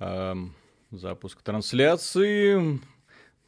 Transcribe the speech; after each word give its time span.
Эм, 0.00 0.54
запуск 0.90 1.42
трансляции. 1.42 2.80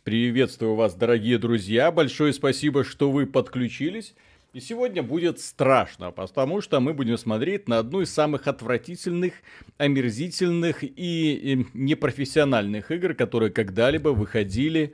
Приветствую 0.05 0.75
вас, 0.75 0.95
дорогие 0.95 1.39
друзья. 1.39 1.91
Большое 1.91 2.35
спасибо, 2.35 2.85
что 2.85 3.11
вы 3.11 3.25
подключились. 3.25 4.15
И 4.53 4.61
сегодня 4.61 5.03
будет 5.03 5.41
страшно, 5.41 6.11
потому 6.11 6.61
что 6.61 6.79
мы 6.81 6.93
будем 6.93 7.17
смотреть 7.17 7.69
на 7.71 7.79
одну 7.79 8.03
из 8.03 8.13
самых 8.13 8.49
отвратительных, 8.49 9.33
омерзительных 9.79 10.81
и 10.83 11.67
непрофессиональных 11.73 12.91
игр, 12.91 13.15
которые 13.15 13.51
когда-либо 13.51 14.11
выходили 14.11 14.93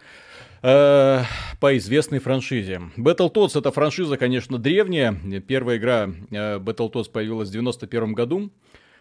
э, 0.63 1.23
по 1.59 1.77
известной 1.77 2.21
франшизе. 2.21 2.83
Battletoads 2.97 3.59
это 3.59 3.73
франшиза, 3.73 4.17
конечно, 4.17 4.59
древняя. 4.59 5.13
Первая 5.41 5.79
игра 5.79 6.09
э, 6.31 6.59
Battletoads 6.61 7.11
появилась 7.11 7.49
в 7.49 7.53
91 7.53 8.13
году. 8.13 8.53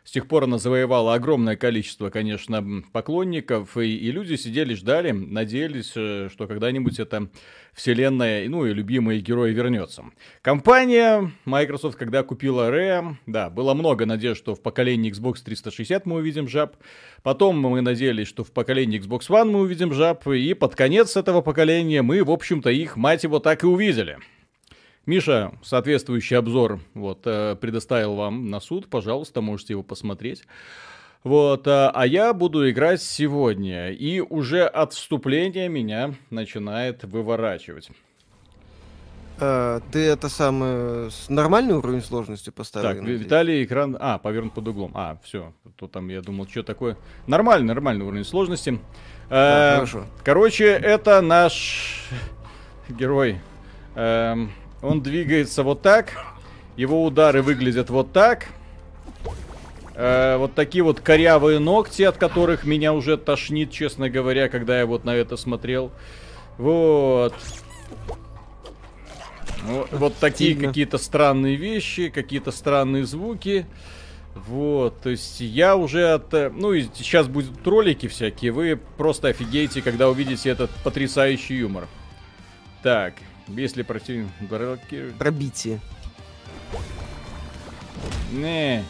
С 0.07 0.11
тех 0.11 0.25
пор 0.29 0.45
она 0.45 0.57
завоевала 0.57 1.15
огромное 1.15 1.57
количество, 1.57 2.09
конечно, 2.09 2.81
поклонников, 2.93 3.75
и, 3.75 3.93
и 3.93 4.09
люди 4.09 4.35
сидели, 4.35 4.73
ждали, 4.73 5.11
надеялись, 5.11 5.91
э, 5.97 6.29
что 6.31 6.47
когда-нибудь 6.47 6.97
эта 6.97 7.27
вселенная, 7.73 8.47
ну 8.47 8.65
и 8.65 8.73
любимые 8.73 9.19
герои 9.19 9.51
вернется. 9.51 10.05
Компания 10.41 11.29
Microsoft, 11.43 11.97
когда 11.97 12.23
купила 12.23 12.71
Rare, 12.71 13.15
да, 13.25 13.49
было 13.49 13.73
много 13.73 14.05
надежд, 14.05 14.37
что 14.39 14.55
в 14.55 14.61
поколении 14.61 15.11
Xbox 15.11 15.43
360 15.43 16.05
мы 16.05 16.15
увидим 16.15 16.47
жаб. 16.47 16.77
Потом 17.21 17.59
мы 17.59 17.81
надеялись, 17.81 18.29
что 18.29 18.45
в 18.45 18.53
поколении 18.53 19.01
Xbox 19.01 19.27
One 19.27 19.51
мы 19.51 19.59
увидим 19.59 19.91
жаб, 19.91 20.25
и 20.25 20.53
под 20.53 20.73
конец 20.73 21.17
этого 21.17 21.41
поколения 21.41 22.01
мы, 22.01 22.23
в 22.23 22.31
общем-то, 22.31 22.69
их, 22.69 22.95
мать 22.95 23.25
его, 23.25 23.39
так 23.39 23.63
и 23.63 23.67
увидели. 23.67 24.19
Миша 25.07 25.53
соответствующий 25.63 26.37
обзор 26.37 26.81
вот, 26.93 27.21
э, 27.25 27.55
предоставил 27.55 28.15
вам 28.15 28.49
на 28.49 28.59
суд, 28.59 28.89
пожалуйста, 28.89 29.39
можете 29.39 29.73
его 29.73 29.81
посмотреть. 29.81 30.43
Вот, 31.23 31.65
а, 31.67 31.91
а 31.93 32.05
я 32.05 32.33
буду 32.33 32.69
играть 32.69 33.01
сегодня, 33.01 33.91
и 33.91 34.19
уже 34.19 34.65
от 34.65 34.93
вступления 34.93 35.69
меня 35.69 36.13
начинает 36.29 37.05
выворачивать. 37.05 37.89
А, 39.39 39.79
ты 39.91 39.99
это 39.99 40.27
самое 40.27 41.09
с 41.09 41.29
нормальный 41.29 41.75
уровень 41.75 42.01
сложности 42.01 42.49
поставил? 42.49 42.99
Так, 42.99 43.07
Виталий 43.07 43.63
экран. 43.63 43.95
А, 43.99 44.17
повернут 44.17 44.53
под 44.53 44.67
углом. 44.67 44.91
А, 44.93 45.17
все. 45.23 45.53
То 45.77 45.87
там 45.87 46.09
я 46.09 46.21
думал, 46.21 46.47
что 46.47 46.63
такое. 46.63 46.97
Нормальный, 47.27 47.67
нормальный 47.67 48.05
уровень 48.05 48.25
сложности. 48.25 48.79
Да, 49.29 49.73
э, 49.73 49.75
хорошо. 49.75 50.05
Короче, 50.23 50.65
это 50.65 51.21
наш 51.21 52.09
герой. 52.89 53.39
Эм, 53.95 54.51
он 54.81 55.01
двигается 55.01 55.63
вот 55.63 55.81
так. 55.81 56.13
Его 56.75 57.03
удары 57.03 57.41
выглядят 57.41 57.89
вот 57.89 58.13
так. 58.13 58.47
Э, 59.95 60.37
вот 60.37 60.53
такие 60.53 60.83
вот 60.83 60.99
корявые 60.99 61.57
ногти, 61.57 62.03
от 62.03 62.17
которых 62.17 62.65
меня 62.65 62.93
уже 62.93 63.17
тошнит, 63.17 63.71
честно 63.71 64.09
говоря, 64.09 64.47
когда 64.47 64.79
я 64.79 64.85
вот 64.85 65.03
на 65.05 65.15
это 65.15 65.37
смотрел. 65.37 65.91
Вот. 66.57 67.33
Вот, 69.63 69.91
вот 69.91 70.15
такие 70.15 70.55
какие-то 70.55 70.97
странные 70.97 71.55
вещи, 71.55 72.09
какие-то 72.09 72.51
странные 72.51 73.05
звуки. 73.05 73.65
Вот, 74.35 75.01
то 75.01 75.09
есть 75.09 75.41
я 75.41 75.75
уже 75.75 76.09
от... 76.13 76.31
Э, 76.35 76.51
ну 76.53 76.73
и 76.73 76.85
сейчас 76.93 77.27
будут 77.27 77.65
ролики 77.65 78.07
всякие, 78.07 78.51
вы 78.51 78.79
просто 78.97 79.29
офигеете, 79.29 79.81
когда 79.81 80.09
увидите 80.09 80.49
этот 80.49 80.69
потрясающий 80.83 81.55
юмор. 81.55 81.87
Так, 82.83 83.15
если 83.47 83.81
противник 83.81 84.29
блокирует... 84.39 85.15
Пробитие. 85.15 85.79
Не. 88.31 88.83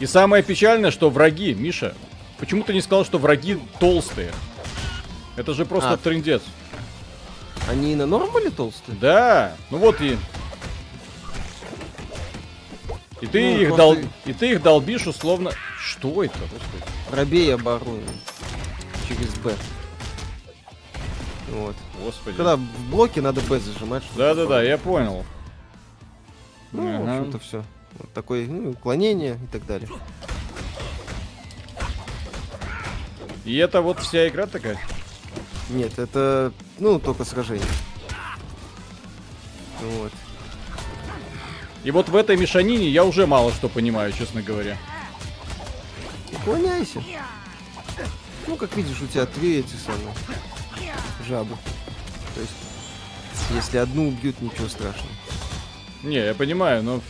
И 0.00 0.06
самое 0.06 0.42
печальное, 0.42 0.90
что 0.90 1.08
враги, 1.10 1.54
Миша, 1.54 1.94
почему 2.38 2.62
ты 2.62 2.74
не 2.74 2.80
сказал, 2.80 3.04
что 3.04 3.18
враги 3.18 3.58
толстые? 3.80 4.32
Это 5.36 5.54
же 5.54 5.64
просто 5.64 5.92
а. 5.92 5.96
трендец. 5.96 6.42
Они 7.68 7.94
на 7.94 8.06
норм 8.06 8.30
были 8.30 8.48
толстые? 8.48 8.96
Да. 9.00 9.54
Ну 9.70 9.78
вот 9.78 10.00
и... 10.00 10.16
И 13.22 13.26
ты, 13.26 13.54
ну, 13.54 13.60
их 13.60 13.76
дол... 13.76 13.96
и 14.26 14.32
ты 14.34 14.52
их 14.52 14.62
долбишь 14.62 15.06
условно... 15.06 15.52
Что 15.80 16.24
это, 16.24 16.38
господи? 16.38 16.84
Пробей 17.10 17.54
оборону. 17.54 18.02
Через 19.08 19.34
Б. 19.38 19.54
Вот. 21.50 21.76
Господи. 22.02 22.36
Когда 22.36 22.56
в 22.56 22.90
блоке 22.90 23.20
надо 23.20 23.40
Б 23.42 23.58
зажимать. 23.58 24.04
Да-да-да, 24.16 24.62
я 24.62 24.78
понял. 24.78 25.24
Ну, 26.72 26.88
ага. 26.88 26.98
в 26.98 27.08
общем-то, 27.08 27.38
все. 27.38 27.64
Вот 27.98 28.12
такое 28.12 28.46
ну, 28.46 28.70
уклонение 28.70 29.38
и 29.42 29.46
так 29.46 29.66
далее. 29.66 29.88
И 33.44 33.56
это 33.56 33.80
вот 33.80 34.00
вся 34.00 34.28
игра 34.28 34.46
такая? 34.46 34.78
Нет, 35.70 35.98
это, 35.98 36.52
ну, 36.78 36.98
только 36.98 37.24
сражение. 37.24 37.66
Вот. 39.80 40.12
И 41.84 41.90
вот 41.92 42.08
в 42.08 42.16
этой 42.16 42.36
мешанине 42.36 42.88
я 42.88 43.04
уже 43.04 43.26
мало 43.26 43.52
что 43.52 43.68
понимаю, 43.68 44.12
честно 44.12 44.42
говоря. 44.42 44.76
Уклоняйся. 46.32 47.02
Ну, 48.48 48.56
как 48.56 48.76
видишь, 48.76 49.00
у 49.00 49.06
тебя 49.06 49.26
три 49.26 49.58
эти 49.58 49.74
самые 49.76 50.12
жабы. 51.26 51.56
То 52.36 52.42
есть, 52.42 52.52
если 53.54 53.78
одну 53.78 54.08
убьют, 54.08 54.42
ничего 54.42 54.68
страшного. 54.68 55.10
Не, 56.02 56.18
я 56.18 56.34
понимаю, 56.34 56.82
но... 56.82 57.00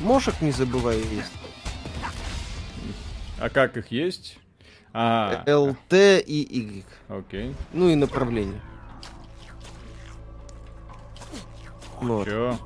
Мошек 0.00 0.40
не 0.40 0.52
забывай 0.52 0.96
есть. 0.96 1.32
А 3.38 3.50
как 3.50 3.76
их 3.76 3.90
есть? 3.92 4.38
А, 4.94 5.44
ЛТ 5.46 5.92
и 5.92 6.46
Y. 6.50 6.84
Окей. 7.08 7.54
Ну 7.74 7.90
и 7.90 7.94
направление. 7.94 8.62
Вот. 12.00 12.26
Чё? 12.26 12.58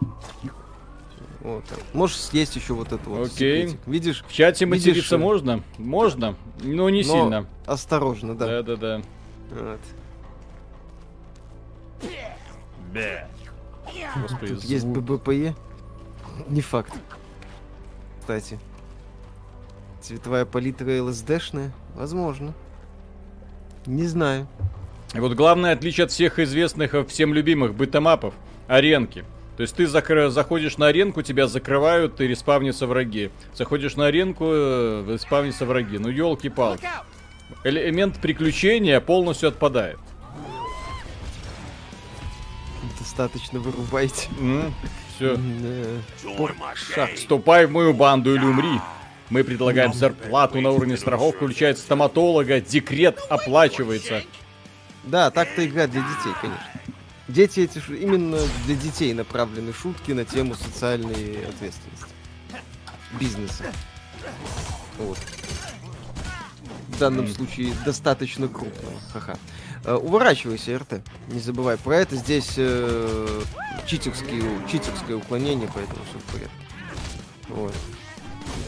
Вот. 1.41 1.65
Можешь 1.93 2.19
съесть 2.19 2.55
еще 2.55 2.75
вот 2.75 2.93
это 2.93 3.11
вот. 3.11 3.27
Окей. 3.27 3.63
Секретик. 3.69 3.87
Видишь? 3.89 4.25
В 4.29 4.33
чате 4.33 4.67
материться 4.67 5.17
видишь, 5.17 5.25
можно? 5.25 5.65
Можно, 5.79 6.37
но 6.63 6.89
не 6.91 7.03
но 7.03 7.09
сильно. 7.09 7.47
Осторожно, 7.67 8.37
да. 8.37 8.47
Да, 8.47 8.63
да, 8.63 8.77
да. 8.77 9.03
Вот. 9.51 9.81
Бе. 12.93 13.27
Господи, 14.23 14.55
Тут 14.55 14.65
есть 14.65 14.87
ББПЕ? 14.87 15.55
Не 16.49 16.61
факт. 16.61 16.93
Кстати. 18.21 18.59
Цветовая 20.01 20.45
палитра 20.45 21.03
ЛСДшная? 21.03 21.73
Возможно. 21.95 22.55
Не 23.87 24.07
знаю. 24.07 24.47
И 25.15 25.21
вот 25.21 25.35
главное 25.35 25.73
отличие 25.73 26.05
от 26.05 26.11
всех 26.11 26.39
известных, 26.39 26.95
всем 27.09 27.35
любимых 27.35 27.75
бытомапов— 27.75 28.35
аренки. 28.69 29.25
То 29.57 29.63
есть 29.63 29.75
ты 29.75 29.87
закр... 29.87 30.31
заходишь 30.31 30.79
на 30.79 30.87
аренку, 30.87 31.23
тебя 31.23 31.47
закрывают 31.47 32.21
и 32.21 32.27
респавнятся 32.27 32.87
враги. 32.87 33.31
Заходишь 33.55 33.97
на 33.97 34.07
аренку, 34.07 34.45
э, 34.47 35.05
респавнятся 35.13 35.67
враги. 35.67 35.99
Ну 35.99 36.09
елки-палки. 36.09 36.89
Элемент 37.65 38.21
приключения 38.21 39.01
полностью 39.01 39.49
отпадает 39.49 39.99
достаточно 43.01 43.59
вырубайте. 43.59 44.29
Mm, 44.39 44.73
все. 45.17 45.39
Шаг, 46.95 47.15
вступай 47.15 47.67
в 47.67 47.73
мою 47.73 47.93
банду 47.93 48.35
или 48.35 48.45
умри. 48.45 48.81
Мы 49.31 49.43
предлагаем 49.45 49.93
зарплату 49.93 50.61
на 50.61 50.71
уровне 50.71 50.97
страхов, 50.97 51.37
включает 51.37 51.79
стоматолога, 51.79 52.61
декрет 52.61 53.19
оплачивается. 53.29 54.23
Да, 55.05 55.31
так-то 55.31 55.67
игра 55.67 55.87
для 55.87 56.03
детей, 56.03 56.33
конечно. 56.41 56.67
Дети 57.29 57.61
эти 57.61 57.81
именно 57.91 58.39
для 58.67 58.75
детей 58.75 59.15
направлены 59.15 59.73
шутки 59.73 60.13
на 60.13 60.25
тему 60.25 60.55
социальной 60.55 61.47
ответственности. 61.47 62.07
Бизнеса. 63.19 63.65
Вот. 64.99 65.19
В 66.89 66.99
данном 66.99 67.29
случае 67.29 67.73
достаточно 67.85 68.49
крупного. 68.49 69.01
Ха-ха. 69.13 69.37
Э, 69.85 69.95
уворачивайся, 69.95 70.79
РТ. 70.79 71.01
Не 71.29 71.41
забывай 71.41 71.77
про 71.79 71.97
это. 71.97 72.17
Здесь 72.17 72.55
э, 72.57 73.43
читерские, 73.87 74.43
читерское 74.71 75.17
уклонение, 75.17 75.69
поэтому 75.75 76.01
все 76.09 76.19
в 76.19 76.33
порядке. 76.33 76.55
Вот. 77.49 77.75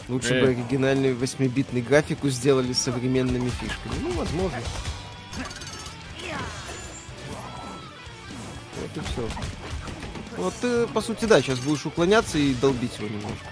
Лучше 0.09 0.41
бы 0.41 0.49
оригинальную 0.49 1.17
8-битный 1.17 1.83
графику 1.83 2.29
сделали 2.29 2.73
современными 2.73 3.51
фишками. 3.51 3.95
Ну, 4.03 4.13
возможно. 4.13 4.59
Вот 8.81 8.97
и 8.97 9.01
все. 9.01 9.29
Вот 10.39 10.55
ты, 10.61 10.87
по 10.89 11.01
сути, 11.01 11.27
да, 11.27 11.41
сейчас 11.41 11.59
будешь 11.61 11.85
уклоняться 11.87 12.39
и 12.39 12.55
долбить 12.55 12.99
его 12.99 13.09
немножко. 13.09 13.47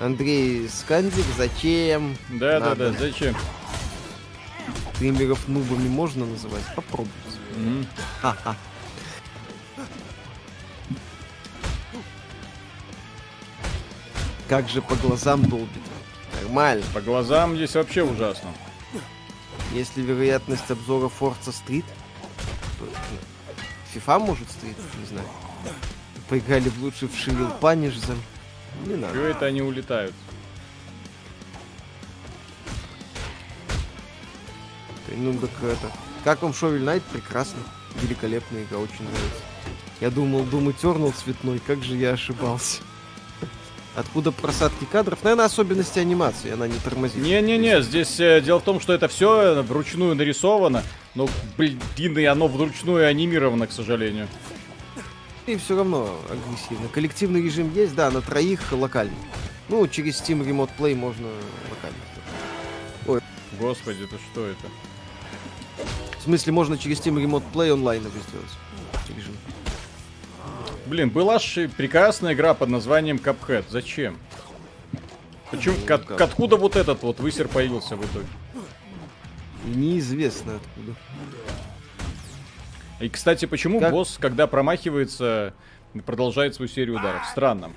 Андрей 0.00 0.68
Скандик, 0.68 1.24
зачем? 1.36 2.16
Да, 2.30 2.58
Надо. 2.58 2.74
да, 2.74 2.90
да, 2.90 2.98
зачем? 2.98 3.36
Стримеров 4.94 5.48
нубами 5.48 5.88
можно 5.88 6.24
называть? 6.24 6.62
Попробуй. 6.76 7.10
Mm-hmm. 7.56 7.86
Ха-ха. 8.20 8.56
Как 14.48 14.68
же 14.68 14.82
по 14.82 14.94
глазам 14.96 15.42
долбит. 15.48 15.82
нормально. 16.42 16.84
По 16.92 17.00
глазам 17.00 17.56
здесь 17.56 17.74
вообще 17.74 18.02
ужасно. 18.04 18.50
Если 19.72 20.02
вероятность 20.02 20.70
обзора 20.70 21.08
Forza 21.08 21.48
Street, 21.48 21.84
то, 22.78 22.84
ну, 22.84 23.18
FIFA 23.94 24.18
может 24.20 24.46
Street, 24.46 24.76
не 25.00 25.06
знаю. 25.06 25.26
Поиграли 26.28 26.68
в 26.68 26.82
лучше 26.82 27.08
в 27.08 27.16
Шивил 27.16 27.50
Панишза. 27.60 28.14
Не 28.86 28.94
надо. 28.94 29.14
Чего 29.14 29.24
это 29.24 29.46
они 29.46 29.62
улетают? 29.62 30.14
Ну 35.16 35.34
так 35.38 35.50
это. 35.62 35.90
Как 36.24 36.42
вам 36.42 36.54
Шовель 36.54 36.82
Найт? 36.82 37.02
Прекрасно. 37.04 37.60
Великолепная 38.02 38.64
игра, 38.64 38.78
очень 38.78 39.04
нравится. 39.04 39.42
Я 40.00 40.10
думал, 40.10 40.40
Doom 40.40 40.74
Eternal 40.74 41.12
цветной, 41.14 41.60
как 41.64 41.82
же 41.82 41.96
я 41.96 42.12
ошибался. 42.12 42.82
Откуда 43.94 44.32
просадки 44.32 44.84
кадров? 44.90 45.22
Наверное, 45.22 45.44
особенности 45.44 46.00
анимации, 46.00 46.50
она 46.50 46.66
не 46.66 46.78
тормозит. 46.78 47.22
Не-не-не, 47.22 47.80
здесь 47.80 48.18
э, 48.18 48.40
дело 48.40 48.58
в 48.58 48.64
том, 48.64 48.80
что 48.80 48.92
это 48.92 49.06
все 49.06 49.62
вручную 49.62 50.16
нарисовано, 50.16 50.82
но, 51.14 51.28
блин, 51.56 51.78
и 51.96 52.24
оно 52.24 52.48
вручную 52.48 53.06
анимировано, 53.06 53.68
к 53.68 53.72
сожалению. 53.72 54.26
И 55.46 55.56
все 55.56 55.76
равно 55.76 56.18
агрессивно. 56.28 56.88
Коллективный 56.88 57.40
режим 57.40 57.72
есть, 57.72 57.94
да, 57.94 58.10
на 58.10 58.20
троих 58.20 58.72
локальный. 58.72 59.14
Ну, 59.68 59.86
через 59.86 60.20
Steam 60.20 60.44
Remote 60.44 60.70
Play 60.76 60.96
можно 60.96 61.28
локально. 61.70 61.98
Ой. 63.06 63.20
Господи, 63.60 64.04
это 64.04 64.16
что 64.32 64.44
это? 64.44 64.66
В 66.24 66.26
смысле, 66.26 66.54
можно 66.54 66.78
через 66.78 67.00
Steam 67.00 67.22
Remote 67.22 67.42
Play 67.52 67.70
онлайн 67.70 68.00
это 68.00 68.18
сделать. 68.30 68.48
Блин, 70.86 71.10
была 71.10 71.38
же 71.38 71.68
прекрасная 71.68 72.32
игра 72.32 72.54
под 72.54 72.70
названием 72.70 73.16
Cuphead. 73.16 73.66
Зачем? 73.68 74.16
Почему? 75.50 75.74
Ну, 75.78 75.86
как, 75.86 76.18
откуда 76.18 76.56
вот 76.56 76.76
этот 76.76 77.02
вот 77.02 77.20
высер 77.20 77.46
появился 77.46 77.96
в 77.96 78.06
итоге? 78.06 78.26
Неизвестно 79.66 80.56
откуда. 80.56 80.96
И, 83.00 83.10
кстати, 83.10 83.44
почему 83.44 83.78
как? 83.78 83.92
босс, 83.92 84.16
когда 84.18 84.46
промахивается, 84.46 85.52
продолжает 86.06 86.54
свою 86.54 86.70
серию 86.70 86.96
ударов? 86.96 87.26
Странно. 87.26 87.70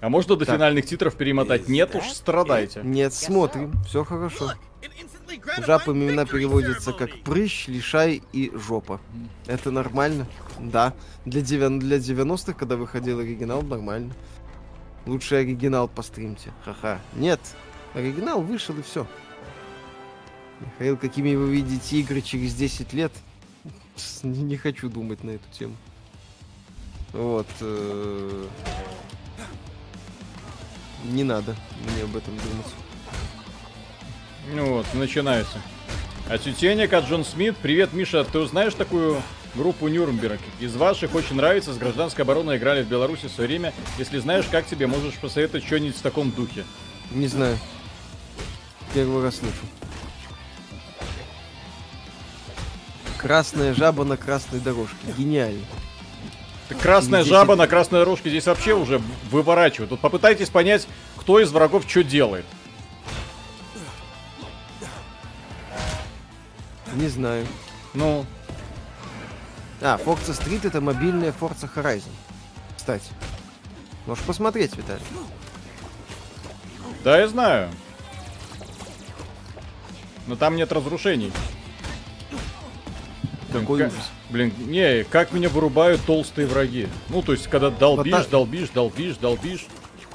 А 0.00 0.08
можно 0.08 0.36
до 0.36 0.46
так. 0.46 0.54
финальных 0.54 0.86
титров 0.86 1.16
перемотать? 1.16 1.66
Нет 1.66 1.96
уж, 1.96 2.04
страдайте. 2.12 2.82
Нет, 2.84 3.12
смотрим. 3.12 3.72
Все 3.88 4.04
хорошо. 4.04 4.52
Жаб 5.66 5.88
имена 5.88 6.24
переводятся 6.24 6.92
как 6.92 7.22
прыщ, 7.22 7.68
лишай 7.68 8.22
и 8.32 8.50
жопа. 8.54 9.00
Это 9.46 9.70
нормально? 9.70 10.26
Да. 10.58 10.94
Для, 11.24 11.40
9, 11.40 11.78
для 11.78 11.98
90-х, 11.98 12.52
когда 12.54 12.76
выходил 12.76 13.20
оригинал, 13.20 13.62
нормально. 13.62 14.14
Лучший 15.06 15.40
оригинал 15.40 15.88
постримте. 15.88 16.52
Ха-ха. 16.64 17.00
Нет. 17.14 17.40
Оригинал 17.94 18.42
вышел 18.42 18.76
и 18.78 18.82
все. 18.82 19.06
Михаил, 20.60 20.96
какими 20.96 21.34
вы 21.34 21.50
видите 21.50 21.98
игры 21.98 22.20
через 22.22 22.54
10 22.54 22.92
лет? 22.92 23.12
Не, 24.22 24.42
не 24.42 24.56
хочу 24.56 24.88
думать 24.88 25.22
на 25.24 25.30
эту 25.30 25.48
тему. 25.52 25.76
Вот. 27.12 27.46
Э, 27.60 28.46
не 31.04 31.24
надо 31.24 31.54
мне 31.92 32.04
об 32.04 32.16
этом 32.16 32.36
думать. 32.36 32.85
Ну 34.52 34.74
вот, 34.74 34.86
начинается. 34.94 35.60
Отсютение 36.28 36.86
от 36.86 37.04
Джон 37.04 37.24
Смит. 37.24 37.56
Привет, 37.56 37.92
Миша, 37.92 38.24
ты 38.24 38.46
знаешь 38.46 38.74
такую 38.74 39.20
группу 39.54 39.88
Нюрнберг? 39.88 40.40
Из 40.60 40.76
ваших 40.76 41.14
очень 41.14 41.34
нравится, 41.36 41.72
с 41.72 41.78
гражданской 41.78 42.22
обороной 42.22 42.56
играли 42.56 42.84
в 42.84 42.88
Беларуси 42.88 43.26
в 43.26 43.32
свое 43.32 43.48
время. 43.48 43.72
Если 43.98 44.18
знаешь, 44.18 44.46
как 44.50 44.66
тебе, 44.66 44.86
можешь 44.86 45.14
посоветовать 45.14 45.64
что-нибудь 45.64 45.96
в 45.96 46.02
таком 46.02 46.30
духе? 46.30 46.64
Не 47.10 47.26
знаю. 47.26 47.58
Первый 48.94 49.22
раз 49.22 49.36
слышу. 49.36 49.54
Красная 53.18 53.74
жаба 53.74 54.04
на 54.04 54.16
красной 54.16 54.60
дорожке. 54.60 54.96
Гениально. 55.18 55.64
красная 56.80 57.22
здесь 57.22 57.32
жаба 57.32 57.56
на 57.56 57.66
красной 57.66 58.00
дорожке 58.00 58.30
здесь 58.30 58.46
вообще 58.46 58.74
уже 58.74 59.00
выворачивает. 59.30 59.90
Тут 59.90 60.00
попытайтесь 60.00 60.50
понять, 60.50 60.86
кто 61.16 61.40
из 61.40 61.50
врагов 61.50 61.84
что 61.88 62.04
делает. 62.04 62.44
Не 66.96 67.08
знаю. 67.08 67.46
Ну. 67.94 68.24
А, 69.82 69.98
Forza 69.98 70.32
Street 70.32 70.66
это 70.66 70.80
мобильная 70.80 71.32
Forza 71.38 71.68
Horizon. 71.74 72.12
Кстати. 72.76 73.10
Можешь 74.06 74.24
посмотреть, 74.24 74.74
Виталий. 74.76 75.02
Да, 77.04 77.18
я 77.18 77.28
знаю. 77.28 77.70
Но 80.26 80.36
там 80.36 80.56
нет 80.56 80.72
разрушений. 80.72 81.32
Какой 83.52 83.76
блин, 83.76 83.88
ужас. 83.88 84.10
Блин, 84.30 84.54
не, 84.66 85.04
как 85.04 85.32
меня 85.32 85.48
вырубают 85.48 86.00
толстые 86.04 86.46
враги. 86.46 86.88
Ну, 87.10 87.22
то 87.22 87.32
есть, 87.32 87.46
когда 87.46 87.70
долбишь, 87.70 88.12
вот 88.12 88.30
долбишь, 88.30 88.70
долбишь, 88.70 89.16
долбишь. 89.16 89.66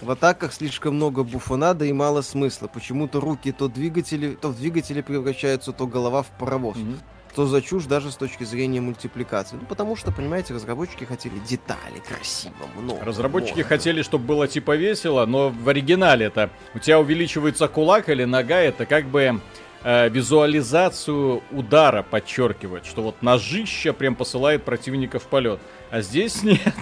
В 0.01 0.09
атаках 0.09 0.51
слишком 0.51 0.95
много 0.95 1.23
буфонада 1.23 1.85
и 1.85 1.93
мало 1.93 2.21
смысла. 2.21 2.67
Почему-то 2.67 3.19
руки 3.19 3.51
то 3.51 3.67
двигатели, 3.67 4.33
то 4.33 4.49
в 4.49 4.57
двигатели 4.57 5.01
превращаются, 5.01 5.71
то 5.73 5.85
голова 5.85 6.23
в 6.23 6.27
паровоз. 6.39 6.75
Mm-hmm. 6.77 6.97
Что 7.33 7.45
за 7.45 7.61
чушь 7.61 7.85
даже 7.85 8.11
с 8.11 8.15
точки 8.15 8.43
зрения 8.43 8.81
мультипликации? 8.81 9.57
Ну, 9.57 9.65
потому 9.67 9.95
что, 9.95 10.11
понимаете, 10.11 10.55
разработчики 10.55 11.03
хотели 11.03 11.37
детали, 11.47 12.01
красиво, 12.05 12.53
много. 12.75 13.05
Разработчики 13.05 13.59
много. 13.59 13.69
хотели, 13.69 14.01
чтобы 14.01 14.25
было 14.25 14.47
типа 14.47 14.75
весело, 14.75 15.25
но 15.27 15.49
в 15.49 15.69
оригинале 15.69 16.25
это 16.25 16.49
у 16.73 16.79
тебя 16.79 16.99
увеличивается 16.99 17.67
кулак 17.67 18.09
или 18.09 18.25
нога, 18.25 18.57
это 18.57 18.87
как 18.87 19.05
бы 19.05 19.39
э, 19.83 20.09
визуализацию 20.09 21.43
удара 21.51 22.01
подчеркивает, 22.01 22.85
что 22.85 23.03
вот 23.03 23.21
ножище 23.21 23.93
прям 23.93 24.15
посылает 24.15 24.65
противника 24.65 25.19
в 25.19 25.23
полет. 25.23 25.59
А 25.91 26.01
здесь 26.01 26.41
нет. 26.43 26.75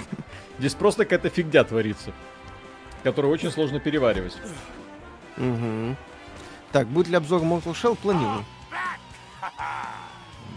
Здесь 0.58 0.74
просто 0.74 1.04
какая-то 1.04 1.30
фигня 1.30 1.64
творится 1.64 2.12
который 3.04 3.32
очень 3.32 3.52
сложно 3.52 3.80
переваривать. 3.80 4.36
Угу. 5.38 5.96
Так, 6.72 6.88
будет 6.88 7.08
ли 7.08 7.16
обзор 7.16 7.42
Mortal 7.42 7.74
Shell? 7.74 7.96
Планирую. 7.96 8.46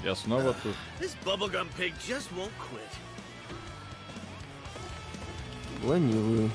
Я 0.05 0.15
снова 0.17 0.55
тут. 0.63 0.75
Планирую. 5.81 6.51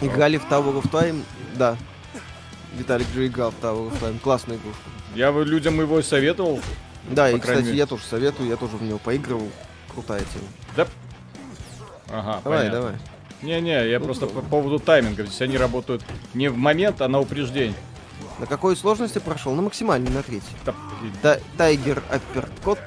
Играли 0.00 0.38
в 0.38 0.44
Tower 0.44 0.80
of 0.80 0.90
Time? 0.90 1.24
Да. 1.54 1.76
Виталик 2.74 3.08
же 3.08 3.26
играл 3.26 3.50
в 3.50 3.60
Tower 3.60 3.90
of 3.90 4.00
Time. 4.00 4.18
Классная 4.20 4.56
игрушка. 4.56 4.82
Я 5.14 5.30
людям 5.32 5.80
его 5.80 6.00
советовал. 6.02 6.60
Да, 7.10 7.30
и, 7.30 7.38
кстати, 7.38 7.68
я 7.68 7.86
тоже 7.86 8.04
советую, 8.04 8.48
я 8.48 8.56
тоже 8.56 8.76
в 8.76 8.82
него 8.82 8.98
поигрывал. 8.98 9.50
Крутая 9.92 10.20
тема. 10.20 10.46
Да, 10.76 10.86
Ага, 12.10 12.40
давай, 12.42 12.58
понятно. 12.58 12.80
давай. 12.80 12.94
Не-не, 13.42 13.88
я 13.88 13.98
ну, 13.98 14.04
просто 14.04 14.26
по 14.26 14.40
поводу 14.40 14.78
тайминга. 14.78 15.24
Здесь 15.24 15.40
они 15.42 15.56
работают 15.56 16.02
не 16.34 16.48
в 16.48 16.56
момент, 16.56 17.00
а 17.00 17.08
на 17.08 17.20
упреждение. 17.20 17.76
На 18.38 18.46
какой 18.46 18.76
сложности 18.76 19.18
прошел? 19.18 19.54
На 19.54 19.62
максимальной, 19.62 20.10
на 20.10 20.22
третьей. 20.22 20.56
Та 21.22 21.38
Тайгер 21.56 22.02
Апперкот. 22.10 22.78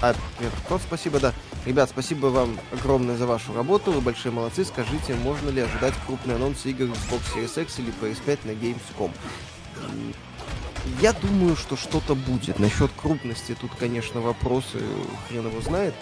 Апперкот, 0.00 0.80
спасибо, 0.82 1.20
да. 1.20 1.32
Ребят, 1.66 1.90
спасибо 1.90 2.26
вам 2.26 2.58
огромное 2.72 3.16
за 3.16 3.26
вашу 3.26 3.52
работу. 3.52 3.92
Вы 3.92 4.00
большие 4.00 4.32
молодцы. 4.32 4.64
Скажите, 4.64 5.14
можно 5.14 5.50
ли 5.50 5.60
ожидать 5.60 5.94
крупный 6.06 6.36
анонс 6.36 6.64
игр 6.66 6.84
Xbox 6.84 7.20
Series 7.34 7.62
X 7.62 7.78
или 7.80 7.92
PS5 8.00 8.38
на 8.44 8.50
Gamescom? 8.52 9.10
Я 11.00 11.12
думаю, 11.12 11.56
что 11.56 11.76
что-то 11.76 12.14
будет. 12.14 12.58
Насчет 12.58 12.90
крупности 12.96 13.56
тут, 13.60 13.72
конечно, 13.78 14.20
вопросы 14.20 14.78
хрен 15.28 15.46
его 15.46 15.60
знает. 15.60 15.94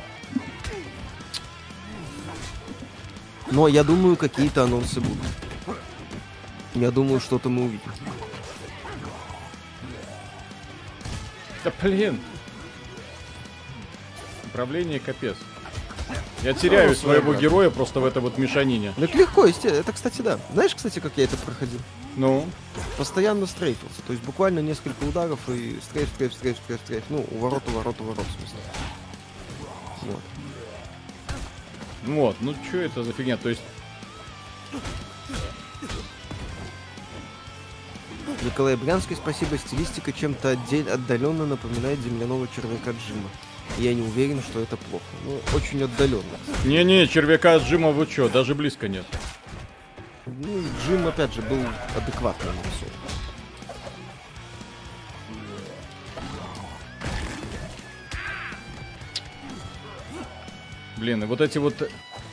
Но 3.50 3.68
я 3.68 3.84
думаю, 3.84 4.16
какие-то 4.16 4.64
анонсы 4.64 5.00
будут. 5.00 5.26
Я 6.74 6.90
думаю, 6.90 7.20
что-то 7.20 7.48
мы 7.48 7.64
увидим. 7.64 7.92
Да 11.64 11.72
блин. 11.82 12.20
Управление 14.44 15.00
капец. 15.00 15.36
Я 16.42 16.52
теряю 16.52 16.90
ну, 16.90 16.94
своего 16.94 17.30
брат. 17.30 17.40
героя 17.40 17.70
просто 17.70 17.98
в 17.98 18.04
этой 18.04 18.22
вот 18.22 18.38
мешанине. 18.38 18.92
Так 18.96 19.14
легко. 19.14 19.46
Это, 19.46 19.92
кстати, 19.92 20.22
да. 20.22 20.38
Знаешь, 20.52 20.74
кстати, 20.74 21.00
как 21.00 21.12
я 21.16 21.24
это 21.24 21.36
проходил? 21.36 21.80
Ну? 22.16 22.46
Постоянно 22.96 23.46
стрейфился. 23.46 24.02
То 24.06 24.12
есть 24.12 24.24
буквально 24.24 24.60
несколько 24.60 25.02
ударов 25.04 25.40
и 25.48 25.78
стрейф, 25.82 26.08
стрейф, 26.14 26.34
стрейф, 26.34 26.56
стрейф, 26.58 26.80
стрейф. 26.84 27.04
Ну, 27.08 27.26
у 27.32 27.38
ворот, 27.38 27.62
у 27.66 27.70
ворот, 27.72 28.00
у 28.00 28.04
ворот, 28.04 28.24
в 28.26 28.38
смысле. 28.38 28.58
Вот. 30.02 30.20
Вот, 32.06 32.36
ну 32.40 32.54
что 32.68 32.78
это 32.78 33.02
за 33.02 33.12
фигня? 33.12 33.36
То 33.36 33.48
есть... 33.48 33.62
Николай 38.42 38.76
Брянский, 38.76 39.16
спасибо. 39.16 39.58
Стилистика 39.58 40.12
чем-то 40.12 40.50
отдель... 40.50 40.88
отдаленно 40.88 41.46
напоминает 41.46 41.98
земляного 42.00 42.46
червяка 42.54 42.92
Джима. 42.92 43.28
Я 43.78 43.92
не 43.92 44.02
уверен, 44.02 44.40
что 44.40 44.60
это 44.60 44.76
плохо. 44.76 45.04
Ну, 45.24 45.40
очень 45.54 45.82
отдаленно. 45.82 46.22
Не-не, 46.64 47.08
червяка 47.08 47.56
Джима 47.58 47.90
вы 47.90 48.06
что, 48.06 48.28
даже 48.28 48.54
близко 48.54 48.88
нет. 48.88 49.04
Ну, 50.26 50.62
Джим, 50.84 51.06
опять 51.06 51.34
же, 51.34 51.42
был 51.42 51.58
адекватным 51.96 52.54
нарисован. 52.54 53.05
Блин, 60.96 61.22
и 61.22 61.26
вот 61.26 61.40
эти 61.40 61.58
вот 61.58 61.90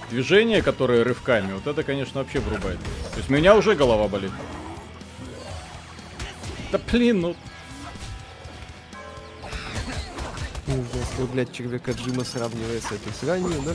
движения, 0.09 0.61
которые 0.61 1.03
рывками, 1.03 1.53
вот 1.53 1.67
это, 1.67 1.83
конечно, 1.83 2.21
вообще 2.21 2.39
врубает. 2.39 2.79
То 3.11 3.17
есть 3.17 3.29
у 3.29 3.33
меня 3.33 3.55
уже 3.55 3.75
голова 3.75 4.07
болит. 4.07 4.31
Да 6.71 6.79
блин, 6.91 7.21
ну... 7.21 7.35
Знаю, 10.65 10.85
если, 10.93 11.23
блядь, 11.31 11.51
червяка 11.51 11.91
Джима 11.91 12.23
сравнивая 12.23 12.79
с 12.79 12.91
этой 12.91 13.13
сранью, 13.13 13.61
да? 13.63 13.73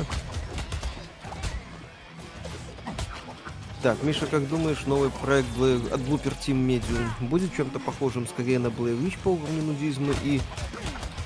Так, 3.82 4.02
Миша, 4.02 4.26
как 4.26 4.48
думаешь, 4.48 4.86
новый 4.86 5.10
проект 5.10 5.48
Blair, 5.56 5.92
от 5.92 6.00
Blooper 6.00 6.34
Team 6.44 6.66
Medium 6.66 7.08
будет 7.20 7.54
чем-то 7.54 7.78
похожим 7.78 8.26
скорее 8.26 8.58
на 8.58 8.68
Blair 8.68 9.00
Witch 9.00 9.16
по 9.22 9.28
уровню 9.28 9.62
нудизма 9.62 10.14
и 10.24 10.40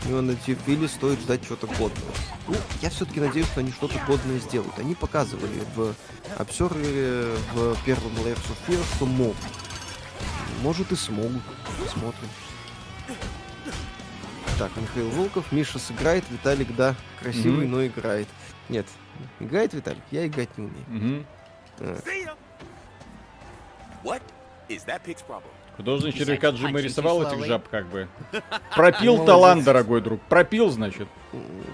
Unity 0.04 0.58
или 0.66 0.86
стоит 0.86 1.20
ждать 1.20 1.44
чего-то 1.46 1.66
годного? 1.68 2.12
Ну, 2.48 2.56
я 2.80 2.90
все-таки 2.90 3.20
надеюсь, 3.20 3.46
что 3.46 3.60
они 3.60 3.72
что-то 3.72 3.98
годное 4.06 4.38
сделают. 4.38 4.78
Они 4.78 4.94
показывали 4.94 5.62
в 5.74 5.94
обсервере 6.38 7.36
в 7.54 7.76
первом 7.84 8.12
Layers 8.16 8.42
of 8.50 8.56
Fear, 8.66 8.82
что 8.96 9.06
могут. 9.06 9.36
Может 10.62 10.90
и 10.92 10.96
смогут. 10.96 11.42
Посмотрим. 11.82 12.28
Так, 14.58 14.70
Михаил 14.76 15.08
Волков, 15.10 15.50
Миша 15.50 15.78
сыграет, 15.78 16.24
Виталик, 16.30 16.74
да, 16.76 16.94
красивый, 17.20 17.64
Мгм. 17.66 17.70
но 17.72 17.86
играет. 17.86 18.28
Нет, 18.68 18.86
играет 19.40 19.72
Виталик? 19.74 20.02
Я 20.10 20.26
играть 20.26 20.56
не 20.56 20.66
умею. 20.66 20.84
Мгм. 20.88 21.26
А. 21.80 21.98
What 24.04 24.22
is 24.68 24.84
that 24.86 25.02
pig's 25.04 25.24
problem? 25.26 25.50
Художник 25.76 26.14
червяка 26.14 26.50
Джима 26.50 26.80
рисовал 26.80 27.22
этих 27.22 27.44
жаб, 27.46 27.68
как 27.68 27.86
бы. 27.86 28.08
Пропил 28.76 29.24
талант, 29.24 29.64
дорогой 29.64 30.00
друг. 30.00 30.20
Пропил, 30.22 30.70
значит. 30.70 31.08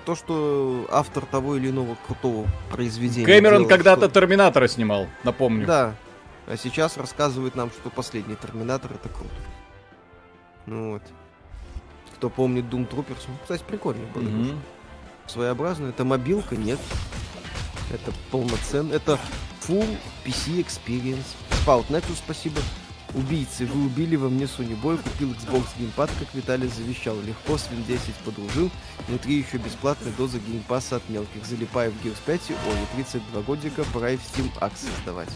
То, 0.06 0.14
что 0.14 0.86
автор 0.90 1.26
того 1.26 1.56
или 1.56 1.70
иного 1.70 1.96
крутого 2.06 2.46
произведения... 2.70 3.26
Кэмерон 3.26 3.66
когда-то 3.66 4.08
Терминатора 4.08 4.68
снимал, 4.68 5.08
напомню. 5.24 5.66
Да. 5.66 5.94
А 6.46 6.56
сейчас 6.56 6.96
рассказывает 6.96 7.56
нам, 7.56 7.70
что 7.70 7.90
последний 7.90 8.36
Терминатор 8.36 8.92
это 8.92 9.08
круто. 9.08 9.34
Ну 10.66 10.92
вот. 10.92 11.02
Кто 12.14 12.30
помнит 12.30 12.64
Doom 12.64 12.88
Troopers, 12.88 13.24
ну, 13.28 13.34
кстати, 13.42 13.62
прикольно 13.66 14.06
было. 14.14 14.22
Мгм. 14.22 14.62
Своеобразно. 15.26 15.88
Это 15.88 16.04
мобилка, 16.04 16.56
нет. 16.56 16.78
Это 17.92 18.12
полноценно. 18.30 18.94
Это 18.94 19.18
full 19.60 19.86
PC 20.24 20.64
experience. 20.64 21.26
Спаут 21.62 21.90
Nexus, 21.90 22.16
спасибо. 22.16 22.60
Убийцы, 23.14 23.64
вы 23.64 23.86
убили 23.86 24.16
во 24.16 24.28
мне 24.28 24.44
Sony 24.44 24.78
Boy, 24.80 25.02
купил 25.02 25.30
Xbox 25.30 25.64
геймпад, 25.78 26.10
как 26.18 26.28
Виталий 26.34 26.68
завещал. 26.68 27.16
Легко 27.22 27.56
с 27.56 27.68
Win 27.68 27.86
10 27.86 28.00
подружил. 28.24 28.70
Внутри 29.08 29.36
еще 29.36 29.56
бесплатная 29.56 30.12
доза 30.12 30.38
геймпаса 30.38 30.96
от 30.96 31.08
мелких. 31.08 31.44
Залипаю 31.46 31.90
в 31.90 32.04
Gears 32.04 32.18
5, 32.26 32.40
ой, 32.50 32.76
32 32.96 33.42
годика, 33.42 33.84
пора 33.94 34.10
и 34.10 34.16
в 34.18 34.20
Steam 34.20 34.50
акции 34.60 34.88
сдавать. 35.02 35.30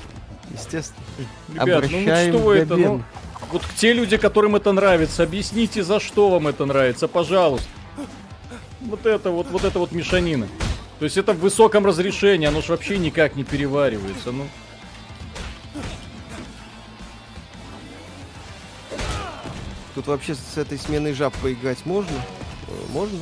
Естественно. 0.53 1.05
Ребят, 1.49 1.67
ну 1.67 1.77
Обращаем 1.77 2.35
что 2.35 2.55
это? 2.55 2.77
Ну, 2.77 3.03
вот 3.51 3.63
те 3.77 3.95
люди, 3.95 4.19
которым 4.19 4.57
это 4.57 4.73
нравится, 4.73 5.23
объясните, 5.23 5.83
за 5.83 5.99
что 5.99 6.29
вам 6.29 6.49
это 6.49 6.67
нравится, 6.67 7.09
пожалуйста. 7.09 7.69
Вот 8.83 9.07
это 9.07 9.31
вот, 9.31 9.47
вот 9.51 9.65
это 9.65 9.79
вот 9.79 9.93
мешанина. 9.93 10.47
То 10.99 11.07
есть 11.07 11.17
это 11.17 11.33
в 11.33 11.39
высоком 11.39 11.87
разрешении, 11.87 12.47
оно 12.47 12.61
ж 12.61 12.69
вообще 12.69 12.99
никак 12.99 13.35
не 13.35 13.45
переваривается, 13.45 14.31
ну. 14.31 14.47
Тут 19.95 20.07
вообще 20.07 20.35
с 20.35 20.57
этой 20.57 20.79
сменой 20.79 21.13
жаб 21.13 21.35
поиграть 21.43 21.85
можно? 21.85 22.17
Э, 22.69 22.73
Можно. 22.93 23.19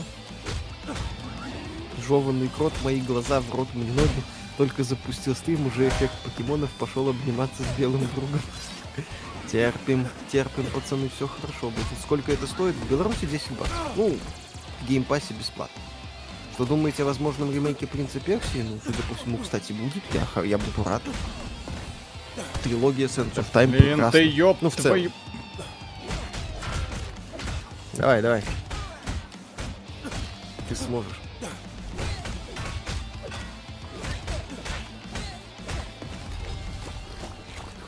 Жеванный 2.06 2.48
крот, 2.56 2.72
мои 2.82 3.00
глаза, 3.00 3.40
в 3.40 3.54
рот 3.54 3.68
мне 3.74 3.90
ноги. 3.92 4.22
Только 4.56 4.82
запустил 4.84 5.34
стрим, 5.34 5.66
уже 5.66 5.88
эффект 5.88 6.12
покемонов 6.24 6.70
пошел 6.78 7.08
обниматься 7.08 7.62
с 7.62 7.78
белым 7.78 8.06
другом. 8.14 8.40
Терпим, 9.50 10.06
терпим, 10.30 10.64
пацаны, 10.66 11.10
все 11.16 11.26
хорошо 11.26 11.70
будет. 11.70 11.86
Сколько 12.02 12.32
это 12.32 12.46
стоит? 12.46 12.74
В 12.74 12.90
Беларуси 12.90 13.26
10 13.26 13.50
баксов. 13.52 13.76
Ну, 13.96 14.16
в 14.80 14.88
геймпассе 14.88 15.34
бесплатно. 15.34 15.80
Что 16.54 16.66
думаете 16.66 17.02
о 17.02 17.06
возможном 17.06 17.52
ремейке 17.52 17.86
Принца 17.86 18.20
Персии? 18.20 18.62
Ну, 18.62 18.78
судя 18.84 19.02
по 19.08 19.14
всему, 19.14 19.38
кстати, 19.38 19.72
будет. 19.72 20.02
Я, 20.12 20.42
я 20.44 20.58
буду 20.58 20.84
рад. 20.84 21.02
Трилогия 22.62 23.06
Sands 23.08 23.34
of 23.34 23.46
Time 23.52 23.68
Блин, 23.68 23.82
прекрасна. 23.94 24.10
ты 24.12 24.24
ёб 24.28 24.58
Ну, 24.60 24.70
в 24.70 24.76
целом. 24.76 24.88
твою- 24.88 25.12
Давай, 28.00 28.22
давай. 28.22 28.42
Ты 30.70 30.74
сможешь. 30.74 31.20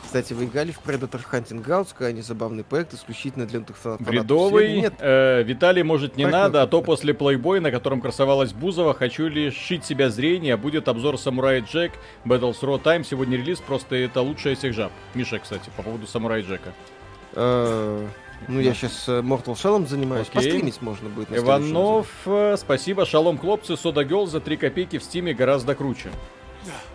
Кстати, 0.03 0.33
вы 0.33 0.45
играли 0.45 0.71
в 0.71 0.79
Predator 0.85 1.19
Hunting 1.31 1.65
Grounds, 1.65 1.87
крайне 1.97 2.21
забавный 2.21 2.63
проект, 2.63 2.93
исключительно 2.93 3.47
для 3.47 3.61
фанатов 3.61 4.05
Бредовый. 4.05 4.81
Нет, 4.81 4.93
Э, 4.99 5.41
Виталий, 5.41 5.81
может, 5.81 6.15
не 6.15 6.25
Так, 6.25 6.31
надо, 6.31 6.61
а 6.61 6.67
то 6.67 6.83
после 6.83 7.15
плейбоя, 7.15 7.59
на 7.59 7.71
котором 7.71 7.99
красовалась 7.99 8.53
Бузова, 8.53 8.93
хочу 8.93 9.27
лишить 9.27 9.83
себя 9.83 10.11
зрения, 10.11 10.55
будет 10.57 10.87
обзор 10.87 11.17
Самурай 11.17 11.61
Джек, 11.61 11.93
Battles 12.25 12.61
Raw 12.61 12.79
Time, 12.79 13.03
сегодня 13.03 13.37
релиз, 13.37 13.59
просто 13.61 13.95
это 13.95 14.21
лучшая 14.21 14.53
из 14.53 14.59
всех 14.59 14.75
жаб. 14.75 14.91
Миша, 15.15 15.39
кстати, 15.39 15.71
по 15.75 15.81
поводу 15.81 16.05
Самурай 16.05 16.43
Джека. 16.43 16.71
Э, 18.47 18.51
ну 18.51 18.59
я 18.59 18.73
сейчас 18.73 19.07
Mortal 19.07 19.53
Shell 19.55 19.87
занимаюсь. 19.87 20.27
Окей. 20.29 20.51
Постримить 20.51 20.81
можно 20.81 21.09
будет. 21.09 21.29
на 21.29 21.37
Иванов, 21.37 22.07
э, 22.25 22.55
спасибо. 22.57 23.05
Шалом, 23.05 23.37
хлопцы, 23.37 23.75
Сода 23.77 24.03
Гелл 24.03 24.27
за 24.27 24.39
3 24.39 24.57
копейки 24.57 24.97
в 24.97 25.03
стиме 25.03 25.33
гораздо 25.33 25.75
круче. 25.75 26.11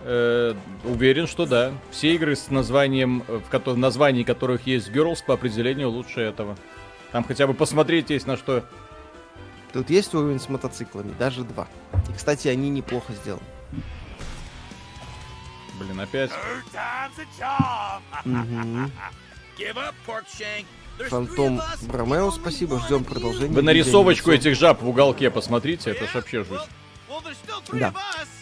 Э, 0.03 0.55
уверен, 0.83 1.27
что 1.27 1.45
да. 1.45 1.71
Все 1.91 2.15
игры 2.15 2.35
с 2.35 2.49
названием, 2.49 3.23
э, 3.27 3.39
в 3.45 3.49
кото- 3.49 3.75
названии 3.75 4.23
которых 4.23 4.65
есть 4.67 4.89
Girls, 4.89 5.23
по 5.25 5.33
определению 5.35 5.89
лучше 5.89 6.21
этого. 6.21 6.57
Там 7.11 7.23
хотя 7.23 7.47
бы 7.47 7.53
посмотреть 7.53 8.09
есть 8.09 8.27
на 8.27 8.37
что. 8.37 8.63
Тут 9.73 9.89
есть 9.91 10.13
уровень 10.15 10.39
с 10.39 10.49
мотоциклами, 10.49 11.13
даже 11.19 11.43
два. 11.43 11.67
И, 12.09 12.13
кстати, 12.13 12.47
они 12.47 12.69
неплохо 12.69 13.13
сделаны. 13.13 13.43
Блин, 15.79 15.99
опять. 15.99 16.31
Give 19.57 19.77
up, 19.77 19.93
pork 20.05 20.25
shank. 20.27 20.65
There's 20.65 20.65
three 20.65 20.88
Фантом. 21.07 21.61
Бромео, 21.83 22.31
спасибо, 22.31 22.79
ждем 22.79 23.03
продолжения. 23.03 23.53
Вы 23.53 23.61
нарисовочку 23.61 24.31
этих 24.31 24.55
жаб 24.55 24.81
в 24.81 24.89
уголке 24.89 25.29
посмотрите, 25.29 25.91
это 25.91 26.07
ж 26.07 26.15
вообще 26.15 26.43
жуть. 26.43 26.59
Да. 27.71 27.93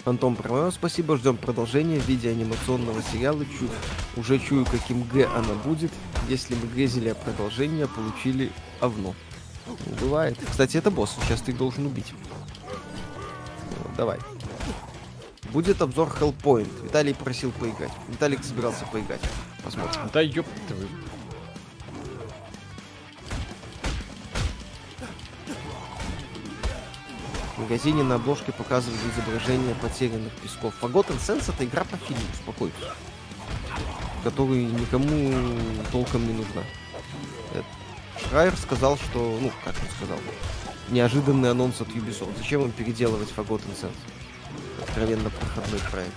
Фантом 0.03 0.35
Промео, 0.35 0.71
спасибо, 0.71 1.17
ждем 1.17 1.37
продолжения 1.37 1.99
в 1.99 2.07
виде 2.07 2.29
анимационного 2.29 3.01
сериала. 3.11 3.45
Чу... 3.45 3.67
Уже 4.15 4.39
чую, 4.39 4.65
каким 4.65 5.03
Г 5.03 5.27
она 5.27 5.53
будет. 5.63 5.91
Если 6.29 6.55
мы 6.55 6.67
грезили 6.67 7.09
о 7.09 7.15
продолжении, 7.15 7.83
а 7.83 7.87
получили 7.87 8.51
овно. 8.81 9.13
Ну, 9.67 9.77
бывает. 9.99 10.37
Кстати, 10.49 10.77
это 10.77 10.91
босс, 10.91 11.15
сейчас 11.23 11.41
ты 11.41 11.51
их 11.51 11.57
должен 11.57 11.85
убить. 11.85 12.13
Вот, 12.65 13.95
давай. 13.95 14.19
Будет 15.51 15.81
обзор 15.81 16.09
Hellpoint. 16.19 16.83
Виталий 16.83 17.13
просил 17.13 17.51
поиграть. 17.51 17.91
Виталик 18.07 18.43
собирался 18.43 18.85
поиграть. 18.85 19.21
Посмотрим. 19.63 20.01
Да 20.13 20.21
ёп 20.21 20.45
твою. 20.67 20.87
В 27.57 27.61
магазине 27.61 28.03
на 28.03 28.15
обложке 28.15 28.51
показывали 28.51 28.99
изображение 29.15 29.73
потерянных 29.73 30.31
песков. 30.33 30.75
Forgotten 30.79 31.17
Sense 31.17 31.51
это 31.51 31.65
игра 31.65 31.83
по 31.85 31.97
фильму, 31.97 32.21
успокойтесь. 32.31 32.77
Которая 34.23 34.59
никому 34.59 35.57
толком 35.91 36.27
не 36.27 36.33
нужна. 36.33 36.61
Э, 37.53 37.63
Шрайер 38.29 38.55
сказал, 38.57 38.95
что, 38.97 39.39
ну, 39.41 39.51
как 39.65 39.73
он 39.81 39.89
сказал, 39.97 40.19
неожиданный 40.89 41.49
анонс 41.49 41.81
от 41.81 41.87
Ubisoft. 41.87 42.37
Зачем 42.37 42.61
им 42.61 42.71
переделывать 42.71 43.33
Forgotten 43.35 43.75
Sense? 43.75 43.91
Откровенно 44.83 45.31
проходной 45.31 45.79
проект. 45.91 46.13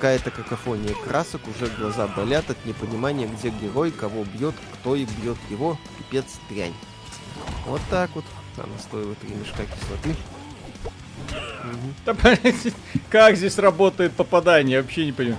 Какая-то 0.00 0.30
какофония 0.30 0.94
красок, 0.94 1.42
уже 1.46 1.66
глаза 1.76 2.06
болят 2.06 2.48
от 2.48 2.64
непонимания, 2.64 3.28
где 3.28 3.50
герой, 3.50 3.90
кого 3.90 4.24
бьет, 4.24 4.54
кто 4.72 4.96
и 4.96 5.04
бьет 5.04 5.36
его. 5.50 5.76
Пипец 5.98 6.24
дрянь. 6.48 6.72
Вот 7.66 7.82
так 7.90 8.08
вот. 8.14 8.24
Она 8.56 8.78
стоила 8.78 9.14
три 9.16 9.34
мешка 9.34 9.64
кислоты. 9.66 10.16
Как 13.10 13.36
здесь 13.36 13.58
работает 13.58 14.12
попадание, 14.12 14.80
вообще 14.80 15.04
не 15.04 15.12
понимаю. 15.12 15.38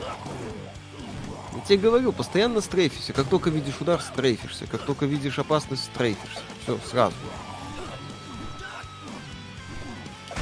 Я 1.56 1.62
тебе 1.62 1.80
говорю, 1.80 2.12
постоянно 2.12 2.62
стрейфишься. 2.62 3.14
Как 3.14 3.28
только 3.30 3.50
видишь 3.50 3.82
удар, 3.82 4.00
стрейфишься. 4.00 4.68
Как 4.68 4.82
только 4.84 5.08
видишь 5.08 5.40
опасность, 5.40 5.86
стрейфишься. 5.86 6.42
Все, 6.62 6.78
сразу. 6.88 7.16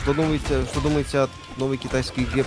Что 0.03 0.13
думаете, 0.13 0.65
что 0.65 0.81
думаете 0.81 1.19
о 1.19 1.29
новой 1.55 1.77
китайской 1.77 2.25
игре 2.25 2.43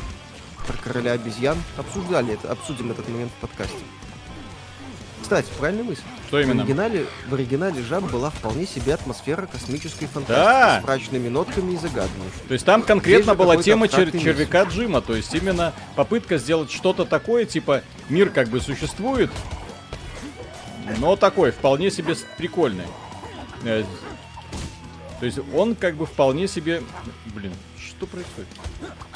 про 0.67 0.77
короля 0.77 1.13
обезьян? 1.13 1.57
Обсуждали 1.77 2.35
это, 2.35 2.51
обсудим 2.51 2.91
этот 2.91 3.09
момент 3.09 3.31
в 3.37 3.41
подкасте. 3.41 3.77
Кстати, 5.23 5.49
правильная 5.59 5.85
мысль. 5.85 6.03
Что 6.29 6.39
В 6.39 6.41
именно? 6.41 6.63
оригинале, 6.63 7.07
в 7.29 7.35
оригинале 7.35 7.83
жаб 7.83 8.05
была 8.11 8.31
вполне 8.31 8.67
себе 8.67 8.93
атмосфера 8.95 9.47
космической 9.47 10.07
фантастики 10.07 10.45
Да. 10.45 10.81
с 10.81 10.85
мрачными 10.85 11.29
нотками 11.29 11.73
и 11.73 11.77
загадками. 11.77 12.25
То 12.49 12.55
есть 12.55 12.67
там 12.67 12.83
конкретно 12.83 13.35
была 13.35 13.57
тема 13.63 13.87
чер- 13.87 14.11
червяка 14.19 14.65
Джима, 14.65 15.01
то 15.01 15.15
есть 15.15 15.33
именно 15.35 15.73
попытка 15.95 16.39
сделать 16.39 16.71
что-то 16.73 17.05
такое, 17.05 17.45
типа 17.45 17.83
мир 18.09 18.31
как 18.31 18.49
бы 18.49 18.61
существует, 18.61 19.31
но 20.99 21.17
такой, 21.17 21.51
вполне 21.53 21.91
себе 21.91 22.17
прикольный. 22.37 22.87
Э, 23.65 23.85
То 25.21 25.27
есть 25.27 25.39
он 25.55 25.77
как 25.77 25.95
бы 25.95 26.05
вполне 26.07 26.49
себе... 26.49 26.83
Блин, 27.27 27.53
что 28.03 28.07
происходит? 28.07 28.49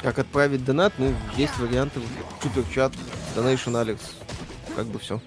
Как 0.01 0.17
отправить 0.19 0.63
донат? 0.63 0.93
Ну, 0.97 1.13
есть 1.35 1.57
варианты. 1.59 1.99
Суперчат, 2.41 2.93
Donation 3.35 3.73
Alex. 3.73 3.99
Как 4.75 4.85
бы 4.85 4.97
все. 4.99 5.19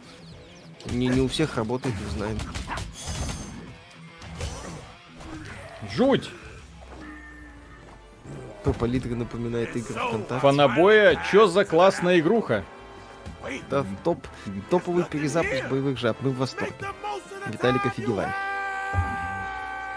Не, 0.87 1.09
не 1.09 1.21
у 1.21 1.29
всех 1.29 1.57
работает, 1.57 1.95
не 2.01 2.11
знаем. 2.11 2.39
Жуть! 5.95 6.31
По 8.65 8.73
палитре 8.73 9.15
напоминает 9.15 9.77
игры 9.77 9.95
ВКонтакте. 9.95 10.41
Фанабоя, 10.41 11.23
чё 11.31 11.47
за 11.47 11.65
классная 11.67 12.19
игруха? 12.19 12.65
Да, 13.69 13.85
топ, 14.05 14.27
топовый 14.71 15.05
перезапуск 15.05 15.69
боевых 15.69 15.99
жаб. 15.99 16.17
Мы 16.21 16.31
в 16.31 16.39
восторге. 16.39 16.75
Виталик 17.47 17.85
офигевает. 17.85 18.33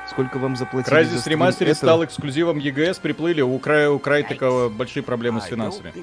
Сколько 0.10 0.38
вам 0.38 0.56
заплатили 0.56 1.04
за 1.04 1.16
Crysis 1.16 1.20
стрим 1.22 1.42
Remastered 1.44 1.64
этого? 1.64 1.74
стал 1.76 2.06
эксклюзивом 2.06 2.58
EGS, 2.60 3.00
приплыли, 3.02 3.42
у 3.42 3.58
Края, 3.58 3.90
у 3.90 4.00
Крайтека 4.00 4.70
большие 4.70 5.02
проблемы 5.02 5.42
с 5.42 5.46
финансами. 5.46 5.94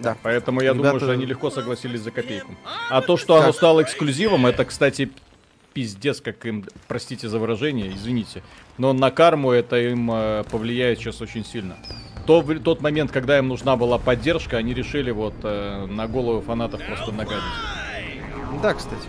Да. 0.00 0.16
Поэтому 0.22 0.60
я 0.62 0.72
думаю, 0.72 0.90
Ребята- 0.92 1.04
что 1.04 1.12
они 1.12 1.26
легко 1.26 1.50
согласились 1.50 2.00
за 2.00 2.10
копейку. 2.10 2.54
А 2.90 3.00
то, 3.02 3.16
что 3.16 3.36
оно 3.36 3.46
Как? 3.48 3.54
стало 3.56 3.82
эксклюзивом, 3.82 4.46
это, 4.46 4.64
кстати, 4.64 5.10
пиздец, 5.74 6.20
как 6.20 6.44
им, 6.46 6.64
простите 6.88 7.28
за 7.28 7.38
выражение, 7.38 7.92
извините. 7.94 8.42
Но 8.78 8.92
на 8.94 9.10
карму 9.10 9.52
это 9.52 9.76
им 9.78 10.10
э, 10.10 10.44
повлияет 10.50 10.98
сейчас 10.98 11.20
очень 11.20 11.44
сильно. 11.44 11.76
То, 12.26 12.40
в- 12.40 12.58
тот 12.60 12.80
момент, 12.80 13.10
когда 13.12 13.38
им 13.38 13.48
нужна 13.48 13.76
была 13.76 13.98
поддержка, 13.98 14.56
они 14.56 14.72
решили 14.74 15.10
вот 15.10 15.34
э, 15.42 15.86
на 15.86 16.06
голову 16.08 16.40
фанатов 16.40 16.80
просто 16.86 17.12
нагадить. 17.12 17.42
Да, 18.62 18.72
кстати. 18.74 19.02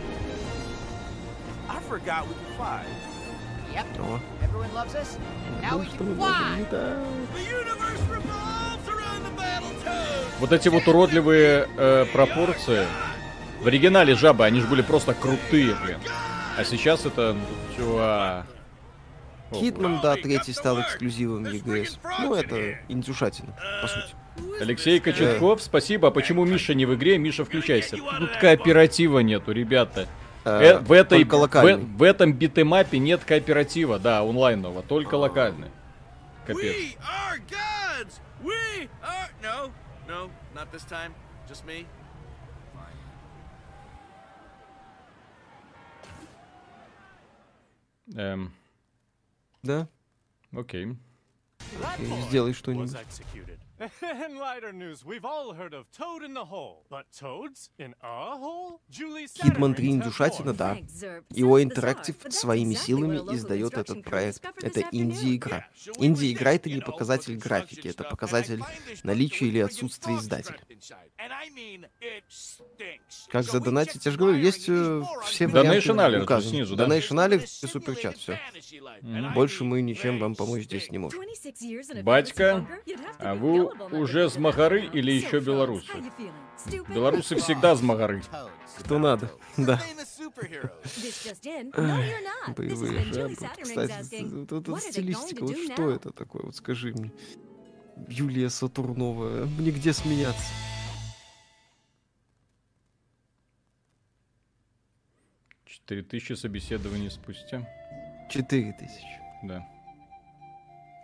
I 1.70 1.78
forgot 1.90 2.24
we 2.26 2.34
can 2.34 2.58
fly. 2.58 2.82
О. 4.00 4.20
Вот 10.40 10.52
эти 10.52 10.70
вот 10.70 10.88
уродливые 10.88 11.68
э, 11.78 12.06
пропорции. 12.12 12.86
В 13.62 13.68
оригинале 13.68 14.16
жабы, 14.16 14.46
они 14.46 14.60
же 14.60 14.68
были 14.68 14.82
просто 14.82 15.14
крутые, 15.14 15.76
блин. 15.84 15.98
А 16.58 16.64
сейчас 16.66 17.06
это, 17.06 17.34
ну, 17.34 17.46
чувак. 17.78 18.46
Хитман, 19.54 20.02
да, 20.02 20.16
третий 20.16 20.52
стал 20.54 20.82
эксклюзивом 20.82 21.46
EGS. 21.46 21.98
Ну, 22.22 22.34
это 22.36 22.80
индюшатина, 22.90 23.56
по 23.82 23.88
сути. 23.88 24.16
Алексей 24.60 25.00
Кочетков, 25.00 25.62
спасибо. 25.62 26.08
А 26.08 26.12
почему 26.12 26.44
Миша 26.44 26.74
не 26.74 26.86
в 26.86 26.96
игре? 26.96 27.18
Миша, 27.18 27.46
включайся. 27.46 27.98
Тут 27.98 28.32
кооператива 28.42 29.20
нету, 29.20 29.52
ребята. 29.52 30.08
Э, 30.46 30.80
в, 30.80 30.92
этой, 30.92 31.24
в, 31.24 31.98
в 31.98 32.04
этом 32.04 32.34
битэмапе 32.34 33.00
нет 33.00 33.24
кооператива, 33.24 33.98
да, 33.98 34.22
онлайнового, 34.22 34.84
только 34.84 35.16
локальный. 35.16 35.72
Капец. 36.46 36.76
We 36.76 36.98
are 37.00 37.40
gods. 37.50 38.20
We 38.44 38.90
are. 39.02 39.30
No, 39.42 39.72
no, 40.08 40.30
not 40.54 40.72
this 40.74 40.84
time. 40.86 41.14
Just 41.50 41.66
me. 41.66 41.86
Эм, 48.16 48.52
Да? 49.64 49.88
окей. 50.52 50.98
Окей, 51.82 52.22
сделай 52.28 52.54
что-нибудь. 52.54 52.92
In 53.84 54.38
lighter 54.40 54.72
news, 54.72 55.04
we've 55.04 55.26
all 55.26 55.54
heard 55.54 55.74
of 55.74 55.92
Toad 55.92 56.24
in 56.24 56.34
the 56.34 56.46
Hole. 56.46 56.86
But 56.90 57.06
toads 57.12 57.70
in 57.78 57.94
a 58.02 58.38
hole? 58.38 58.80
Julie 58.90 59.28
Хитман 59.28 59.76
Satterwhite 59.76 59.78
3 59.78 59.88
has 59.88 59.94
индюшатина, 59.94 60.54
да. 60.54 60.78
Его 61.32 61.62
Интерактив 61.62 62.16
своими 62.30 62.76
силами 62.76 63.18
издает 63.36 63.74
этот 63.74 64.04
проект. 64.04 64.46
Это 64.62 64.82
инди-игра. 64.92 65.68
Инди-игра— 65.98 66.54
это 66.54 66.70
не 66.70 66.80
показатель 66.80 67.36
графики, 67.36 67.90
это 67.90 68.06
показатель 68.06 68.62
наличия 69.04 69.48
или 69.48 69.60
отсутствия 69.60 70.16
издателя. 70.16 70.60
Как 73.30 73.44
задонатить? 73.44 74.06
Я 74.06 74.12
же 74.12 74.18
говорю, 74.18 74.38
есть 74.38 74.66
э, 74.68 75.02
все 75.26 75.48
варианты 75.48 75.80
Donation 75.80 75.96
alert 75.96 76.24
указаны. 76.24 76.50
снизу, 76.50 76.76
да? 76.76 76.86
Donation 76.86 77.28
alert 77.28 77.44
и 77.62 77.68
суперчат, 77.68 78.18
все. 78.18 78.40
Больше 79.34 79.64
мы 79.64 79.82
ничем 79.82 80.20
вам 80.20 80.36
помочь 80.36 80.64
здесь 80.64 80.92
не 80.92 80.98
можем. 80.98 81.22
Батька, 82.04 82.68
а 83.20 83.36
вы 83.36 83.66
уже 83.92 84.30
с 84.30 84.38
Махары 84.38 84.86
или 84.86 85.12
еще 85.12 85.40
белорусы? 85.40 85.92
Белорусы 86.90 87.36
всегда 87.38 87.76
с 87.76 87.82
Махары. 87.82 88.24
Кто 88.80 88.98
надо, 88.98 89.32
да. 89.58 89.82
Боевые 92.56 92.56
Боевые 92.56 93.14
жабы. 93.14 93.36
Кстати, 93.62 94.24
вот 94.24 94.52
эта 94.52 94.80
стилистика, 94.80 95.44
вот 95.44 95.58
что 95.58 95.90
это 95.92 96.12
такое? 96.12 96.44
Вот 96.44 96.56
скажи 96.56 96.94
мне. 96.94 97.12
Юлия 98.08 98.50
Сатурнова, 98.50 99.46
мне 99.58 99.72
где 99.72 99.94
смеяться? 99.94 100.42
Четыре 105.84 106.04
тысячи 106.04 106.32
собеседований 106.34 107.12
спустя. 107.12 107.62
Четыре 108.30 108.72
тысячи. 108.72 109.20
Да. 109.44 109.68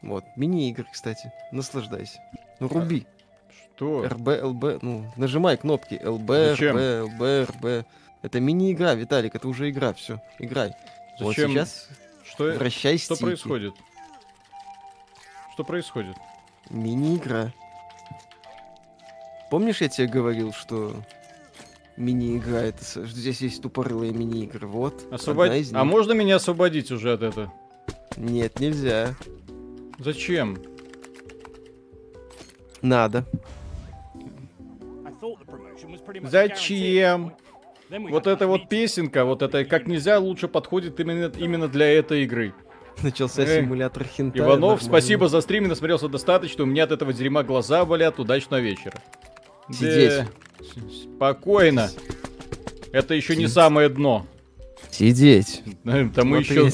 Вот, 0.02 0.24
мини-игры, 0.38 0.86
кстати. 0.90 1.34
Наслаждайся. 1.52 2.22
Ну, 2.62 2.70
руби. 2.70 3.06
Что? 3.76 4.08
РБ, 4.08 4.42
ЛБ, 4.42 4.82
ну, 4.82 5.12
нажимай 5.18 5.58
кнопки. 5.58 6.00
ЛБ, 6.02 6.28
Зачем? 6.30 6.78
РБ, 6.78 7.12
ЛБ, 7.12 7.50
РБ. 7.50 7.88
Это 8.22 8.40
мини-игра, 8.40 8.94
Виталик, 8.96 9.36
это 9.36 9.50
уже 9.50 9.70
игра, 9.70 9.92
все, 9.92 10.22
играй. 10.40 10.72
Вот 11.20 11.36
Зачем? 11.36 11.52
сейчас 11.52 11.90
Что, 12.24 12.46
вращай 12.54 12.98
что 12.98 13.16
стики. 13.16 13.26
происходит? 13.26 13.74
Что 15.54 15.66
происходит? 15.66 16.16
Мини-игра. 16.70 17.52
Помнишь, 19.50 19.82
я 19.82 19.90
тебе 19.90 20.08
говорил, 20.08 20.54
что 20.54 20.96
мини-игра, 22.00 22.62
это, 22.64 22.84
здесь 23.06 23.42
есть 23.42 23.62
тупорылые 23.62 24.12
мини-игры, 24.14 24.68
вот. 24.68 25.06
Освобод- 25.12 25.46
одна 25.48 25.58
из 25.58 25.74
А 25.74 25.84
можно 25.84 26.14
меня 26.14 26.38
освободить 26.38 26.92
уже 26.92 27.14
от 27.14 27.22
этого? 27.22 27.54
Нет, 28.18 28.60
нельзя. 28.60 29.16
Зачем? 30.00 30.58
Надо. 32.82 33.26
Зачем? 36.24 37.34
Вот 37.90 38.28
эта 38.28 38.48
вот 38.48 38.70
песенка, 38.70 39.26
вот 39.26 39.42
это 39.42 39.66
как 39.66 39.88
нельзя 39.88 40.20
лучше 40.20 40.48
подходит 40.48 41.00
именно, 41.00 41.32
именно 41.38 41.68
для 41.68 41.88
этой 41.88 42.24
игры. 42.24 42.54
Начался 43.02 43.44
Эх, 43.44 43.64
симулятор 43.64 44.04
хентая. 44.04 44.44
Иванов, 44.44 44.62
нормально. 44.62 44.80
спасибо 44.82 45.28
за 45.30 45.42
стрим, 45.42 45.68
насмотрелся 45.68 46.08
достаточно, 46.10 46.64
у 46.64 46.68
меня 46.68 46.84
от 46.84 46.92
этого 46.92 47.14
дерьма 47.14 47.44
глаза 47.44 47.86
болят, 47.86 48.20
удачного 48.20 48.60
вечера. 48.62 49.02
Сидеть. 49.72 50.18
Да, 50.18 50.28
Спокойно. 50.92 51.90
Это 52.92 53.14
еще 53.14 53.36
не 53.36 53.48
самое 53.48 53.90
дно. 53.90 54.26
Сидеть. 54.92 55.64
Это 55.86 56.26
мы 56.26 56.40
еще 56.40 56.72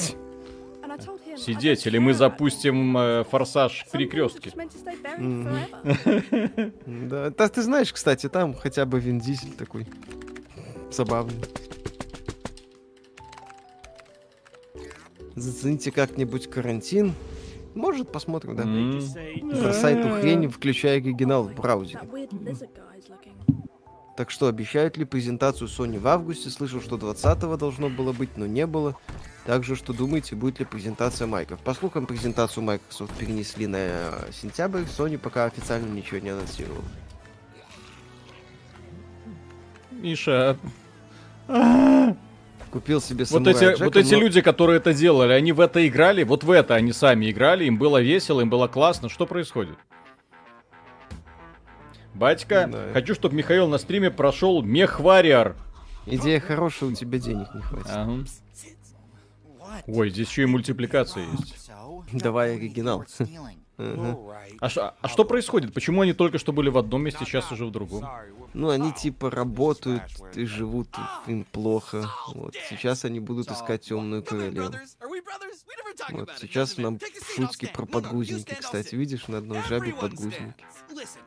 сидеть, 1.36 1.86
или 1.86 1.98
мы 1.98 2.14
запустим 2.14 2.96
э, 2.96 3.24
форсаж. 3.30 3.84
Да, 6.86 7.30
да, 7.30 7.48
ты 7.48 7.62
знаешь, 7.62 7.92
кстати, 7.92 8.28
там 8.28 8.54
хотя 8.54 8.86
бы 8.86 8.98
Вин 8.98 9.20
Дизель 9.20 9.52
такой 9.52 9.86
забавный. 10.90 11.40
Зацените 15.34 15.92
как-нибудь 15.92 16.48
карантин. 16.48 17.14
Может, 17.76 18.10
посмотрим, 18.10 18.56
да. 18.56 18.62
Say, 18.62 19.44
Бросай 19.44 19.94
эту 19.94 20.08
хрень, 20.08 20.48
включая 20.48 20.96
оригинал 20.96 21.44
в 21.44 21.54
браузере. 21.54 22.00
Так 24.16 24.30
что, 24.30 24.48
обещают 24.48 24.96
ли 24.96 25.04
презентацию 25.04 25.68
Sony 25.68 25.98
в 25.98 26.08
августе? 26.08 26.48
Слышал, 26.48 26.80
что 26.80 26.96
20-го 26.96 27.58
должно 27.58 27.90
было 27.90 28.14
быть, 28.14 28.38
но 28.38 28.46
не 28.46 28.66
было. 28.66 28.96
Также, 29.44 29.76
что 29.76 29.92
думаете, 29.92 30.34
будет 30.36 30.58
ли 30.58 30.64
презентация 30.64 31.26
майков? 31.26 31.60
По 31.60 31.74
слухам, 31.74 32.06
презентацию 32.06 32.64
Microsoft 32.64 33.12
перенесли 33.18 33.66
на 33.66 33.76
э, 33.76 34.10
сентябрь. 34.32 34.84
Sony 34.84 35.18
пока 35.18 35.44
официально 35.44 35.92
ничего 35.92 36.18
не 36.18 36.30
анонсировала. 36.30 36.82
Миша, 39.90 40.58
Купил 42.70 43.00
себе 43.00 43.20
Вот 43.20 43.28
самурая 43.28 43.54
эти, 43.54 43.64
Джека, 43.64 43.84
вот 43.84 43.96
эти 43.96 44.14
но- 44.14 44.20
люди, 44.20 44.40
которые 44.40 44.76
это 44.78 44.92
делали, 44.92 45.32
они 45.32 45.52
в 45.52 45.60
это 45.60 45.86
играли, 45.86 46.24
вот 46.24 46.44
в 46.44 46.50
это 46.50 46.74
они 46.74 46.92
сами 46.92 47.30
играли, 47.30 47.64
им 47.64 47.78
было 47.78 48.00
весело, 48.02 48.40
им 48.40 48.50
было 48.50 48.66
классно. 48.68 49.08
Что 49.08 49.26
происходит? 49.26 49.76
Батька, 52.14 52.68
Да. 52.70 52.92
хочу, 52.92 53.14
чтобы 53.14 53.34
Михаил 53.36 53.68
на 53.68 53.78
стриме 53.78 54.10
прошел 54.10 54.62
Мехвариар. 54.62 55.54
Идея 56.06 56.40
хорошая, 56.40 56.90
у 56.90 56.92
тебя 56.92 57.18
денег 57.18 57.48
не 57.54 57.60
хватит. 57.60 57.90
Ага. 57.90 58.24
Ой, 59.86 60.10
здесь 60.10 60.28
еще 60.28 60.42
и 60.42 60.46
мультипликация 60.46 61.24
есть. 61.32 61.70
Давай 62.12 62.56
оригинал. 62.56 63.04
А, 64.60 64.68
ш- 64.68 64.94
а 65.00 65.08
что 65.08 65.24
происходит? 65.24 65.74
Почему 65.74 66.00
они 66.00 66.12
только 66.14 66.38
что 66.38 66.52
были 66.52 66.68
в 66.70 66.78
одном 66.78 67.02
месте, 67.02 67.24
сейчас 67.24 67.50
уже 67.52 67.66
в 67.66 67.70
другом? 67.70 68.06
Ну, 68.54 68.70
они 68.70 68.92
типа 68.92 69.30
работают 69.30 70.02
и 70.34 70.44
живут, 70.46 70.88
им 71.26 71.44
плохо. 71.44 72.08
Вот. 72.34 72.54
Сейчас 72.70 73.04
они 73.04 73.20
будут 73.20 73.50
искать 73.50 73.82
темную 73.82 74.22
королеву. 74.22 74.72
Вот 76.10 76.30
сейчас 76.40 76.76
нам 76.78 76.98
шутки 77.34 77.66
про 77.72 77.84
подгузники, 77.86 78.54
кстати. 78.58 78.94
Видишь, 78.94 79.28
на 79.28 79.38
одной 79.38 79.62
жабе 79.68 79.92
подгузники. 79.92 80.54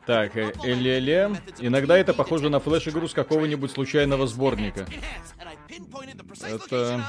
Так, 0.06 0.36
э, 0.36 0.52
эле 0.64 1.36
Иногда 1.58 1.96
это 1.98 2.14
похоже 2.14 2.50
на 2.50 2.58
флеш-игру 2.58 3.06
с 3.06 3.14
какого-нибудь 3.14 3.70
случайного 3.70 4.26
сборника. 4.26 4.86
Это- 6.42 7.04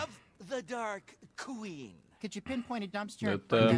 Это-. 3.21 3.69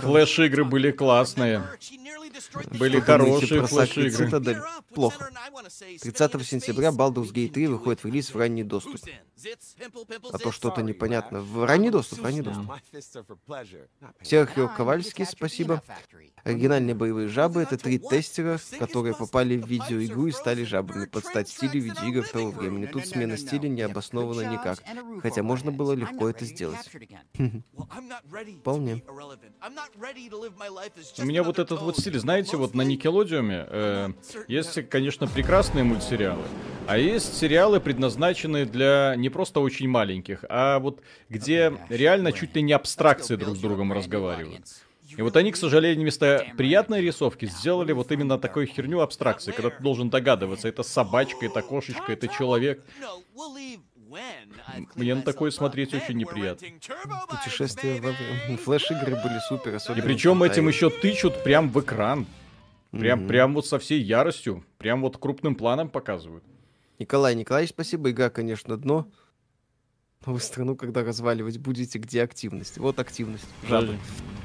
Флеш-игры 0.00 0.64
были 0.64 0.90
классные. 0.90 1.62
Были 2.78 3.00
хорошие 3.00 3.66
флеш-игры. 3.66 4.62
Плохо. 4.94 5.30
30 6.00 6.46
сентября 6.46 6.88
Baldur's 6.88 7.32
Gate 7.32 7.50
3 7.50 7.66
выходит 7.68 8.02
в 8.02 8.06
релиз 8.06 8.34
в 8.34 8.36
ранний 8.36 8.64
доступ. 8.64 9.00
А 10.32 10.38
то 10.38 10.52
что-то 10.52 10.82
непонятно. 10.82 11.40
В 11.40 11.64
ранний 11.64 11.90
доступ, 11.90 12.22
ранний 12.22 12.42
доступ. 12.42 12.66
Серхио 14.22 14.68
Ковальский, 14.68 15.24
спасибо. 15.24 15.82
Оригинальные 16.44 16.94
боевые 16.94 17.28
жабы— 17.28 17.62
это 17.62 17.76
три 17.76 17.98
тестера, 17.98 18.58
которые 18.78 19.14
попали 19.14 19.56
в 19.56 19.66
видеоигру 19.66 20.26
и 20.26 20.32
стали 20.32 20.64
жабами 20.64 21.06
под 21.06 21.24
стать 21.24 21.48
стилю 21.48 21.80
видеоигр 21.80 22.26
того 22.28 22.50
времени. 22.50 22.86
Тут 22.86 23.06
смена 23.06 23.36
стиля 23.36 23.68
не 23.68 23.82
обоснована 23.82 24.42
никак. 24.50 24.82
Хотя 25.22 25.42
можно 25.42 25.70
было 25.70 25.92
легко 25.92 26.28
это 26.28 26.44
сделать. 26.44 26.90
Вполне. 28.60 29.02
У 31.18 31.22
меня 31.24 31.42
вот 31.42 31.58
этот 31.58 31.80
вот 31.80 31.98
стиль, 31.98 32.18
знаете, 32.18 32.56
вот 32.56 32.74
на 32.74 32.82
Никелодиуме 32.82 33.66
э, 33.68 34.08
есть, 34.48 34.88
конечно, 34.88 35.26
прекрасные 35.26 35.84
мультсериалы, 35.84 36.42
а 36.86 36.98
есть 36.98 37.36
сериалы, 37.36 37.80
предназначенные 37.80 38.64
для 38.66 39.14
не 39.16 39.30
просто 39.30 39.60
очень 39.60 39.88
маленьких, 39.88 40.44
а 40.48 40.78
вот 40.78 41.02
где 41.28 41.72
реально 41.88 42.32
чуть 42.32 42.54
ли 42.54 42.62
не 42.62 42.72
абстракции 42.72 43.36
друг 43.36 43.56
с 43.56 43.60
другом 43.60 43.92
разговаривают. 43.92 44.66
И 45.16 45.22
вот 45.22 45.36
они, 45.36 45.50
к 45.50 45.56
сожалению, 45.56 46.02
вместо 46.02 46.46
приятной 46.56 47.00
рисовки 47.00 47.46
сделали 47.46 47.92
вот 47.92 48.12
именно 48.12 48.38
такую 48.38 48.66
херню 48.66 49.00
абстракции, 49.00 49.50
когда 49.50 49.70
ты 49.70 49.82
должен 49.82 50.08
догадываться, 50.08 50.68
это 50.68 50.82
собачка, 50.82 51.46
это 51.46 51.62
кошечка, 51.62 52.12
это 52.12 52.28
человек. 52.28 52.84
Мне 54.94 55.14
на 55.14 55.22
такое 55.22 55.50
смотреть 55.50 55.94
очень 55.94 56.16
неприятно. 56.16 56.66
Путешествия 57.28 58.00
во 58.00 58.10
время. 58.12 58.56
Флеш-игры 58.58 59.16
были 59.16 59.38
супер, 59.48 59.76
И 59.96 60.00
причем 60.02 60.42
этим 60.42 60.68
еще 60.68 60.90
тычут 60.90 61.42
прям 61.44 61.70
в 61.70 61.80
экран. 61.80 62.26
Прям, 62.90 63.20
Мгм. 63.20 63.28
прям 63.28 63.54
вот 63.54 63.66
со 63.66 63.78
всей 63.78 64.00
яростью. 64.00 64.64
Прям 64.78 65.02
вот 65.02 65.16
крупным 65.16 65.54
планом 65.54 65.88
показывают. 65.88 66.42
Николай 66.98 67.36
Николаевич, 67.36 67.70
спасибо. 67.70 68.10
Игра, 68.10 68.30
конечно, 68.30 68.76
дно. 68.76 69.06
Но 70.26 70.32
вы 70.34 70.40
страну, 70.40 70.76
когда 70.76 71.02
разваливать 71.02 71.58
будете, 71.58 71.98
где 71.98 72.22
активность? 72.22 72.78
Вот 72.78 72.98
активность. 72.98 73.46
Жабы. 73.66 73.96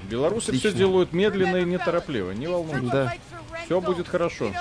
Белорусы 0.10 0.52
все 0.52 0.70
Отлично. 0.70 0.78
делают 0.78 1.12
медленно 1.12 1.58
и 1.58 1.66
неторопливо. 1.66 2.32
Не 2.32 2.48
волнуйтесь. 2.48 2.90
Да. 2.92 3.14
Все 3.66 3.82
будет 3.82 4.08
хорошо. 4.08 4.52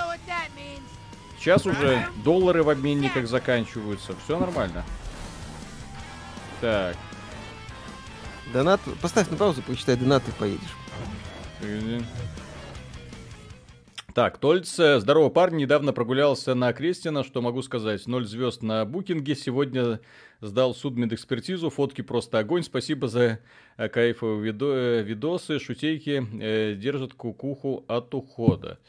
Сейчас 1.45 1.63
уже 1.67 2.07
доллары 2.23 2.63
в 2.63 2.71
обменниках 2.71 3.27
заканчиваются. 3.27 4.15
Все 4.23 4.39
нормально. 4.39 4.83
Так. 6.59 6.97
Донат. 8.51 8.81
Поставь 8.99 9.29
на 9.29 9.37
паузу, 9.37 9.61
прочитай 9.61 9.95
донат 9.95 10.27
и 10.27 10.31
поедешь. 10.31 10.75
Так, 14.15 14.37
Тольц, 14.37 14.79
э, 14.79 15.01
здорово, 15.01 15.27
парень, 15.27 15.57
недавно 15.57 15.91
прогулялся 15.91 16.55
на 16.55 16.71
Крестина, 16.71 17.25
что 17.25 17.41
могу 17.41 17.61
сказать, 17.61 18.07
ноль 18.07 18.25
звезд 18.25 18.63
на 18.63 18.85
букинге, 18.85 19.35
сегодня 19.35 19.99
сдал 20.39 20.73
судмедэкспертизу, 20.73 21.69
фотки 21.69 21.99
просто 21.99 22.39
огонь, 22.39 22.63
спасибо 22.63 23.09
за 23.09 23.39
э, 23.75 23.89
кайфовые 23.89 24.53
видо- 24.53 24.73
э, 24.73 25.03
видосы, 25.03 25.59
шутейки, 25.59 26.25
э, 26.41 26.75
держат 26.75 27.13
кукуху 27.13 27.83
от 27.89 28.13
ухода. 28.13 28.79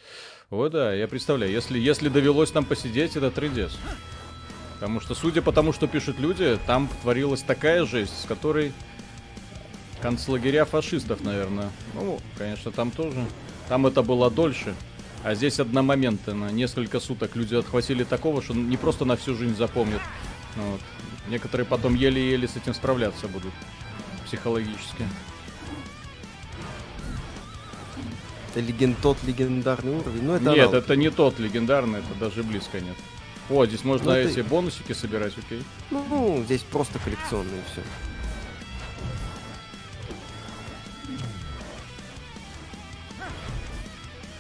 О 0.48 0.68
да, 0.68 0.94
я 0.94 1.08
представляю, 1.08 1.50
если, 1.50 1.76
если 1.76 2.08
довелось 2.08 2.54
нам 2.54 2.64
посидеть, 2.64 3.16
это 3.16 3.32
трындец. 3.32 3.76
Потому 4.74 5.00
что, 5.00 5.16
судя 5.16 5.42
по 5.42 5.50
тому, 5.50 5.72
что 5.72 5.88
пишут 5.88 6.20
люди, 6.20 6.56
там 6.68 6.88
творилась 7.02 7.42
такая 7.42 7.84
жесть, 7.84 8.22
с 8.22 8.26
которой 8.26 8.72
концлагеря 10.00 10.64
фашистов, 10.66 11.24
наверное. 11.24 11.70
Ну, 11.94 12.20
конечно, 12.38 12.70
там 12.70 12.92
тоже. 12.92 13.24
Там 13.68 13.88
это 13.88 14.04
было 14.04 14.30
дольше. 14.30 14.72
А 15.26 15.34
здесь 15.34 15.58
одномоментно, 15.58 16.52
несколько 16.52 17.00
суток 17.00 17.34
люди 17.34 17.56
отхватили 17.56 18.04
такого, 18.04 18.40
что 18.40 18.54
не 18.54 18.76
просто 18.76 19.04
на 19.04 19.16
всю 19.16 19.34
жизнь 19.34 19.56
запомнят. 19.56 20.00
Ну 20.54 20.62
Вот. 20.70 20.80
Некоторые 21.28 21.66
потом 21.66 21.96
еле-еле 21.96 22.46
с 22.46 22.54
этим 22.54 22.72
справляться 22.74 23.26
будут 23.26 23.52
психологически. 24.24 25.04
Это 28.50 28.60
леген... 28.60 28.94
тот 28.94 29.16
легендарный 29.24 29.96
уровень. 29.96 30.22
Ну, 30.22 30.34
это 30.34 30.44
Нет, 30.44 30.68
аналог. 30.68 30.74
это 30.74 30.94
не 30.94 31.10
тот 31.10 31.40
легендарный, 31.40 31.98
это 31.98 32.14
даже 32.20 32.44
близко 32.44 32.78
нет. 32.78 32.94
О, 33.50 33.66
здесь 33.66 33.82
можно 33.82 34.12
Ну, 34.12 34.16
эти 34.18 34.42
бонусики 34.42 34.92
собирать, 34.92 35.32
окей. 35.36 35.64
Ну, 35.90 36.40
здесь 36.44 36.62
просто 36.62 37.00
коллекционные 37.00 37.62
все. 37.72 37.82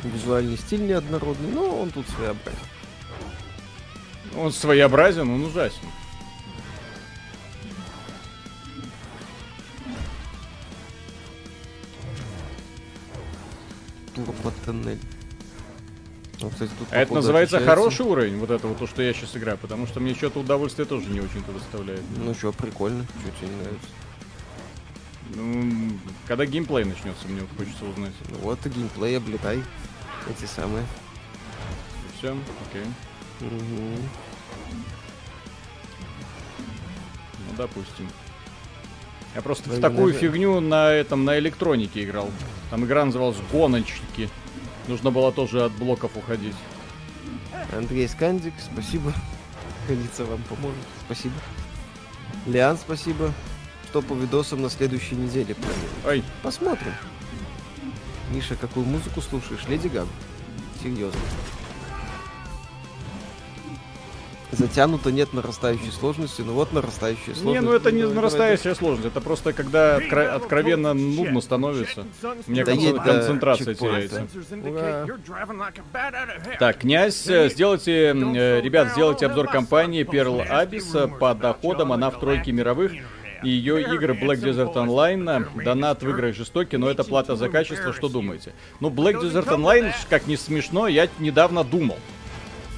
Визуальный 0.08 0.56
стиль 0.56 0.86
неоднородный, 0.86 1.50
но 1.52 1.80
он 1.80 1.90
тут 1.90 2.06
своеобразен. 2.08 2.58
Он 4.36 4.52
своеобразен, 4.52 5.28
он 5.30 5.44
ужасен. 5.44 5.88
Турбо-тоннель. 14.14 14.98
Ну, 16.40 16.50
кстати, 16.50 16.70
тут, 16.78 16.88
А 16.90 16.98
это 16.98 17.14
называется 17.14 17.56
отличается. 17.56 17.80
хороший 17.82 18.06
уровень, 18.06 18.38
вот 18.38 18.50
это 18.50 18.66
вот 18.66 18.78
то, 18.78 18.86
что 18.86 19.02
я 19.02 19.12
сейчас 19.14 19.36
играю, 19.36 19.56
потому 19.56 19.86
что 19.86 20.00
мне 20.00 20.14
что-то 20.14 20.40
удовольствие 20.40 20.86
тоже 20.86 21.08
не 21.08 21.20
очень-то 21.20 21.52
доставляет. 21.52 22.02
Ну 22.16 22.34
что, 22.34 22.52
прикольно. 22.52 23.06
Что 23.22 23.30
тебе 23.40 23.48
не 23.54 23.62
нравится? 23.62 23.88
Ну, 25.34 25.98
когда 26.26 26.44
геймплей 26.46 26.84
начнется, 26.84 27.26
мне 27.26 27.40
вот 27.40 27.50
хочется 27.56 27.84
узнать. 27.86 28.12
Ну 28.30 28.38
вот 28.38 28.64
и 28.66 28.68
геймплей, 28.68 29.16
облетай. 29.16 29.62
Эти 30.28 30.46
самые. 30.46 30.84
Все, 32.18 32.36
окей. 32.70 32.84
Мгм. 33.40 34.02
Ну, 37.38 37.56
допустим. 37.56 38.08
Я 39.34 39.42
просто 39.42 39.64
в 39.64 39.68
Блин, 39.72 39.82
такую 39.82 40.12
даже- 40.14 40.18
фигню 40.26 40.60
на 40.60 40.90
этом, 40.90 41.24
на 41.24 41.38
электронике 41.38 42.02
играл. 42.04 42.30
Там 42.70 42.84
игра 42.84 43.04
называлась 43.04 43.36
«Гоночники». 43.52 44.30
Нужно 44.88 45.10
было 45.10 45.30
тоже 45.32 45.64
от 45.64 45.72
блоков 45.72 46.16
уходить. 46.16 46.54
Андрей 47.76 48.08
Скандик, 48.08 48.54
спасибо. 48.60 49.12
Ходиться 49.86 50.24
вам 50.24 50.42
поможет. 50.44 50.78
Спасибо. 51.04 51.34
Лиан, 52.46 52.78
спасибо. 52.78 53.32
Что 53.90 54.00
по 54.02 54.14
видосам 54.14 54.62
на 54.62 54.70
следующей 54.70 55.16
неделе? 55.16 55.54
Ой, 56.06 56.22
Посмотрим. 56.42 56.92
Миша, 58.32 58.56
какую 58.56 58.86
музыку 58.86 59.20
слушаешь? 59.20 59.66
Леди 59.68 59.88
Гагу. 59.88 60.08
Серьезно. 60.82 61.20
Затянуто 64.52 65.10
нет 65.10 65.32
нарастающей 65.32 65.90
сложности, 65.90 66.40
ну 66.40 66.52
вот 66.54 66.72
нарастающая 66.72 67.34
сложность. 67.34 67.44
не, 67.46 67.60
ну 67.60 67.72
это 67.72 67.90
не 67.90 68.02
давай, 68.02 68.14
нарастающая 68.16 68.74
сложность, 68.74 69.08
это 69.08 69.20
просто 69.20 69.52
когда 69.52 69.98
откро- 69.98 70.28
откровенно 70.28 70.94
нудно 70.94 71.40
становится. 71.40 72.06
Мне 72.46 72.64
Да 72.64 72.72
кажется, 72.72 72.86
едь 72.88 72.96
до 72.96 73.02
концентрация 73.02 73.74
теряется. 73.74 74.26
Так, 76.58 76.78
князь, 76.78 77.26
э, 77.26 77.50
сделайте, 77.50 78.14
э, 78.14 78.60
ребят, 78.60 78.92
сделайте 78.92 79.26
обзор 79.26 79.48
компании 79.48 80.04
Pearl 80.04 80.48
Abyss 80.48 81.18
по 81.18 81.34
доходам, 81.34 81.92
она 81.92 82.10
в 82.10 82.20
тройке 82.20 82.52
мировых. 82.52 82.92
И 83.42 83.50
ее 83.50 83.82
игры 83.82 84.14
Black 84.14 84.40
Desert 84.42 84.74
Online, 84.74 85.62
донат 85.62 86.02
в 86.02 86.08
играх 86.08 86.34
жестокий, 86.34 86.76
но 86.76 86.88
это 86.90 87.04
плата 87.04 87.36
за 87.36 87.48
качество, 87.48 87.92
что 87.92 88.08
думаете? 88.08 88.52
Ну, 88.80 88.90
Black 88.90 89.20
Desert 89.20 89.48
Online, 89.48 89.92
как 90.08 90.26
не 90.26 90.36
смешно, 90.36 90.88
я 90.88 91.08
недавно 91.18 91.64
думал. 91.64 91.96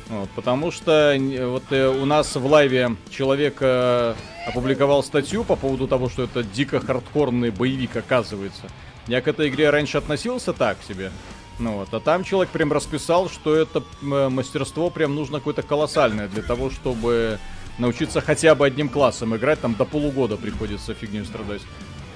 Вот, 0.09 0.31
потому 0.31 0.71
что 0.71 1.14
э, 1.14 1.47
вот 1.47 1.64
э, 1.71 1.87
у 1.87 2.07
нас 2.07 2.35
в 2.35 2.47
лайве 2.47 2.97
человек 3.11 3.59
э, 3.61 4.14
опубликовал 4.47 5.03
статью 5.03 5.44
по 5.44 5.55
поводу 5.55 5.87
того, 5.87 6.09
что 6.09 6.23
это 6.23 6.42
дико 6.42 6.81
хардкорный 6.81 7.51
боевик 7.51 7.94
оказывается. 7.94 8.62
Я 9.07 9.21
к 9.21 9.29
этой 9.29 9.49
игре 9.49 9.68
раньше 9.68 9.99
относился 9.99 10.55
так 10.55 10.79
себе. 10.88 11.12
Ну 11.59 11.75
вот, 11.75 11.92
а 11.92 12.01
там 12.01 12.25
человек 12.25 12.51
прям 12.51 12.73
расписал, 12.73 13.29
что 13.29 13.55
это 13.55 13.83
м, 14.01 14.33
мастерство 14.33 14.88
прям 14.88 15.14
нужно 15.14 15.38
какое-то 15.38 15.62
колоссальное 15.62 16.29
для 16.29 16.42
того, 16.42 16.71
чтобы 16.71 17.38
научиться 17.79 18.21
хотя 18.21 18.55
бы 18.55 18.67
одним 18.67 18.88
классом 18.88 19.35
играть, 19.37 19.61
там 19.61 19.75
до 19.75 19.85
полугода 19.85 20.37
приходится 20.37 20.95
фигню 20.95 21.25
страдать. 21.25 21.62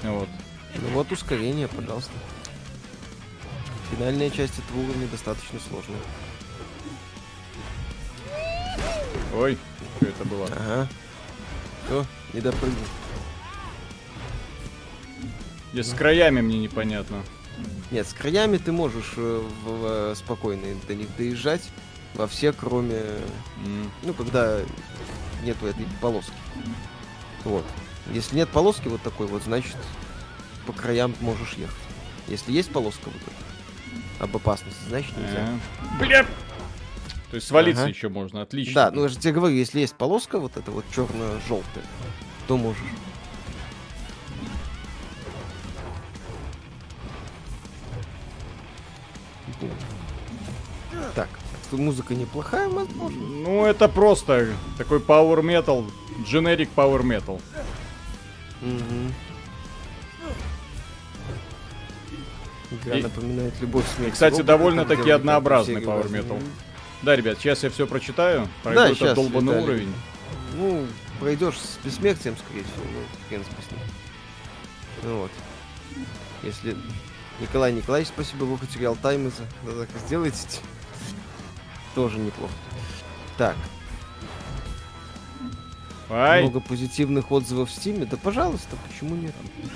Вот. 0.02 0.28
Ну 0.74 0.88
вот 0.94 1.10
ускорение, 1.12 1.68
пожалуйста. 1.68 2.12
Финальная 3.90 4.30
часть 4.30 4.54
этого 4.58 4.80
уровня 4.84 5.06
достаточно 5.08 5.58
сложная. 5.68 5.98
Ой, 9.34 9.58
что 9.96 10.06
это 10.06 10.24
было? 10.24 10.46
Ага. 10.46 10.88
Все, 11.86 12.06
не 12.32 12.40
допрыгнул. 12.40 12.84
Здесь 15.72 15.88
с 15.90 15.94
краями 15.94 16.40
мне 16.40 16.58
непонятно. 16.58 17.22
Нет, 17.90 18.06
с 18.08 18.12
краями 18.12 18.56
ты 18.58 18.72
можешь 18.72 19.12
э, 19.16 19.42
в- 19.64 19.70
в- 20.12 20.14
спокойно 20.16 20.62
до 20.88 20.94
них 20.94 21.08
доезжать 21.16 21.62
во 22.14 22.26
все, 22.26 22.52
кроме... 22.52 22.96
М. 23.64 23.90
Ну, 24.02 24.12
когда 24.14 24.60
нету 25.42 25.66
этой 25.66 25.86
полоски. 26.00 26.32
Вот. 27.44 27.64
Если 28.12 28.36
нет 28.36 28.48
полоски 28.48 28.88
вот 28.88 29.02
такой 29.02 29.26
вот, 29.26 29.42
значит, 29.42 29.76
по 30.66 30.72
краям 30.72 31.14
можешь 31.20 31.54
ехать. 31.54 31.76
Если 32.28 32.52
есть 32.52 32.72
полоска 32.72 33.06
вот 33.06 33.16
эта, 33.22 34.24
об 34.24 34.36
опасности, 34.36 34.80
значит 34.88 35.16
нельзя. 35.16 35.46
Бля! 35.98 36.24
То 37.30 37.36
есть 37.36 37.48
свалиться 37.48 37.84
Ага. 37.84 37.90
еще 37.90 38.08
можно, 38.08 38.42
отлично. 38.42 38.74
Да, 38.74 38.90
ну 38.90 39.04
я 39.04 39.08
же 39.08 39.16
тебе 39.18 39.32
говорю, 39.32 39.54
если 39.54 39.80
есть 39.80 39.94
полоска 39.94 40.38
вот 40.38 40.56
эта 40.56 40.70
вот 40.70 40.84
черно-желтая, 40.94 41.84
то 42.46 42.56
можешь. 42.58 42.82
Что 51.72 51.80
музыка 51.80 52.14
неплохая, 52.14 52.68
возможно. 52.68 53.18
Ну, 53.18 53.64
это 53.64 53.88
просто 53.88 54.48
такой 54.76 54.98
power 54.98 55.40
metal, 55.40 55.90
generic 56.30 56.68
power 56.76 57.00
metal. 57.00 57.40
Мгм. 58.60 59.14
Игра 62.72 62.98
И- 62.98 63.02
напоминает 63.02 63.54
любовь 63.62 63.86
смерть. 63.96 64.12
кстати, 64.12 64.42
довольно-таки 64.42 65.08
однообразный 65.08 65.80
power 65.80 66.10
metal. 66.10 66.42
Да, 67.00 67.16
ребят, 67.16 67.38
сейчас 67.38 67.62
я 67.62 67.70
все 67.70 67.86
прочитаю, 67.86 68.42
Да, 68.42 68.48
пройду 68.64 68.82
этот 68.82 68.98
щас, 68.98 69.14
долбанный 69.14 69.52
Виталий. 69.54 69.64
уровень. 69.64 69.94
Ну, 70.58 70.86
пройдешь 71.20 71.54
с 71.56 71.78
бессмертием, 71.82 72.36
скорее 72.36 72.64
всего, 72.64 72.84
ну, 72.84 73.28
хрен 73.30 73.44
спасни. 73.44 73.78
Ну 75.04 75.20
вот. 75.20 75.30
Если... 76.42 76.76
Николай 77.40 77.72
Николаевич, 77.72 78.10
спасибо, 78.14 78.44
вы 78.44 78.58
потерял 78.58 78.94
тайм 78.94 79.28
из-за... 79.28 79.44
Да, 79.64 79.86
так 79.86 79.88
и 79.96 80.06
сделайте. 80.06 80.36
Тоже 81.94 82.18
неплохо. 82.18 82.52
Так, 83.38 83.56
Ай, 86.10 86.42
много 86.42 86.60
позитивных 86.60 87.32
отзывов 87.32 87.70
в 87.70 87.72
Стиме. 87.72 88.04
Да, 88.04 88.16
пожалуйста, 88.18 88.76
почему 88.86 89.14
нет? 89.16 89.32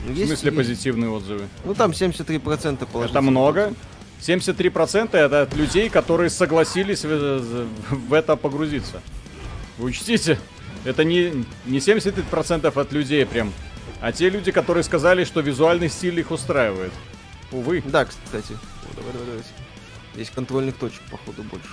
Ну, 0.07 0.13
в 0.13 0.15
есть- 0.15 0.29
смысле 0.29 0.51
есть. 0.51 0.57
позитивные 0.57 1.11
отзывы? 1.11 1.49
Ну, 1.65 1.75
там 1.75 1.93
73% 1.93 2.75
Это 2.83 2.87
положительных. 2.87 3.23
много. 3.23 3.73
73% 4.21 5.15
это 5.19 5.43
от 5.43 5.55
людей, 5.55 5.89
которые 5.89 6.29
согласились 6.31 7.05
в, 7.05 7.65
в 7.91 8.13
это 8.13 8.37
погрузиться. 8.37 9.01
Вы 9.79 9.87
учтите, 9.89 10.39
это 10.85 11.05
не, 11.05 11.45
не 11.67 11.79
70% 11.79 12.67
от 12.81 12.93
людей 12.93 13.25
прям, 13.27 13.53
а 14.01 14.13
те 14.13 14.29
люди, 14.31 14.53
которые 14.53 14.85
сказали, 14.85 15.25
что 15.25 15.41
визуальный 15.41 15.89
стиль 15.91 16.19
их 16.21 16.31
устраивает. 16.31 16.93
Увы. 17.53 17.83
Да, 17.87 18.05
кстати. 18.07 18.53
О, 18.53 18.97
давай, 18.97 19.13
давай, 19.13 19.27
давай. 19.27 19.43
Здесь 20.15 20.31
контрольных 20.31 20.77
точек, 20.77 21.01
походу, 21.11 21.43
больше. 21.45 21.69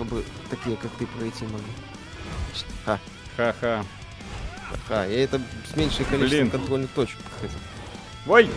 Чтобы 0.00 0.24
такие, 0.48 0.76
как 0.76 0.90
ты, 0.92 1.06
пройти 1.06 1.44
могли. 1.44 1.66
А, 2.86 2.98
Ха-ха. 3.36 3.84
я 5.04 5.24
это 5.24 5.38
с 5.70 5.76
меньшей 5.76 6.06
количеством 6.06 6.48
Блин. 6.48 6.50
контрольных 6.50 6.90
точек. 6.92 7.18
Ой! 8.26 8.48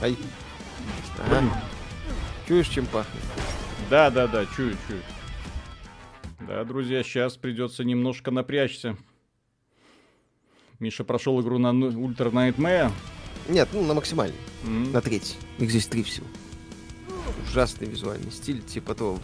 Ай. 0.00 0.16
Ага. 1.18 1.62
Чуешь, 2.48 2.68
чем 2.68 2.86
пахнет? 2.86 3.22
Да, 3.90 4.08
да, 4.10 4.26
да, 4.26 4.46
чую, 4.46 4.78
чую. 4.88 5.02
Да, 6.48 6.64
друзья, 6.64 7.02
сейчас 7.02 7.36
придется 7.36 7.84
немножко 7.84 8.30
напрячься. 8.30 8.96
Миша 10.78 11.04
прошел 11.04 11.38
игру 11.42 11.58
на 11.58 11.68
Ultra 11.68 12.32
Nightmare. 12.32 12.90
Нет, 13.46 13.68
ну 13.74 13.84
на 13.84 13.92
максимальный, 13.92 14.38
М. 14.64 14.90
на 14.90 15.02
третий. 15.02 15.36
Их 15.58 15.68
здесь 15.70 15.86
три 15.86 16.02
всего. 16.02 16.26
Ужасный 17.50 17.88
визуальный 17.88 18.30
стиль, 18.30 18.62
типа 18.62 18.94
того. 18.94 19.18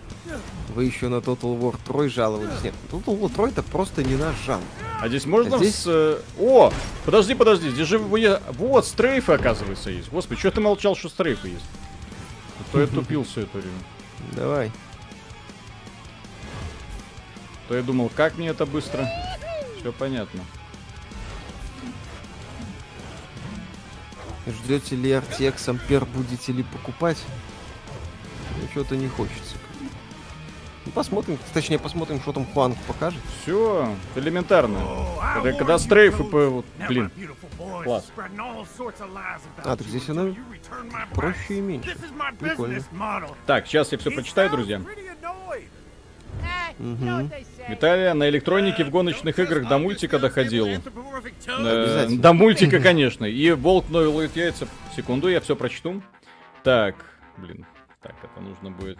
Вы 0.75 0.85
еще 0.87 1.09
на 1.09 1.17
Total 1.17 1.57
War 1.61 1.77
3 1.87 2.09
жаловались. 2.09 2.61
Нет, 2.65 2.75
Total 2.91 3.17
War 3.21 3.33
3 3.33 3.45
это 3.53 3.63
просто 3.63 4.03
не 4.03 4.17
наш 4.17 4.35
жанр. 4.45 4.65
А 5.01 5.07
здесь 5.09 5.27
можно 5.27 5.55
А 5.55 5.59
здесь- 5.59 5.77
с... 5.77 5.87
э, 5.87 6.19
О! 6.41 6.73
Подожди, 7.05 7.35
подожди, 7.35 7.71
здесь 7.71 7.87
же... 7.87 7.99
Вот, 7.99 8.85
стрейфы, 8.85 9.33
оказывается, 9.33 9.91
есть. 9.91 10.09
Господи, 10.11 10.41
что 10.41 10.51
ты 10.51 10.61
молчал, 10.61 10.97
что 10.97 11.09
стрейфы 11.09 11.51
есть? 11.51 11.65
А 12.59 12.73
То 12.73 12.81
я 12.81 12.89
тупил 12.89 13.23
все 13.23 13.43
это 13.43 13.59
время. 13.59 13.79
Давай. 14.33 14.73
То 17.69 17.77
я 17.77 17.83
думал, 17.83 18.11
как 18.15 18.37
мне 18.39 18.49
это 18.49 18.67
быстро? 18.67 19.09
Все 19.79 19.93
понятно. 19.93 20.41
Ждете 24.47 24.97
ли 24.97 25.11
RTX 25.11 25.71
Ампер, 25.71 26.05
будете 26.07 26.53
ли 26.53 26.65
покупать? 26.65 27.19
Ну, 28.61 28.69
что-то 28.71 28.97
не 28.97 29.09
хочется. 29.09 29.57
Ну, 30.87 30.93
посмотрим, 30.93 31.39
точнее, 31.53 31.79
посмотрим, 31.79 32.21
что 32.21 32.33
там 32.33 32.47
Хуанг 32.47 32.79
покажет. 32.87 33.21
Все, 33.43 33.93
элементарно. 34.15 34.79
Когда, 35.35 35.53
когда 35.53 35.79
стрейфы... 35.79 36.23
по- 36.23 36.49
вот, 36.49 36.67
блин, 36.89 37.11
класс. 37.83 38.07
А, 39.65 39.77
так 39.77 39.83
здесь 39.83 40.09
она 40.09 40.33
проще 41.13 41.59
и 41.59 41.61
меньше. 41.61 41.97
Прикольно. 42.39 42.81
Так, 43.47 43.67
сейчас 43.67 43.91
я 43.93 43.99
все 43.99 44.11
прочитаю, 44.13 44.51
друзья. 44.51 44.81
Say. 46.79 47.31
Виталия 47.69 48.15
на 48.15 48.29
электронике 48.29 48.85
в 48.85 48.91
гоночных 48.91 49.39
играх 49.39 49.69
до 49.69 49.79
мультика 49.79 50.19
доходил. 50.19 50.67
Э. 50.67 52.09
До 52.11 52.33
мультика, 52.33 52.81
конечно. 52.81 53.25
И 53.25 53.51
волк 53.53 53.89
ноет 53.89 54.37
яйца. 54.37 54.69
Секунду, 54.95 55.29
я 55.29 55.41
все 55.41 55.57
прочту. 55.57 56.03
Так, 56.63 56.95
блин. 57.39 57.65
Так, 58.07 58.15
это 58.23 58.41
нужно 58.41 58.71
будет. 58.71 58.99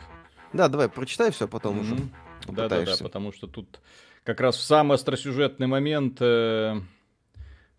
Да, 0.53 0.69
давай, 0.69 0.89
прочитай 0.89 1.31
все, 1.31 1.47
потом 1.47 1.79
уже. 1.79 1.95
Мгм. 1.95 2.11
Да, 2.49 2.69
да, 2.69 2.83
да, 2.83 2.97
потому 3.01 3.33
что 3.33 3.47
тут 3.47 3.81
как 4.25 4.41
раз 4.41 4.57
в 4.57 4.63
самый 4.63 4.95
остросюжетный 4.95 5.69
момент 5.69 6.17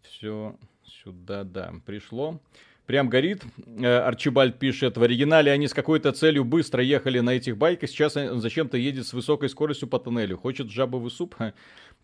все 0.01 0.55
сюда, 0.85 1.43
да, 1.43 1.73
пришло. 1.85 2.39
Прям 2.87 3.09
горит. 3.09 3.43
Э, 3.79 3.97
Арчибальд 3.97 4.57
пишет, 4.57 4.97
в 4.97 5.03
оригинале 5.03 5.51
они 5.51 5.67
с 5.67 5.73
какой-то 5.73 6.13
целью 6.13 6.45
быстро 6.45 6.81
ехали 6.81 7.19
на 7.19 7.31
этих 7.31 7.57
байках, 7.57 7.89
сейчас 7.89 8.15
он 8.15 8.39
зачем-то 8.39 8.77
едет 8.77 9.05
с 9.05 9.11
высокой 9.11 9.49
скоростью 9.49 9.89
по 9.89 9.99
тоннелю. 9.99 10.37
Хочет 10.37 10.71
жабовый 10.71 11.11
суп? 11.11 11.35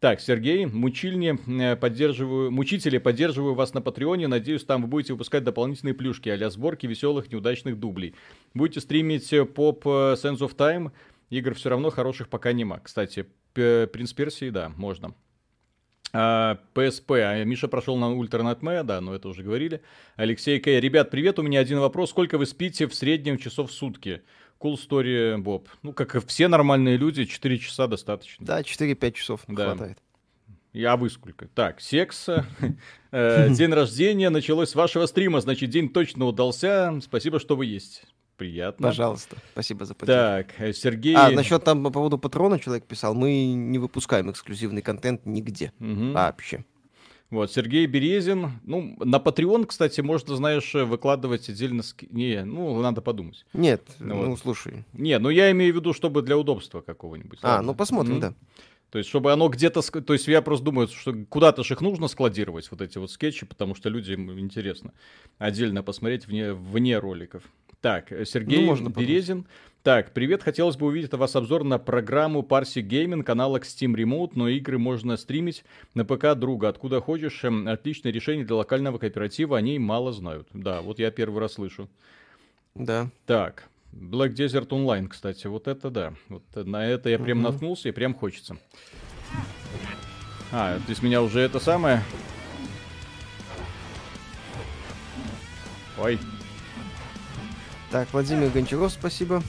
Так, 0.01 0.19
Сергей, 0.19 0.65
мучильни, 0.65 1.39
э, 1.61 1.77
поддерживаю, 1.77 2.51
мучители, 2.51 2.97
поддерживаю 2.97 3.55
вас 3.55 3.73
на 3.73 3.81
Патреоне. 3.81 4.27
Надеюсь, 4.27 4.65
там 4.65 4.81
вы 4.81 4.89
будете 4.89 5.13
выпускать 5.13 5.45
дополнительные 5.45 5.93
плюшки 5.93 6.27
а 6.27 6.49
сборки 6.49 6.85
веселых 6.85 7.31
неудачных 7.31 7.79
дублей. 7.79 8.13
Будете 8.53 8.81
стримить 8.81 9.31
э, 9.31 9.45
поп 9.45 9.87
э, 9.87 10.15
Sense 10.21 10.39
of 10.39 10.53
Time. 10.57 10.91
Игр 11.29 11.53
все 11.53 11.69
равно 11.69 11.91
хороших 11.91 12.27
пока 12.27 12.51
нема. 12.51 12.79
Кстати, 12.79 13.25
Принц 13.53 14.11
Персии, 14.11 14.49
да, 14.49 14.69
можно. 14.75 15.15
А, 16.15 16.60
PSP. 16.76 17.21
А 17.21 17.43
Миша 17.43 17.67
прошел 17.67 17.97
на 17.97 18.12
Ультра 18.13 18.43
Nightmare, 18.43 18.84
да, 18.84 19.02
но 19.02 19.15
это 19.15 19.28
уже 19.28 19.41
говорили. 19.43 19.82
Алексей 20.15 20.60
К. 20.60 20.67
Ребят, 20.67 21.10
привет, 21.10 21.39
у 21.39 21.41
меня 21.41 21.60
один 21.60 21.80
вопрос. 21.80 22.12
Сколько 22.12 22.38
вы 22.38 22.45
спите 22.45 22.88
в 22.88 22.93
среднем 22.93 23.38
часов 23.39 23.71
в 23.71 23.73
сутки? 23.73 24.21
Cool 24.60 24.76
story, 24.76 25.38
Боб. 25.38 25.67
Ну, 25.82 25.91
как 25.91 26.15
и 26.15 26.19
все 26.26 26.47
нормальные 26.47 26.97
люди, 26.97 27.26
4 27.26 27.58
часа 27.58 27.88
достаточно. 27.88 28.45
Да, 28.45 28.62
4-5 28.63 29.12
часов 29.15 29.41
Да. 29.47 29.65
хватает. 29.71 29.97
И- 30.71 30.84
А 30.84 30.95
вы 30.97 31.10
сколько? 31.10 31.47
Так, 31.49 31.82
секс. 31.82 32.30
э, 33.12 33.49
День 33.49 33.73
рождения 33.73 34.30
началось 34.30 34.69
с 34.69 34.76
вашего 34.76 35.06
стрима, 35.08 35.41
значит, 35.41 35.69
день 35.69 35.89
точно 35.89 36.26
удался. 36.26 36.97
Спасибо, 37.02 37.39
что 37.39 37.56
вы 37.56 37.65
есть. 37.65 38.06
Приятно. 38.37 38.87
Пожалуйста, 38.87 39.37
спасибо 39.51 39.85
за 39.85 39.93
поддержку. 39.93 40.53
Так, 40.53 40.61
э, 40.61 40.73
Сергей... 40.73 41.15
А, 41.15 41.29
насчет 41.31 41.63
там 41.63 41.83
по 41.83 41.91
поводу 41.91 42.17
патрона 42.17 42.59
человек 42.59 42.85
писал, 42.85 43.13
мы 43.13 43.53
не 43.53 43.77
выпускаем 43.77 44.31
эксклюзивный 44.31 44.81
контент 44.81 45.25
нигде. 45.25 45.71
Мгм. 45.79 46.13
Вообще. 46.13 46.65
Вот, 47.29 47.51
Сергей 47.51 47.85
Березин. 47.87 48.51
Ну, 48.63 48.95
на 48.99 49.17
Patreon, 49.17 49.65
кстати, 49.65 50.01
можно, 50.01 50.35
знаешь, 50.35 50.73
выкладывать 50.73 51.49
отдельно... 51.49 51.81
ски- 51.83 52.07
Не, 52.11 52.43
ну, 52.45 52.79
надо 52.81 53.01
подумать. 53.01 53.45
Нет, 53.53 53.81
Ну 53.99 54.15
ну, 54.23 54.29
вот. 54.31 54.39
слушай. 54.39 54.83
Не, 54.93 55.17
ну 55.19 55.29
я 55.29 55.49
имею 55.51 55.73
в 55.73 55.77
виду, 55.77 55.93
чтобы 55.93 56.21
для 56.21 56.37
удобства 56.37 56.81
какого-нибудь. 56.81 57.39
А, 57.41 57.55
Ладно. 57.55 57.67
ну 57.67 57.75
посмотрим, 57.75 58.13
Мгм. 58.17 58.21
да. 58.21 58.33
То 58.93 58.99
есть, 58.99 59.10
чтобы 59.10 59.34
оно 59.34 59.49
где-то... 59.49 59.82
То 59.82 60.13
есть, 60.13 60.27
я 60.27 60.43
просто 60.43 60.65
думаю, 60.65 60.88
что 60.88 61.15
куда-то 61.27 61.63
же 61.63 61.73
их 61.73 61.82
нужно 61.82 62.08
складировать, 62.08 62.69
вот 62.69 62.79
эти 62.79 62.99
вот 62.99 63.10
скетчи, 63.10 63.43
потому 63.43 63.73
что 63.73 63.89
людям 63.89 64.39
интересно 64.39 64.93
отдельно 65.39 65.82
посмотреть 65.82 66.27
вне, 66.27 66.53
вне 66.53 66.99
роликов. 66.99 67.41
Так, 67.82 68.12
э, 68.12 68.23
Сергей 68.23 68.60
Ну, 68.60 68.67
можно 68.67 68.91
подумать. 68.91 69.10
Березин. 69.10 69.47
Так, 69.82 70.13
привет, 70.13 70.43
хотелось 70.43 70.77
бы 70.77 70.86
увидеть 70.86 71.12
от 71.12 71.19
вас 71.19 71.36
обзор 71.36 71.63
на 71.63 71.79
программу 71.79 72.43
Parsi 72.43 72.88
Gaming, 72.88 73.23
канала 73.23 73.58
Steam 73.58 73.95
Remote, 73.95 74.34
но 74.36 74.47
игры 74.47 74.77
можно 74.77 75.17
стримить 75.17 75.63
на 75.95 76.06
ПК 76.06 76.36
друга, 76.36 76.69
откуда 76.69 77.01
хочешь. 77.01 77.43
Эм, 77.43 77.67
Отличное 77.67 78.12
решение 78.12 78.45
для 78.45 78.58
локального 78.58 78.99
кооператива, 78.99 79.58
о 79.58 79.62
ней 79.62 79.79
мало 79.79 80.13
знают. 80.13 80.47
Да, 80.53 80.84
вот 80.84 80.99
я 80.99 81.10
первый 81.10 81.39
раз 81.39 81.53
слышу. 81.53 81.89
Да. 82.75 83.10
Так, 83.25 83.67
Black 83.93 84.34
Desert 84.34 84.67
Online, 84.69 85.08
кстати, 85.08 85.47
вот 85.47 85.67
это 85.67 85.89
да. 85.89 86.13
Вот 86.29 86.43
на 86.56 86.86
это 86.86 87.10
я 87.10 87.19
прям 87.19 87.39
Мгм. 87.39 87.47
наткнулся 87.51 87.89
и 87.89 87.91
прям 87.91 88.13
хочется. 88.13 88.58
А, 90.51 90.75
то 90.77 90.89
есть 90.89 91.01
меня 91.01 91.21
уже 91.21 91.39
это 91.39 91.60
самое... 91.60 92.03
Ой, 95.99 96.19
Так, 97.91 98.12
Владимир 98.12 98.49
Гончаров, 98.49 98.91
спасибо. 98.91 99.43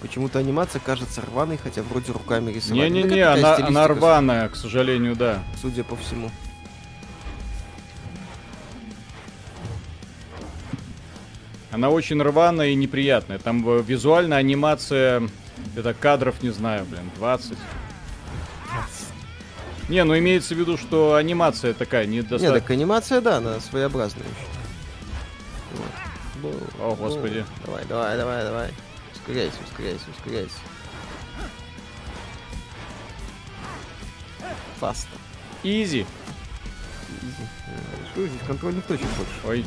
Почему-то 0.00 0.40
анимация 0.40 0.80
кажется 0.80 1.20
рваной, 1.22 1.58
хотя 1.58 1.82
вроде 1.82 2.10
руками 2.12 2.50
рисовали. 2.50 2.88
Не-не-не, 2.88 3.20
она, 3.20 3.56
она 3.56 3.86
рваная, 3.86 4.48
к 4.48 4.56
сожалению, 4.56 5.14
да. 5.14 5.42
Судя 5.60 5.84
по 5.84 5.94
всему. 5.94 6.30
Она 11.80 11.88
очень 11.88 12.20
рваная 12.20 12.68
и 12.68 12.74
неприятная. 12.74 13.38
Там 13.38 13.66
э, 13.66 13.80
визуальная 13.80 14.36
анимация, 14.36 15.26
это 15.74 15.94
кадров, 15.94 16.42
не 16.42 16.50
знаю, 16.50 16.84
блин, 16.84 17.10
20. 17.16 17.56
Не, 19.88 20.04
ну 20.04 20.18
имеется 20.18 20.54
в 20.54 20.58
виду, 20.58 20.76
что 20.76 21.14
анимация 21.14 21.72
такая 21.72 22.04
Не, 22.04 22.18
недостаточно... 22.18 22.60
так 22.60 22.70
анимация, 22.70 23.22
да, 23.22 23.38
она 23.38 23.60
своеобразная. 23.60 24.26
Вот. 25.72 26.52
Бу- 26.52 26.82
О, 26.82 26.94
господи. 26.96 27.46
Давай, 27.64 27.86
давай, 27.86 28.16
давай, 28.18 28.44
давай. 28.44 28.70
Ускоряйся, 29.14 29.56
ускоряйся, 29.66 30.04
ускоряйся. 30.18 30.58
Фаст. 34.80 35.08
Изи. 35.62 36.04
Что 38.12 38.26
здесь 38.26 38.40
контрольных 38.46 38.84
точек 38.84 39.06
больше 39.16 39.32
Ой, 39.46 39.64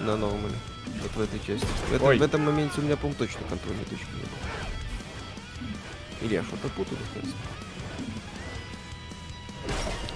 на 0.00 0.16
новом 0.16 0.46
или? 0.46 0.71
Вот 1.02 1.12
в 1.12 1.20
этой 1.20 1.38
части. 1.40 1.66
В 1.66 1.92
этом, 1.92 2.06
Ой. 2.06 2.18
в 2.18 2.22
этом 2.22 2.42
моменте 2.42 2.80
у 2.80 2.84
меня, 2.84 2.96
по-моему, 2.96 3.18
точно 3.18 3.40
контрольной 3.48 3.84
точки 3.84 4.06
не 4.14 4.22
было. 4.22 4.38
Или 6.22 6.34
я 6.34 6.42
что-то 6.44 6.68
путаю, 6.68 6.96
в 6.98 7.10
принципе. 7.12 7.38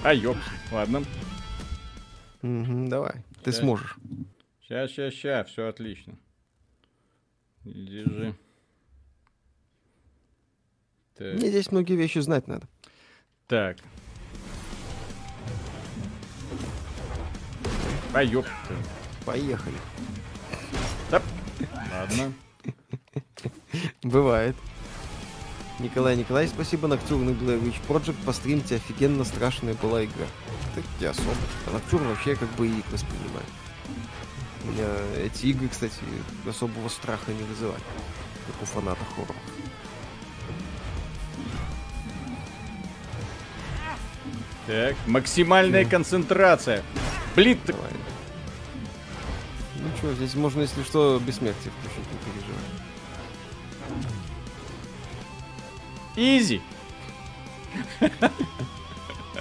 а 0.03 0.13
ёпс. 0.13 0.39
Ладно. 0.71 1.03
Мгм, 2.41 2.87
давай. 2.87 3.23
Ты 3.43 3.51
Щас. 3.51 3.59
сможешь. 3.59 3.95
Ща, 4.61 4.87
ща, 4.87 5.11
ща, 5.11 5.43
все 5.43 5.67
отлично. 5.67 6.13
Держи. 7.65 8.33
Так. 11.17 11.33
Мне 11.33 11.49
здесь 11.49 11.71
многие 11.71 11.95
вещи 11.95 12.19
знать 12.19 12.47
надо. 12.47 12.67
так. 13.47 13.77
А 18.13 18.23
ёпта. 18.23 18.51
Поехали. 19.25 19.75
Да. 21.09 21.21
Ладно. 21.91 22.33
Бывает. 24.03 24.55
Николай 25.79 26.15
Николай, 26.15 26.47
спасибо. 26.47 26.87
Ноктюрный 26.87 27.33
Blair 27.33 27.61
Witch 27.63 27.79
Project. 27.87 28.15
Постримте, 28.25 28.75
офигенно 28.77 29.23
страшная 29.23 29.75
была 29.75 30.03
игра. 30.03 30.25
Так 30.75 30.83
не 30.99 31.05
особо. 31.05 31.31
А 31.67 31.71
Ноктюрн 31.71 32.07
вообще 32.07 32.35
как 32.35 32.49
бы 32.55 32.67
и 32.67 32.83
воспринимаю. 32.91 33.45
У 34.63 34.71
меня 34.71 34.87
эти 35.23 35.47
игры, 35.47 35.69
кстати, 35.69 35.93
особого 36.47 36.89
страха 36.89 37.31
не 37.31 37.43
вызывали. 37.43 37.81
Как 38.47 38.61
у 38.61 38.65
фаната 38.65 39.01
хоррора. 39.15 39.39
Так, 44.65 44.95
максимальная 45.05 45.85
концентрация. 45.85 46.83
Блин, 47.35 47.59
Давай. 47.65 47.91
Ну 49.79 49.97
что, 49.97 50.13
здесь 50.15 50.35
можно, 50.35 50.61
если 50.61 50.83
что, 50.83 51.19
бессмертие 51.25 51.71
включить, 51.79 52.11
не 52.11 52.17
переживай. 52.25 52.63
easy. 56.39 56.61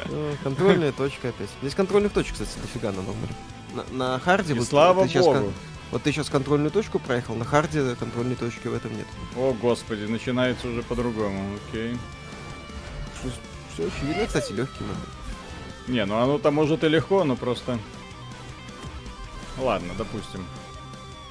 Ну, 0.09 0.37
контрольная 0.43 0.93
точка 0.93 1.31
опять. 1.31 1.49
Здесь 1.63 1.75
контрольных 1.75 2.13
точек, 2.13 2.35
кстати, 2.35 2.51
дофига 2.61 2.93
на 2.93 3.03
нормале. 3.03 3.35
На, 3.75 4.13
на 4.13 4.21
харде 4.21 4.53
И 4.55 4.59
вот 4.59 4.69
слава 4.69 5.09
ты 5.09 5.19
богу. 5.21 5.53
вот 5.91 6.03
ты 6.03 6.13
сейчас 6.13 6.29
контрольную 6.29 6.71
точку 6.71 6.99
проехал, 6.99 7.35
на 7.35 7.45
харде 7.45 7.95
контрольной 7.97 8.37
точки 8.37 8.69
в 8.69 8.75
этом 8.75 8.97
нет. 8.97 9.07
О, 9.37 9.53
господи, 9.55 10.05
начинается 10.05 10.69
уже 10.69 10.83
по-другому. 10.83 11.43
Окей. 11.71 11.97
Что, 13.21 13.31
что 13.75 13.87
очевидно, 13.87 14.27
кстати, 14.27 14.53
легкий 14.53 14.85
момент. 14.85 15.09
Не, 15.89 16.05
ну 16.05 16.19
оно 16.19 16.39
там 16.39 16.55
может 16.55 16.85
и 16.85 16.89
легко, 16.89 17.25
но 17.25 17.37
просто... 17.37 17.79
Ладно, 19.59 19.93
допустим. 19.97 20.45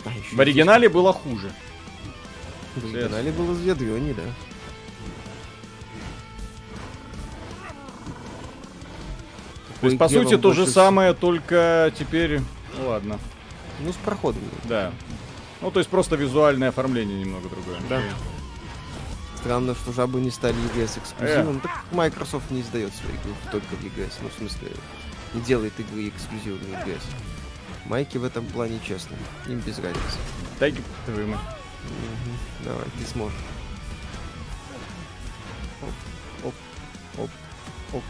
А, 0.06 0.10
В 0.34 0.40
оригинале 0.40 0.90
было 0.90 1.14
хуже. 1.14 1.52
В 2.76 2.84
оригинале 2.86 3.32
было 3.32 3.54
с 3.54 3.60
да. 3.60 4.24
То 9.82 9.88
есть, 9.88 9.98
по 10.00 10.08
сути, 10.10 10.38
то 10.38 10.54
же 10.54 10.66
самое, 10.66 11.14
только 11.14 11.94
теперь... 11.98 12.42
Ну, 12.78 12.88
ладно, 12.90 13.20
Ну, 13.80 13.92
с 13.92 13.96
проходом. 13.98 14.42
да. 14.64 14.92
Ну, 15.62 15.72
то 15.72 15.80
есть, 15.80 15.90
просто 15.90 16.16
визуальное 16.16 16.70
оформление 16.70 17.20
немного 17.20 17.50
другое. 17.50 17.78
Да. 17.90 18.02
Странно, 19.38 19.76
что 19.76 19.94
жабы 19.94 20.20
не 20.22 20.32
стали 20.32 20.56
EGS 20.56 20.98
Э. 20.98 21.00
эксклюзивом. 21.02 21.60
Так 21.60 21.72
Microsoft 21.92 22.52
не 22.52 22.62
издает 22.62 22.94
свои 22.94 23.14
игры 23.14 23.34
только 23.52 23.68
в 23.76 23.84
EGS. 23.84 24.14
Ну, 24.22 24.30
в 24.30 24.34
смысле, 24.34 24.72
не 25.34 25.42
делает 25.42 25.74
игры 25.80 26.10
эксклюзивными 26.10 26.74
EGS. 26.76 27.02
Майки 27.86 28.18
в 28.18 28.24
этом 28.24 28.46
плане 28.48 28.80
честны. 28.84 29.16
Им 29.48 29.60
без 29.60 29.78
разницы. 29.78 30.18
Дай 30.60 30.74
твою 31.06 31.28
мать. 31.28 31.40
Мгм. 31.84 32.38
Давай, 32.64 32.86
ты 32.98 33.06
сможешь. 33.06 33.38
Оп, 35.82 35.94
оп, 36.46 36.54
оп, 37.20 37.30
оп. 37.94 38.04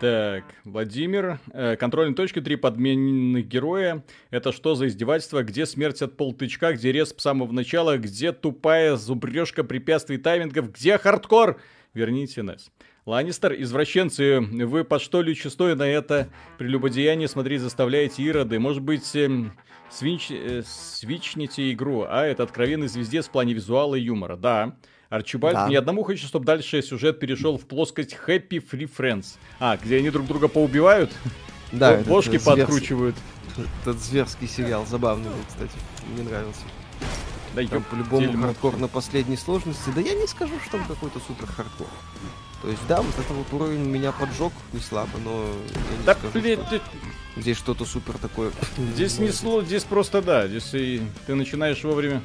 Так, 0.00 0.44
Владимир. 0.64 1.38
Э, 1.52 1.76
контрольная 1.76 2.16
точка, 2.16 2.40
три 2.40 2.56
подмененных 2.56 3.46
героя. 3.46 4.04
Это 4.30 4.50
что 4.50 4.74
за 4.74 4.88
издевательство? 4.88 5.44
Где 5.44 5.66
смерть 5.66 6.02
от 6.02 6.16
полтычка? 6.16 6.72
Где 6.72 6.90
респ 6.90 7.20
с 7.20 7.22
самого 7.22 7.52
начала? 7.52 7.96
Где 7.96 8.32
тупая 8.32 8.96
зубрежка 8.96 9.62
препятствий 9.62 10.18
таймингов? 10.18 10.72
Где 10.72 10.98
хардкор? 10.98 11.60
Верните 11.94 12.42
нас. 12.42 12.70
Ланнистер, 13.06 13.54
извращенцы, 13.60 14.40
вы 14.40 14.82
под 14.82 15.02
что 15.02 15.20
лючестой 15.20 15.76
на 15.76 15.82
это 15.82 16.28
прелюбодеяние 16.56 17.28
смотреть 17.28 17.60
заставляете 17.60 18.26
ироды? 18.26 18.58
Может 18.58 18.82
быть, 18.82 19.14
эм, 19.14 19.52
свинч, 19.90 20.30
э, 20.30 20.62
свичните 20.66 21.70
игру, 21.72 22.06
а 22.08 22.24
это 22.24 22.44
откровенный 22.44 22.88
звездец 22.88 23.26
в 23.26 23.30
плане 23.30 23.52
визуала 23.52 23.94
и 23.94 24.00
юмора. 24.00 24.36
Да. 24.36 24.76
Арчибальд, 25.10 25.54
Да. 25.54 25.68
ни 25.68 25.74
одному 25.74 26.02
хочется, 26.02 26.26
чтобы 26.28 26.46
дальше 26.46 26.80
сюжет 26.80 27.20
перешел 27.20 27.58
в 27.58 27.66
плоскость 27.66 28.16
Happy 28.26 28.58
Tree 28.58 28.90
Friends. 28.90 29.36
А, 29.60 29.76
где 29.76 29.98
они 29.98 30.08
друг 30.08 30.26
друга 30.26 30.48
поубивают, 30.48 31.12
Да, 31.72 32.00
зверский- 32.00 32.40
подкручивают. 32.42 33.16
Этот 33.82 33.98
зверский 34.00 34.48
сериал 34.48 34.86
забавный 34.86 35.28
был, 35.28 35.44
кстати. 35.46 35.72
Мне 36.14 36.22
нравился. 36.24 36.62
Да 37.54 37.62
Там 37.66 37.84
по-любому 37.84 38.32
хардкор 38.42 38.78
на 38.78 38.88
последней 38.88 39.36
сложности. 39.36 39.90
Да 39.94 40.00
я 40.00 40.14
не 40.14 40.26
скажу, 40.26 40.54
что 40.66 40.78
там 40.78 40.86
какой-то 40.86 41.20
супер 41.20 41.46
хардкор. 41.46 41.86
То 42.64 42.70
есть, 42.70 42.86
да, 42.88 43.02
вот 43.02 43.14
это 43.18 43.34
вот 43.34 43.52
уровень 43.52 43.80
меня 43.84 44.10
поджег 44.10 44.50
не 44.72 44.80
слабо, 44.80 45.18
но 45.22 45.44
я 45.92 45.98
не 45.98 46.04
Да, 46.06 46.14
скажу, 46.14 46.40
блин, 46.40 46.60
что 46.66 46.70
ты- 46.78 47.40
здесь 47.40 47.58
что-то 47.58 47.84
супер 47.84 48.16
такое. 48.16 48.52
здесь 48.94 49.18
не 49.18 49.32
сло, 49.32 49.62
здесь 49.62 49.84
просто 49.84 50.22
да, 50.22 50.48
здесь 50.48 50.70
и 50.72 51.02
ты 51.26 51.34
начинаешь 51.34 51.84
вовремя. 51.84 52.22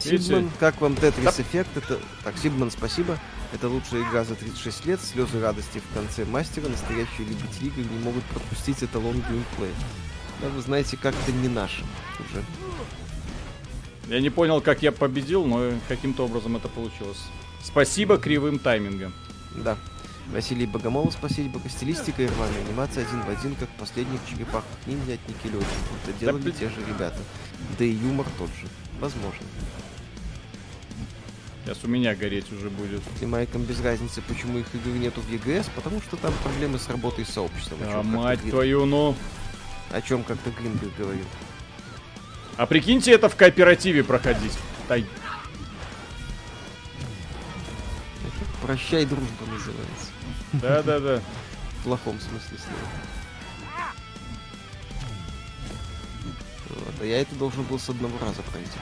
Сибман, 0.00 0.50
как 0.58 0.80
вам 0.80 0.96
Тетрис 0.96 1.40
эффект? 1.40 1.76
Это... 1.76 1.98
Так, 2.24 2.38
Сибман, 2.38 2.70
спасибо. 2.70 3.18
Это 3.52 3.68
лучшая 3.68 4.02
игра 4.08 4.24
за 4.24 4.34
36 4.34 4.86
лет. 4.86 5.00
Слезы 5.00 5.40
радости 5.40 5.80
в 5.90 5.94
конце 5.94 6.24
мастера. 6.24 6.68
Настоящие 6.68 7.26
любители 7.26 7.66
игр 7.66 7.90
не 7.92 7.98
могут 7.98 8.22
пропустить 8.24 8.82
эталон 8.82 9.14
геймплея. 9.14 9.74
Да, 10.40 10.48
вы 10.48 10.60
знаете, 10.62 10.96
как-то 10.96 11.32
не 11.32 11.48
наш 11.48 11.82
уже. 12.20 12.44
Я 14.08 14.20
не 14.20 14.30
понял, 14.30 14.60
как 14.62 14.82
я 14.82 14.92
победил, 14.92 15.44
но 15.44 15.70
каким-то 15.88 16.24
образом 16.26 16.56
это 16.56 16.68
получилось. 16.68 17.20
Спасибо 17.64 18.16
кривым 18.18 18.58
таймингам. 18.58 19.12
Да. 19.62 19.76
Василий 20.32 20.66
Богомолов, 20.66 21.12
спасибо. 21.12 21.60
Стилистика 21.68 22.22
и 22.22 22.26
рваная 22.26 22.60
анимация 22.68 23.04
один 23.06 23.22
в 23.22 23.28
один, 23.30 23.54
как 23.54 23.68
в 23.68 23.78
последних 23.78 24.18
черепах 24.28 24.64
ниндзя 24.86 25.14
от 25.14 25.28
Никелодион. 25.28 25.64
Это 26.04 26.18
делали 26.18 26.50
те 26.50 26.68
же 26.68 26.76
ребята. 26.86 27.18
Да 27.78 27.84
и 27.84 27.90
юмор 27.90 28.26
тот 28.38 28.48
же. 28.48 28.66
Возможно. 29.00 29.46
Сейчас 31.64 31.78
у 31.82 31.88
меня 31.88 32.14
гореть 32.14 32.52
уже 32.52 32.70
будет. 32.70 33.02
И 33.20 33.26
Майкам 33.26 33.62
без 33.62 33.80
разницы, 33.80 34.22
почему 34.22 34.58
их 34.58 34.66
игры 34.74 34.92
нету 34.92 35.20
в 35.20 35.28
EGS, 35.30 35.66
потому 35.74 36.00
что 36.00 36.16
там 36.16 36.32
проблемы 36.42 36.78
с 36.78 36.88
работой 36.88 37.24
с 37.24 37.30
сообществом. 37.30 37.78
А, 37.82 38.02
мать 38.02 38.40
Грин- 38.40 38.50
твою, 38.50 38.86
ну. 38.86 39.16
О 39.90 40.00
чем 40.00 40.22
как-то 40.24 40.50
Грингер 40.50 40.90
говорил. 40.98 41.24
А 42.56 42.66
прикиньте 42.66 43.12
это 43.12 43.28
в 43.28 43.36
кооперативе 43.36 44.02
проходить. 44.02 44.52
Да, 44.88 44.96
Прощай, 48.66 49.06
дружба 49.06 49.46
называется. 49.46 50.10
да, 50.54 50.82
да, 50.82 50.98
да. 50.98 51.22
В 51.78 51.84
плохом 51.84 52.18
смысле 52.18 52.58
слова. 52.58 53.94
Вот, 56.70 56.94
а 57.00 57.04
я 57.04 57.20
это 57.20 57.36
должен 57.36 57.62
был 57.62 57.78
с 57.78 57.88
одного 57.88 58.18
раза 58.18 58.42
пройти. 58.42 58.76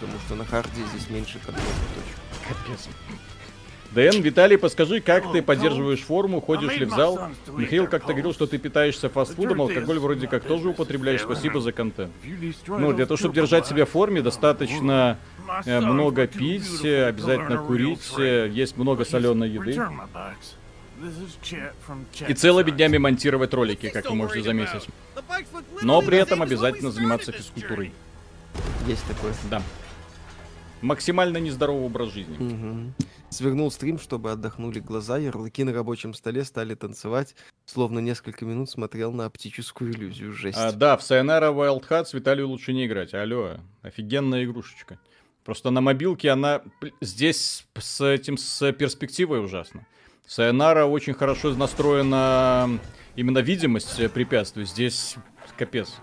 Потому 0.00 0.18
что 0.20 0.36
на 0.36 0.46
харде 0.46 0.86
здесь 0.86 1.10
меньше 1.10 1.38
контрольных 1.40 1.74
точек. 1.94 2.16
Капец. 2.48 2.88
Дэн, 3.96 4.20
Виталий, 4.20 4.58
подскажи, 4.58 5.00
как 5.00 5.32
ты 5.32 5.40
поддерживаешь 5.40 6.02
форму, 6.02 6.42
ходишь 6.42 6.76
ли 6.76 6.84
в 6.84 6.90
зал? 6.90 7.30
Михаил 7.48 7.86
как-то 7.86 8.12
говорил, 8.12 8.34
что 8.34 8.46
ты 8.46 8.58
питаешься 8.58 9.08
фастфудом, 9.08 9.62
алкоголь 9.62 9.98
вроде 9.98 10.26
как 10.26 10.44
тоже 10.44 10.68
употребляешь. 10.68 11.22
Спасибо 11.22 11.62
за 11.62 11.72
контент. 11.72 12.12
Ну, 12.66 12.92
для 12.92 13.06
того, 13.06 13.16
чтобы 13.16 13.34
держать 13.34 13.66
себя 13.66 13.86
в 13.86 13.88
форме, 13.88 14.20
достаточно 14.20 15.16
э, 15.64 15.80
много 15.80 16.26
пить, 16.26 16.84
э, 16.84 17.06
обязательно 17.06 17.56
курить, 17.56 18.12
э, 18.18 18.50
есть 18.52 18.76
много 18.76 19.06
соленой 19.06 19.48
еды. 19.48 19.80
И 22.28 22.34
целыми 22.34 22.70
днями 22.70 22.98
монтировать 22.98 23.54
ролики, 23.54 23.88
как 23.88 24.10
вы 24.10 24.16
можете 24.16 24.42
заметить. 24.42 24.86
Но 25.80 26.02
при 26.02 26.18
этом 26.18 26.42
обязательно 26.42 26.90
заниматься 26.90 27.32
физкультурой. 27.32 27.92
Есть 28.86 29.06
такое. 29.06 29.32
Да. 29.50 29.62
Максимально 30.82 31.38
нездоровый 31.38 31.86
образ 31.86 32.12
жизни. 32.12 32.36
Мгм. 32.38 32.94
Свернул 33.30 33.70
стрим, 33.70 33.98
чтобы 33.98 34.30
отдохнули 34.30 34.78
глаза, 34.78 35.18
ярлыки 35.18 35.64
на 35.64 35.72
рабочем 35.72 36.14
столе 36.14 36.44
стали 36.44 36.74
танцевать, 36.74 37.34
словно 37.64 37.98
несколько 37.98 38.44
минут 38.44 38.70
смотрел 38.70 39.12
на 39.12 39.24
оптическую 39.26 39.92
иллюзию. 39.92 40.32
Жесть. 40.32 40.58
А, 40.58 40.72
да, 40.72 40.96
в 40.96 41.00
Sayonara 41.00 41.52
Wild 41.54 41.88
Hearts 41.88 42.08
Виталию 42.12 42.48
лучше 42.48 42.72
не 42.72 42.86
играть. 42.86 43.14
Алло, 43.14 43.56
офигенная 43.82 44.44
игрушечка. 44.44 44.98
Просто 45.44 45.70
на 45.70 45.80
мобилке 45.80 46.30
она 46.30 46.62
здесь 47.00 47.66
с 47.78 48.04
этим 48.04 48.36
с 48.36 48.72
перспективой 48.72 49.44
ужасно. 49.44 49.86
Sayonara 50.26 50.84
очень 50.84 51.14
хорошо 51.14 51.54
настроена 51.54 52.80
именно 53.14 53.38
видимость 53.38 54.10
препятствий. 54.12 54.64
Здесь 54.64 55.16
капец. 55.56 55.94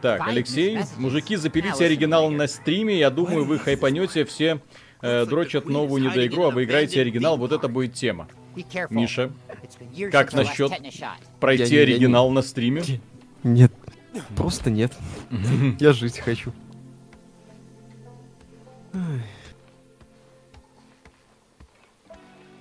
Так, 0.00 0.26
Алексей, 0.26 0.78
мужики, 0.96 1.36
запилите 1.36 1.84
оригинал 1.84 2.30
на 2.30 2.46
стриме. 2.46 2.98
Я 2.98 3.10
думаю, 3.10 3.44
вы 3.44 3.58
хайпанете 3.58 4.24
все 4.24 4.60
э, 5.02 5.26
дрочат 5.26 5.66
новую 5.66 6.02
недоигру, 6.04 6.44
а 6.44 6.50
вы 6.50 6.64
играете 6.64 7.00
оригинал. 7.00 7.36
Вот 7.36 7.52
это 7.52 7.68
будет 7.68 7.94
тема. 7.94 8.28
Миша, 8.90 9.30
как 10.12 10.32
насчет 10.32 10.72
пройти 11.40 11.62
Я 11.64 11.68
не- 11.68 11.76
я 11.76 11.82
оригинал 11.82 12.30
на 12.30 12.42
стриме? 12.42 12.82
Нет. 13.42 13.72
Просто 14.36 14.70
нет. 14.70 14.92
Я 15.78 15.92
жить 15.92 16.18
хочу. 16.18 16.52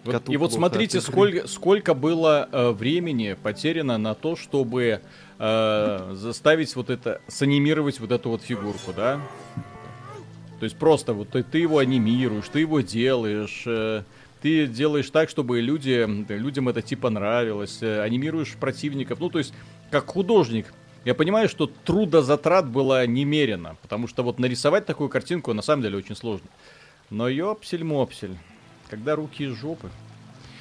Вот- 0.04 0.30
и 0.30 0.38
вот 0.38 0.54
смотрите, 0.54 1.02
сколько, 1.02 1.48
сколько 1.48 1.94
было 1.94 2.48
э, 2.52 2.70
времени 2.72 3.36
потеряно 3.42 3.98
на 3.98 4.14
то, 4.16 4.38
чтобы 4.38 5.02
э, 5.40 6.12
заставить 6.14 6.76
вот 6.76 6.90
это, 6.90 7.22
санимировать 7.28 8.00
вот 8.00 8.12
эту 8.12 8.30
вот 8.30 8.42
фигурку, 8.42 8.94
да? 8.96 9.22
То 10.60 10.64
есть 10.64 10.78
просто 10.78 11.14
вот 11.14 11.30
ты, 11.30 11.44
ты 11.44 11.60
его 11.60 11.78
анимируешь, 11.78 12.46
ты 12.52 12.62
его 12.62 12.82
делаешь, 12.82 13.64
э, 13.66 14.04
ты 14.42 14.68
делаешь 14.68 15.10
так, 15.10 15.30
чтобы 15.30 15.62
люди, 15.62 16.06
людям 16.30 16.70
это 16.70 16.82
типа 16.82 17.10
нравилось, 17.10 17.80
э, 17.82 18.02
анимируешь 18.02 18.56
противников, 18.56 19.20
ну 19.20 19.30
то 19.30 19.40
есть 19.40 19.54
как 19.92 20.08
художник. 20.08 20.74
Я 21.06 21.16
понимаю, 21.16 21.48
что 21.48 21.68
трудозатрат 21.68 22.70
было 22.70 23.06
немерено, 23.08 23.78
потому 23.82 24.08
что 24.08 24.24
вот 24.24 24.40
нарисовать 24.40 24.86
такую 24.86 25.10
картинку 25.10 25.54
на 25.54 25.62
самом 25.62 25.84
деле 25.84 25.98
очень 25.98 26.16
сложно. 26.16 26.48
Но 27.10 27.30
ёпсель-мопсель, 27.30 28.36
когда 28.90 29.16
руки 29.16 29.46
из 29.46 29.54
жопы. 29.54 29.90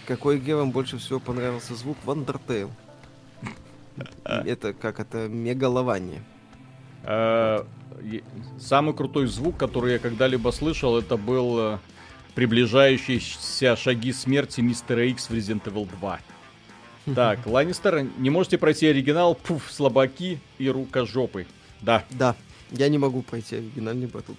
Какой 0.06 0.36
игре 0.36 0.54
вам 0.54 0.70
больше 0.70 0.98
всего 0.98 1.18
понравился 1.18 1.74
звук 1.74 1.96
в 2.04 2.10
Undertale? 2.10 2.70
Это 4.24 4.72
как 4.72 5.00
это 5.00 5.28
мегалование. 5.28 6.22
Э, 7.04 7.64
Самый 8.58 8.94
крутой 8.94 9.26
звук, 9.26 9.56
который 9.56 9.94
я 9.94 9.98
когда-либо 9.98 10.50
слышал, 10.50 10.98
это 10.98 11.16
был 11.16 11.58
э, 11.58 11.78
приближающиеся 12.34 13.74
шаги 13.76 14.12
смерти 14.12 14.60
мистера 14.60 15.04
Икс 15.06 15.28
в 15.28 15.32
Resident 15.32 15.64
Evil 15.64 15.88
2. 15.98 16.20
Так, 17.14 17.46
Ланнистер, 17.46 18.04
не 18.18 18.30
можете 18.30 18.58
пройти 18.58 18.88
оригинал, 18.88 19.36
пуф, 19.36 19.70
слабаки 19.70 20.40
и 20.58 20.68
рукожопы. 20.68 21.46
Да, 21.80 22.04
Да, 22.10 22.34
я 22.72 22.88
не 22.88 22.98
могу 22.98 23.22
пройти 23.22 23.56
оригинальный 23.56 24.08
батл. 24.08 24.32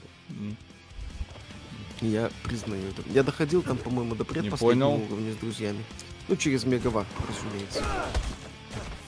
Я 2.02 2.30
признаю 2.44 2.84
это. 2.90 3.02
Я 3.10 3.24
доходил 3.24 3.62
там, 3.64 3.78
по-моему, 3.78 4.16
до 4.16 4.26
предпоследнего 4.26 4.90
уровня 4.90 5.32
с 5.34 5.38
друзьями. 5.38 5.84
Ну, 6.28 6.36
через 6.36 6.66
Мегавар, 6.66 7.06
разумеется. 7.28 7.84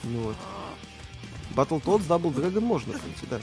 Ну 0.04 0.20
вот. 0.22 0.36
Battletoads 1.54 2.06
Double 2.06 2.32
Dragon 2.34 2.60
можно 2.60 2.92
пройти, 2.92 3.26
да. 3.28 3.40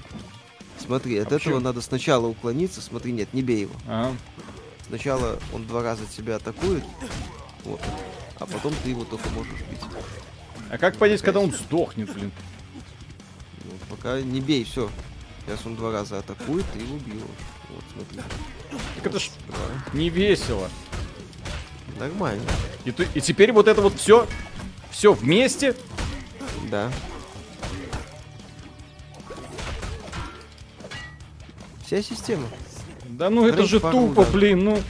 Смотри, 0.79 1.17
от 1.17 1.27
А 1.27 1.29
почему? 1.31 1.55
этого 1.55 1.63
надо 1.63 1.81
сначала 1.81 2.27
уклониться. 2.27 2.81
Смотри, 2.81 3.11
нет, 3.11 3.33
не 3.33 3.41
бей 3.41 3.61
его. 3.61 3.73
Ага. 3.87 4.15
Сначала 4.87 5.37
он 5.53 5.65
два 5.67 5.83
раза 5.83 6.05
тебя 6.05 6.37
атакует, 6.37 6.83
вот, 7.65 7.81
а 8.39 8.45
потом 8.45 8.73
ты 8.83 8.91
его 8.91 9.03
только 9.03 9.27
можешь 9.31 9.59
бить. 9.69 9.81
А 10.69 10.77
как 10.77 10.95
понять, 10.97 11.21
когда 11.21 11.41
он 11.41 11.51
сдохнет, 11.51 12.13
блин? 12.13 12.31
Ну, 13.65 13.71
пока 13.89 14.21
не 14.21 14.39
бей, 14.39 14.63
все. 14.63 14.89
Сейчас 15.45 15.65
он 15.65 15.75
два 15.75 15.91
раза 15.91 16.19
атакует, 16.19 16.65
ты 16.71 16.79
его 16.79 16.97
бьешь. 16.99 17.21
Вот, 17.69 17.83
смотри. 17.93 18.21
Так 18.95 19.05
это 19.07 19.19
ж 19.19 19.29
Да, 19.49 19.97
не 19.97 20.09
весело. 20.09 20.69
нормально. 21.99 22.43
И, 22.85 22.91
ты- 22.91 23.07
и 23.13 23.19
теперь 23.19 23.51
вот 23.51 23.67
это 23.67 23.81
вот 23.81 23.99
все, 23.99 24.25
все 24.89 25.11
вместе. 25.11 25.75
Да. 26.69 26.91
Вся 31.85 32.01
система. 32.01 32.47
Да 33.05 33.29
ну 33.29 33.47
это 33.47 33.59
Рейд 33.59 33.69
же 33.69 33.79
пару 33.79 33.97
тупо, 33.97 34.11
ударов. 34.11 34.33
блин, 34.33 34.63
ну. 34.65 34.81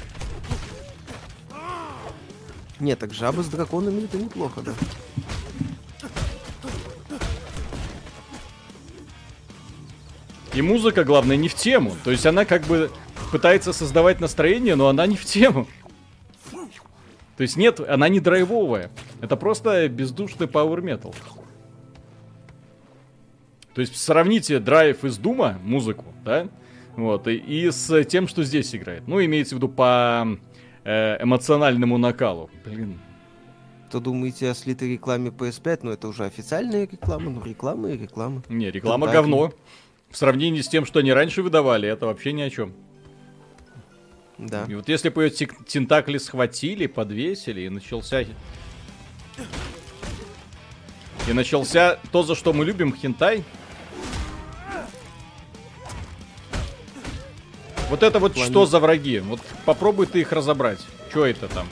Нет, 2.79 2.99
так 2.99 3.13
жабы 3.13 3.43
с 3.43 3.47
драконами 3.47 4.05
это 4.05 4.17
неплохо, 4.17 4.61
да. 4.61 4.73
И 10.53 10.61
музыка, 10.63 11.03
главное, 11.03 11.35
не 11.35 11.49
в 11.49 11.53
тему. 11.53 11.95
То 12.03 12.09
есть 12.09 12.25
она 12.25 12.43
как 12.45 12.63
бы 12.63 12.89
пытается 13.31 13.73
создавать 13.73 14.19
настроение, 14.19 14.75
но 14.75 14.87
она 14.87 15.05
не 15.05 15.15
в 15.15 15.25
тему. 15.25 15.67
То 17.37 17.43
есть 17.43 17.55
нет, 17.55 17.79
она 17.79 18.09
не 18.09 18.19
драйвовая. 18.19 18.89
Это 19.21 19.35
просто 19.37 19.87
бездушный 19.87 20.47
power 20.47 20.81
metal. 20.81 21.13
То 23.77 23.81
есть 23.81 23.95
сравните 23.95 24.57
драйв 24.57 25.05
из 25.05 25.19
Дума, 25.19 25.59
музыку, 25.63 26.05
да, 26.25 26.47
вот, 26.95 27.27
и, 27.27 27.35
и 27.35 27.69
с 27.69 28.03
тем, 28.05 28.27
что 28.27 28.43
здесь 28.43 28.73
играет. 28.73 29.07
Ну, 29.07 29.23
имеется 29.23 29.53
в 29.53 29.59
виду 29.59 29.69
по 29.69 30.27
э, 30.83 31.23
эмоциональному 31.23 31.99
накалу. 31.99 32.49
Блин, 32.65 32.99
То 33.91 33.99
думаете 33.99 34.49
о 34.49 34.55
слитой 34.55 34.93
рекламе 34.93 35.29
PS5, 35.29 35.81
но 35.83 35.91
это 35.91 36.07
уже 36.07 36.25
официальная 36.25 36.87
реклама, 36.87 37.29
ну 37.29 37.43
реклама 37.43 37.91
и 37.91 37.97
реклама. 37.97 38.41
не, 38.49 38.71
реклама 38.71 39.05
так. 39.05 39.13
говно. 39.13 39.53
В 40.09 40.17
сравнении 40.17 40.61
с 40.61 40.67
тем, 40.67 40.83
что 40.83 40.97
они 40.97 41.13
раньше 41.13 41.43
выдавали, 41.43 41.87
это 41.87 42.07
вообще 42.07 42.33
ни 42.33 42.41
о 42.41 42.49
чем. 42.49 42.73
Да. 44.39 44.65
И 44.67 44.73
вот 44.73 44.89
если 44.89 45.09
бы 45.09 45.23
ее 45.25 45.29
тентакли 45.29 46.17
схватили, 46.17 46.87
подвесили, 46.87 47.61
и 47.61 47.69
начался... 47.69 48.21
И 51.27 51.33
начался 51.33 51.99
то, 52.11 52.23
за 52.23 52.33
что 52.33 52.53
мы 52.53 52.65
любим, 52.65 52.95
хентай. 52.95 53.43
Вот 57.89 58.03
это 58.03 58.19
вот 58.19 58.33
Плане- 58.33 58.49
что 58.51 58.65
за 58.65 58.79
враги? 58.79 59.19
Вот 59.19 59.39
попробуй 59.65 60.07
ты 60.07 60.19
их 60.21 60.31
разобрать. 60.31 60.79
Что 61.09 61.25
это 61.25 61.47
там? 61.47 61.67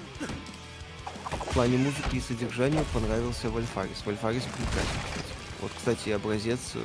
В 1.31 1.53
плане 1.53 1.77
музыки 1.77 2.15
и 2.15 2.19
содержания 2.21 2.83
понравился 2.93 3.49
Valfaris. 3.49 4.01
Valfaris 4.05 4.43
прекрасен, 4.43 4.99
кстати. 5.09 5.33
Вот, 5.61 5.71
кстати, 5.75 6.09
образец 6.09 6.59
э, 6.75 6.79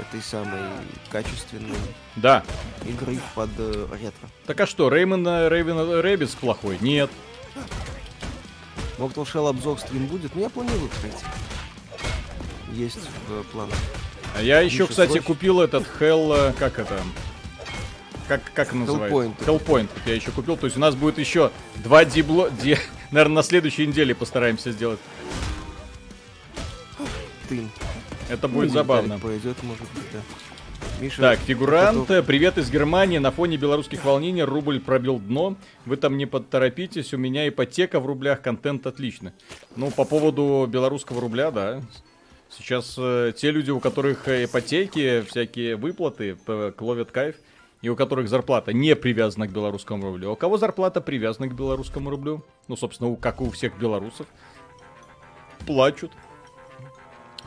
этой 0.00 0.22
самой 0.22 0.60
качественной 1.10 1.76
Да. 2.16 2.42
игры 2.86 3.18
под 3.34 3.50
э, 3.58 3.86
ретро. 3.92 4.28
Так 4.46 4.60
а 4.60 4.66
что, 4.66 4.88
Rayman 4.88 5.24
Raving 5.26 6.00
Rabbids 6.00 6.34
плохой? 6.34 6.78
Нет. 6.80 7.10
Mortal 8.98 9.24
Shell 9.26 9.48
обзор 9.48 9.78
стрим 9.80 10.06
будет, 10.06 10.34
но 10.34 10.42
я 10.42 10.50
планирую 10.50 10.88
пройти. 11.00 11.24
Есть 12.72 12.98
в 13.28 13.32
э, 13.40 13.42
планах. 13.52 13.74
А 14.36 14.42
я 14.42 14.60
еще, 14.60 14.82
Миша, 14.82 14.90
кстати, 14.90 15.10
срочно. 15.12 15.26
купил 15.26 15.60
этот 15.60 15.84
Hell... 15.98 16.50
э, 16.50 16.52
Как 16.58 16.78
это? 16.78 17.00
Как, 18.30 18.42
как 18.54 18.72
называется? 18.72 19.16
Hellpoint. 19.16 19.34
Hellpoint 19.44 19.88
я 20.06 20.14
еще 20.14 20.30
купил. 20.30 20.56
То 20.56 20.66
есть 20.66 20.76
у 20.76 20.80
нас 20.80 20.94
будет 20.94 21.18
еще 21.18 21.50
два 21.82 22.04
дибло... 22.04 22.48
Ди... 22.62 22.76
Наверное, 23.10 23.36
на 23.36 23.42
следующей 23.42 23.86
неделе 23.88 24.14
постараемся 24.14 24.70
сделать. 24.70 25.00
Ты. 27.48 27.66
Это 28.28 28.46
будет 28.46 28.68
Ну, 28.68 28.74
забавно. 28.74 29.18
Пойдет, 29.18 29.60
может 29.64 29.82
быть, 29.94 30.04
да. 30.12 30.20
Миша, 31.00 31.20
Так, 31.20 31.38
фигурант, 31.40 31.98
готов. 32.08 32.24
привет 32.26 32.56
из 32.58 32.70
Германии. 32.70 33.18
На 33.18 33.32
фоне 33.32 33.56
белорусских 33.56 34.04
волнений 34.04 34.44
рубль 34.44 34.78
пробил 34.80 35.18
дно. 35.18 35.56
Вы 35.86 35.96
там 35.96 36.16
не 36.16 36.26
поторопитесь, 36.26 37.12
у 37.12 37.16
меня 37.18 37.48
ипотека 37.48 37.98
в 37.98 38.06
рублях, 38.06 38.42
контент 38.42 38.86
отлично. 38.86 39.32
Ну, 39.74 39.90
по 39.90 40.04
поводу 40.04 40.66
белорусского 40.70 41.20
рубля, 41.20 41.50
да. 41.50 41.82
Сейчас 42.56 42.94
э, 42.98 43.32
те 43.36 43.50
люди, 43.50 43.70
у 43.70 43.80
которых 43.80 44.28
э, 44.28 44.44
ипотеки, 44.44 45.22
всякие 45.22 45.76
выплаты, 45.76 46.34
п- 46.34 46.72
ловят 46.80 47.10
кайф, 47.12 47.36
и 47.82 47.88
у 47.88 47.96
которых 47.96 48.28
зарплата 48.28 48.72
не 48.72 48.94
привязана 48.94 49.46
к 49.46 49.52
белорусскому 49.52 50.04
рублю. 50.04 50.30
А 50.30 50.32
у 50.32 50.36
кого 50.36 50.58
зарплата 50.58 51.00
привязана 51.00 51.48
к 51.48 51.54
белорусскому 51.54 52.10
рублю? 52.10 52.44
Ну, 52.68 52.76
собственно, 52.76 53.08
у- 53.10 53.16
как 53.16 53.40
у 53.40 53.50
всех 53.50 53.78
белорусов. 53.78 54.26
Плачут. 55.66 56.12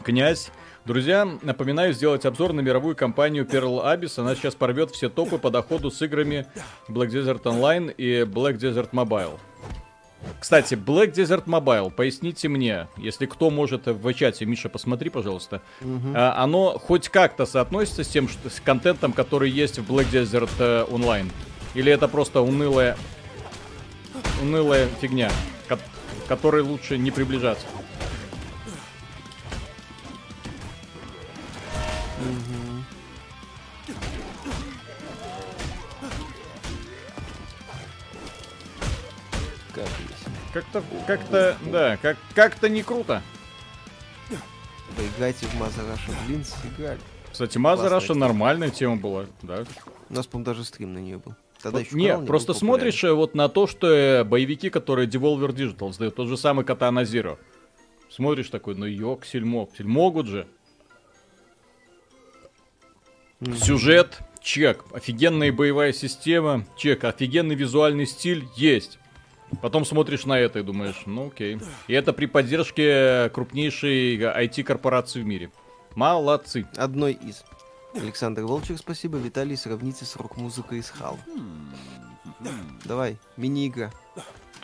Князь. 0.04 0.52
Друзья, 0.86 1.26
напоминаю 1.44 1.94
сделать 1.94 2.26
обзор 2.26 2.52
на 2.52 2.60
мировую 2.60 2.96
компанию 2.96 3.46
Pearl 3.46 3.84
Abyss. 3.86 4.20
Она 4.20 4.36
сейчас 4.36 4.54
порвет 4.54 4.92
все 4.92 5.08
топы 5.08 5.38
по 5.38 5.50
доходу 5.50 5.90
с 5.90 6.02
играми 6.02 6.46
Black 6.90 7.08
Desert 7.08 7.44
Online 7.44 7.94
и 7.96 8.24
Black 8.24 8.58
Desert 8.58 8.90
Mobile. 8.92 9.40
Кстати, 10.40 10.76
Black 10.76 11.14
Desert 11.14 11.46
Mobile, 11.46 11.92
поясните 11.92 12.48
мне, 12.50 12.88
если 12.98 13.26
кто 13.26 13.50
может 13.50 13.88
в 13.88 14.14
чате, 14.14 14.46
Миша, 14.46 14.70
посмотри, 14.70 15.10
пожалуйста, 15.10 15.62
а, 15.82 16.36
оно 16.44 16.78
хоть 16.78 17.10
как-то 17.10 17.46
соотносится 17.46 18.04
с 18.04 18.08
тем, 18.08 18.28
что, 18.28 18.50
с 18.50 18.60
контентом, 18.60 19.14
который 19.14 19.50
есть 19.50 19.80
в 19.80 19.92
Black 19.92 20.12
Desert 20.12 20.52
э, 20.60 20.86
Online? 20.90 21.32
Или 21.74 21.92
это 21.92 22.08
просто 22.08 22.42
унылая, 22.42 22.98
унылая 24.42 24.88
фигня, 25.02 25.32
к 25.68 25.78
которой 26.28 26.62
лучше 26.62 26.98
не 26.98 27.12
приближаться? 27.12 27.66
Как 32.18 32.63
Как-то, 40.54 40.84
как-то, 41.08 41.58
да, 41.72 41.98
как, 41.98 42.18
как-то 42.36 42.70
не 42.70 42.84
круто. 42.84 43.24
Поиграйте 44.96 45.48
в 45.48 45.56
Mother 45.56 45.82
Russia 45.88 46.12
Bleeds, 46.28 46.54
играли. 46.64 47.00
Кстати, 47.32 47.58
Mother 47.58 47.90
Russia 47.90 48.14
нормальная 48.14 48.70
тема 48.70 48.98
была, 48.98 49.26
да. 49.42 49.66
У 50.10 50.14
нас, 50.14 50.28
по-моему, 50.28 50.46
даже 50.46 50.64
стрим 50.64 50.94
на 50.94 51.00
нее 51.00 51.18
был. 51.18 51.34
Тогда 51.64 51.80
Вот 51.80 51.88
еще 51.88 51.96
не, 51.96 52.16
был 52.16 52.28
просто 52.28 52.54
смотришь 52.54 53.04
э, 53.04 53.12
вот 53.14 53.34
на 53.34 53.50
то, 53.50 53.66
что 53.66 53.88
э, 53.88 54.24
боевики, 54.24 54.70
которые 54.70 55.08
Devolver 55.08 55.50
Digital 55.50 55.92
сдают, 55.94 56.16
тот 56.16 56.28
же 56.28 56.38
самый 56.38 56.66
Katana 56.66 57.00
Zero. 57.00 57.40
Смотришь 58.12 58.50
такой, 58.50 58.76
ну 58.76 58.86
ёксель 58.86 59.46
моксель, 59.46 59.88
могут 59.88 60.28
же. 60.28 60.48
Сюжет, 63.58 64.20
чек. 64.42 64.86
Офигенная 64.94 65.52
боевая 65.52 65.94
система, 65.94 66.68
чек. 66.78 67.06
Офигенный 67.06 67.56
визуальный 67.56 68.06
стиль, 68.06 68.46
есть. 68.56 69.00
Потом 69.62 69.86
смотришь 69.86 70.26
на 70.26 70.38
это 70.40 70.60
и 70.60 70.64
думаешь, 70.64 71.04
ну 71.06 71.28
окей. 71.28 71.60
И 71.88 71.94
это 71.94 72.14
при 72.14 72.26
поддержке 72.26 73.30
крупнейшей 73.30 74.18
IT-корпорации 74.18 75.22
в 75.22 75.26
мире. 75.26 75.52
Молодцы. 75.96 76.68
Одной 76.76 77.14
из. 77.14 77.44
Александр 77.96 78.44
Волчек, 78.44 78.78
спасибо. 78.80 79.18
Виталий, 79.18 79.56
сравните 79.56 80.06
с 80.06 80.16
рок-музыкой 80.16 80.80
из 80.80 80.90
Хал. 80.90 81.18
Давай, 82.86 83.18
мини-игра. 83.38 83.92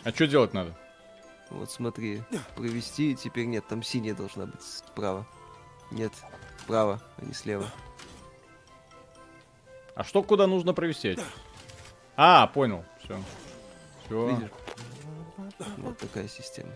А 0.02 0.10
что 0.10 0.26
делать 0.26 0.52
надо? 0.52 0.76
Вот 1.50 1.70
смотри, 1.70 2.22
провести, 2.54 3.16
теперь 3.16 3.46
нет, 3.46 3.66
там 3.66 3.82
синяя 3.82 4.14
должна 4.14 4.46
быть 4.46 4.62
справа. 4.62 5.26
Нет, 5.90 6.12
справа, 6.62 7.00
а 7.16 7.24
не 7.24 7.34
слева. 7.34 7.66
А 9.94 10.04
что 10.04 10.22
куда 10.22 10.46
нужно 10.46 10.72
провести? 10.74 11.18
А, 12.16 12.46
понял. 12.46 12.84
Все. 13.02 13.20
Все. 14.06 14.28
Видишь? 14.28 14.50
Вот 15.78 15.98
такая 15.98 16.28
система. 16.28 16.70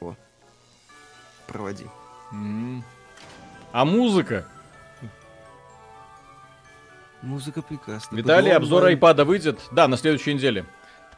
О. 0.00 0.14
Проводи. 1.46 1.86
А 3.72 3.84
музыка? 3.84 4.46
Музыка 7.22 7.62
прекрасна. 7.62 8.16
Виталий, 8.16 8.50
БДО 8.50 8.56
обзор 8.56 8.84
айпада 8.86 9.24
выйдет? 9.24 9.60
Да, 9.70 9.86
на 9.88 9.96
следующей 9.96 10.34
неделе. 10.34 10.66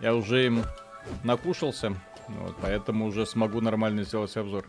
Я 0.00 0.14
уже 0.14 0.46
им 0.46 0.64
накушался, 1.22 1.94
вот, 2.28 2.56
поэтому 2.60 3.06
уже 3.06 3.26
смогу 3.26 3.60
нормально 3.60 4.04
сделать 4.04 4.36
обзор. 4.36 4.68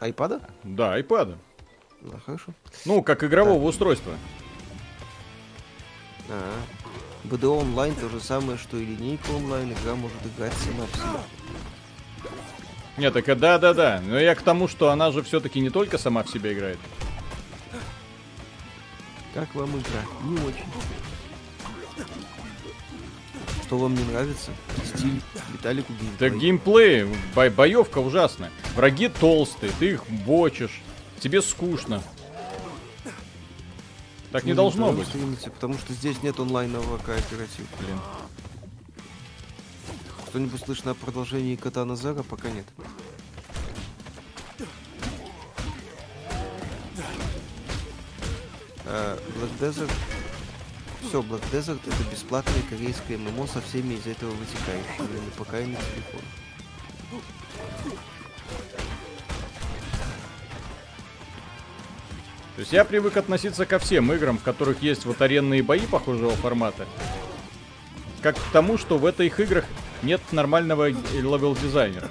Айпада? 0.00 0.40
Да, 0.62 0.94
айпада. 0.94 1.36
Да, 2.04 2.18
хорошо. 2.24 2.52
Ну, 2.84 3.02
как 3.02 3.24
игрового 3.24 3.64
устройства. 3.66 4.12
А, 6.28 6.52
БДО 7.24 7.58
онлайн 7.58 7.94
то 7.94 8.08
же 8.08 8.20
самое, 8.20 8.58
что 8.58 8.76
и 8.76 8.84
линейка 8.84 9.30
онлайн. 9.30 9.72
Игра 9.72 9.94
может 9.94 10.16
играть 10.26 10.52
сама 10.54 10.84
в 10.86 10.94
себя. 10.96 11.20
Нет, 12.98 13.12
так 13.14 13.28
и 13.28 13.34
да-да-да. 13.34 14.02
Но 14.06 14.18
я 14.18 14.34
к 14.34 14.42
тому, 14.42 14.68
что 14.68 14.90
она 14.90 15.10
же 15.10 15.22
все-таки 15.22 15.60
не 15.60 15.70
только 15.70 15.98
сама 15.98 16.22
в 16.22 16.30
себя 16.30 16.52
играет. 16.52 16.78
Как 19.32 19.52
вам 19.54 19.70
игра? 19.70 20.02
Не 20.24 20.36
очень. 20.46 20.64
Что 23.64 23.78
вам 23.78 23.94
не 23.94 24.04
нравится? 24.04 24.50
Стиль 24.94 25.20
Виталику 25.52 25.92
Так 26.18 26.38
геймплей. 26.38 27.00
геймплей, 27.02 27.18
бо- 27.34 27.50
боевка 27.50 27.98
ужасная. 27.98 28.50
Враги 28.76 29.08
толстые, 29.08 29.72
ты 29.78 29.92
их 29.92 30.06
бочишь. 30.08 30.82
Тебе 31.20 31.40
скучно. 31.42 32.02
Так 34.32 34.44
не 34.44 34.50
Ну, 34.52 34.56
должно 34.56 34.92
быть. 34.92 35.06
стримите, 35.08 35.50
потому 35.50 35.78
что 35.78 35.92
здесь 35.92 36.22
нет 36.22 36.38
онлайнового 36.40 36.98
кооператива. 36.98 37.66
Блин. 37.78 37.98
Что-нибудь 40.28 40.60
слышно 40.64 40.90
о 40.90 40.94
продолжении 40.94 41.54
кота 41.54 41.84
Назара? 41.84 42.22
Пока 42.24 42.50
нет. 42.50 42.66
А, 48.86 49.18
Black 49.36 49.58
Desert... 49.60 49.90
Все, 51.08 51.20
Black 51.22 51.42
Desert 51.52 51.80
это 51.86 52.10
бесплатное 52.10 52.62
корейское 52.70 53.18
ММО 53.18 53.46
со 53.46 53.60
всеми 53.60 53.94
из 53.94 54.06
этого 54.06 54.30
вытекающими, 54.30 55.30
ПК 55.36 55.54
и 55.54 55.66
на 55.66 55.76
телефон. 55.76 56.22
То 62.54 62.60
есть 62.60 62.72
я 62.72 62.84
привык 62.84 63.16
относиться 63.16 63.66
ко 63.66 63.80
всем 63.80 64.12
играм, 64.12 64.38
в 64.38 64.42
которых 64.42 64.80
есть 64.80 65.06
вот 65.06 65.20
аренные 65.20 65.62
бои 65.62 65.80
похожего 65.80 66.30
формата, 66.30 66.86
как 68.22 68.36
к 68.36 68.52
тому, 68.52 68.78
что 68.78 68.96
в 68.96 69.04
этих 69.06 69.40
играх 69.40 69.64
нет 70.02 70.20
нормального 70.30 70.88
level 70.88 71.56
дизайнера. 71.56 72.08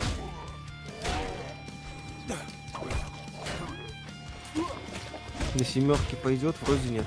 На 5.55 5.63
семерке 5.63 6.17
пойдет, 6.17 6.55
вроде 6.61 6.89
нет. 6.89 7.05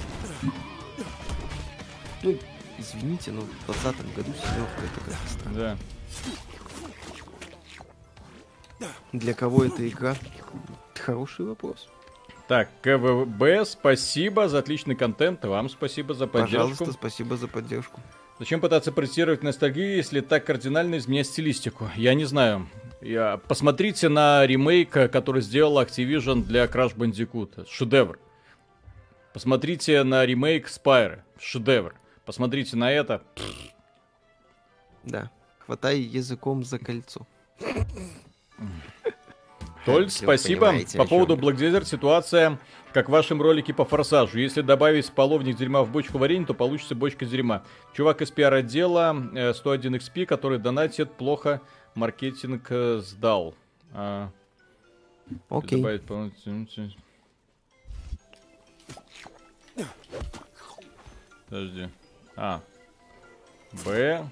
Ну, 2.22 2.38
извините, 2.78 3.32
но 3.32 3.42
в 3.42 3.66
20 3.66 4.14
году 4.14 4.32
семерка 4.32 4.82
это 4.82 5.00
как-то 5.04 5.28
странно. 5.28 5.78
Да. 8.78 8.88
Для 9.12 9.34
кого 9.34 9.64
эта 9.64 9.86
игра? 9.86 10.16
Хороший 10.94 11.44
вопрос. 11.44 11.88
Так, 12.48 12.68
КВБ, 12.82 13.64
спасибо 13.66 14.48
за 14.48 14.58
отличный 14.58 14.94
контент, 14.94 15.44
вам 15.44 15.68
спасибо 15.68 16.14
за 16.14 16.26
поддержку. 16.28 16.52
Пожалуйста, 16.52 16.92
спасибо 16.92 17.36
за 17.36 17.48
поддержку. 17.48 18.00
Зачем 18.38 18.60
пытаться 18.60 18.92
протестировать 18.92 19.42
ностальгию, 19.42 19.96
если 19.96 20.20
так 20.20 20.44
кардинально 20.44 20.98
изменять 20.98 21.26
стилистику? 21.26 21.90
Я 21.96 22.14
не 22.14 22.24
знаю. 22.24 22.68
Я... 23.00 23.38
Посмотрите 23.48 24.08
на 24.08 24.46
ремейк, 24.46 24.90
который 24.90 25.42
сделал 25.42 25.80
Activision 25.80 26.42
для 26.42 26.66
Crash 26.66 26.94
Bandicoot. 26.94 27.66
Шедевр. 27.68 28.18
Посмотрите 29.32 30.04
на 30.04 30.24
ремейк 30.24 30.68
Spyro. 30.68 31.20
Шедевр. 31.40 31.94
Посмотрите 32.24 32.76
на 32.76 32.92
это. 32.92 33.22
Да. 35.02 35.30
Хватай 35.60 35.98
языком 36.00 36.62
за 36.62 36.78
кольцо. 36.78 37.26
Толь, 39.86 40.08
Всё, 40.08 40.24
спасибо. 40.24 40.74
По 40.96 41.06
поводу 41.06 41.36
Black 41.36 41.54
Desert 41.56 41.84
ситуация, 41.84 42.58
как 42.92 43.08
в 43.08 43.12
вашем 43.12 43.40
ролике 43.40 43.72
по 43.72 43.84
форсажу. 43.84 44.38
Если 44.38 44.60
добавить 44.60 45.10
половник 45.12 45.56
дерьма 45.56 45.84
в 45.84 45.92
бочку 45.92 46.18
варенья, 46.18 46.44
то 46.44 46.54
получится 46.54 46.96
бочка 46.96 47.24
дерьма. 47.24 47.62
Чувак 47.94 48.20
из 48.20 48.32
пиар-отдела 48.32 49.16
э, 49.34 49.54
101 49.54 49.94
XP, 49.94 50.26
который 50.26 50.58
донатит, 50.58 51.12
плохо 51.12 51.60
маркетинг 51.94 52.66
э, 52.70 52.98
сдал. 52.98 53.54
А, 53.94 54.30
Окей. 55.48 55.78
Добавить 55.78 56.02
полностью- 56.02 56.66
Подожди. 61.48 61.88
А. 62.34 62.60
Б. 63.84 64.28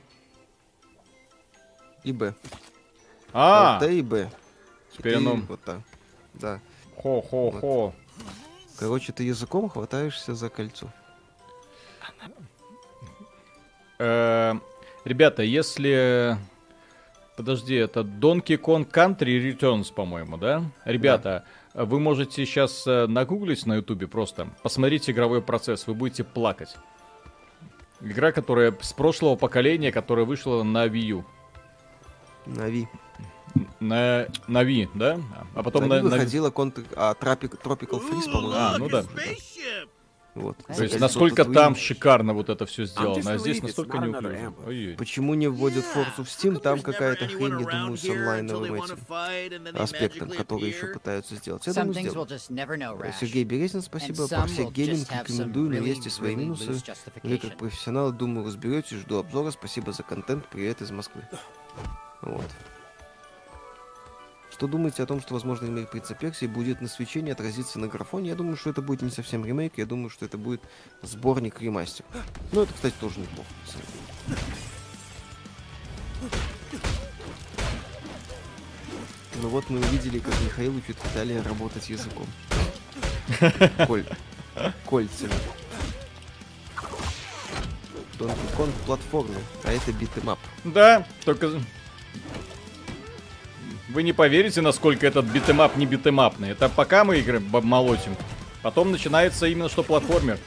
И 2.02 2.12
Б. 2.12 2.34
А! 3.32 3.78
Т 3.78 3.94
и 3.94 4.02
Б. 4.02 4.28
Теперь 4.96 5.16
оно- 5.16 5.36
Вот 5.48 5.60
так. 5.62 5.80
Да. 6.34 6.60
Хо-хо-хо. 6.96 7.92
Короче, 8.78 9.12
ты 9.12 9.24
языком 9.24 9.68
хватаешься 9.68 10.34
за 10.34 10.48
кольцо. 10.48 10.88
Э, 13.98 14.54
Ребята, 15.04 15.42
если... 15.42 16.38
Подожди, 17.36 17.74
это 17.74 18.00
Donkey 18.00 18.56
Kong 18.60 18.88
Country 18.90 19.38
Returns, 19.42 19.92
по-моему, 19.92 20.36
да? 20.38 20.62
Ребята, 20.84 21.44
вы 21.74 21.98
можете 22.00 22.46
сейчас 22.46 22.86
э, 22.86 23.06
нагуглить 23.06 23.66
на 23.66 23.74
ютубе 23.74 24.06
просто, 24.06 24.48
посмотрите 24.62 25.10
игровой 25.12 25.42
процесс, 25.42 25.86
вы 25.88 25.94
будете 25.94 26.22
плакать. 26.22 26.76
Игра, 28.00 28.30
которая 28.32 28.72
с 28.80 28.92
прошлого 28.92 29.34
поколения, 29.36 29.90
которая 29.90 30.24
вышла 30.24 30.62
на 30.62 30.86
Wii 30.86 31.00
U. 31.08 31.24
На 32.46 32.68
Ви. 32.68 32.88
На, 33.80 34.26
на 34.48 34.64
Wii, 34.64 34.88
да? 34.94 35.20
А 35.54 35.62
потом 35.62 35.88
на 35.88 35.96
на... 35.96 36.00
Ви 36.00 36.08
выходила 36.08 36.50
контр... 36.50 36.84
а, 36.96 37.14
Tropic- 37.14 37.60
Tropical 37.62 38.00
Freeze, 38.00 38.30
по-моему. 38.30 38.52
А, 38.54 38.78
ну 38.78 38.88
да. 38.88 39.04
Вот. 40.34 40.56
То 40.66 40.82
есть 40.82 40.98
насколько 40.98 41.44
там 41.44 41.76
шикарно 41.76 42.34
вот 42.34 42.48
это 42.48 42.66
все 42.66 42.86
сделано, 42.86 43.20
just 43.20 43.34
а 43.34 43.38
здесь 43.38 43.62
настолько 43.62 43.98
не. 43.98 44.12
Ой-ой. 44.66 44.96
Почему 44.96 45.34
не 45.34 45.46
вводят 45.46 45.84
Форсу 45.84 46.24
в 46.24 46.26
Steam? 46.26 46.58
Там 46.58 46.80
какая-то 46.80 47.28
хрень, 47.28 47.60
я 47.60 47.66
думаю, 47.66 47.96
с 47.96 48.04
онлайновым 48.04 48.74
этим 48.74 48.98
аспектом, 49.78 50.30
который 50.30 50.68
еще 50.68 50.88
пытаются 50.88 51.36
сделать. 51.36 51.64
Я 51.66 51.72
думаю, 51.72 51.94
know, 51.94 53.02
Э. 53.04 53.12
Сергей 53.20 53.44
Березин, 53.44 53.82
спасибо. 53.82 54.26
Парсек 54.28 54.72
Гейминг 54.72 55.08
рекомендую, 55.10 55.70
но 55.70 55.86
есть 55.86 56.06
и 56.06 56.10
свои 56.10 56.34
минусы. 56.34 56.82
Вы 57.22 57.38
как 57.38 57.56
профессионалы, 57.56 58.12
думаю, 58.12 58.46
разберетесь. 58.46 58.98
Жду 58.98 59.18
обзора. 59.18 59.52
Спасибо 59.52 59.92
за 59.92 60.02
контент. 60.02 60.46
Привет 60.48 60.82
из 60.82 60.90
Москвы. 60.90 61.22
Вот. 62.22 62.50
Что 64.54 64.68
думаете 64.68 65.02
о 65.02 65.06
том, 65.06 65.20
что, 65.20 65.34
возможно, 65.34 65.66
ремейк 65.66 65.90
Принца 65.90 66.14
Персии 66.14 66.46
будет 66.46 66.80
на 66.80 66.86
свече 66.86 67.22
не 67.22 67.32
отразиться 67.32 67.80
на 67.80 67.88
графоне? 67.88 68.28
Я 68.28 68.36
думаю, 68.36 68.56
что 68.56 68.70
это 68.70 68.82
будет 68.82 69.02
не 69.02 69.10
совсем 69.10 69.44
ремейк, 69.44 69.78
я 69.78 69.84
думаю, 69.84 70.10
что 70.10 70.24
это 70.26 70.38
будет 70.38 70.62
сборник 71.02 71.60
ремастер. 71.60 72.04
Ну, 72.52 72.62
это, 72.62 72.72
кстати, 72.72 72.94
тоже 73.00 73.18
неплохо. 73.18 73.48
Ну 79.42 79.48
вот 79.48 79.68
мы 79.70 79.80
увидели, 79.80 80.20
как 80.20 80.32
Михаил 80.44 80.76
учит 80.76 80.96
Виталия 81.04 81.42
работать 81.42 81.90
языком. 81.90 82.26
Коль... 83.88 84.06
Кольцами. 84.86 85.32
Donkey 88.20 88.56
Kong 88.56 88.70
платформер, 88.86 89.40
а 89.64 89.72
это 89.72 89.92
beat 89.92 90.11
'em 90.11 90.24
up. 90.24 90.38
Да, 90.62 91.04
только... 91.24 91.60
Вы 93.88 94.02
не 94.02 94.12
поверите, 94.12 94.60
насколько 94.62 95.06
этот 95.06 95.26
beat 95.26 95.48
'em 95.48 95.65
up 95.65 95.76
не 95.76 95.86
битэмапный. 95.86 96.50
Это 96.50 96.68
пока 96.68 97.04
мы 97.04 97.18
игры 97.18 97.40
молотим. 97.40 98.16
Потом 98.62 98.92
начинается 98.92 99.46
именно 99.46 99.68
что 99.68 99.82
платформер. 99.82 100.38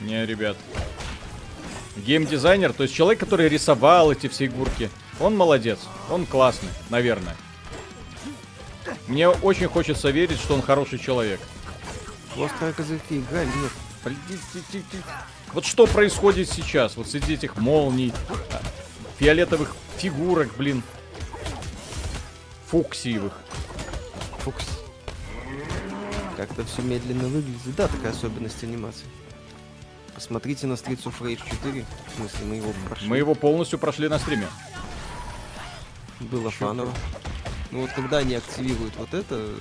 Не, 0.00 0.24
ребят. 0.24 0.56
Геймдизайнер, 1.96 2.72
то 2.72 2.84
есть 2.84 2.94
человек, 2.94 3.20
который 3.20 3.48
рисовал 3.48 4.10
эти 4.10 4.28
все 4.28 4.46
фигурки, 4.46 4.90
он 5.18 5.36
молодец. 5.36 5.80
Он 6.08 6.24
классный, 6.24 6.70
наверное. 6.88 7.36
Мне 9.06 9.28
очень 9.28 9.68
хочется 9.68 10.08
верить, 10.10 10.38
что 10.38 10.54
он 10.54 10.62
хороший 10.62 10.98
человек. 10.98 11.40
Острые 12.36 12.72
козырьки 12.72 13.18
играли, 13.18 13.46
нет. 13.46 13.72
Вот 15.52 15.64
что 15.64 15.86
происходит 15.86 16.48
сейчас? 16.48 16.96
Вот 16.96 17.08
среди 17.08 17.34
этих 17.34 17.56
молний, 17.56 18.12
а, 18.28 18.60
фиолетовых 19.18 19.74
фигурок, 19.98 20.56
блин. 20.56 20.82
Фуксиевых. 22.68 23.32
Фукс. 24.38 24.64
Как-то 26.36 26.64
все 26.64 26.82
медленно 26.82 27.24
выглядит. 27.24 27.74
Да, 27.76 27.88
такая 27.88 28.12
особенность 28.12 28.62
анимации. 28.62 29.06
Посмотрите 30.14 30.66
на 30.66 30.74
Streets 30.74 31.04
of 31.04 31.18
Rage 31.20 31.40
4. 31.62 31.84
В 32.06 32.16
смысле, 32.16 32.46
мы 32.46 32.54
его 32.56 32.72
прошли. 32.88 33.08
Мы 33.08 33.18
его 33.18 33.34
полностью 33.34 33.78
прошли 33.78 34.08
на 34.08 34.18
стриме. 34.18 34.46
Было 36.20 36.50
фаново. 36.50 36.92
Ну 37.72 37.80
вот 37.82 37.90
когда 37.92 38.18
они 38.18 38.34
активируют 38.34 38.94
вот 38.96 39.14
это... 39.14 39.36
э, 39.36 39.56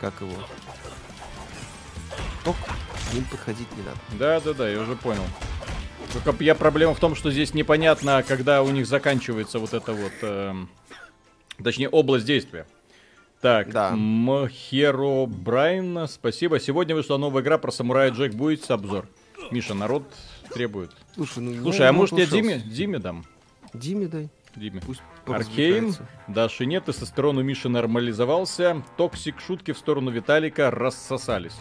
Как 0.00 0.14
его? 0.20 0.32
Ток, 2.44 2.56
к 3.10 3.14
ним 3.14 3.24
подходить 3.24 3.68
не 3.76 3.82
надо. 3.82 3.98
Да, 4.18 4.40
да, 4.40 4.54
да, 4.54 4.68
я 4.68 4.80
уже 4.80 4.96
понял. 4.96 5.22
Только 6.12 6.42
я 6.42 6.54
проблема 6.54 6.94
в 6.94 7.00
том, 7.00 7.14
что 7.14 7.30
здесь 7.30 7.54
непонятно, 7.54 8.24
когда 8.26 8.62
у 8.62 8.70
них 8.70 8.86
заканчивается 8.86 9.58
вот 9.58 9.74
это 9.74 9.92
вот, 9.92 10.12
эм, 10.22 10.68
точнее 11.62 11.88
область 11.88 12.24
действия. 12.24 12.66
Так, 13.40 13.70
Да. 13.70 13.90
Мхеро 13.94 15.26
Брайан, 15.26 16.08
спасибо. 16.08 16.58
Сегодня 16.58 16.94
вышла 16.94 17.16
новая 17.16 17.42
игра 17.42 17.58
про 17.58 17.70
самурая 17.70 18.10
Джек. 18.10 18.32
Будет 18.32 18.68
обзор. 18.70 19.06
Миша, 19.50 19.74
народ 19.74 20.04
требует. 20.52 20.90
Слушай, 21.14 21.40
ну... 21.40 21.62
Слушай, 21.62 21.88
а 21.88 21.92
может 21.92 22.18
я. 22.18 22.26
Диме, 22.26 22.58
Диме 22.58 22.98
дам? 22.98 23.24
Диме 23.74 24.06
дай. 24.06 24.30
Диме. 24.56 24.80
Пусть 24.84 25.02
Аркейн. 25.26 25.94
Даши 26.28 26.66
нет, 26.66 26.86
тестостерон 26.86 27.36
у 27.38 27.42
Миши 27.42 27.68
нормализовался, 27.68 28.82
toxic 28.96 29.40
шутки 29.40 29.72
в 29.72 29.78
сторону 29.78 30.10
Виталика 30.10 30.70
рассосались. 30.70 31.56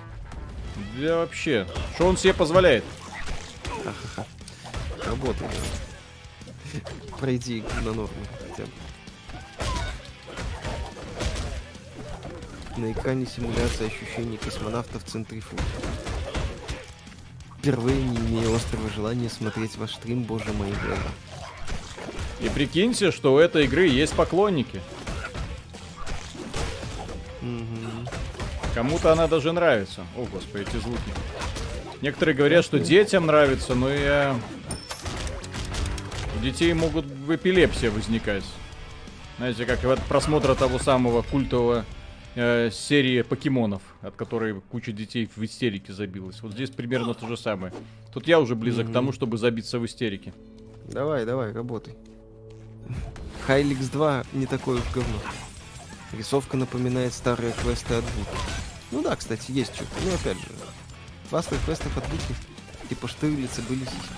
Да 0.98 1.18
вообще, 1.18 1.68
что 1.96 2.08
он 2.08 2.18
себе 2.18 2.34
позволяет? 2.34 2.84
Работает. 5.06 5.52
Пройди 7.20 7.64
на 7.84 7.94
норму 7.94 8.10
хотя 8.40 8.64
бы. 8.64 8.72
На 12.78 12.92
экране 12.92 13.26
симуляция 13.26 13.88
ощущений 13.88 14.38
космонавта 14.38 15.00
в 15.00 15.06
центрифуге. 15.06 15.64
Впервые 17.60 18.04
не 18.04 18.18
имею 18.18 18.54
острого 18.54 18.90
желания 18.90 19.30
смотреть 19.30 19.78
ваш 19.78 19.96
стрим, 19.96 20.24
боже 20.24 20.52
мой, 20.54 20.70
глаза. 20.86 21.02
И 22.42 22.50
прикиньте, 22.50 23.12
что 23.12 23.34
у 23.34 23.38
этой 23.38 23.64
игры 23.66 23.88
есть 23.88 24.14
поклонники. 24.14 24.82
Кому-то 28.76 29.14
она 29.14 29.28
даже 29.28 29.54
нравится. 29.54 30.06
О, 30.18 30.26
господи, 30.26 30.66
эти 30.68 30.76
звуки. 30.76 31.00
Некоторые 32.02 32.36
говорят, 32.36 32.66
что 32.66 32.78
детям 32.78 33.26
нравится, 33.26 33.74
но 33.74 33.90
я... 33.90 34.36
У 36.38 36.44
детей 36.44 36.74
могут 36.74 37.06
в 37.06 37.34
эпилепсия 37.34 37.90
возникать. 37.90 38.44
Знаете, 39.38 39.66
как 39.66 39.84
от 39.86 40.02
просмотра 40.04 40.56
того 40.56 40.78
самого 40.78 41.22
культового 41.22 41.86
э, 42.36 42.70
серии 42.70 43.22
покемонов, 43.22 43.82
от 44.02 44.18
которой 44.18 44.60
куча 44.60 44.92
детей 44.92 45.30
в 45.34 45.42
истерике 45.46 45.94
забилась. 45.94 46.42
Вот 46.42 46.52
здесь 46.52 46.70
примерно 46.70 47.14
то 47.14 47.30
же 47.30 47.38
самое. 47.38 47.74
Тут 48.14 48.28
я 48.28 48.42
уже 48.42 48.56
близок 48.56 48.90
к 48.90 48.92
тому, 48.92 49.14
чтобы 49.14 49.38
забиться 49.38 49.80
в 49.80 49.86
истерике. 49.86 50.34
Давай, 50.92 51.26
давай, 51.26 51.54
работай. 51.54 51.96
Хайликс 53.48 53.88
2 53.88 54.26
не 54.34 54.46
такое 54.46 54.80
уж 54.80 54.84
говно. 54.94 55.20
Рисовка 56.18 56.56
напоминает 56.58 57.14
старые 57.14 57.52
квесты 57.54 57.96
от 57.96 58.04
Буки. 58.04 58.38
Ну 58.92 59.02
да, 59.02 59.16
кстати, 59.16 59.52
есть 59.52 59.76
что-то. 59.76 59.92
Ну 60.04 60.14
опять 60.14 60.38
же, 60.38 60.48
в 61.26 61.30
классных 61.30 61.64
квестах 61.66 61.98
от 61.98 62.08
Буки 62.08 62.36
типа 62.90 63.08
штырлицы 63.08 63.62
были 63.64 63.80
сиськи. 63.80 64.14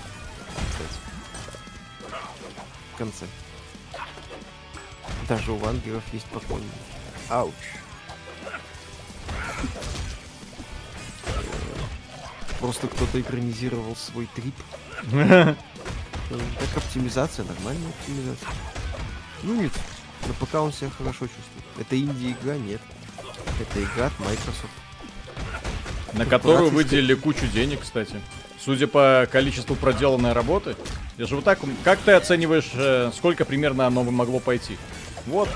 Кстати. 0.70 1.00
В 2.94 2.98
конце. 2.98 3.26
Даже 5.28 5.52
у 5.52 5.56
вангеров 5.56 6.02
есть 6.12 6.26
поклонники. 6.26 6.68
Ауч. 7.28 7.54
Просто 12.60 12.88
кто-то 12.88 13.20
экранизировал 13.20 13.96
свой 13.96 14.28
трип. 14.34 14.54
Так 16.28 16.76
оптимизация, 16.76 17.46
нормальная 17.46 17.88
оптимизация. 17.88 18.48
Ну 19.44 19.62
нет, 19.62 19.72
на 20.26 20.34
ПК 20.34 20.56
он 20.56 20.74
себя 20.74 20.90
хорошо 20.90 21.26
чувствует. 21.26 21.57
Это 21.78 21.98
инди-игра, 21.98 22.56
нет. 22.56 22.80
Это 23.60 23.82
игра 23.82 24.06
от 24.06 24.18
Microsoft. 24.20 24.72
На 26.14 26.26
которую 26.26 26.70
выделили 26.70 27.14
кучу 27.14 27.46
денег, 27.46 27.80
кстати. 27.82 28.20
Судя 28.58 28.86
по 28.88 29.28
количеству 29.30 29.76
проделанной 29.76 30.32
работы. 30.32 30.76
Я 31.16 31.26
же 31.26 31.36
вот 31.36 31.44
так... 31.44 31.60
Как 31.84 31.98
ты 32.00 32.12
оцениваешь, 32.12 32.70
э, 32.74 33.12
сколько 33.14 33.44
примерно 33.44 33.86
оно 33.86 34.02
бы 34.04 34.10
могло 34.10 34.40
пойти? 34.40 34.76
Вот. 35.26 35.48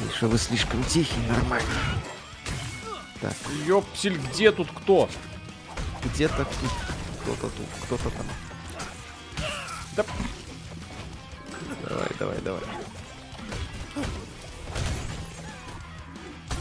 Миш, 0.00 0.08
Миша, 0.08 0.28
вы 0.28 0.38
слишком 0.38 0.82
тихий, 0.84 1.20
нормально. 1.28 1.68
Так, 3.20 3.34
Ёпсель, 3.66 4.18
где 4.18 4.52
тут 4.52 4.68
кто? 4.74 5.08
где-то 6.04 6.44
тут, 6.44 6.70
кто-то 7.22 7.48
тут, 7.48 7.66
кто-то 7.84 8.10
там. 8.10 8.26
Да. 9.96 10.04
Давай, 11.88 12.08
давай, 12.18 12.38
давай. 12.40 12.62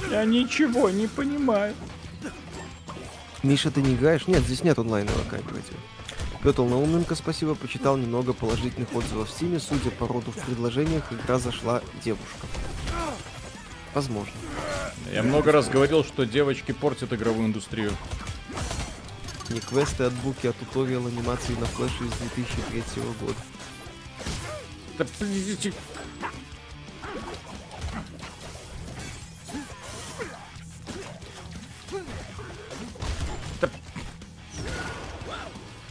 Я 0.10 0.26
ничего 0.26 0.90
не 0.90 1.08
понимаю. 1.08 1.74
Миша, 3.44 3.72
ты 3.72 3.82
не 3.82 3.96
играешь? 3.96 4.28
Нет, 4.28 4.44
здесь 4.44 4.64
нет 4.64 4.78
онлайнового 4.78 5.24
кооператива. 5.24 5.80
Петр 6.44 6.64
Науменко, 6.64 7.16
спасибо, 7.16 7.56
почитал 7.56 7.98
немного 7.98 8.34
положительных 8.34 8.94
отзывов 8.96 9.30
в 9.30 9.32
Стиме. 9.32 9.60
Судя 9.60 9.92
по 9.92 10.08
роду 10.08 10.32
в 10.32 10.38
предложениях, 10.46 11.04
игра 11.12 11.40
зашла 11.40 11.82
девушка. 12.04 12.48
Возможно. 13.94 14.34
Я 15.12 15.24
много 15.24 15.52
раз 15.52 15.70
говорил, 15.70 16.04
что 16.04 16.26
девочки 16.26 16.72
портят 16.72 17.14
игровую 17.14 17.48
индустрию. 17.48 17.92
Не 19.54 19.60
квесты 19.60 20.06
от 20.06 20.14
буки, 20.14 20.48
а 20.48 20.54
туториал 20.54 21.08
анимации 21.08 21.54
на 21.56 21.66
флеше 21.66 22.06
из 22.06 22.12
2003 22.12 23.04
года. 23.20 23.36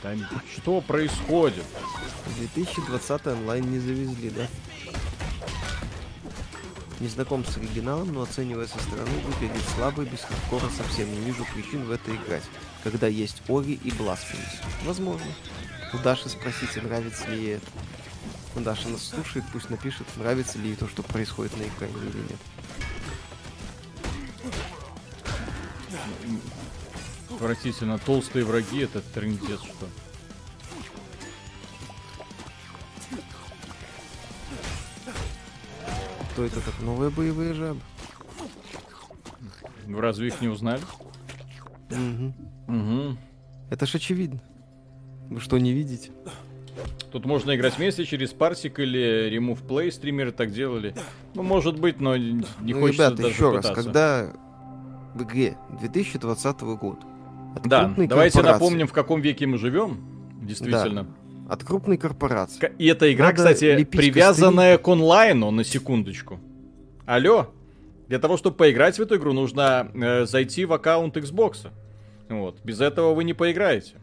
Да, 0.02 0.16
что 0.54 0.80
происходит? 0.80 1.64
2020 2.38 3.26
онлайн 3.26 3.70
не 3.70 3.78
завезли, 3.78 4.30
да? 4.30 4.46
Не 7.00 7.08
знаком 7.08 7.44
с 7.44 7.56
оригиналом, 7.56 8.12
но 8.12 8.22
оценивая 8.22 8.66
со 8.66 8.78
стороны, 8.78 9.10
выглядит 9.26 9.62
слабо 9.74 10.02
и 10.02 10.06
без 10.06 10.20
хардкора 10.20 10.70
совсем. 10.70 11.10
Не 11.10 11.20
вижу 11.20 11.46
причин 11.54 11.84
в 11.84 11.90
это 11.90 12.14
играть, 12.14 12.44
когда 12.82 13.06
есть 13.06 13.42
Ори 13.48 13.74
и 13.74 13.90
Blasphemous. 13.90 14.62
Возможно. 14.84 15.26
У 15.92 15.98
Даши 15.98 16.28
спросите, 16.28 16.80
нравится 16.82 17.28
ли 17.30 17.36
ей 17.36 17.54
это. 17.56 17.66
Ну, 18.54 18.62
Даша 18.62 18.88
нас 18.88 19.02
слушает, 19.02 19.44
пусть 19.52 19.70
напишет, 19.70 20.06
нравится 20.16 20.58
ли 20.58 20.70
ей 20.70 20.76
то, 20.76 20.88
что 20.88 21.02
происходит 21.02 21.56
на 21.56 21.62
экране 21.62 21.94
или 21.94 22.18
нет. 22.18 22.38
Отвратительно. 27.30 27.98
Толстые 27.98 28.44
враги 28.44 28.80
это 28.80 29.00
трындец, 29.00 29.60
что. 29.60 29.88
Кто 36.32 36.44
это 36.44 36.60
так? 36.60 36.80
Новые 36.80 37.10
боевые 37.10 37.54
жабы. 37.54 37.80
Вы 39.86 40.00
разве 40.00 40.28
их 40.28 40.40
не 40.40 40.48
узнали? 40.48 40.82
Мгм. 41.90 42.34
Угу. 42.70 43.16
Это 43.70 43.86
ж 43.86 43.94
очевидно. 43.96 44.40
Вы 45.28 45.40
что, 45.40 45.58
не 45.58 45.72
видите? 45.72 46.10
Тут 47.12 47.26
можно 47.26 47.54
играть 47.54 47.76
вместе 47.76 48.04
через 48.04 48.30
парсик 48.30 48.78
или 48.78 49.30
Remove 49.32 49.66
Play, 49.66 49.90
стримеры 49.90 50.32
так 50.32 50.52
делали. 50.52 50.94
Ну, 51.34 51.42
может 51.42 51.78
быть, 51.78 52.00
но 52.00 52.16
не 52.16 52.44
ну, 52.60 52.80
хочется 52.80 53.06
ребята, 53.06 53.16
даже 53.16 53.28
еще 53.34 53.52
раз, 53.52 53.66
пытаться. 53.66 53.82
когда 53.82 54.32
в 55.14 55.22
игре 55.24 55.56
2020 55.80 56.60
год 56.60 56.98
от 57.56 57.62
Да, 57.64 57.92
давайте 57.96 58.42
напомним, 58.42 58.86
в 58.86 58.92
каком 58.92 59.20
веке 59.20 59.46
мы 59.46 59.58
живем. 59.58 60.04
Действительно. 60.40 61.06
от 61.48 61.64
крупной 61.64 61.96
корпорации. 61.96 62.72
И 62.78 62.86
эта 62.86 63.12
игра, 63.12 63.26
Надо 63.26 63.36
кстати, 63.36 63.84
привязанная 63.84 64.78
к 64.78 64.88
онлайну, 64.88 65.50
на 65.50 65.64
секундочку. 65.64 66.38
Алло, 67.06 67.52
для 68.08 68.18
того, 68.18 68.36
чтобы 68.36 68.56
поиграть 68.56 68.98
в 68.98 69.02
эту 69.02 69.16
игру, 69.16 69.32
нужно 69.32 69.90
э, 69.94 70.24
зайти 70.26 70.64
в 70.64 70.72
аккаунт 70.72 71.16
Xbox. 71.16 71.68
Вот. 72.30 72.58
Без 72.64 72.80
этого 72.80 73.12
вы 73.14 73.24
не 73.24 73.34
поиграете. 73.34 73.96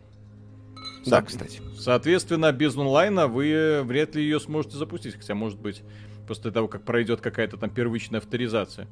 Да, 1.05 1.21
Со- 1.21 1.25
кстати. 1.25 1.61
Соответственно, 1.79 2.51
без 2.51 2.75
онлайна 2.75 3.27
вы 3.27 3.49
э, 3.49 3.81
вряд 3.83 4.15
ли 4.15 4.21
ее 4.23 4.39
сможете 4.39 4.77
запустить. 4.77 5.15
Хотя, 5.15 5.33
может 5.33 5.57
быть, 5.57 5.81
после 6.27 6.51
того, 6.51 6.67
как 6.67 6.83
пройдет 6.83 7.21
какая-то 7.21 7.57
там 7.57 7.69
первичная 7.69 8.19
авторизация. 8.19 8.87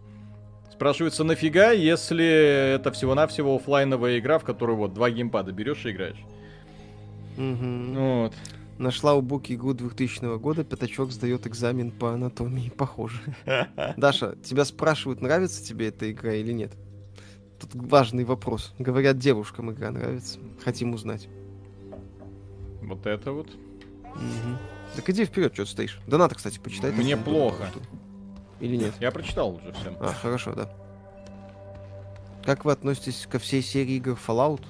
Спрашивается, 0.72 1.24
нафига, 1.24 1.72
если 1.72 2.76
это 2.76 2.92
всего-навсего 2.92 3.56
оффлайновая 3.56 4.20
игра, 4.20 4.40
в 4.40 4.44
которую 4.44 4.78
вот 4.78 4.94
два 4.94 5.10
геймпада 5.10 5.52
берешь 5.52 5.86
и 5.86 5.92
играешь. 5.92 6.20
Мгм. 7.38 7.94
Вот. 7.96 8.34
Нашла 8.78 9.14
у 9.14 9.22
Буки 9.22 9.54
игру 9.54 9.74
2000 9.74 10.38
года, 10.38 10.66
пятачок 10.66 11.12
сдает 11.12 11.48
экзамен 11.48 11.92
по 11.92 12.12
анатомии, 12.12 12.70
похоже. 12.70 13.22
Даша, 13.98 14.36
тебя 14.44 14.66
спрашивают, 14.66 15.22
нравится 15.22 15.64
тебе 15.64 15.88
эта 15.88 16.12
игра 16.12 16.34
или 16.34 16.52
нет? 16.52 16.74
Тут 17.72 17.82
важный 17.90 18.24
вопрос. 18.24 18.74
Говорят, 18.80 19.18
девушкам 19.18 19.72
игра 19.72 19.92
нравится. 19.92 20.40
Хотим 20.64 20.94
узнать. 20.94 21.28
Вот 22.82 23.06
это 23.06 23.32
вот. 23.32 23.50
Мгм. 24.16 24.58
Так 24.96 25.10
иди 25.10 25.26
вперед, 25.26 25.54
что 25.54 25.66
стоишь. 25.66 26.00
Донаты, 26.08 26.36
кстати, 26.36 26.60
почитай. 26.60 26.92
Мне 26.92 27.18
плохо. 27.18 27.68
что- 27.72 27.80
Или 28.60 28.78
нет? 28.78 28.94
Я 29.00 29.12
прочитал 29.12 29.56
уже 29.56 29.74
все. 29.74 29.96
А, 30.00 30.14
хорошо, 30.14 30.54
да. 30.54 30.72
Как 32.46 32.64
вы 32.64 32.72
относитесь 32.72 33.28
ко 33.30 33.40
всей 33.40 33.62
серии 33.62 33.96
игр 33.96 34.18
Fallout? 34.28 34.62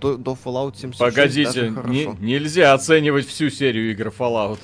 До, 0.00 0.16
до 0.16 0.32
Fallout 0.32 0.76
76 0.76 0.98
Погодите, 0.98 1.70
не- 1.88 2.26
нельзя 2.26 2.72
оценивать 2.74 3.26
всю 3.26 3.50
серию 3.50 3.90
игр 3.92 4.08
Fallout. 4.08 4.58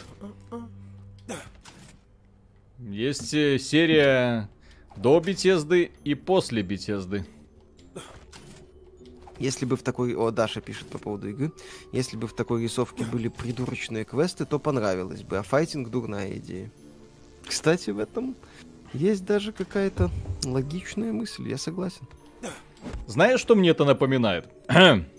Есть 2.78 3.32
э, 3.34 3.58
серия 3.58 4.48
до 4.96 5.20
Бетезды 5.20 5.90
и 6.04 6.14
после 6.14 6.62
Бетезды. 6.62 7.24
Если 9.42 9.64
бы 9.64 9.76
в 9.76 9.82
такой... 9.82 10.14
О, 10.14 10.30
Даша 10.30 10.60
пишет 10.60 10.86
по 10.86 10.98
поводу 10.98 11.28
игры. 11.28 11.52
Если 11.90 12.16
бы 12.16 12.28
в 12.28 12.32
такой 12.32 12.62
рисовке 12.62 13.04
были 13.04 13.26
придурочные 13.26 14.04
квесты, 14.04 14.46
то 14.46 14.60
понравилось 14.60 15.24
бы. 15.24 15.38
А 15.38 15.42
файтинг 15.42 15.90
дурная 15.90 16.36
идея. 16.36 16.70
Кстати, 17.44 17.90
в 17.90 17.98
этом 17.98 18.36
есть 18.92 19.24
даже 19.24 19.50
какая-то 19.52 20.10
логичная 20.44 21.12
мысль, 21.12 21.48
я 21.48 21.58
согласен. 21.58 22.06
Знаешь, 23.08 23.40
что 23.40 23.56
мне 23.56 23.70
это 23.70 23.84
напоминает? 23.84 24.48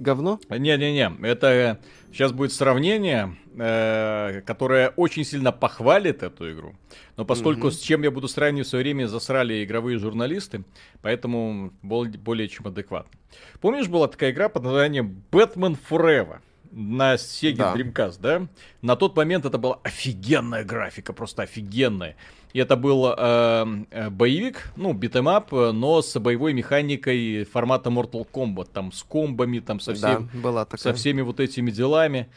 Говно? 0.00 0.40
Не-не-не, 0.48 1.12
это 1.26 1.78
сейчас 2.10 2.32
будет 2.32 2.54
сравнение, 2.54 3.36
э, 3.58 4.40
которое 4.46 4.88
очень 4.96 5.24
сильно 5.24 5.52
похвалит 5.52 6.22
эту 6.22 6.50
игру. 6.52 6.74
Но 7.18 7.26
поскольку 7.26 7.66
Мгм. 7.66 7.72
с 7.72 7.80
чем 7.80 8.02
я 8.02 8.10
буду 8.10 8.26
сравнивать 8.26 8.66
в 8.66 8.70
свое 8.70 8.82
время, 8.82 9.06
засрали 9.08 9.62
игровые 9.62 9.98
журналисты, 9.98 10.64
поэтому 11.02 11.74
бол- 11.82 12.06
более 12.06 12.48
чем 12.48 12.66
адекватно. 12.68 13.12
Помнишь, 13.60 13.88
была 13.88 14.08
такая 14.08 14.30
игра 14.30 14.48
под 14.48 14.62
названием 14.62 15.22
Batman 15.30 15.76
Forever? 15.90 16.38
На 16.72 17.14
Sega 17.14 17.56
Да. 17.56 17.74
Dreamcast, 17.74 18.18
да? 18.20 18.46
На 18.82 18.96
тот 18.96 19.16
момент 19.16 19.44
это 19.44 19.58
была 19.58 19.78
офигенная 19.82 20.64
графика, 20.64 21.12
просто 21.12 21.42
офигенная. 21.42 22.16
И 22.52 22.58
это 22.58 22.76
был 22.76 23.06
э, 23.16 23.66
э, 23.90 24.10
боевик, 24.10 24.72
ну, 24.76 24.92
beat 24.92 25.16
'em 25.16 25.34
up, 25.34 25.52
но 25.52 26.02
с 26.02 26.18
боевой 26.18 26.52
механикой 26.52 27.44
формата 27.44 27.90
Mortal 27.90 28.26
Kombat, 28.32 28.68
там 28.72 28.92
с 28.92 29.02
комбами, 29.02 29.60
там 29.60 29.78
со 29.80 29.94
всем, 29.94 30.28
Да, 30.32 30.38
была 30.40 30.64
такая. 30.64 30.80
со 30.80 30.94
всеми 30.94 31.22
вот 31.22 31.38
этими 31.40 31.70
делами. 31.70 32.28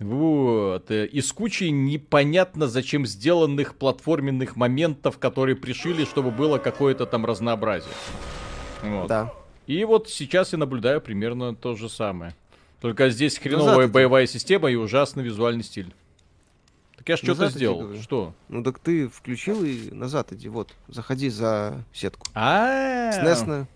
Вот. 0.00 0.90
И 0.90 1.20
с 1.20 1.30
кучей 1.32 1.70
непонятно 1.70 2.66
зачем 2.68 3.04
сделанных 3.06 3.76
платформенных 3.76 4.56
моментов, 4.56 5.18
которые 5.18 5.56
пришили, 5.56 6.04
чтобы 6.04 6.30
было 6.30 6.58
какое-то 6.58 7.06
там 7.06 7.26
разнообразие. 7.26 7.92
Вот. 8.82 9.08
Да. 9.08 9.32
И 9.66 9.84
вот 9.84 10.08
сейчас 10.08 10.52
я 10.52 10.58
наблюдаю 10.58 11.00
примерно 11.00 11.54
то 11.54 11.76
же 11.76 11.88
самое. 11.88 12.34
Только 12.80 13.10
здесь 13.10 13.38
хреновая 13.38 13.76
Назад 13.76 13.92
боевая 13.92 14.26
система 14.26 14.70
и 14.70 14.74
ужасный 14.74 15.22
визуальный 15.22 15.62
стиль. 15.62 15.94
Так 16.96 17.08
я 17.08 17.16
ж 17.16 17.20
что-то 17.20 17.48
сделал. 17.50 17.80
говорю. 17.80 18.02
Что? 18.02 18.34
Ну 18.48 18.62
так 18.62 18.78
ты 18.78 19.08
включил 19.08 19.64
и 19.64 19.90
назад 19.90 20.32
иди. 20.32 20.48
Вот, 20.48 20.74
заходи 20.88 21.28
за 21.28 21.84
сетку. 21.92 22.26
А, 22.34 23.10
SNES 23.12 23.46
на... 23.46 23.68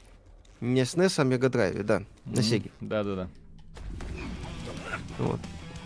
Не 0.61 0.83
SNES, 0.83 1.15
а 1.19 1.25
Мегадрайве, 1.25 1.83
да. 1.83 2.03
На 2.25 2.43
Сеге. 2.43 2.71
Да, 2.81 3.03
да, 3.03 3.15
да. 3.15 3.29
Вот. 5.19 5.41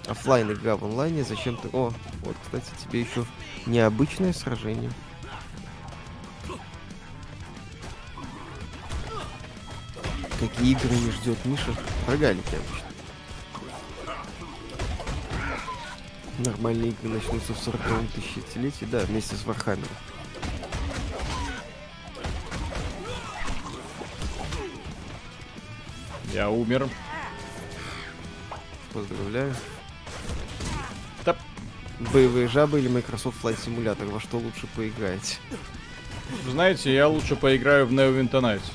Оффлайн 0.07 0.53
игра 0.53 0.77
в 0.77 0.85
онлайне, 0.85 1.23
зачем 1.23 1.57
ты... 1.57 1.69
О, 1.73 1.93
вот, 2.23 2.37
кстати, 2.43 2.71
тебе 2.83 3.01
еще 3.01 3.25
необычное 3.67 4.33
сражение. 4.33 4.91
Какие 10.41 10.73
игры 10.73 10.91
не 10.91 11.11
ждет 11.11 11.45
Миша? 11.45 11.75
Рогалики 12.07 12.55
обычно. 12.55 12.88
Нормальные 16.39 16.91
игры 16.91 17.09
начнутся 17.09 17.53
в 17.53 17.59
40 17.59 17.81
тысячелетии, 18.15 18.85
да, 18.85 19.01
вместе 19.01 19.35
с 19.35 19.45
Вархаммером. 19.45 19.89
Я 26.33 26.51
умер. 26.51 26.89
Поздравляю. 28.93 29.53
Да. 31.25 31.37
Боевые 32.13 32.47
жабы 32.47 32.79
или 32.79 32.89
Microsoft 32.89 33.43
Flight 33.43 33.59
Simulator? 33.59 34.09
Во 34.09 34.21
что 34.21 34.39
лучше 34.39 34.69
поиграете? 34.77 35.39
Знаете, 36.47 36.95
я 36.95 37.09
лучше 37.09 37.35
поиграю 37.35 37.87
в 37.87 37.93
Neverwinter 37.93 38.41
Nights. 38.41 38.71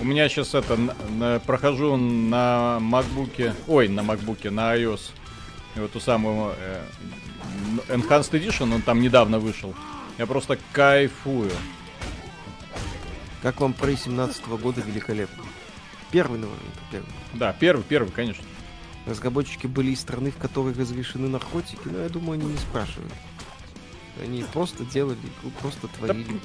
У 0.00 0.04
меня 0.04 0.28
сейчас 0.28 0.54
это, 0.54 0.76
на- 0.76 0.94
на- 1.10 1.40
прохожу 1.40 1.96
на 1.96 2.78
макбуке, 2.80 3.54
ой, 3.68 3.88
на 3.88 4.02
макбуке, 4.02 4.50
на 4.50 4.74
iOS. 4.76 5.10
Вот 5.76 5.92
ту 5.92 6.00
самую 6.00 6.54
э, 6.58 6.84
Enhanced 7.88 8.30
Edition, 8.32 8.74
он 8.74 8.82
там 8.82 9.00
недавно 9.00 9.38
вышел. 9.38 9.74
Я 10.18 10.26
просто 10.26 10.58
кайфую. 10.72 11.50
Как 13.42 13.60
вам 13.60 13.72
про 13.72 13.94
17 13.94 14.46
года 14.48 14.80
великолепно? 14.80 15.42
Первый 16.10 16.38
новый, 16.38 16.56
первый. 16.90 17.08
Да, 17.34 17.52
первый, 17.52 17.82
первый, 17.82 18.10
конечно. 18.10 18.44
Разработчики 19.06 19.66
были 19.66 19.90
из 19.90 20.00
страны, 20.00 20.30
в 20.30 20.36
которой 20.36 20.72
разрешены 20.74 21.28
наркотики, 21.28 21.86
но 21.86 21.98
я 22.02 22.08
думаю, 22.08 22.40
они 22.40 22.50
не 22.52 22.56
спрашивают. 22.58 23.12
Они 24.22 24.44
просто 24.52 24.84
делали 24.84 25.18
просто 25.60 25.88
творили. 25.88 26.40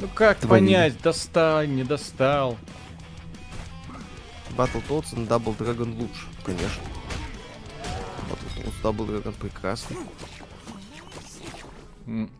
Ну 0.00 0.08
как 0.14 0.38
Творили. 0.38 0.66
понять, 0.66 1.02
достал, 1.02 1.64
не 1.64 1.84
достал. 1.84 2.56
Battletoads 4.56 5.12
и 5.14 5.26
Double 5.26 5.56
Dragon 5.56 5.94
лучше, 5.98 6.26
конечно. 6.44 6.82
Battletoads 8.30 8.82
Double 8.82 9.06
Dragon 9.22 9.34
прекрасный. 9.40 9.96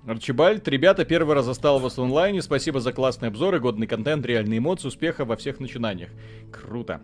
Арчибальд, 0.06 0.66
ребята, 0.68 1.04
первый 1.04 1.34
раз 1.34 1.44
застал 1.44 1.78
вас 1.78 1.98
в 1.98 2.02
онлайне. 2.02 2.40
Спасибо 2.40 2.80
за 2.80 2.92
классный 2.92 3.28
обзор 3.28 3.54
и 3.56 3.58
годный 3.58 3.86
контент, 3.86 4.24
реальные 4.24 4.58
эмоции, 4.58 4.88
успеха 4.88 5.24
во 5.26 5.36
всех 5.36 5.60
начинаниях. 5.60 6.08
Круто. 6.50 7.02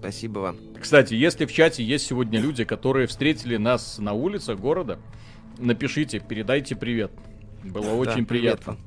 Спасибо 0.00 0.40
вам. 0.40 0.56
Кстати, 0.80 1.14
если 1.14 1.44
в 1.46 1.52
чате 1.52 1.84
есть 1.84 2.06
сегодня 2.06 2.40
люди, 2.40 2.64
которые 2.64 3.06
встретили 3.06 3.56
нас 3.56 3.98
на 3.98 4.14
улице 4.14 4.56
города, 4.56 4.98
напишите, 5.58 6.18
передайте 6.18 6.74
привет. 6.74 7.12
Было 7.62 7.84
Да, 7.84 7.94
очень 7.94 8.26
привет 8.26 8.58
приятно. 8.64 8.72
вам. 8.72 8.80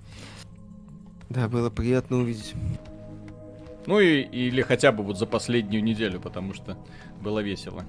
Да, 1.29 1.47
было 1.47 1.69
приятно 1.69 2.17
увидеть. 2.17 2.53
Ну 3.87 3.99
и 3.99 4.21
или 4.21 4.61
хотя 4.61 4.91
бы 4.91 5.03
вот 5.03 5.17
за 5.17 5.25
последнюю 5.25 5.83
неделю, 5.83 6.19
потому 6.19 6.53
что 6.53 6.77
было 7.21 7.39
весело. 7.39 7.83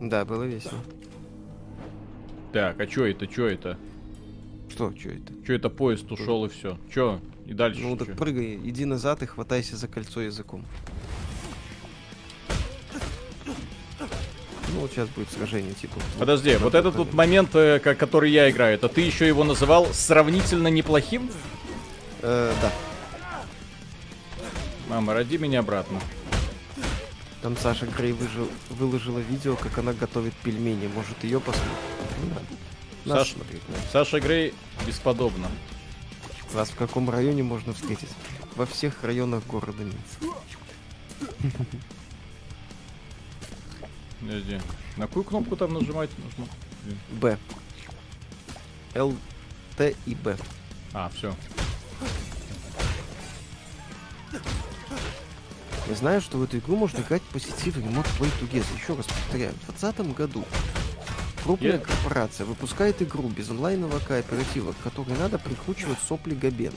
Да, 0.00 0.24
было 0.24 0.44
весело. 0.44 0.78
Так, 2.52 2.78
а 2.80 2.86
чё 2.86 3.06
это, 3.06 3.26
чё 3.26 3.46
это? 3.46 3.78
Что, 4.68 4.92
что 4.98 5.08
это? 5.10 5.32
Чё 5.46 5.54
это 5.54 5.70
поезд 5.70 6.10
ушел 6.12 6.44
и 6.44 6.48
все? 6.48 6.78
Чё? 6.92 7.20
И 7.46 7.54
дальше 7.54 7.80
Ну 7.82 7.96
чё? 7.96 8.04
так 8.04 8.16
прыгай, 8.16 8.56
иди 8.62 8.84
назад 8.84 9.22
и 9.22 9.26
хватайся 9.26 9.76
за 9.76 9.88
кольцо 9.88 10.20
языком. 10.20 10.64
Ну, 14.74 14.80
вот 14.80 14.90
сейчас 14.92 15.08
будет 15.10 15.30
сражение, 15.30 15.74
типа. 15.74 15.94
Подожди, 16.18 16.56
вот 16.56 16.74
этот 16.74 16.94
вот 16.96 17.12
момент, 17.12 17.54
э, 17.54 17.78
ко- 17.78 17.94
который 17.94 18.30
я 18.30 18.50
играю, 18.50 18.74
это 18.74 18.88
ты 18.88 19.02
еще 19.02 19.26
его 19.26 19.44
называл 19.44 19.86
сравнительно 19.92 20.68
неплохим? 20.68 21.30
Э, 22.22 22.54
да. 22.62 22.72
Мама, 24.88 25.14
роди 25.14 25.38
меня 25.38 25.60
обратно. 25.60 26.00
Там 27.42 27.56
Саша 27.56 27.86
Грей 27.86 28.12
выжил- 28.12 28.50
выложила 28.70 29.18
видео, 29.18 29.56
как 29.56 29.78
она 29.78 29.92
готовит 29.92 30.32
пельмени. 30.34 30.86
Может, 30.86 31.24
ее 31.24 31.40
посмотрим? 31.40 31.72
Ну, 32.22 32.34
да. 32.34 32.40
Надо 33.04 33.20
Саша- 33.24 33.34
смотреть, 33.34 33.62
да. 33.68 33.74
Саша 33.92 34.20
Грей 34.20 34.54
бесподобно. 34.86 35.48
Вас 36.52 36.70
в 36.70 36.76
каком 36.76 37.10
районе 37.10 37.42
можно 37.42 37.72
встретить? 37.72 38.10
Во 38.54 38.66
всех 38.66 39.02
районах 39.02 39.44
города 39.46 39.82
Минск. 39.82 40.36
Подожди. 44.20 44.60
На 44.96 45.06
какую 45.06 45.24
кнопку 45.24 45.56
там 45.56 45.72
нажимать 45.72 46.10
нужно? 46.18 46.46
Б. 47.20 47.38
Л, 48.94 49.16
Т 49.76 49.96
и 50.06 50.14
Б. 50.14 50.36
А, 50.92 51.10
все. 51.14 51.34
Я 55.88 55.94
знаю, 55.96 56.20
что 56.20 56.38
в 56.38 56.42
эту 56.44 56.58
игру 56.58 56.76
можно 56.76 57.00
играть 57.00 57.22
по 57.22 57.40
сети 57.40 57.70
в 57.70 57.76
Remote 57.78 58.06
Play 58.18 58.30
Together. 58.40 58.80
Еще 58.80 58.94
раз 58.94 59.06
повторяю, 59.06 59.52
в 59.52 59.66
2020 59.66 60.14
году 60.14 60.44
крупная 61.42 61.72
Я- 61.72 61.78
корпорация 61.78 62.46
выпускает 62.46 63.02
игру 63.02 63.28
без 63.28 63.50
онлайнового 63.50 63.98
кооператива, 63.98 64.72
к 64.72 64.78
которой 64.84 65.16
надо 65.18 65.38
прикручивать 65.38 65.98
сопли 66.08 66.34
Габен, 66.34 66.72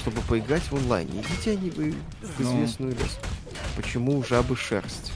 чтобы 0.00 0.20
поиграть 0.22 0.62
в 0.62 0.74
онлайне. 0.74 1.20
Идите 1.22 1.52
они 1.52 1.70
вы 1.70 1.94
в 2.20 2.40
Ну. 2.40 2.44
известную 2.56 2.92
лес. 2.92 3.18
Почему 3.76 4.22
жабы 4.24 4.56
шерсть? 4.56 5.12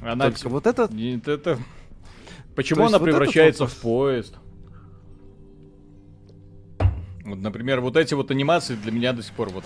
Она... 0.00 0.30
Только 0.30 0.48
вот 0.48 0.66
это... 0.66 0.88
Нет, 0.92 1.28
это... 1.28 1.58
Почему 2.54 2.86
она 2.86 2.98
вот 2.98 3.04
превращается 3.04 3.66
в 3.66 3.74
поезд? 3.76 4.34
Вот, 7.24 7.38
например, 7.38 7.80
вот 7.80 7.96
эти 7.96 8.14
вот 8.14 8.30
анимации 8.30 8.74
для 8.74 8.92
меня 8.92 9.12
до 9.12 9.22
сих 9.22 9.32
пор 9.32 9.48
вот 9.50 9.64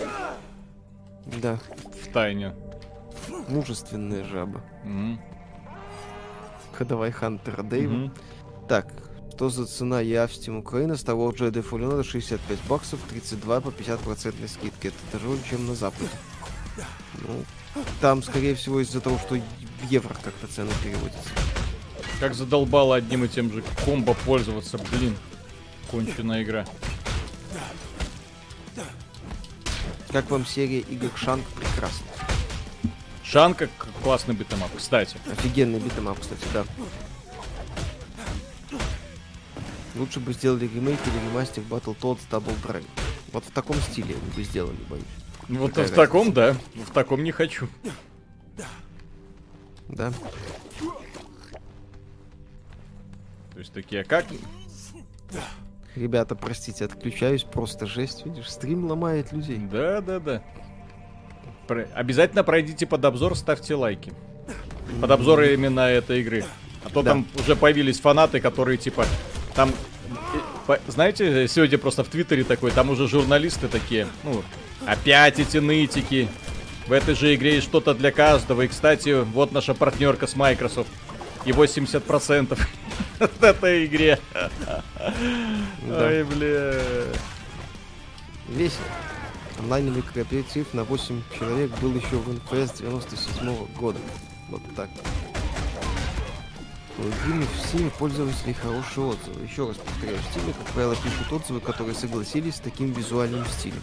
Да, 1.41 1.59
в 2.03 2.11
тайне. 2.11 2.53
мужественная 3.47 4.23
жаба. 4.23 4.61
Мгм. 4.83 5.19
Ходовай 6.73 7.11
Хантера 7.11 7.63
Дэйва. 7.63 7.91
Мгм. 7.91 8.13
Так, 8.69 8.87
что 9.33 9.49
за 9.49 9.65
цена 9.65 9.99
я 10.01 10.27
в 10.27 10.31
Steam 10.31 10.59
Украина? 10.59 10.93
Wars 10.93 11.37
Jedi 11.37 11.63
Fallen 11.67 11.91
Order 11.91 12.03
65 12.03 12.59
баксов, 12.67 12.99
32 13.09 13.61
по 13.61 13.69
50% 13.69 14.47
скидки. 14.47 14.87
Это 14.87 15.19
дороже, 15.19 15.41
чем 15.49 15.67
на 15.67 15.75
Западе. 15.75 16.09
Ну, 17.27 17.43
там, 18.01 18.23
скорее 18.23 18.55
всего, 18.55 18.79
из-за 18.79 19.01
того, 19.01 19.17
что 19.17 19.35
в 19.35 19.89
евро 19.89 20.13
как-то 20.23 20.47
цены 20.47 20.71
переводятся. 20.83 21.29
Как 22.19 22.33
задолбало 22.33 22.95
одним 22.95 23.25
и 23.25 23.27
тем 23.27 23.51
же 23.51 23.63
комбо 23.85 24.15
пользоваться, 24.25 24.79
блин. 24.91 25.15
Конченая 25.91 26.43
игра. 26.43 26.65
Как 30.11 30.29
вам 30.31 30.45
серия 30.45 30.79
игр 30.79 31.09
Shank? 31.15 31.45
Прекрасно. 31.49 32.05
Шанка 33.23 33.69
классный 34.03 34.35
beat 34.35 34.49
'em 34.49 34.60
up, 34.60 34.71
кстати. 34.75 35.17
Офигенный 35.29 35.79
beat 35.79 35.95
'em 35.95 36.07
up, 36.07 36.19
кстати, 36.19 36.45
да. 36.53 36.65
Лучше 39.95 40.19
бы 40.19 40.31
сделали 40.33 40.65
ремейк 40.65 40.99
или 41.07 41.29
ремастер 41.29 41.63
Battletoads 41.63 42.21
Double 42.29 42.55
Dragon. 42.63 42.87
Вот 43.33 43.43
в 43.43 43.51
таком 43.51 43.75
стиле 43.81 44.15
они 44.15 44.31
бы 44.35 44.43
сделали, 44.43 44.77
боюсь. 44.89 45.03
Вот 45.49 45.71
Какая 45.71 45.87
в 45.87 45.91
таком, 45.91 46.31
да. 46.33 46.55
В 46.75 46.91
таком 46.91 47.23
не 47.23 47.31
хочу. 47.31 47.67
Да? 49.89 50.13
То 53.53 53.59
есть 53.59 53.73
такие, 53.73 54.01
а 54.01 54.03
как? 54.03 54.25
Ребята, 55.97 56.35
простите, 56.35 56.85
отключаюсь, 56.85 57.43
просто 57.43 57.87
жесть, 57.87 58.23
видишь, 58.25 58.51
стрим 58.51 58.85
ломает 58.85 59.31
людей. 59.31 59.57
Да, 59.57 59.99
да, 60.01 60.19
да. 60.19 60.43
Про- 61.67 61.87
Обязательно 61.95 62.43
пройдите 62.43 62.85
под 62.85 63.03
обзор, 63.03 63.35
ставьте 63.35 63.73
лайки. 63.75 64.13
Под 65.01 65.09
обзор 65.11 65.41
именно 65.43 65.81
этой 65.81 66.21
игры. 66.21 66.45
А 66.85 66.89
то 66.89 67.01
Да. 67.01 67.11
там 67.11 67.25
уже 67.39 67.55
появились 67.55 67.99
фанаты, 67.99 68.39
которые 68.39 68.77
типа 68.77 69.05
там. 69.55 69.71
э, 70.67 70.77
Знаете, 70.87 71.47
сегодня 71.47 71.77
просто 71.79 72.03
в 72.03 72.09
Твиттере 72.09 72.43
такой, 72.43 72.71
там 72.71 72.89
уже 72.91 73.07
журналисты 73.07 73.67
такие, 73.67 74.07
ну, 74.23 74.43
опять 74.85 75.39
эти 75.39 75.57
нытики. 75.57 76.27
В 76.87 76.91
этой 76.91 77.15
же 77.15 77.33
игре 77.35 77.55
есть 77.55 77.67
что-то 77.67 77.93
для 77.95 78.11
каждого. 78.11 78.61
И, 78.61 78.67
кстати, 78.67 79.23
вот 79.23 79.51
наша 79.51 79.73
партнерка 79.73 80.27
с 80.27 80.35
Microsoft. 80.35 80.89
И 81.47 81.51
80% 81.51 82.59
от 83.19 83.43
этой 83.43 83.85
игре. 83.85 84.19
Ой, 85.89 86.23
бля. 86.25 86.73
Весело. 88.49 88.83
Онлайновый 89.59 90.01
кооператив 90.01 90.73
на 90.73 90.83
8 90.83 91.21
человек 91.39 91.71
был 91.79 91.95
еще 91.95 92.17
в 92.17 92.33
НФС 92.33 92.79
97 92.79 93.65
года. 93.79 93.97
Вот 94.49 94.61
так. 94.75 94.89
У 96.97 97.03
игры 97.03 97.45
в 97.45 97.73
Steam 97.73 97.91
пользователей 97.97 98.53
хорошие 98.53 99.07
отзывы. 99.07 99.45
Еще 99.45 99.69
раз 99.69 99.77
повторяю, 99.77 100.17
в 100.17 100.35
Steam, 100.35 100.53
как 100.53 100.73
правило, 100.73 100.95
пишут 100.95 101.31
отзывы, 101.31 101.61
которые 101.61 101.95
согласились 101.95 102.55
с 102.55 102.59
таким 102.59 102.91
визуальным 102.91 103.45
стилем. 103.45 103.81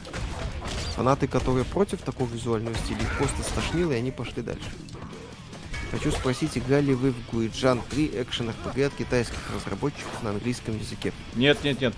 Фанаты, 0.97 1.29
которые 1.29 1.65
против 1.65 2.03
такого 2.03 2.29
визуального 2.29 2.77
стиля, 2.77 3.01
их 3.01 3.17
просто 3.17 3.43
стошнило, 3.43 3.93
и 3.93 3.97
они 3.97 4.11
пошли 4.11 4.43
дальше. 4.43 4.69
Хочу 5.95 6.11
спросить, 6.11 6.59
играли 6.59 6.93
вы 6.93 7.13
в 7.13 7.31
Гуиджан 7.31 7.81
3 7.89 8.11
экшен 8.15 8.51
RPG 8.51 8.87
от 8.87 8.95
китайских 8.95 9.39
разработчиков 9.55 10.25
на 10.25 10.31
английском 10.31 10.77
языке? 10.77 11.13
Нет, 11.37 11.63
нет, 11.63 11.81
нет. 11.81 11.95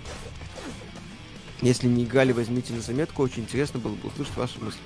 Если 1.61 1.87
не 1.87 2.03
играли, 2.03 2.31
возьмите 2.31 2.73
на 2.73 2.81
заметку. 2.81 3.23
Очень 3.23 3.41
интересно 3.41 3.79
было 3.79 3.95
бы 3.95 4.09
услышать 4.09 4.37
ваши 4.37 4.59
мысли. 4.59 4.79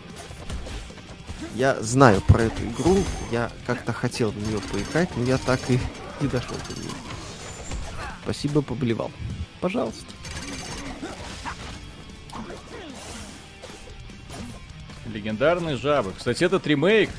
Я 1.56 1.82
знаю 1.82 2.22
про 2.22 2.44
эту 2.44 2.64
игру. 2.64 3.04
Я 3.34 3.52
как-то 3.68 3.92
хотел 3.92 4.32
в 4.32 4.38
нее 4.38 4.62
поиграть, 4.72 5.10
но 5.18 5.26
я 5.26 5.38
так 5.38 5.60
и 5.70 5.78
не 6.22 6.30
дошел 6.30 6.56
до 6.70 6.80
нее. 6.80 6.94
Спасибо, 8.24 8.62
поблевал. 8.62 9.12
Пожалуйста. 9.60 10.06
Легендарные 15.06 15.76
жабы. 15.76 16.14
Кстати, 16.18 16.46
этот 16.46 16.66
ремейк 16.66 17.10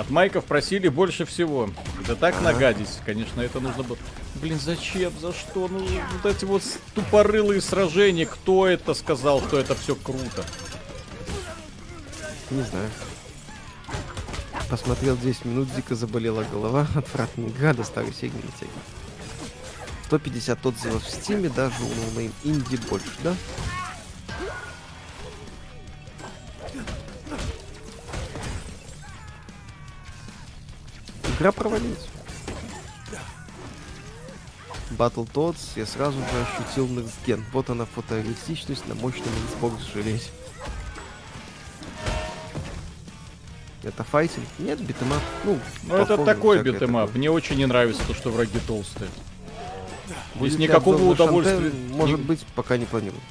от 0.00 0.10
Майков 0.10 0.44
просили 0.46 0.88
больше 0.88 1.24
всего. 1.24 1.70
Да 2.06 2.14
так 2.14 2.34
Ага. 2.36 2.52
нагадить, 2.52 2.88
конечно, 3.04 3.40
это 3.40 3.60
нужно 3.60 3.82
было. 3.82 3.98
Блин, 4.36 4.58
зачем? 4.58 5.12
За 5.20 5.32
что? 5.32 5.68
Ну, 5.68 5.86
вот 6.22 6.34
эти 6.34 6.44
вот 6.44 6.62
тупорылые 6.94 7.60
сражения. 7.60 8.26
Кто 8.26 8.66
это 8.66 8.94
сказал, 8.94 9.40
что 9.42 9.58
это 9.58 9.74
все 9.74 9.94
круто? 9.94 10.44
Не 12.50 12.62
знаю. 12.62 12.90
Посмотрел 14.70 15.16
10 15.16 15.44
минут, 15.44 15.68
дико 15.74 15.94
заболела 15.94 16.44
голова. 16.50 16.86
Отвратная 16.94 17.48
игра, 17.48 17.74
до 17.74 17.84
старой 17.84 18.12
тянет. 18.12 18.34
150 20.06 20.66
отзывов 20.66 21.04
в 21.04 21.10
стиме, 21.10 21.48
даже 21.48 21.74
у 21.82 21.88
no-name 22.04 22.32
инди 22.42 22.76
больше, 22.88 23.10
да? 23.22 23.34
Игра 31.40 31.52
провалилась. 31.52 32.06
Battletoads 34.90 35.56
я 35.76 35.86
сразу 35.86 36.18
же 36.18 36.26
ощутил 36.42 36.86
Next. 36.86 37.42
Вот 37.54 37.70
она 37.70 37.86
фотореалистичность 37.86 38.86
на 38.86 38.94
мощном 38.94 39.30
Xbox 39.48 39.78
железе. 39.94 40.28
Это 43.82 44.04
файтинг? 44.04 44.44
Нет, 44.58 44.80
beat 44.80 44.97
'em 44.97 45.09
up. 45.09 45.22
Ну, 45.44 45.58
Ну, 45.84 45.96
это 45.96 46.22
такой 46.22 46.62
beat 46.62 46.83
'em 46.83 46.98
up. 46.98 47.14
Мне 47.14 47.30
очень 47.30 47.56
не 47.56 47.64
нравится 47.64 48.02
то, 48.06 48.12
что 48.12 48.28
враги 48.28 48.58
толстые. 48.66 49.08
Будет 50.34 50.52
Здесь 50.52 50.68
никакого 50.68 51.02
удовольствия... 51.02 51.70
Шанте? 51.70 51.96
Может 51.96 52.18
ни- 52.18 52.22
быть, 52.22 52.44
пока 52.54 52.76
не 52.76 52.84
планирую. 52.84 53.22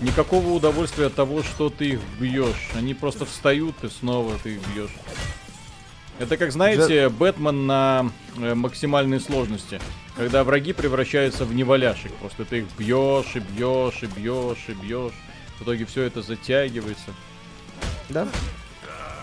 Никакого 0.00 0.50
удовольствия 0.50 1.06
от 1.06 1.14
того, 1.14 1.42
что 1.42 1.70
ты 1.70 1.92
их 1.92 2.00
бьешь. 2.18 2.68
Они 2.74 2.92
просто 2.92 3.24
встают, 3.24 3.82
и 3.82 3.88
снова 3.88 4.34
ты 4.42 4.56
их 4.56 4.60
бьешь. 4.68 4.94
Это 6.20 6.36
как, 6.36 6.52
знаете, 6.52 7.08
Бэтмен 7.08 7.66
на 7.66 8.12
э, 8.36 8.54
максимальной 8.54 9.20
сложности. 9.20 9.80
Когда 10.16 10.44
враги 10.44 10.74
превращаются 10.74 11.46
в 11.46 11.54
неваляшек. 11.54 12.12
Просто 12.16 12.44
ты 12.44 12.58
их 12.58 12.66
бьешь 12.76 13.36
и 13.36 13.38
бьешь 13.38 14.02
и 14.02 14.06
бьешь 14.06 14.64
и 14.68 14.72
бьешь. 14.72 15.14
В 15.58 15.62
итоге 15.62 15.86
все 15.86 16.02
это 16.02 16.20
затягивается. 16.20 17.14
Да? 18.10 18.28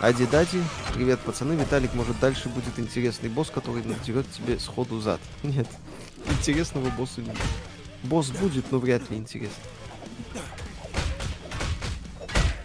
Ади-дади, 0.01 0.59
привет, 0.95 1.19
пацаны. 1.19 1.53
Виталик, 1.53 1.93
может, 1.93 2.19
дальше 2.19 2.49
будет 2.49 2.79
интересный 2.79 3.29
босс, 3.29 3.51
который 3.51 3.83
надерет 3.83 4.25
тебе 4.31 4.57
сходу 4.57 4.99
зад. 4.99 5.21
Нет, 5.43 5.67
интересного 6.25 6.89
босса 6.89 7.21
не 7.21 7.29
будет. 7.29 7.41
Босс 8.01 8.31
будет, 8.31 8.71
но 8.71 8.79
вряд 8.79 9.07
ли 9.11 9.17
интересный. 9.17 9.63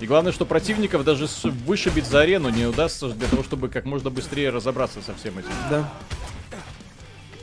И 0.02 0.06
главное, 0.06 0.32
что 0.32 0.44
противников 0.44 1.04
даже 1.04 1.28
вышибить 1.64 2.06
за 2.06 2.22
арену 2.22 2.48
не 2.48 2.66
удастся 2.66 3.08
для 3.10 3.28
того, 3.28 3.44
чтобы 3.44 3.68
как 3.68 3.84
можно 3.84 4.10
быстрее 4.10 4.50
разобраться 4.50 5.00
со 5.00 5.14
всем 5.14 5.38
этим. 5.38 5.52
Да. 5.70 5.92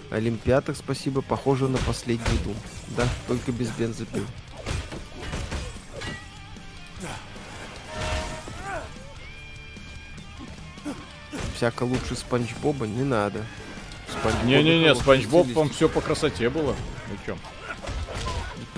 Олимпиатор, 0.10 0.76
спасибо, 0.76 1.22
похоже 1.22 1.70
на 1.70 1.78
последний 1.78 2.38
дум. 2.44 2.58
Да, 2.98 3.08
только 3.30 3.54
без 3.54 3.70
бензопил. 3.70 4.26
Всяко 11.56 11.84
лучше 11.84 12.18
Спанч 12.18 12.50
Боба 12.62 12.86
не 12.86 13.04
надо. 13.04 13.46
Не-не-не, 14.44 14.94
Спанч 14.96 15.28
Боб 15.28 15.48
вам 15.54 15.70
все 15.70 15.88
по 15.88 16.02
красоте 16.02 16.50
было. 16.50 16.76
Ну 17.08 17.16
чё? 17.26 17.38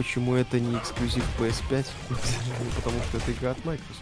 Почему 0.01 0.33
это 0.33 0.59
не 0.59 0.75
эксклюзив 0.79 1.23
PS5? 1.37 1.85
Потому 2.75 2.97
что 3.03 3.17
это 3.17 3.31
игра 3.33 3.51
от 3.51 3.63
Microsoft. 3.63 4.01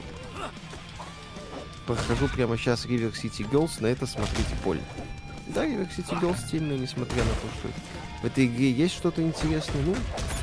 Прохожу 1.86 2.30
прямо 2.30 2.58
сейчас 2.58 2.86
River 2.86 3.12
City 3.12 3.46
Girls, 3.52 3.82
на 3.82 3.88
это 3.88 4.08
смотрите 4.08 4.56
поле. 4.64 4.80
Да, 5.48 5.66
River 5.66 5.90
City 5.90 6.18
Girls 6.22 6.38
стильно, 6.48 6.72
несмотря 6.72 7.18
на 7.18 7.32
то, 7.32 7.48
что 7.60 7.70
в 8.22 8.26
этой 8.26 8.46
игре 8.46 8.72
есть 8.72 8.96
что-то 8.96 9.22
интересное. 9.22 9.84
Ну, 9.84 9.94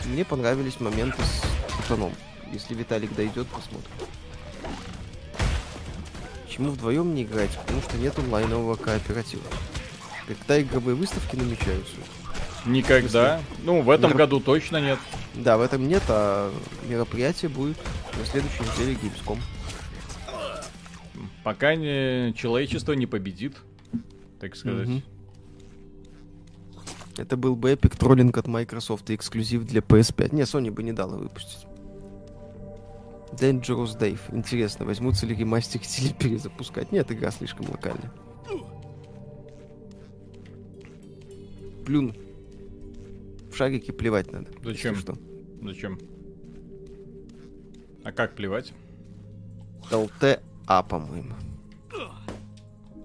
мне 0.04 0.26
понравились 0.26 0.78
моменты 0.78 1.22
с 1.22 1.72
Путаном. 1.74 2.12
Если 2.52 2.74
Виталик 2.74 3.14
дойдет, 3.14 3.46
посмотрим. 3.46 3.90
Почему 6.46 6.72
вдвоем 6.72 7.14
не 7.14 7.22
играть? 7.22 7.56
Потому 7.56 7.80
что 7.80 7.96
нет 7.96 8.18
онлайнового 8.18 8.74
кооператива. 8.74 9.44
Когда 10.26 10.60
игровые 10.60 10.96
выставки 10.96 11.34
намечаются? 11.34 11.96
Никогда. 12.66 13.40
Ну, 13.64 13.80
в 13.80 13.88
этом 13.88 14.12
году 14.12 14.38
точно 14.40 14.82
нет. 14.82 14.98
Да, 15.36 15.58
в 15.58 15.60
этом 15.60 15.86
нет, 15.86 16.02
а 16.08 16.52
мероприятие 16.88 17.50
будет 17.50 17.76
на 18.18 18.24
следующей 18.24 18.62
неделе 18.62 18.98
Gamescom. 19.02 19.38
Пока 21.44 21.74
не, 21.76 22.34
человечество 22.34 22.92
не 22.92 23.06
победит, 23.06 23.56
так 24.40 24.56
сказать. 24.56 24.88
Мгм. 24.88 25.02
Это 27.18 27.36
был 27.36 27.56
бы 27.56 27.70
эпик 27.70 27.96
троллинг 27.96 28.36
от 28.36 28.46
Microsoft 28.46 29.08
и 29.10 29.14
эксклюзив 29.14 29.64
для 29.64 29.80
PS5. 29.80 30.34
Не, 30.34 30.42
Sony 30.42 30.70
бы 30.70 30.82
не 30.82 30.92
дала 30.92 31.16
выпустить. 31.16 31.66
Dangerous 33.32 33.98
Dave. 33.98 34.20
Интересно, 34.32 34.84
возьмутся 34.84 35.26
ли 35.26 35.34
ремастерить 35.34 35.98
или 36.00 36.12
перезапускать? 36.12 36.92
Нет, 36.92 37.10
игра 37.12 37.30
слишком 37.30 37.70
локальная. 37.70 38.12
Плюн. 41.84 42.14
Шарики 43.56 43.90
плевать 43.90 44.30
надо. 44.32 44.50
Зачем? 44.62 44.96
Что? 44.96 45.16
Зачем? 45.62 45.98
А 48.04 48.12
как 48.12 48.34
плевать? 48.34 48.74
ЛТА, 49.90 50.82
по-моему. 50.82 51.34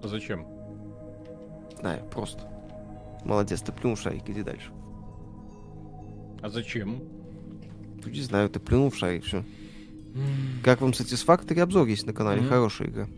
Зачем? 0.02 0.46
Знаю, 1.80 2.04
просто. 2.10 2.46
Молодец, 3.24 3.62
ты 3.62 3.72
плюнул 3.72 3.96
шарик, 3.96 4.28
иди 4.28 4.42
дальше. 4.42 4.70
А 6.42 6.50
зачем? 6.50 7.02
Ну, 8.04 8.10
Не 8.10 8.20
знаю, 8.20 8.50
ты 8.50 8.60
плюнул 8.60 8.90
в 8.90 8.96
шарик, 8.96 9.24
все. 9.24 9.44
Как 10.62 10.82
вам 10.82 10.90
Satisfactory 10.90 11.60
обзор 11.60 11.86
есть 11.86 12.04
на 12.04 12.12
канале? 12.12 12.42
Хорошая 12.42 12.88
игра. 12.88 13.08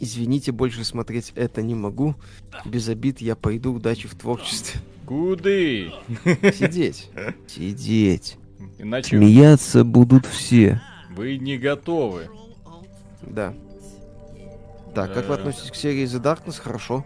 Извините, 0.00 0.52
больше 0.52 0.82
смотреть 0.84 1.32
это 1.34 1.60
не 1.60 1.74
могу. 1.74 2.14
Без 2.64 2.88
обид 2.88 3.20
я 3.20 3.36
пойду. 3.36 3.74
Удачи 3.74 4.08
в 4.08 4.14
творчестве. 4.14 4.80
Куды? 5.06 5.92
Сидеть. 6.52 7.10
Сидеть. 7.46 8.36
Иначе 8.78 9.16
Смеяться 9.16 9.84
будут 9.84 10.26
все. 10.26 10.80
вы 11.14 11.38
не 11.38 11.56
готовы. 11.58 12.28
Да. 13.22 13.54
Так, 14.94 15.12
как 15.14 15.28
вы 15.28 15.34
Э. 15.34 15.38
относитесь 15.38 15.70
к 15.70 15.74
серии 15.76 16.04
The 16.04 16.20
Darkness? 16.22 16.60
Хорошо. 16.60 17.04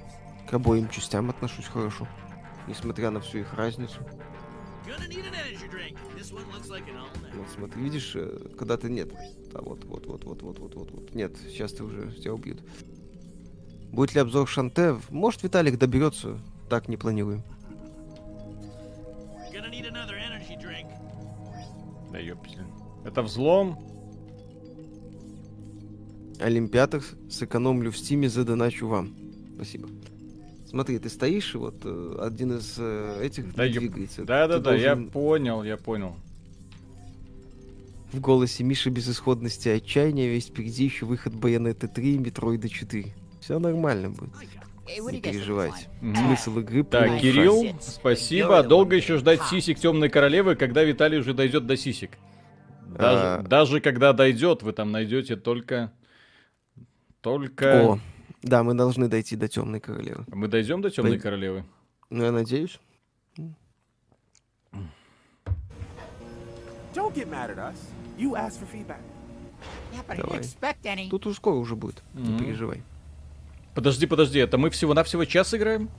К 0.49 0.55
обоим 0.55 0.89
частям 0.89 1.31
отношусь 1.31 1.67
хорошо. 1.67 2.09
Несмотря 2.67 3.11
на 3.11 3.21
всю 3.21 3.39
их 3.39 3.55
разницу. 3.55 4.01
Вот 7.35 7.47
смотри, 7.55 7.83
видишь, 7.83 8.13
э, 8.15 8.39
когда 8.59 8.77
ты 8.77 8.91
нет. 8.91 9.11
А 9.55 9.63
вот, 9.63 9.85
вот, 9.85 10.07
вот, 10.07 10.25
вот, 10.25 10.43
вот, 10.43 10.59
вот, 10.59 10.75
вот, 10.75 10.91
вот. 10.91 11.15
Нет, 11.15 11.37
сейчас 11.49 11.73
ты 11.73 11.85
уже 11.85 12.13
тебя 12.13 12.35
убьют. 12.35 12.61
Будет 13.93 14.15
ли 14.15 14.21
обзор 14.21 14.49
Шанте? 14.49 14.97
Может, 15.11 15.43
Виталик 15.43 15.79
доберется. 15.79 16.39
Так 16.69 16.89
не 16.89 16.97
планируем. 16.97 17.43
Да 22.13 22.19
ёпсель. 22.19 22.65
Это 23.05 23.23
взлом? 23.23 23.79
Олимпиатор 26.41 27.03
сэкономлю 27.31 27.91
в 27.91 27.99
стиме, 27.99 28.29
задоначу 28.29 28.87
вам. 28.87 29.15
Спасибо. 29.55 29.89
Смотри, 30.67 30.99
ты 30.99 31.09
стоишь, 31.09 31.55
и 31.55 31.59
вот 31.59 31.75
э, 31.85 32.17
один 32.21 32.57
из 32.57 32.77
э, 32.79 33.21
этих 33.23 33.55
Да, 33.55 33.69
двигается. 33.69 34.25
Да-да-да, 34.25 34.71
Ты 34.71 34.79
я 34.79 34.95
должен 34.95 35.11
понял, 35.11 35.65
я 35.65 35.77
понял. 35.77 36.15
В 38.13 38.21
голосе 38.21 38.65
Миши 38.65 38.91
безысходности 38.91 39.69
и 39.69 39.73
отчаяния, 39.73 40.29
ведь 40.29 40.47
впереди 40.47 40.85
еще 40.85 41.07
выход 41.07 41.35
Байонета 41.35 41.89
3 41.89 42.15
и 42.15 42.19
Метроида 42.19 42.69
4. 42.69 43.13
Все 43.41 43.59
нормально 43.59 44.11
будет. 44.11 44.31
Не 44.99 45.19
guys 45.19 45.21
переживайте. 45.21 45.89
Смысл 46.01 46.59
игры 46.59 46.85
Так, 46.85 47.21
Кирилл, 47.21 47.77
спасибо. 47.81 48.63
Долго 48.63 48.97
еще 48.97 49.19
ждать 49.19 49.43
сисек 49.45 49.79
темной 49.79 50.09
королевы, 50.09 50.57
когда 50.57 50.83
Виталий 50.83 51.19
уже 51.19 51.35
дойдет 51.35 51.67
до 51.67 51.77
сисек. 51.77 52.13
Даже, 52.87 53.25
А. 53.25 53.43
даже 53.43 53.81
когда 53.81 54.13
дойдет, 54.13 54.63
вы 54.63 54.73
там 54.73 54.91
найдете 54.91 55.37
только... 55.37 55.93
Только... 57.21 57.93
О, 57.93 57.99
да, 58.43 58.63
мы 58.65 58.75
должны 58.75 59.07
дойти 59.09 59.37
до 59.37 59.47
Темной 59.47 59.79
Королевы. 59.81 60.25
Мы 60.29 60.49
дойдем 60.49 60.81
до 60.81 60.91
темной 60.91 61.13
Дой- 61.13 61.21
королевы? 61.21 61.65
Ну, 62.09 62.25
я 62.25 62.33
надеюсь. 62.33 62.81
Don't 66.95 67.15
get 67.15 67.29
mad 67.31 67.51
at 67.51 67.59
us. 67.59 67.77
You 68.19 68.35
asked 68.35 68.59
for 68.59 68.67
feedback. 68.67 69.01
Yeah, 69.93 70.03
but 70.09 70.17
Давай. 70.17 70.39
expect 70.41 70.83
any. 70.85 71.09
Тут 71.11 71.27
уже 71.27 71.37
скоро 71.37 71.55
уже 71.57 71.77
будет. 71.77 72.03
Не 72.15 72.31
Мгм. 72.31 72.39
переживай. 72.39 72.83
Подожди, 73.75 74.07
подожди, 74.07 74.39
это 74.39 74.59
мы 74.59 74.71
всего-навсего 74.71 75.25
час 75.25 75.55
играем? 75.55 75.91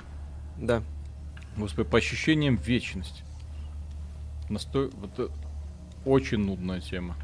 Да. 0.57 0.83
Господи, 1.57 1.89
по 1.89 1.97
ощущениям 1.97 2.55
вечность. 2.55 3.23
Настой... 4.49 4.89
Вот, 4.89 5.31
очень 6.05 6.39
нудная 6.39 6.81
тема. 6.81 7.15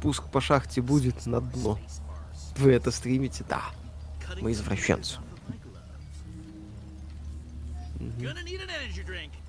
Пуск 0.00 0.30
по 0.30 0.40
шахте 0.40 0.80
будет 0.80 1.26
на 1.26 1.40
дно. 1.40 1.78
Вы 2.56 2.72
это 2.72 2.90
стримите? 2.90 3.44
Да. 3.48 3.62
Мы 4.40 4.52
извращенцы. 4.52 5.18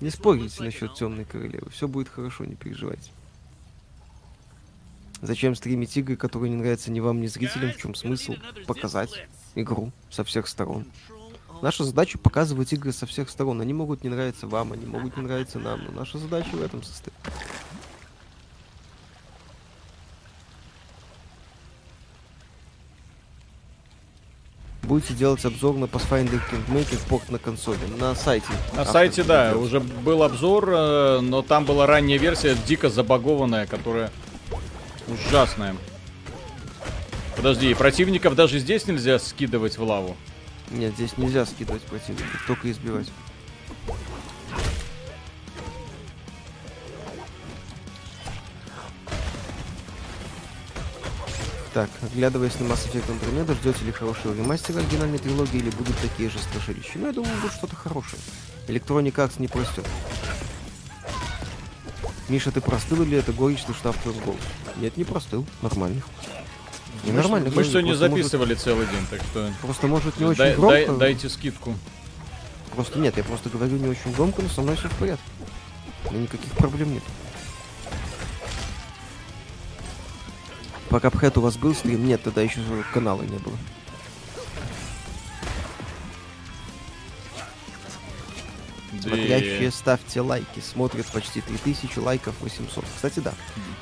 Не 0.00 0.10
спорите 0.10 0.62
насчет 0.62 0.94
темной 0.94 1.24
королевы. 1.24 1.70
Все 1.70 1.88
будет 1.88 2.08
хорошо, 2.08 2.44
не 2.44 2.54
переживайте. 2.54 3.10
Зачем 5.20 5.54
стримить 5.54 5.96
игры, 5.96 6.16
которые 6.16 6.50
не 6.50 6.56
нравятся 6.56 6.90
ни 6.90 7.00
вам, 7.00 7.20
ни 7.20 7.26
зрителям? 7.26 7.72
В 7.72 7.76
чем 7.76 7.94
смысл? 7.94 8.34
Показать 8.66 9.10
игру 9.54 9.92
со 10.10 10.22
всех 10.24 10.46
сторон. 10.46 10.86
Наша 11.60 11.82
задача 11.82 12.18
показывать 12.18 12.72
игры 12.72 12.92
со 12.92 13.06
всех 13.06 13.28
сторон. 13.28 13.60
Они 13.60 13.74
могут 13.74 14.04
не 14.04 14.10
нравиться 14.10 14.46
вам, 14.46 14.72
они 14.72 14.86
могут 14.86 15.16
не 15.16 15.24
нравиться 15.24 15.58
нам, 15.58 15.84
но 15.84 15.90
наша 15.92 16.18
задача 16.18 16.50
в 16.52 16.62
этом 16.62 16.82
состоит. 16.84 17.14
Будете 24.82 25.12
делать 25.12 25.44
обзор 25.44 25.76
на 25.76 25.84
Pathfinder 25.84 26.40
Kingmaker 26.50 26.98
порт 27.08 27.28
на 27.28 27.38
консоли, 27.38 27.78
на 27.98 28.14
сайте. 28.14 28.46
На 28.74 28.86
сайте, 28.86 29.22
да, 29.22 29.54
уже 29.54 29.80
был 29.80 30.22
обзор, 30.22 30.70
э, 30.70 31.20
но 31.20 31.42
там 31.42 31.66
была 31.66 31.86
ранняя 31.86 32.18
версия, 32.18 32.56
дико 32.66 32.88
забагованная, 32.88 33.66
которая 33.66 34.10
ужасная. 35.08 35.76
Подожди, 37.36 37.72
противников 37.74 38.34
даже 38.34 38.58
здесь 38.58 38.86
нельзя 38.86 39.18
скидывать 39.18 39.78
в 39.78 39.82
лаву. 39.82 40.16
Нет, 40.70 40.94
здесь 40.94 41.16
нельзя 41.16 41.46
скидывать 41.46 41.82
противников, 41.82 42.44
только 42.46 42.70
избивать. 42.70 43.08
Так, 51.78 51.90
оглядываясь 52.02 52.58
на 52.58 52.64
Mass 52.64 52.90
Effect 52.90 53.06
Andromeda, 53.06 53.54
ждете 53.54 53.84
ли 53.84 53.92
хорошего 53.92 54.34
ремастера 54.34 54.80
оригинальной 54.80 55.18
трилогии 55.18 55.58
или 55.58 55.70
будут 55.70 55.96
такие 55.98 56.28
же 56.28 56.38
страшилища? 56.40 56.98
Ну, 56.98 57.06
я 57.06 57.12
думаю, 57.12 57.32
будет 57.40 57.52
что-то 57.52 57.76
хорошее. 57.76 58.20
Electronic 58.66 59.14
Arts 59.14 59.34
не 59.38 59.46
простет. 59.46 59.86
Миша, 62.28 62.50
ты 62.52 62.60
простыл 62.60 63.02
или 63.02 63.16
это 63.18 63.32
горечь 63.32 63.62
слышна 63.64 63.92
в 63.92 63.96
твоем 64.02 64.18
голосе? 64.20 64.42
Нет, 64.76 64.96
не 64.96 65.04
простыл. 65.04 65.46
Нормально. 65.62 66.02
Не 67.04 67.12
Мы 67.12 67.16
нормально. 67.22 67.50
Мы 67.54 67.64
же 67.64 67.70
сегодня 67.70 67.90
просто 67.92 68.08
может- 68.10 68.24
записывали 68.26 68.54
целый 68.54 68.86
день, 68.86 69.06
так 69.08 69.20
что 69.22 69.50
Просто 69.62 69.86
может 69.86 70.18
не 70.18 70.26
очень 70.26 70.38
дай- 70.38 70.54
громко. 70.56 70.86
дай- 70.88 70.96
дайте 70.98 71.28
скидку. 71.28 71.74
Просто 72.74 72.98
нет, 72.98 73.16
я 73.16 73.24
просто 73.24 73.48
говорю 73.48 73.76
не 73.76 73.88
очень 73.88 74.12
громко, 74.12 74.42
но 74.42 74.48
со 74.48 74.62
мной 74.62 74.76
все 74.76 74.88
в 74.88 74.92
порядке. 74.96 75.24
У 76.06 76.12
меня 76.12 76.22
никаких 76.24 76.52
проблем 76.52 76.92
нет. 76.92 77.02
Пока 80.90 81.10
Пхэт 81.10 81.36
у 81.38 81.40
вас 81.40 81.56
был 81.56 81.74
стрим, 81.74 82.06
нет, 82.06 82.22
тогда 82.22 82.40
еще 82.42 82.60
канала 82.94 83.22
не 83.22 83.38
было. 83.38 83.54
Смотрящие, 89.00 89.70
ставьте 89.70 90.20
лайки. 90.20 90.60
Смотрят 90.60 91.06
почти 91.06 91.40
3000 91.40 91.98
лайков, 91.98 92.34
800. 92.40 92.84
Кстати, 92.96 93.20
да. 93.20 93.32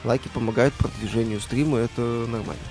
Лайки 0.04 0.28
помогают 0.28 0.74
продвижению 0.74 1.40
стрима, 1.40 1.78
это 1.78 2.00
нормально. 2.00 2.62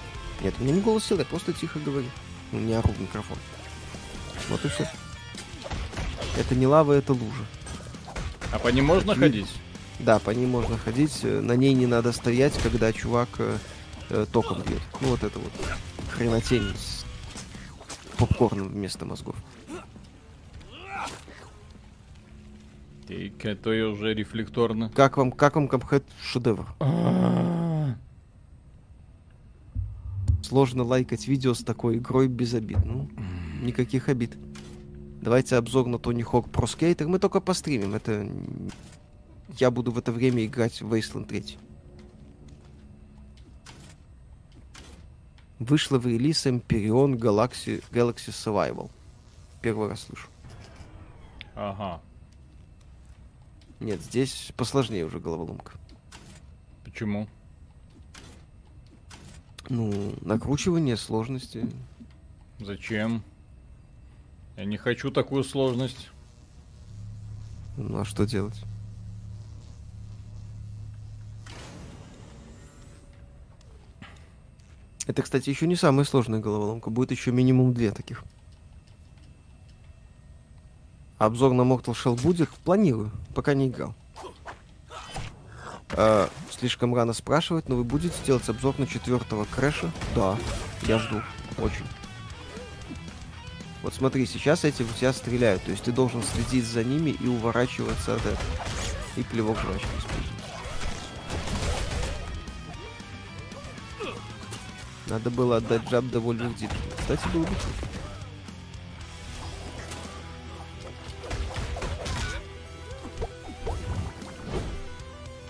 Нет, 0.41 0.53
у 0.59 0.63
меня 0.63 0.75
не 0.75 0.81
голос 0.81 1.05
сел, 1.05 1.17
я 1.17 1.25
просто 1.25 1.53
тихо 1.53 1.79
говорю. 1.79 2.07
Не 2.51 2.73
ору 2.73 2.91
в 2.91 3.01
микрофон. 3.01 3.37
Вот 4.49 4.63
и 4.63 4.69
все. 4.69 4.87
Это 6.37 6.55
не 6.55 6.67
лава, 6.67 6.93
это 6.93 7.13
лужа. 7.13 7.45
А 8.51 8.59
по 8.59 8.67
ним 8.67 8.85
можно 8.85 9.13
Очевидно. 9.13 9.39
ходить? 9.39 9.55
Да, 9.99 10.19
по 10.19 10.31
ней 10.31 10.45
можно 10.45 10.77
ходить. 10.77 11.23
На 11.23 11.53
ней 11.53 11.73
не 11.73 11.87
надо 11.87 12.11
стоять, 12.11 12.53
когда 12.61 12.91
чувак 12.91 13.29
э, 13.39 13.57
э, 14.09 14.25
током 14.31 14.61
бьет. 14.61 14.81
Ну 15.01 15.09
вот 15.09 15.23
это 15.23 15.39
вот 15.39 15.51
хренотень 16.11 16.73
с 16.75 17.05
попкорном 18.17 18.67
вместо 18.69 19.05
мозгов. 19.05 19.35
Так, 23.07 23.45
это 23.45 23.71
я 23.71 23.87
уже 23.87 24.13
рефлекторно. 24.13 24.89
Как 24.89 25.17
вам, 25.17 25.31
как 25.31 25.55
вам 25.55 25.67
Капхэт 25.67 26.03
шедевр? 26.21 26.67
Сложно 30.41 30.83
лайкать 30.83 31.27
видео 31.27 31.53
с 31.53 31.63
такой 31.63 31.97
игрой 31.97 32.27
без 32.27 32.53
обид. 32.53 32.77
Ну, 32.83 33.09
никаких 33.61 34.09
обид. 34.09 34.37
Давайте 35.21 35.55
обзор 35.55 35.87
на 35.87 35.97
Тони 35.97 36.21
Хок 36.21 36.47
Pro 36.47 36.65
Skater. 36.65 37.07
Мы 37.07 37.19
только 37.19 37.41
постримим. 37.41 37.95
Это... 37.95 38.29
Я 39.57 39.71
буду 39.71 39.91
в 39.91 39.97
это 39.97 40.11
время 40.11 40.45
играть 40.45 40.81
в 40.81 40.93
Wasteland 40.93 41.25
3. 41.25 41.57
Вышла 45.59 45.97
в 45.97 46.05
релиз 46.05 46.45
Empyrean 46.45 47.15
Galaxy, 47.15 47.83
Galaxy 47.91 48.29
Survival. 48.29 48.91
Первый 49.61 49.89
раз 49.89 50.01
слышу. 50.01 50.27
Ага. 51.55 52.01
Нет, 53.79 54.01
здесь 54.01 54.51
посложнее 54.55 55.05
уже 55.05 55.19
головоломка. 55.19 55.73
Почему? 56.83 57.27
Ну, 59.69 60.13
накручивание 60.21 60.95
сложности. 60.95 61.69
Зачем? 62.59 63.23
Я 64.55 64.65
не 64.65 64.77
хочу 64.77 65.11
такую 65.11 65.43
сложность. 65.43 66.09
Ну 67.77 67.99
а 67.99 68.05
что 68.05 68.25
делать? 68.25 68.61
Это, 75.07 75.21
кстати, 75.21 75.49
еще 75.49 75.67
не 75.67 75.75
самая 75.75 76.05
сложная 76.05 76.39
головоломка. 76.39 76.89
Будет 76.89 77.11
еще 77.11 77.31
минимум 77.31 77.73
две 77.73 77.91
таких. 77.91 78.23
Обзор 81.17 81.53
на 81.53 81.61
Mortal 81.61 81.93
Shell 81.93 82.21
будет? 82.21 82.49
Планирую, 82.49 83.11
пока 83.33 83.53
не 83.53 83.67
играл. 83.67 83.93
А, 85.91 86.29
слишком 86.51 86.93
рано 86.93 87.13
спрашивать, 87.13 87.69
но 87.69 87.75
вы 87.75 87.83
будете 87.83 88.15
делать 88.25 88.47
обзор 88.49 88.75
на 88.79 88.87
четвертого 88.87 89.45
крэша? 89.45 89.91
Да, 90.13 90.37
я 90.83 90.99
жду. 90.99 91.21
Очень. 91.57 91.85
Вот 93.81 93.93
смотри, 93.93 94.25
сейчас 94.25 94.65
эти 94.65 94.83
в 94.83 94.93
тебя 94.97 95.13
стреляют, 95.13 95.63
то 95.63 95.71
есть 95.71 95.83
ты 95.83 95.91
должен 95.91 96.23
следить 96.23 96.65
за 96.65 96.83
ними 96.83 97.11
и 97.11 97.27
уворачиваться 97.27 98.15
от 98.15 98.21
этого. 98.21 98.37
И 99.15 99.23
плевок 99.23 99.57
жвачки 99.59 99.85
использовать. 99.97 100.35
Надо 105.07 105.29
было 105.29 105.57
отдать 105.57 105.87
джаб 105.89 106.05
до 106.05 106.19
Вольвер 106.19 106.51
Кстати, 106.97 107.27
было 107.31 107.43
бы. 107.43 107.55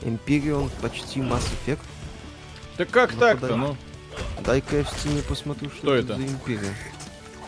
Empyrean 0.05 0.69
почти 0.81 1.19
Mass 1.19 1.43
Effect. 1.65 1.79
Да 2.77 2.85
как 2.85 3.13
Ну, 3.13 3.19
так-то, 3.19 3.47
подай. 3.47 3.57
ну? 3.57 3.77
Дай-ка 4.45 4.77
я 4.77 4.83
в 4.83 4.89
стиме 4.89 5.21
посмотрю, 5.21 5.69
что, 5.69 5.79
Что 5.79 5.95
это 5.95 6.13
это? 6.13 6.21
за 6.21 6.27
Империя. 6.27 6.75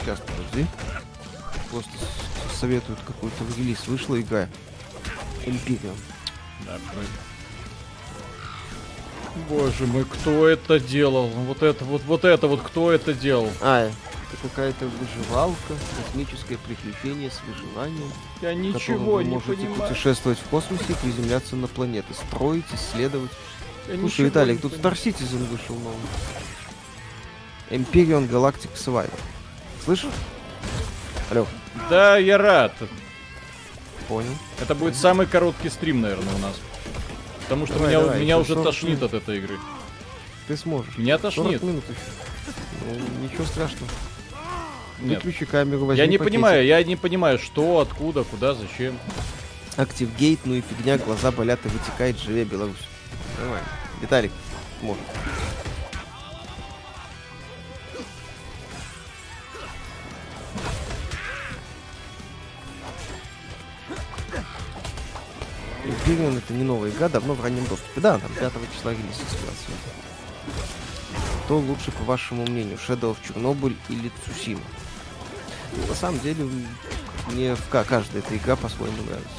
Сейчас, 0.02 0.20
подожди. 0.20 0.66
Просто 1.72 1.92
советуют 2.60 3.00
какой-то 3.06 3.44
в 3.44 3.58
релиз. 3.58 3.88
Вышла 3.88 4.20
игра. 4.20 4.48
Империум. 5.46 5.96
Да, 6.66 6.78
Боже 9.50 9.86
мой, 9.86 10.04
кто 10.06 10.48
это 10.48 10.80
делал? 10.80 11.28
Вот 11.28 11.62
это 11.62 11.86
вот, 11.86 12.02
вот 12.04 12.26
это 12.26 12.48
вот, 12.48 12.62
кто 12.64 12.92
это 12.92 13.14
делал? 13.14 13.52
А, 13.62 13.90
это 14.34 14.42
какая-то 14.50 14.86
выживалка, 14.88 15.74
космическое 16.04 16.58
приключение 16.58 17.32
с 17.32 17.40
выживанием. 17.48 18.12
Я 18.42 18.54
ничего 18.54 19.16
вы 19.16 19.24
не 19.24 19.32
можете 19.36 19.54
понимаю. 19.56 19.90
путешествовать 19.90 20.40
в 20.40 20.44
космосе 20.50 20.84
и 20.90 20.94
приземляться 20.94 21.56
на 21.56 21.68
планеты, 21.68 22.14
строить, 22.14 22.66
исследовать. 22.74 23.32
Я 23.88 23.98
Слушай, 23.98 24.26
Виталик, 24.26 24.62
тут. 24.62 24.74
Star 24.74 24.94
Citizen 24.94 25.46
вышел 25.48 25.76
новый. 25.76 25.98
Empyrean 27.70 28.30
Galactic 28.30 28.74
Survivor. 28.76 29.12
Слышишь? 29.84 30.10
Алло, 31.32 31.46
Да, 31.90 32.18
я 32.18 32.38
рад. 32.38 32.74
понял. 34.08 34.34
Это 34.62 34.76
будет 34.76 34.96
самый 34.96 35.26
короткий 35.26 35.70
стрим, 35.70 36.02
наверное, 36.02 36.34
у 36.36 36.40
нас. 36.40 36.56
Потому 37.44 37.66
что 37.66 37.76
Давай, 37.76 37.90
меня, 37.90 38.02
давай, 38.02 38.22
меня 38.22 38.40
уже 38.40 38.54
40 38.54 38.64
тошнит 38.66 38.90
минут. 38.98 39.04
от 39.04 39.14
этой 39.14 39.38
игры. 39.38 39.58
Ты 40.48 40.58
сможешь. 40.58 40.98
Меня 40.98 41.18
40 41.18 41.34
тошнит. 41.36 41.64
минут 41.64 41.84
еще. 41.90 42.00
Ну, 42.86 43.24
ничего 43.26 43.46
страшного. 43.46 43.90
Нет. 45.00 45.24
Выключи 45.24 45.46
камеру, 45.46 45.86
возьми 45.86 46.00
Я 46.00 46.08
не 46.08 46.18
пакетик. 46.18 46.36
понимаю, 46.36 46.66
я 46.66 46.84
не 46.84 46.96
понимаю, 46.96 47.38
что, 47.40 47.80
откуда, 47.80 48.24
куда, 48.24 48.54
зачем. 48.56 48.98
Активгейт, 49.76 50.40
ну 50.46 50.56
и 50.56 50.62
фигня, 50.62 50.98
глаза 50.98 51.32
болят 51.32 51.60
и 51.66 51.70
вытекает, 51.70 52.18
живе 52.18 52.46
Беларусь. 52.46 52.76
Нормально. 53.40 53.68
Виталик, 54.02 54.32
может. 54.82 55.04
Imperium 65.86 66.38
это 66.38 66.54
не 66.54 66.64
новая 66.64 66.90
игра, 66.90 67.08
давно 67.08 67.34
в 67.34 67.44
раннем 67.44 67.66
доступе. 67.68 68.02
Да, 68.02 68.20
там 68.20 68.32
5 68.34 68.52
числа 68.76 68.92
релиз. 68.92 69.22
Кто 71.46 71.60
лучше, 71.60 71.92
по 71.92 72.04
вашему 72.04 72.44
мнению, 72.44 72.78
Shadow 72.78 73.16
of 73.16 73.18
Chernobyl 73.26 73.76
или 73.90 74.12
Цусима? 74.26 74.60
На 75.88 75.96
самом 75.96 76.20
деле, 76.20 76.48
мне 77.32 77.56
в 77.56 77.68
ка- 77.70 77.84
каждая 77.84 78.22
эта 78.22 78.36
игра 78.36 78.56
по-своему 78.56 79.02
нравится. 79.04 79.30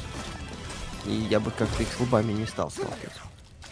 И 1.05 1.13
я 1.13 1.39
бы 1.39 1.51
как-то 1.51 1.81
их 1.83 1.89
с 1.91 1.99
лбами 1.99 2.31
не 2.33 2.45
стал 2.45 2.69
сталкивать. 2.71 3.15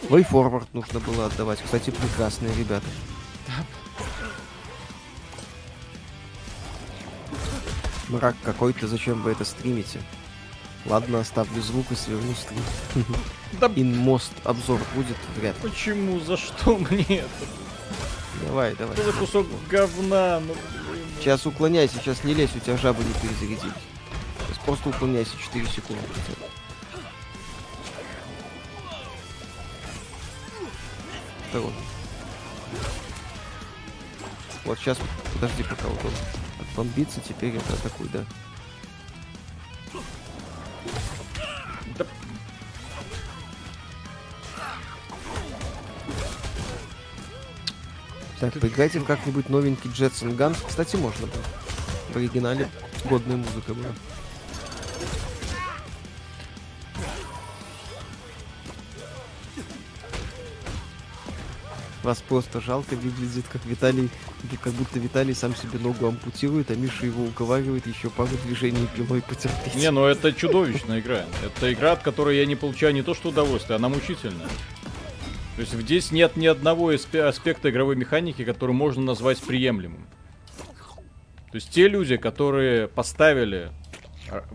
Forward 0.10 0.68
нужно 0.74 1.00
было 1.00 1.26
отдавать. 1.26 1.62
Кстати, 1.62 1.90
прекрасные 1.90 2.54
ребята. 2.56 2.86
Мрак 8.10 8.36
какой-то, 8.44 8.88
зачем 8.88 9.22
вы 9.22 9.32
это 9.32 9.44
стримите? 9.44 10.00
Ладно, 10.86 11.20
оставлю 11.20 11.62
звук 11.62 11.92
и 11.92 11.96
сверну 11.96 12.34
стрим. 12.34 13.06
Да 13.60 13.70
Инмост 13.76 14.32
обзор 14.46 14.80
будет 14.96 15.18
вряд 15.36 15.62
ли. 15.64 15.70
почему? 15.70 16.20
За 16.22 16.38
что 16.38 16.78
мне 16.78 17.04
это? 17.20 17.30
Давай, 18.46 18.76
давай. 18.76 18.96
Что 18.96 19.12
за 19.12 19.18
кусок 19.18 19.48
говна? 19.70 20.40
Ну. 20.40 20.56
Сейчас 21.20 21.46
уклоняйся, 21.46 21.96
сейчас 22.00 22.24
не 22.24 22.34
лезь, 22.34 22.56
у 22.56 22.60
тебя 22.60 22.78
жабы 22.78 23.04
не 23.04 23.14
перезарядились. 23.14 23.74
Сейчас 24.46 24.58
просто 24.66 24.90
уклоняйся 24.90 25.38
4 25.38 25.66
секунды. 25.68 26.02
хотя 26.14 26.40
бы. 26.40 26.48
Второй. 31.50 31.74
Вот 34.64 34.78
сейчас, 34.80 34.98
подожди, 35.34 35.64
пока 35.64 35.88
вот 35.88 36.06
он 36.06 36.12
отбомбится, 36.60 37.20
теперь 37.22 37.56
это 37.56 37.74
атакуй, 37.74 38.10
да. 38.10 38.26
Так, 48.40 48.54
поиграйте 48.54 49.00
в 49.00 49.06
как-нибудь 49.06 49.50
новенький 49.50 49.90
and 49.90 50.38
Guns. 50.38 50.58
Кстати, 50.68 50.96
можно 50.96 51.26
было. 51.26 51.44
В 52.10 52.18
оригинале 52.18 52.70
годная 53.10 53.38
музыка 53.38 53.74
была. 53.74 53.90
Вас 62.04 62.20
просто 62.22 62.62
жалко 62.62 62.96
выглядит, 62.96 63.46
как 63.52 63.66
Виталий, 63.66 64.10
как 64.64 64.72
будто 64.74 64.98
Виталий 64.98 65.36
сам 65.36 65.54
себе 65.56 65.78
ногу 65.80 66.08
ампутирует, 66.08 66.72
а 66.72 66.76
Миша 66.76 67.06
его 67.06 67.24
уговаривает 67.24 67.86
еще 67.86 68.10
пару 68.10 68.30
движений 68.46 68.88
пилой 68.96 69.22
потерпеть. 69.22 69.76
Не, 69.76 69.92
ну 69.92 70.06
это 70.06 70.32
чудовищная 70.32 71.02
игра. 71.02 71.26
Это 71.44 71.74
игра, 71.74 71.94
от 71.94 72.04
которой 72.04 72.38
я 72.38 72.46
не 72.46 72.56
получаю 72.56 72.94
не 72.94 73.02
то 73.02 73.14
что 73.14 73.30
удовольствие, 73.30 73.76
она 73.76 73.90
мучительная. 73.90 74.48
То 75.58 75.62
есть 75.62 75.74
здесь 75.74 76.12
нет 76.12 76.38
ни 76.38 76.46
одного 76.46 76.94
аспе- 76.94 77.24
аспекта 77.24 77.72
игровой 77.72 77.96
механики, 77.96 78.46
который 78.46 78.74
можно 78.76 79.02
назвать 79.02 79.42
приемлемым. 79.42 80.06
То 81.52 81.56
есть 81.56 81.72
те 81.72 81.88
люди, 81.88 82.16
которые 82.16 82.88
поставили, 82.88 83.72
р- 84.30 84.46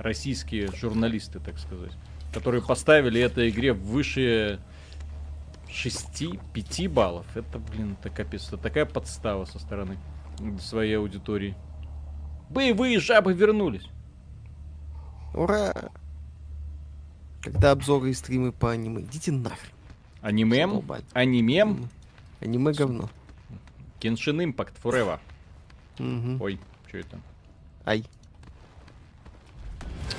российские 0.00 0.66
журналисты, 0.74 1.38
так 1.38 1.60
сказать, 1.60 1.92
которые 2.34 2.60
поставили 2.60 3.20
этой 3.20 3.50
игре 3.50 3.72
выше 3.72 4.58
6-5 5.68 6.88
баллов, 6.88 7.24
это, 7.36 7.60
блин, 7.60 7.96
это 8.00 8.10
капец, 8.10 8.48
это 8.48 8.56
такая 8.56 8.84
подстава 8.84 9.44
со 9.44 9.60
стороны 9.60 9.96
своей 10.60 10.98
аудитории. 10.98 11.54
Боевые 12.50 12.98
жабы 12.98 13.32
вернулись. 13.32 13.86
Ура! 15.34 15.72
Когда 17.42 17.70
обзоры 17.70 18.10
и 18.10 18.14
стримы 18.14 18.50
по 18.50 18.72
аниме? 18.72 19.02
Идите 19.02 19.30
нахрен. 19.30 19.77
Анимем, 20.28 20.84
анимем, 21.14 21.88
Аниме 22.40 22.72
говно. 22.74 23.08
Genshin 23.98 24.44
Impact 24.44 24.74
Forever. 24.84 25.18
Ой, 26.38 26.60
что 26.86 26.98
это? 26.98 27.18
Ай. 27.86 28.04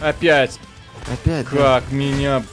Опять, 0.02 0.60
Опять, 1.14 1.46
да. 1.52 1.80
как 1.80 1.92
меня... 1.92 2.44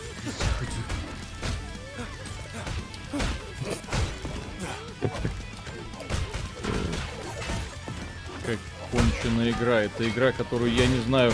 Как 8.45 8.59
конченая 8.91 9.53
игра. 9.53 9.81
Это 9.81 10.07
игра, 10.07 10.33
которую 10.33 10.75
я 10.75 10.87
не 10.87 11.01
знаю, 11.01 11.33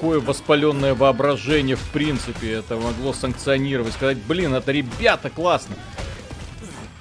какое 0.00 0.18
воспаленное 0.18 0.94
воображение 0.94 1.76
в 1.76 1.86
принципе 1.90 2.52
это 2.52 2.76
могло 2.76 3.12
санкционировать. 3.12 3.92
Сказать, 3.92 4.16
блин, 4.16 4.54
это 4.54 4.72
ребята 4.72 5.28
классно. 5.28 5.76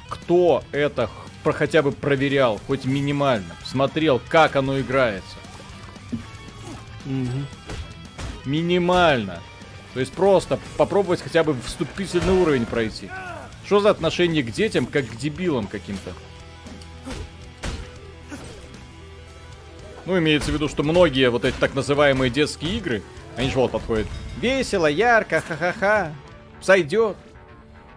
Кто 0.09 0.65
это 0.73 1.09
про 1.41 1.53
хотя 1.53 1.81
бы 1.81 1.93
проверял, 1.93 2.59
хоть 2.67 2.83
минимально, 2.83 3.55
смотрел, 3.63 4.21
как 4.27 4.57
оно 4.57 4.81
играется. 4.81 5.37
Мгм. 7.05 7.47
Минимально. 8.43 9.39
То 9.93 10.01
есть 10.01 10.11
просто 10.11 10.59
попробовать 10.75 11.21
хотя 11.21 11.45
бы 11.45 11.55
вступительный 11.65 12.33
уровень 12.33 12.65
пройти. 12.65 13.09
Что 13.65 13.79
за 13.79 13.91
отношение 13.91 14.43
к 14.43 14.51
детям, 14.51 14.85
как 14.85 15.07
к 15.07 15.15
дебилам 15.15 15.67
каким-то? 15.67 16.11
Ну, 20.09 20.17
имеется 20.17 20.49
в 20.49 20.55
виду, 20.55 20.67
что 20.67 20.81
многие 20.81 21.29
вот 21.29 21.45
эти 21.45 21.55
так 21.59 21.75
называемые 21.75 22.31
детские 22.31 22.77
игры, 22.77 23.03
они 23.37 23.51
же 23.51 23.59
вот 23.59 23.69
подходят. 23.69 24.07
Весело, 24.41 24.87
ярко, 24.87 25.39
ха-ха-ха. 25.47 26.13
Сойдет. 26.61 27.15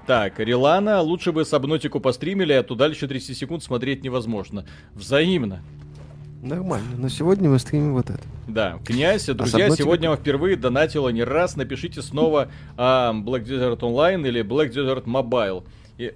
Так, 0.06 0.38
Рилана, 0.38 1.00
лучше 1.00 1.32
бы 1.32 1.46
сабнотику 1.46 2.00
постримили, 2.00 2.52
а 2.52 2.62
то 2.62 2.74
дальше 2.74 3.08
30 3.08 3.34
секунд 3.34 3.62
смотреть 3.62 4.04
невозможно. 4.04 4.66
Взаимно. 4.92 5.62
Нормально. 6.42 6.96
Но 6.98 7.08
сегодня 7.08 7.48
мы 7.48 7.58
стримим 7.58 7.94
вот 7.94 8.10
это. 8.10 8.20
Да, 8.46 8.78
князь, 8.84 9.24
друзья, 9.24 9.68
Сабнотика- 9.68 9.76
сегодня 9.76 10.10
вам 10.10 10.18
впервые 10.18 10.56
донатила 10.56 11.08
не 11.08 11.24
раз. 11.24 11.56
Напишите 11.56 12.02
снова 12.02 12.48
а, 12.76 13.14
Black 13.14 13.44
Desert 13.46 13.78
Online 13.78 14.28
или 14.28 14.44
Black 14.44 14.70
Desert 14.70 15.04
Mobile. 15.04 15.64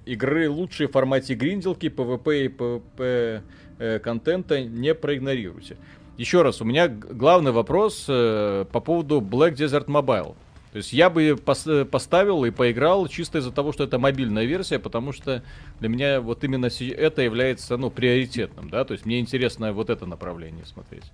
Игры 0.07 0.49
лучшие 0.51 0.89
в 0.89 0.93
формате 0.93 1.35
гринделки, 1.35 1.87
PvP 1.87 2.45
и 2.45 2.49
PvP 2.49 3.43
э, 3.79 3.99
контента 4.01 4.63
не 4.63 4.95
проигнорируйте. 4.95 5.77
Еще 6.17 6.43
раз, 6.43 6.61
у 6.61 6.65
меня 6.65 6.89
главный 6.89 7.53
вопрос 7.53 8.07
э, 8.09 8.65
по 8.73 8.81
поводу 8.81 9.21
Black 9.21 9.55
Desert 9.55 9.87
Mobile. 9.87 10.35
То 10.73 10.79
есть 10.79 10.93
я 10.93 11.09
бы 11.09 11.31
пос- 11.31 11.83
э, 11.83 11.85
поставил 11.85 12.45
и 12.45 12.51
поиграл 12.51 13.07
чисто 13.09 13.39
из-за 13.39 13.51
того, 13.51 13.73
что 13.73 13.85
это 13.85 13.99
мобильная 13.99 14.45
версия, 14.45 14.79
потому 14.79 15.13
что 15.13 15.43
для 15.81 15.89
меня 15.89 16.21
вот 16.21 16.45
именно 16.45 16.67
это 16.67 17.23
является, 17.23 17.77
ну, 17.77 17.91
приоритетным, 17.91 18.69
да, 18.69 18.85
то 18.85 18.93
есть 18.93 19.07
мне 19.07 19.21
интересно 19.21 19.73
вот 19.73 19.91
это 19.91 20.07
направление 20.07 20.67
смотреть. 20.67 21.05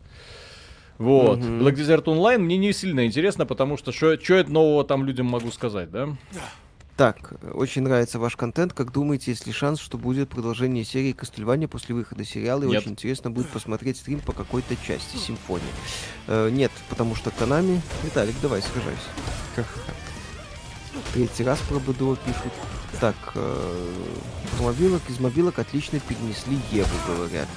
Вот. 0.98 1.38
Мгм. 1.38 1.60
Black 1.60 1.74
Desert 1.74 2.04
Online 2.04 2.38
мне 2.38 2.56
не 2.56 2.72
сильно 2.72 3.06
интересно, 3.06 3.46
потому 3.46 3.76
что 3.76 3.92
что 3.92 4.12
я 4.12 4.44
нового 4.44 4.84
там 4.84 5.04
людям 5.04 5.26
могу 5.26 5.50
сказать, 5.50 5.90
да? 5.90 6.08
Так, 7.02 7.32
очень 7.52 7.82
нравится 7.82 8.20
ваш 8.20 8.36
контент. 8.36 8.74
Как 8.74 8.92
думаете, 8.92 9.32
есть 9.32 9.44
ли 9.48 9.52
шанс, 9.52 9.80
что 9.80 9.98
будет 9.98 10.28
продолжение 10.28 10.84
серии 10.84 11.10
Кастельвания 11.10 11.66
после 11.66 11.96
выхода 11.96 12.24
сериала? 12.24 12.62
И 12.62 12.68
Нет. 12.68 12.82
очень 12.82 12.92
интересно 12.92 13.28
будет 13.28 13.48
посмотреть 13.48 13.96
стрим 13.96 14.20
по 14.20 14.32
какой-то 14.32 14.76
части 14.86 15.16
симфонии. 15.16 15.66
Э, 16.28 16.48
нет, 16.48 16.70
потому 16.88 17.16
что 17.16 17.32
Канами... 17.32 17.82
Виталик, 18.04 18.36
давай, 18.40 18.62
сражайся. 18.62 19.00
Ха-ха-ха. 19.56 19.92
Третий 21.12 21.42
раз 21.42 21.58
про 21.68 21.80
БДО 21.80 22.16
пишут. 22.24 22.52
Так, 23.00 23.16
э, 23.34 23.94
мобилок, 24.60 25.02
из 25.08 25.18
мобилок 25.18 25.58
отлично 25.58 25.98
перенесли 25.98 26.56
Еву, 26.70 26.88
говорят. 27.08 27.48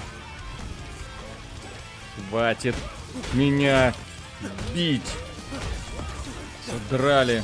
Хватит 2.32 2.74
меня 3.36 3.94
бить. 4.74 5.04
Содрали. 6.66 7.44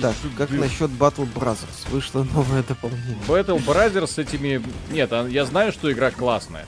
Так, 0.00 0.14
как 0.36 0.50
насчет 0.50 0.90
Battle 0.90 1.28
Brothers? 1.32 1.90
Вышло 1.90 2.22
новое 2.22 2.62
дополнение. 2.62 3.16
Battle 3.26 3.64
Brothers 3.64 4.06
с 4.08 4.18
этими... 4.18 4.62
Нет, 4.90 5.12
а 5.12 5.26
я 5.26 5.44
знаю, 5.44 5.72
что 5.72 5.90
игра 5.90 6.10
классная. 6.10 6.66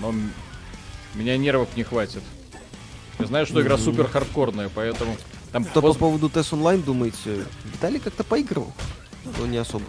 Но 0.00 0.14
меня 1.14 1.36
нервов 1.36 1.68
не 1.76 1.84
хватит. 1.84 2.22
Я 3.18 3.26
знаю, 3.26 3.46
что 3.46 3.60
игра 3.62 3.78
супер 3.78 4.06
хардкорная, 4.08 4.70
поэтому... 4.74 5.16
Там 5.52 5.64
по 5.64 5.80
воз- 5.80 5.96
поводу 5.96 6.28
TES 6.28 6.52
Online 6.52 6.82
думаете? 6.84 7.44
Виталий 7.64 7.98
как-то 7.98 8.24
поигрывал? 8.24 8.72
Но 9.38 9.46
не 9.46 9.56
особо. 9.56 9.84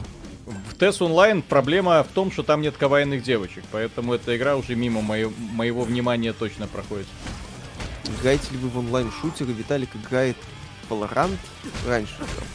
В 0.46 0.74
TES 0.76 1.00
Online 1.00 1.42
проблема 1.42 2.04
в 2.04 2.08
том, 2.08 2.32
что 2.32 2.42
там 2.44 2.62
нет 2.62 2.76
кавайных 2.78 3.22
девочек, 3.24 3.64
поэтому 3.72 4.14
эта 4.14 4.36
игра 4.36 4.56
уже 4.56 4.76
мимо 4.76 5.02
моего, 5.02 5.32
моего 5.38 5.84
внимания 5.84 6.34
точно 6.34 6.68
проходит. 6.68 7.08
Играете 8.20 8.52
ли 8.52 8.58
вы 8.58 8.70
в 8.70 8.78
онлайн-шутеры? 8.80 9.54
Виталик 9.54 9.90
играет 9.96 10.36
Valorant 10.90 11.38
раньше. 11.88 12.16
играл. 12.16 12.48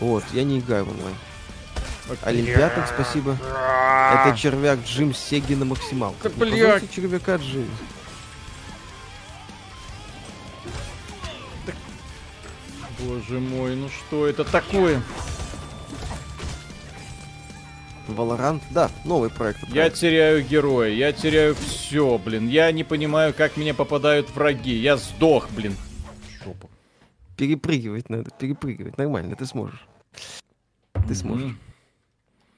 Вот, 0.00 0.24
я 0.32 0.44
не 0.44 0.58
играю 0.58 0.84
в 0.84 0.90
онлайн. 0.90 1.14
Олимпиаток, 2.22 2.86
спасибо. 2.92 3.36
Это 3.40 4.36
червяк 4.36 4.78
Джим 4.84 5.14
с 5.14 5.18
Сеги 5.18 5.54
на 5.54 5.64
максималках. 5.64 6.32
Да, 6.32 6.44
блядь. 6.44 6.90
червяка 6.90 7.36
Джим. 7.36 7.68
Боже 12.98 13.40
мой, 13.40 13.76
ну 13.76 13.88
что 13.88 14.26
это 14.26 14.44
такое? 14.44 15.02
Valorant, 18.08 18.62
да, 18.70 18.90
новый 19.04 19.30
проект. 19.30 19.64
от 19.64 19.68
Я 19.70 19.90
теряю 19.90 20.42
героя, 20.42 20.90
я 20.90 21.12
теряю 21.12 21.56
все, 21.56 22.18
блин. 22.18 22.48
Я 22.48 22.70
не 22.70 22.84
понимаю, 22.84 23.34
как 23.34 23.56
меня 23.56 23.74
попадают 23.74 24.30
враги. 24.30 24.74
Я 24.74 24.96
сдох, 24.96 25.50
блин. 25.50 25.76
Жопу. 26.44 26.70
Перепрыгивать 27.36 28.08
надо, 28.08 28.30
перепрыгивать. 28.30 28.96
Нормально, 28.96 29.36
ты 29.36 29.46
сможешь. 29.46 29.86
Ты 31.06 31.14
сможешь. 31.14 31.54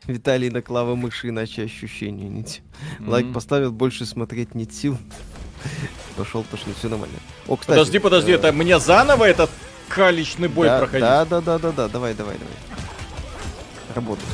Виталий 0.07 0.51
на 0.51 0.63
клава 0.63 0.95
мыши, 0.95 1.29
иначе 1.29 1.65
ощущения 1.65 2.29
нет. 2.29 2.63
Лайк 3.01 3.33
поставил, 3.33 3.73
больше 3.73 4.07
смотреть 4.07 4.55
нет 4.55 4.73
сил. 4.73 4.97
Пошел, 6.17 6.45
пошли, 6.45 6.73
все 6.73 6.89
нормально. 6.89 7.17
О, 7.47 7.57
кстати. 7.57 7.77
Подожди, 7.77 7.99
подожди, 7.99 8.33
э, 8.33 8.35
это 8.37 8.53
мне 8.53 8.79
заново 8.79 9.25
этот 9.25 9.51
каличный 9.89 10.49
бой 10.49 10.69
да, 10.69 10.79
проходить? 10.79 11.01
Да, 11.01 11.25
да, 11.25 11.41
да, 11.41 11.59
да, 11.59 11.73
да, 11.73 11.89
давай, 11.89 12.15
давай, 12.15 12.37
давай. 12.39 12.55
Работай. 13.95 14.27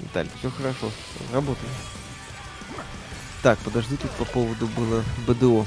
Виталий, 0.00 0.30
все 0.38 0.50
хорошо, 0.50 0.90
работай. 1.32 1.68
Так, 3.42 3.58
подожди, 3.58 3.96
тут 3.96 4.10
по 4.12 4.24
поводу 4.24 4.66
было 4.68 5.04
БДО. 5.26 5.66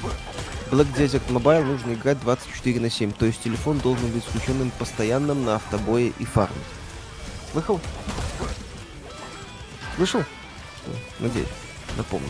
Black 0.72 0.88
Desert 0.98 1.22
Mobile 1.30 1.64
нужно 1.64 1.94
играть 1.94 2.20
24 2.22 2.80
на 2.80 2.90
7, 2.90 3.12
то 3.14 3.26
есть 3.26 3.42
телефон 3.42 3.80
должен 3.80 4.10
быть 4.12 4.24
включенным 4.26 4.72
постоянным 4.72 5.46
на 5.46 5.56
автобое 5.56 6.12
и 6.20 6.26
фарме. 6.26 6.56
Слышал? 7.54 7.80
Слышал? 9.96 10.24
Надеюсь, 11.20 11.48
напомню. 11.96 12.28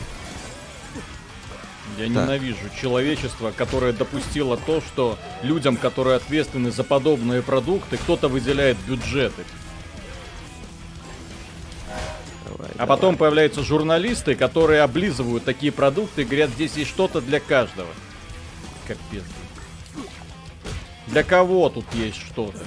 Я 1.98 2.06
Так. 2.06 2.14
ненавижу 2.14 2.70
человечество, 2.80 3.52
которое 3.52 3.92
допустило 3.92 4.56
то, 4.58 4.82
что 4.82 5.18
людям, 5.42 5.78
которые 5.78 6.18
ответственны 6.18 6.70
за 6.70 6.84
подобные 6.84 7.42
продукты, 7.42 7.98
кто-то 7.98 8.28
выделяет 8.28 8.78
бюджеты. 8.88 9.46
Давай, 12.46 12.70
А 12.72 12.78
давай. 12.78 12.88
потом 12.88 13.18
появляются 13.18 13.64
журналисты, 13.64 14.36
которые 14.36 14.82
облизывают 14.82 15.44
такие 15.44 15.72
продукты 15.72 16.22
и 16.22 16.26
говорят, 16.26 16.52
здесь 16.52 16.76
есть 16.76 16.92
что-то 16.92 17.20
для 17.20 17.40
каждого. 17.40 17.90
Капец. 18.88 19.24
Для 21.08 21.24
кого 21.24 21.70
тут 21.70 21.86
есть 21.94 22.18
что-то? 22.18 22.64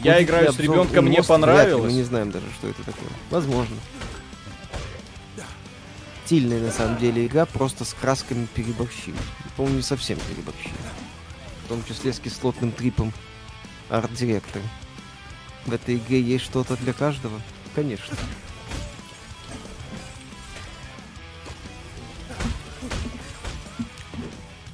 Я 0.00 0.14
Будет 0.14 0.24
играю 0.24 0.52
с 0.52 0.58
ребенком, 0.58 1.04
мне 1.04 1.18
ли, 1.18 1.22
понравилось. 1.22 1.92
Мы 1.92 1.92
не 1.92 2.02
знаем 2.02 2.30
даже, 2.30 2.46
что 2.58 2.68
это 2.68 2.82
такое. 2.82 3.08
Возможно. 3.30 3.76
Стильная 6.24 6.60
на 6.60 6.70
самом 6.70 6.98
деле 6.98 7.26
игра, 7.26 7.46
просто 7.46 7.84
с 7.84 7.94
красками 7.94 8.46
переборщили. 8.54 9.16
По-моему, 9.56 9.78
не 9.78 9.82
совсем 9.82 10.18
переборщили. 10.18 10.72
В 11.64 11.68
том 11.68 11.84
числе 11.84 12.12
с 12.12 12.18
кислотным 12.18 12.72
трипом 12.72 13.12
арт-директора. 13.90 14.64
В 15.66 15.72
этой 15.72 15.96
игре 15.96 16.20
есть 16.20 16.44
что-то 16.44 16.76
для 16.76 16.92
каждого? 16.92 17.40
Конечно. 17.74 18.16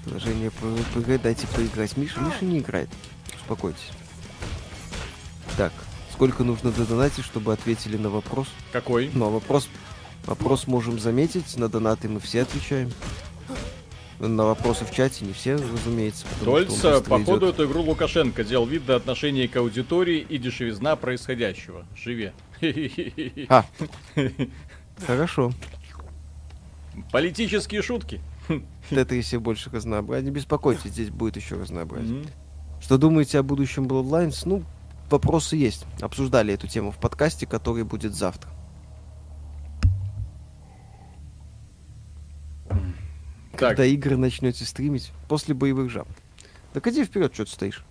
Приложение 0.09 0.51
по 0.51 0.66
РПГ, 0.66 1.22
дайте 1.22 1.47
поиграть. 1.48 1.97
Миша, 1.98 2.18
Миша 2.20 2.44
не 2.44 2.60
играет. 2.60 2.89
Успокойтесь. 3.36 3.90
Так, 5.59 5.72
сколько 6.12 6.44
нужно 6.44 6.70
додонатить, 6.72 7.24
чтобы 7.24 7.52
ответили 7.52 7.98
на 7.98 8.09
вопрос? 8.09 8.48
Какой? 8.72 9.10
Ну, 9.12 9.26
а 9.26 9.30
вопрос, 9.30 9.68
вопрос 10.24 10.66
можем 10.66 10.98
заметить, 10.98 11.56
на 11.59 11.68
донаты 11.68 12.09
мы 12.09 12.20
все 12.20 12.43
отвечаем. 12.43 12.90
На 14.18 14.44
вопросы 14.44 14.86
в 14.86 14.93
чате 14.93 15.26
не 15.26 15.32
все, 15.35 15.56
разумеется. 15.56 16.26
быстро 16.43 17.01
походу, 17.01 17.47
идет. 17.47 17.55
эту 17.55 17.66
игру 17.66 17.82
Лукашенко 17.82 18.44
делал 18.44 18.66
вид 18.66 18.86
до 18.86 18.97
отношения 18.97 19.47
к 19.47 19.56
аудитории 19.56 20.24
и 20.26 20.39
дешевизна 20.39 20.97
происходящего. 20.97 21.85
Живе. 21.94 22.32
А, 23.48 23.64
хорошо. 25.06 25.52
Политические 27.12 27.82
шутки. 27.82 28.20
Тетрисе 28.90 29.38
больше 29.38 29.70
разнообразия. 29.70 30.24
Не 30.26 30.30
беспокойтесь, 30.30 30.90
здесь 30.92 31.10
будет 31.10 31.36
еще 31.36 31.56
разнообразие. 31.56 32.24
Что 32.80 32.96
думаете 32.98 33.38
о 33.38 33.42
будущем 33.42 33.86
Bloodlines? 33.86 34.42
Ну, 34.44 34.64
вопросы 35.10 35.56
есть. 35.56 35.84
Обсуждали 36.00 36.54
эту 36.54 36.66
тему 36.68 36.90
в 36.92 36.96
подкасте, 36.98 37.46
который 37.46 37.84
будет 37.84 38.14
завтра. 38.14 38.50
Так, 43.52 43.70
Когда 43.70 43.84
игры 43.86 44.16
начнете 44.16 44.64
стримить 44.64 45.10
после 45.28 45.54
боевых 45.54 45.90
жаб. 45.90 46.06
Так 46.72 46.86
иди 46.86 47.04
вперед, 47.04 47.34
что 47.34 47.44
ты 47.44 47.50
стоишь. 47.50 47.82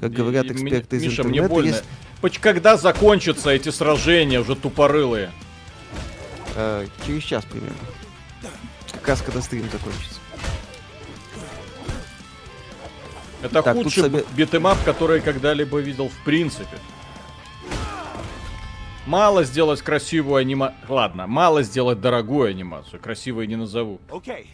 Как 0.00 0.12
говорят 0.12 0.46
эксперты 0.46 0.96
из 0.96 1.02
Миша, 1.02 1.22
интернета, 1.22 1.42
мне 1.46 1.48
больно. 1.48 1.68
есть- 1.68 2.38
Когда 2.40 2.76
закончатся 2.76 3.50
эти 3.50 3.70
сражения 3.70 4.40
уже 4.40 4.54
тупорылые? 4.54 5.30
Э, 6.54 6.86
через 7.04 7.22
час 7.24 7.44
примерно. 7.44 7.76
Раз 9.06 9.22
когда 9.22 9.40
стрим 9.42 9.68
закончится. 9.70 10.20
Это 13.42 13.62
Так, 13.62 13.76
худший 13.76 14.04
себе- 14.04 14.24
beat 14.34 14.53
'em 14.53 14.68
up, 14.68 14.82
который 14.84 15.16
я 15.16 15.22
когда-либо 15.22 15.78
видел 15.78 16.08
в 16.08 16.24
принципе. 16.24 16.78
Мало 19.06 19.44
сделать 19.44 19.82
красивую 19.82 20.36
анимацию. 20.36 20.80
Ладно, 20.88 21.26
мало 21.26 21.62
сделать 21.62 22.00
дорогую 22.00 22.48
анимацию. 22.48 23.00
Красивой 23.00 23.46
не 23.46 23.56
назову. 23.56 24.00
Okay. 24.08 24.46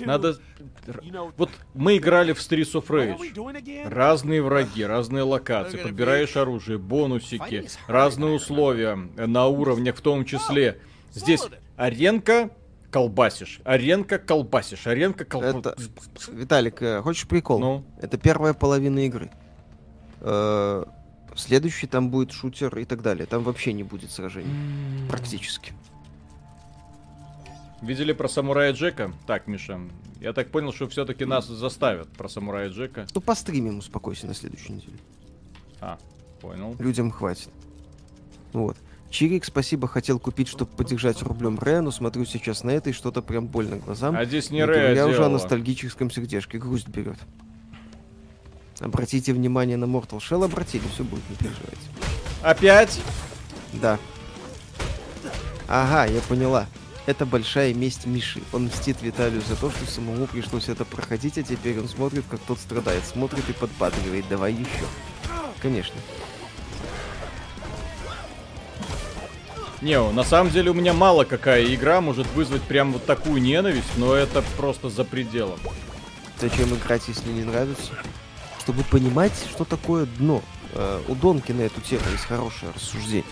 Надо... 0.00 0.38
You 0.86 1.10
know, 1.10 1.32
Вот 1.36 1.50
мы 1.72 1.96
играли 1.96 2.32
в 2.32 2.38
Streets 2.38 2.74
of 2.74 2.86
Rage. 2.86 3.88
Разные 3.88 4.42
враги, 4.42 4.84
разные 4.84 5.22
локации, 5.22 5.78
подбираешь 5.78 6.36
оружие, 6.36 6.78
бонусики, 6.78 7.68
разные 7.88 8.34
условия 8.34 8.98
э, 9.16 9.26
на 9.26 9.46
уровнях 9.46 9.96
в 9.96 10.00
том 10.00 10.24
числе. 10.24 10.78
Здесь 11.12 11.42
аренка 11.76 12.50
колбасишь, 12.94 13.60
аренка 13.64 14.18
колбасишь, 14.20 14.86
аренка 14.86 15.24
колбасишь. 15.24 15.58
Это- 15.58 16.30
Виталик, 16.30 16.80
э, 16.80 17.02
хочешь 17.02 17.26
прикол? 17.26 17.58
Ну, 17.58 17.84
Это 18.00 18.18
первая 18.18 18.54
половина 18.54 19.00
игры. 19.00 19.32
Э, 20.20 20.84
Следующий 21.34 21.88
там 21.88 22.10
будет 22.10 22.30
шутер 22.30 22.78
и 22.78 22.84
так 22.84 23.02
далее. 23.02 23.26
Там 23.26 23.42
вообще 23.42 23.72
не 23.72 23.82
будет 23.82 24.12
сражений. 24.12 25.08
Практически. 25.10 25.72
видели 27.82 28.12
про 28.12 28.28
самурая 28.28 28.72
Джека? 28.72 29.12
Так, 29.26 29.48
Миша, 29.48 29.80
я 30.20 30.32
так 30.32 30.52
понял, 30.52 30.72
что 30.72 30.88
все-таки 30.88 31.24
нас 31.24 31.48
заставят 31.48 32.08
про 32.12 32.28
самурая 32.28 32.70
Джека. 32.70 33.06
Ну, 33.12 33.20
постримим, 33.20 33.78
успокойся 33.78 34.28
на 34.28 34.34
следующей 34.34 34.72
неделе. 34.74 34.96
А, 35.80 35.98
понял. 36.40 36.76
Людям 36.78 37.10
хватит. 37.10 37.50
Вот. 38.52 38.76
Чирик, 39.14 39.44
спасибо, 39.44 39.86
хотел 39.86 40.18
купить, 40.18 40.48
чтобы 40.48 40.72
поддержать 40.72 41.22
рублем 41.22 41.56
Ре, 41.60 41.80
но 41.80 41.92
смотрю 41.92 42.24
сейчас 42.24 42.64
на 42.64 42.70
это 42.70 42.90
и 42.90 42.92
что-то 42.92 43.22
прям 43.22 43.46
больно 43.46 43.76
глазам. 43.76 44.16
А 44.16 44.24
здесь 44.24 44.50
не 44.50 44.56
Не 44.56 44.64
Рэя 44.64 44.82
говоря 44.86 45.06
уже 45.06 45.24
о 45.24 45.28
ностальгическом 45.28 46.10
сердечке. 46.10 46.58
Грусть 46.58 46.88
берет. 46.88 47.16
Обратите 48.80 49.32
внимание 49.32 49.76
на 49.76 49.84
Mortal 49.84 50.18
Shell, 50.18 50.44
обратили, 50.44 50.82
все 50.92 51.04
будет, 51.04 51.22
не 51.30 51.36
переживайте. 51.36 51.78
Опять? 52.42 53.00
Да. 53.74 54.00
Ага, 55.68 56.10
я 56.10 56.20
поняла. 56.22 56.66
Это 57.06 57.24
большая 57.24 57.72
месть 57.72 58.06
Миши. 58.06 58.42
Он 58.52 58.64
мстит 58.64 59.00
Виталию 59.00 59.42
за 59.48 59.54
то, 59.54 59.70
что 59.70 59.86
самому 59.86 60.26
пришлось 60.26 60.68
это 60.68 60.84
проходить, 60.84 61.38
а 61.38 61.44
теперь 61.44 61.78
он 61.78 61.88
смотрит, 61.88 62.24
как 62.28 62.40
тот 62.40 62.58
страдает. 62.58 63.04
Смотрит 63.04 63.48
и 63.48 63.52
подбадривает. 63.52 64.24
Давай 64.28 64.54
еще. 64.54 64.86
Конечно. 65.62 66.00
Не, 69.84 70.00
на 70.00 70.24
самом 70.24 70.50
деле 70.50 70.70
у 70.70 70.74
меня 70.74 70.94
мало 70.94 71.24
какая 71.24 71.62
игра 71.74 72.00
может 72.00 72.26
вызвать 72.28 72.62
прям 72.62 72.94
вот 72.94 73.04
такую 73.04 73.42
ненависть, 73.42 73.98
но 73.98 74.14
это 74.14 74.42
просто 74.56 74.88
за 74.88 75.04
пределом. 75.04 75.58
Зачем 76.40 76.74
играть, 76.74 77.02
если 77.06 77.30
не 77.30 77.44
нравится? 77.44 77.92
Чтобы 78.60 78.82
понимать, 78.84 79.34
что 79.50 79.66
такое 79.66 80.06
дно. 80.06 80.40
Э, 80.72 81.02
у 81.06 81.14
Донки 81.14 81.52
на 81.52 81.60
эту 81.60 81.82
тему 81.82 82.00
есть 82.12 82.24
хорошее 82.24 82.72
рассуждение. 82.74 83.26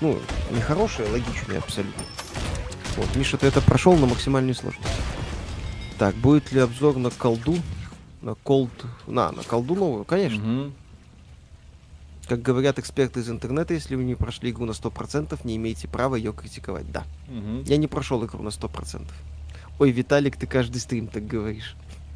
Ну, 0.00 0.18
не 0.52 0.62
хорошее, 0.62 1.06
а 1.06 1.12
логичное 1.12 1.58
абсолютно. 1.58 2.02
Вот, 2.96 3.14
Миша, 3.14 3.36
ты 3.36 3.48
это 3.48 3.60
прошел 3.60 3.94
на 3.94 4.06
максимальной 4.06 4.54
сложности. 4.54 4.88
Так, 5.98 6.14
будет 6.14 6.50
ли 6.50 6.60
обзор 6.60 6.96
на 6.96 7.10
колду? 7.10 7.56
На 8.22 8.36
колд... 8.36 8.70
На, 9.06 9.32
на 9.32 9.42
колду 9.42 9.74
новую? 9.74 10.06
Конечно. 10.06 10.40
Мгм. 10.40 10.72
Как 12.30 12.42
говорят 12.42 12.78
эксперты 12.78 13.18
из 13.18 13.28
интернета, 13.28 13.74
если 13.74 13.96
вы 13.96 14.04
не 14.04 14.14
прошли 14.14 14.52
игру 14.52 14.64
на 14.64 14.70
100%, 14.70 15.36
не 15.42 15.56
имеете 15.56 15.88
права 15.88 16.14
ее 16.14 16.32
критиковать. 16.32 16.88
Да. 16.92 17.02
Мгм. 17.26 17.64
Я 17.64 17.76
не 17.76 17.88
прошел 17.88 18.24
игру 18.24 18.40
на 18.40 18.50
100%. 18.50 19.02
Ой, 19.80 19.90
Виталик, 19.90 20.36
ты 20.36 20.46
каждый 20.46 20.78
стрим 20.78 21.08
так 21.08 21.26
говоришь. 21.26 21.74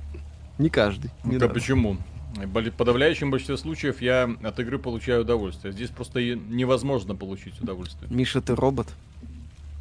Не 0.58 0.70
каждый. 0.70 1.10
не 1.24 1.32
надо. 1.32 1.48
почему? 1.48 1.96
В 2.36 2.70
подавляющем 2.70 3.32
большинстве 3.32 3.56
случаев 3.56 4.00
я 4.00 4.30
от 4.44 4.60
игры 4.60 4.78
получаю 4.78 5.22
удовольствие. 5.22 5.72
Здесь 5.72 5.90
просто 5.90 6.20
невозможно 6.22 7.16
получить 7.16 7.60
удовольствие. 7.60 8.08
Миша, 8.08 8.40
ты 8.40 8.54
робот? 8.54 8.86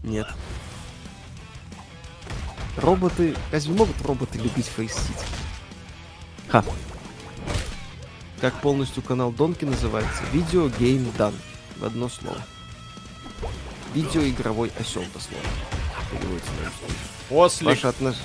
Нет. 0.03 0.25
Роботы... 2.77 3.35
Разве 3.51 3.75
могут 3.75 4.01
роботы 4.01 4.39
любить 4.39 4.65
фейсить? 4.65 5.23
Ха. 6.47 6.65
Как 8.43 8.59
полностью 8.59 9.01
канал 9.01 9.31
Донки 9.31 9.63
называется? 9.63 10.21
Видео 10.33 10.67
Гейм 10.67 11.09
Дан. 11.17 11.33
В 11.77 11.85
одно 11.85 12.09
слово. 12.09 12.41
Видеоигровой 13.93 14.69
осел, 14.77 15.05
дословно. 15.13 15.47
Переводится 16.11 16.51
на 16.59 16.65
русский. 16.65 16.99
После 17.29 17.67
Ваше 17.67 17.87
отнош... 17.87 18.15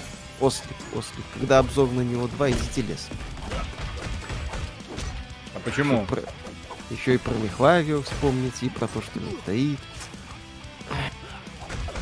Ослик, 0.41 0.77
ослик. 0.93 1.25
Когда 1.35 1.61
обзор 1.61 1.93
на 1.93 2.01
него 2.01 2.27
2, 2.27 2.51
идите 2.51 2.83
лес. 2.83 3.07
А 5.55 5.61
почему? 5.65 6.05
Про- 6.07 6.25
Еще 6.91 7.15
и 7.15 7.19
про 7.19 7.35
Мехварио 7.35 8.03
вспомните, 8.03 8.67
и 8.67 8.71
про 8.71 8.89
то, 8.89 9.01
что 9.01 9.21
он 9.21 9.39
стоит. 9.43 9.79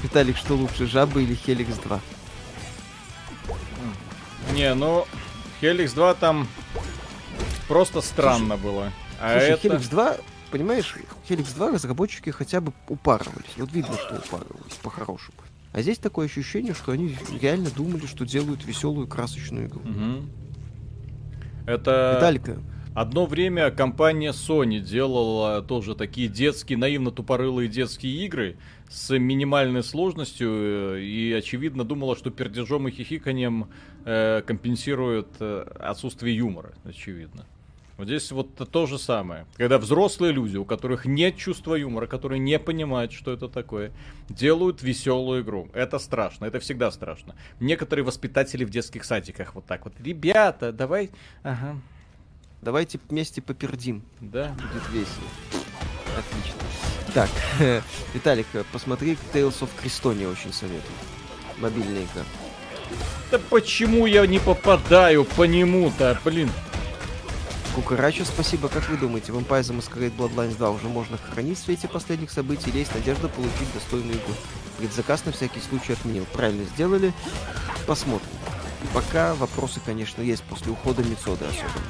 Виталик, 0.03 0.39
что 0.39 0.55
лучше, 0.55 0.87
жабы 0.87 1.23
или 1.23 1.35
Хеликс 1.35 1.77
2? 1.85 2.01
Не, 4.55 4.73
ну, 4.73 5.07
Helix 5.61 5.93
2 5.95 6.15
там 6.15 6.49
просто 7.69 8.01
странно 8.01 8.57
было. 8.57 8.93
А 9.21 9.33
Слушай, 9.33 9.55
это... 9.55 9.69
Helix 9.69 9.91
2, 9.91 10.17
понимаешь, 10.51 10.97
Helix 11.29 11.55
2 11.55 11.73
разработчики 11.73 12.31
хотя 12.31 12.61
бы 12.61 12.73
упарывались. 12.89 13.51
Вот 13.57 13.73
видно, 13.73 13.95
что 13.95 14.17
упарывались 14.17 14.75
по-хорошему. 14.83 15.37
А 15.73 15.83
здесь 15.83 15.99
такое 15.99 16.27
ощущение, 16.27 16.75
что 16.75 16.93
они 16.93 17.17
реально 17.41 17.71
думали, 17.71 18.07
что 18.07 18.25
делают 18.25 18.65
веселую 18.65 19.07
красочную 19.07 19.67
игру. 19.67 19.83
Мгм. 19.85 20.31
Это 21.67 22.15
Виталика, 22.17 22.59
одно 22.95 23.27
время 23.27 23.71
компания 23.71 24.31
Sony 24.31 24.79
делала 24.81 25.61
тоже 25.61 25.95
такие 25.95 26.29
детские, 26.29 26.79
наивно 26.79 27.11
тупорылые 27.11 27.69
детские 27.69 28.25
игры 28.25 28.57
с 28.89 29.17
минимальной 29.19 29.83
сложностью 29.83 30.49
э, 30.97 31.03
и, 31.03 31.33
очевидно, 31.33 31.85
думала, 31.85 32.17
что 32.17 32.31
пердежом 32.31 32.89
и 32.89 32.91
хихиканием 32.91 33.69
э, 34.05 34.43
компенсирует 34.47 35.29
э, 35.41 35.67
отсутствие 35.79 36.37
юмора, 36.37 36.73
очевидно. 36.85 37.45
Вот 37.97 38.09
здесь 38.09 38.31
вот 38.31 38.55
то 38.55 38.87
же 38.87 38.99
самое. 38.99 39.47
Когда 39.57 39.79
взрослые 39.79 40.33
люди, 40.33 40.59
у 40.59 40.67
которых 40.67 41.07
нет 41.07 41.37
чувства 41.39 41.77
юмора, 41.77 42.07
которые 42.07 42.39
не 42.39 42.59
понимают, 42.59 43.13
что 43.13 43.33
это 43.33 43.49
такое, 43.49 43.91
делают 44.29 44.83
веселую 44.83 45.43
игру. 45.43 45.71
Это 45.73 45.99
страшно, 45.99 46.45
это 46.45 46.61
всегда 46.61 46.91
страшно. 46.91 47.35
Некоторые 47.59 48.05
воспитатели 48.05 48.65
в 48.65 48.71
детских 48.71 49.05
садиках 49.05 49.55
вот 49.55 49.65
так 49.65 49.85
вот. 49.87 49.95
Ребята, 49.99 50.73
давай... 50.73 51.11
Ага, 51.43 51.77
давайте 52.61 53.01
вместе 53.09 53.41
попердим. 53.41 54.03
да. 54.21 54.55
Будет 54.55 54.89
весело. 54.93 55.29
Отлично. 56.19 56.61
Так, 57.15 57.31
Виталик, 58.15 58.47
посмотри 58.73 59.17
Tales 59.33 59.61
of 59.61 59.71
Crestonia 59.83 60.31
очень 60.31 60.53
советую. 60.53 60.83
Мобильная 61.59 62.03
игра. 62.03 62.25
Да 63.31 63.39
почему 63.51 64.07
я 64.07 64.27
не 64.27 64.39
попадаю 64.39 65.25
по 65.25 65.45
нему-то, 65.45 66.21
блин? 66.25 66.51
Кукарача, 67.77 68.25
спасибо. 68.25 68.71
Как 68.71 68.89
вы 68.89 68.97
думаете, 68.97 69.33
Vampire 69.33 69.61
the 69.61 69.77
Masquerade 69.77 70.17
Bloodlines 70.17 70.57
2 70.57 70.71
уже 70.71 70.89
можно 70.89 71.19
хранить 71.19 71.59
в 71.59 71.63
свете 71.63 71.89
последних 71.89 72.31
событий 72.31 72.71
или 72.71 72.79
есть 72.79 72.95
надежда 72.95 73.29
получить 73.29 73.71
достойную 73.75 74.15
игру? 74.15 74.33
Предзаказ 74.79 75.27
на 75.27 75.33
всякий 75.33 75.61
случай 75.61 75.93
отменил. 75.93 76.25
Правильно 76.33 76.65
сделали. 76.65 77.13
Посмотрим. 77.87 78.31
Пока 78.95 79.35
вопросы, 79.35 79.79
конечно, 79.85 80.23
есть 80.23 80.43
после 80.45 80.73
ухода 80.73 81.03
Мицоды 81.03 81.45
особенно. 81.45 81.85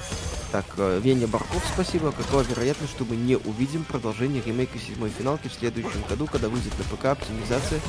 Так, 0.50 0.64
э, 0.76 1.00
Веня 1.00 1.28
Барков, 1.28 1.62
спасибо. 1.72 2.10
Какова 2.10 2.42
вероятность, 2.42 2.92
что 2.92 3.04
мы 3.04 3.14
не 3.14 3.36
увидим 3.36 3.84
продолжение 3.84 4.42
ремейка 4.42 4.80
седьмой 4.80 5.10
финалки 5.10 5.46
в 5.46 5.54
следующем 5.54 6.02
году, 6.08 6.26
когда 6.26 6.48
выйдет 6.48 6.72
на 6.78 6.96
ПК 6.96 7.04
оптимизация? 7.04 7.80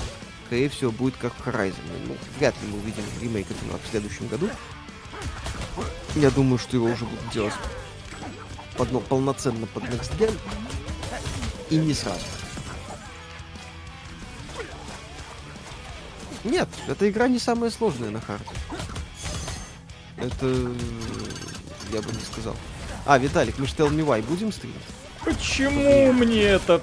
Скорее 0.45 0.69
всего, 0.69 0.91
будет 0.91 1.15
как 1.17 1.33
в 1.33 1.47
Horizon. 1.47 1.81
Ну, 2.07 2.15
вряд 2.37 2.53
ли 2.61 2.67
мы 2.71 2.77
увидим 2.77 3.03
ремейк 3.19 3.47
финалки 3.47 3.81
в 3.87 3.89
следующем 3.89 4.27
году. 4.27 4.51
Я 6.15 6.29
думаю, 6.29 6.59
что 6.59 6.77
его 6.77 6.85
уже 6.85 7.05
будут 7.05 7.31
делать 7.33 7.53
под, 8.77 8.91
ну, 8.91 8.99
полноценно 9.01 9.65
под 9.67 9.83
Next 9.83 10.17
Gen. 10.17 10.37
И 11.69 11.75
не 11.75 11.93
сразу. 11.93 12.21
Нет, 16.43 16.69
эта 16.87 17.09
игра 17.09 17.27
не 17.27 17.39
самая 17.39 17.71
сложная 17.71 18.09
на 18.09 18.21
харде. 18.21 18.45
Это... 20.17 20.45
Я 21.91 22.01
бы 22.01 22.11
не 22.13 22.21
сказал. 22.21 22.55
А, 23.05 23.17
Виталик, 23.17 23.57
мы 23.57 23.65
ж 23.65 23.71
Tell 23.71 23.89
Me 23.89 24.05
Why 24.05 24.21
будем 24.23 24.51
стримить? 24.51 24.75
Почему 25.23 26.13
мне 26.13 26.43
это... 26.43 26.81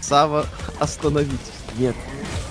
Сава, 0.00 0.46
остановитесь. 0.78 1.38
Нет. 1.76 1.94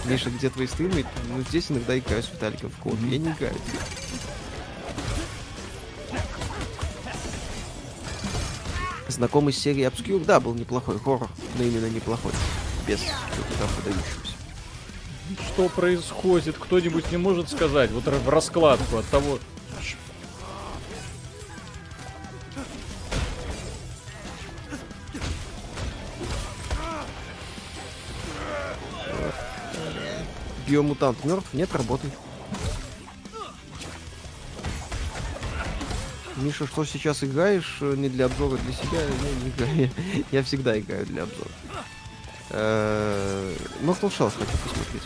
Миша, 0.05 0.29
где 0.29 0.49
твои 0.49 0.67
стримы? 0.67 1.03
Ну, 1.29 1.41
здесь 1.49 1.69
иногда 1.69 1.97
играю 1.97 2.23
с 2.23 2.31
Виталиком 2.31 2.69
в 2.69 2.77
код. 2.77 2.95
Я 3.09 3.17
не 3.17 3.31
играю. 3.31 3.55
Знакомый 9.09 9.53
с 9.53 9.57
серией 9.57 9.87
Obscure, 9.87 10.23
да, 10.23 10.39
был 10.39 10.53
неплохой 10.53 10.99
хоррор, 10.99 11.27
но 11.57 11.63
именно 11.63 11.87
неплохой. 11.87 12.31
Без 12.87 12.99
чего-то 12.99 13.57
там 13.59 13.67
выдающегося. 13.77 14.33
Что 15.47 15.67
происходит? 15.67 16.55
Кто-нибудь 16.57 17.11
не 17.11 17.17
может 17.17 17.49
сказать? 17.49 17.91
Вот 17.91 18.05
в 18.05 18.29
раскладку 18.29 18.97
от 18.97 19.05
того... 19.07 19.39
Биомутант 30.67 31.25
мертв, 31.25 31.47
нет, 31.53 31.69
работай. 31.73 32.11
Миша, 36.39 36.67
что 36.67 36.85
сейчас 36.85 37.23
играешь? 37.23 37.77
э, 37.81 37.95
Не 37.97 38.09
для 38.09 38.25
обзора, 38.25 38.57
для 38.57 38.73
себя? 38.73 39.01
Я 39.01 39.43
не 39.43 39.49
играю. 39.49 39.91
Я 40.31 40.43
всегда 40.43 40.79
играю 40.79 41.05
для 41.05 41.23
обзора. 41.23 41.49
Mortal 43.81 44.09
Shell 44.09 44.31
хочу 44.31 44.57
посмотреть. 44.63 45.03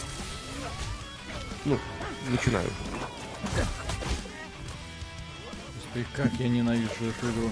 Ну, 1.65 1.77
начинаю. 2.30 2.69
Господи, 5.76 6.05
как 6.15 6.31
я 6.39 6.47
ненавижу 6.47 6.89
эту 7.01 7.31
игру. 7.31 7.51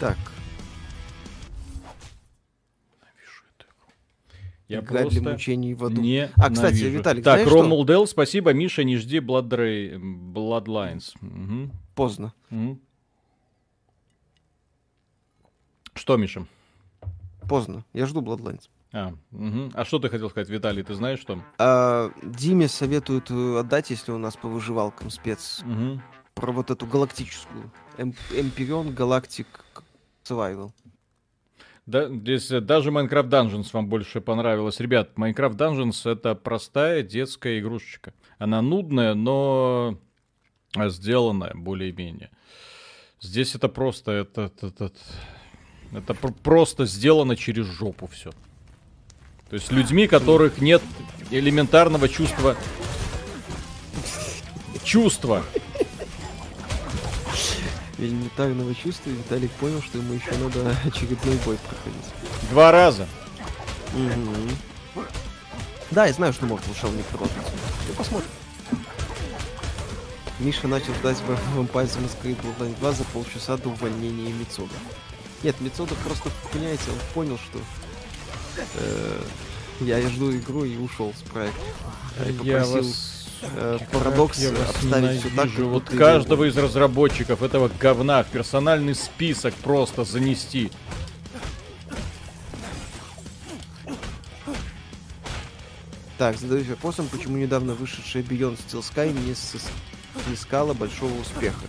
Так, 0.00 0.18
Я 4.68 4.80
игра 4.80 5.04
для 5.04 5.20
мучений 5.32 5.74
в 5.74 5.84
аду. 5.84 6.00
не 6.00 6.30
А, 6.36 6.50
кстати, 6.50 6.76
Виталик, 6.84 7.22
Так, 7.24 7.34
знаешь 7.40 7.48
что? 7.48 7.62
Ромул 7.62 7.84
Дел, 7.84 8.06
спасибо. 8.06 8.52
Миша, 8.54 8.82
не 8.84 8.96
жди 8.96 9.18
Blood 9.18 9.48
Ray- 9.50 9.98
Bloodlines. 10.32 11.12
Мгм, 11.20 11.70
Поздно. 11.94 12.32
мгм. 12.50 12.80
Что, 15.94 16.16
Миша? 16.16 16.46
Поздно. 17.48 17.84
Я 17.92 18.06
жду 18.06 18.20
Bloodlines. 18.22 18.68
А, 18.92 19.12
мгм. 19.32 19.70
а 19.74 19.84
что 19.84 19.98
ты 19.98 20.08
хотел 20.08 20.30
сказать, 20.30 20.48
Виталий, 20.48 20.82
ты 20.84 20.94
знаешь 20.94 21.18
что? 21.18 21.40
А, 21.58 22.10
Диме 22.22 22.68
советуют 22.68 23.30
э, 23.30 23.58
отдать, 23.58 23.90
если 23.90 24.12
у 24.12 24.18
нас 24.18 24.36
по 24.36 24.48
выживалкам 24.48 25.10
спец, 25.10 25.60
Мгм. 25.64 26.00
про 26.34 26.52
вот 26.52 26.70
эту 26.70 26.86
галактическую. 26.86 27.70
Эм- 27.98 28.14
Эмпирион 28.32 28.94
Галактик 28.94 29.46
Survival. 30.24 30.70
Да, 31.86 32.08
здесь 32.08 32.50
э, 32.50 32.60
даже 32.60 32.90
Minecraft 32.90 33.28
Dungeons 33.28 33.68
вам 33.72 33.88
больше 33.88 34.20
понравилось. 34.20 34.80
Ребят, 34.80 35.10
Minecraft 35.16 35.56
Dungeons 35.56 36.10
это 36.10 36.34
простая 36.34 37.02
детская 37.02 37.60
игрушечка. 37.60 38.14
Она 38.38 38.62
нудная, 38.62 39.14
но 39.14 39.98
сделанная 40.74 41.52
более-менее. 41.54 42.30
Здесь 43.20 43.54
это 43.54 43.68
просто, 43.68 44.12
это, 44.12 44.42
это, 44.42 44.66
это, 44.66 44.92
это 45.92 46.14
пр- 46.14 46.34
просто 46.42 46.86
сделано 46.86 47.36
через 47.36 47.66
жопу 47.66 48.06
все. 48.06 48.30
То 49.50 49.54
есть 49.54 49.70
людьми, 49.70 50.06
которых 50.06 50.60
нет 50.60 50.82
элементарного 51.30 52.08
чувства... 52.08 52.56
Чувства. 54.82 55.42
Элементарного 57.98 58.74
чувства 58.74 59.10
Виталик 59.10 59.50
понял, 59.52 59.82
что 59.82 59.98
ему 59.98 60.14
еще 60.14 60.32
надо 60.38 60.76
очередной 60.84 61.36
бой 61.44 61.58
проходить. 61.58 62.50
Два 62.50 62.72
раза. 62.72 63.06
Да, 65.90 66.06
я 66.06 66.12
знаю, 66.12 66.32
что 66.32 66.46
Shell 66.46 66.96
не 66.96 67.02
продолжится. 67.04 67.52
Ну, 67.88 67.94
посмотрим. 67.94 68.28
Миша 70.40 70.66
начал 70.66 70.92
ждать 70.94 71.18
Vampire 71.56 71.86
the 71.86 72.04
Masquerade 72.04 72.36
Bloodline 72.42 72.76
2 72.80 72.92
за 72.92 73.04
полчаса 73.04 73.56
до 73.56 73.68
увольнения 73.68 74.32
Мицода. 74.32 74.74
Нет, 75.44 75.60
Мицода 75.60 75.94
просто, 76.04 76.30
понимаете, 76.52 76.82
он 76.88 76.98
понял, 77.14 77.38
что 77.38 77.60
э, 78.76 79.22
я 79.80 80.00
жду 80.08 80.34
игру 80.36 80.64
и 80.64 80.76
ушел 80.76 81.12
с 81.16 81.22
проекта. 81.28 81.60
Я 82.26 82.32
попросил 82.32 82.82
вас... 82.82 83.13
э, 83.56 83.78
парадокс 83.92 84.38
я 84.38 84.50
обставить 84.50 85.20
все 85.20 85.30
так, 85.30 85.50
как 85.50 85.64
Вот 85.64 85.88
каждого 85.90 86.44
из 86.44 86.56
разработчиков 86.56 87.42
этого 87.42 87.70
говна 87.80 88.22
в 88.22 88.28
персональный 88.28 88.94
список 88.94 89.54
просто 89.54 90.04
занести. 90.04 90.70
Так, 96.16 96.36
задаюсь 96.38 96.68
вопросом, 96.68 97.08
почему 97.10 97.36
недавно 97.36 97.74
вышедшая 97.74 98.22
Beyond 98.22 98.58
Steel 98.58 98.80
Sky 98.80 99.12
не 99.12 99.34
снискала 100.26 100.72
большого 100.72 101.12
успеха. 101.20 101.66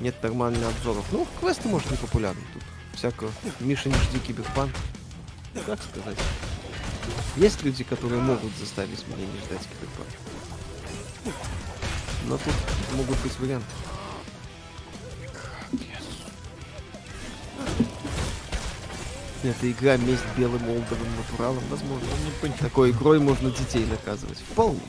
Нет 0.00 0.22
нормальных 0.22 0.66
обзоров. 0.68 1.04
Ну, 1.12 1.26
квесты, 1.40 1.68
может, 1.68 1.90
не 1.90 1.96
популярны 1.96 2.42
тут. 2.52 2.62
всякого. 2.94 3.30
Миша, 3.60 3.88
не 3.88 3.94
жди 3.96 4.18
киберпанк. 4.18 4.72
Как 5.66 5.78
сказать? 5.82 6.18
Есть 7.36 7.62
люди, 7.62 7.84
которые 7.84 8.20
могут 8.20 8.52
заставить 8.58 9.06
меня 9.08 9.26
не 9.26 9.38
ждать 9.40 9.66
киберпанк. 9.68 10.31
Но 12.26 12.38
тут 12.38 12.54
могут 12.94 13.18
быть 13.20 13.38
варианты. 13.38 13.66
Это 19.42 19.70
игра 19.70 19.96
«Месть 19.96 20.22
белым 20.36 20.62
олдовым 20.68 21.16
натуралом», 21.16 21.64
возможно. 21.68 22.06
Такой 22.60 22.92
игрой 22.92 23.18
можно 23.18 23.50
детей 23.50 23.84
наказывать. 23.86 24.38
Вполне. 24.38 24.80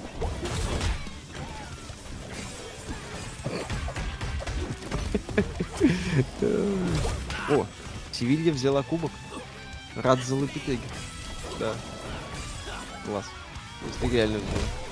О, 7.50 7.66
Севилья 8.12 8.54
взяла 8.54 8.84
кубок. 8.84 9.12
Рад 9.96 10.24
за 10.24 10.36
Лапитеги. 10.36 10.80
Да. 11.60 11.74
Класс. 13.06 13.26
Если 13.88 14.16
реально 14.16 14.38
взяла. 14.38 14.83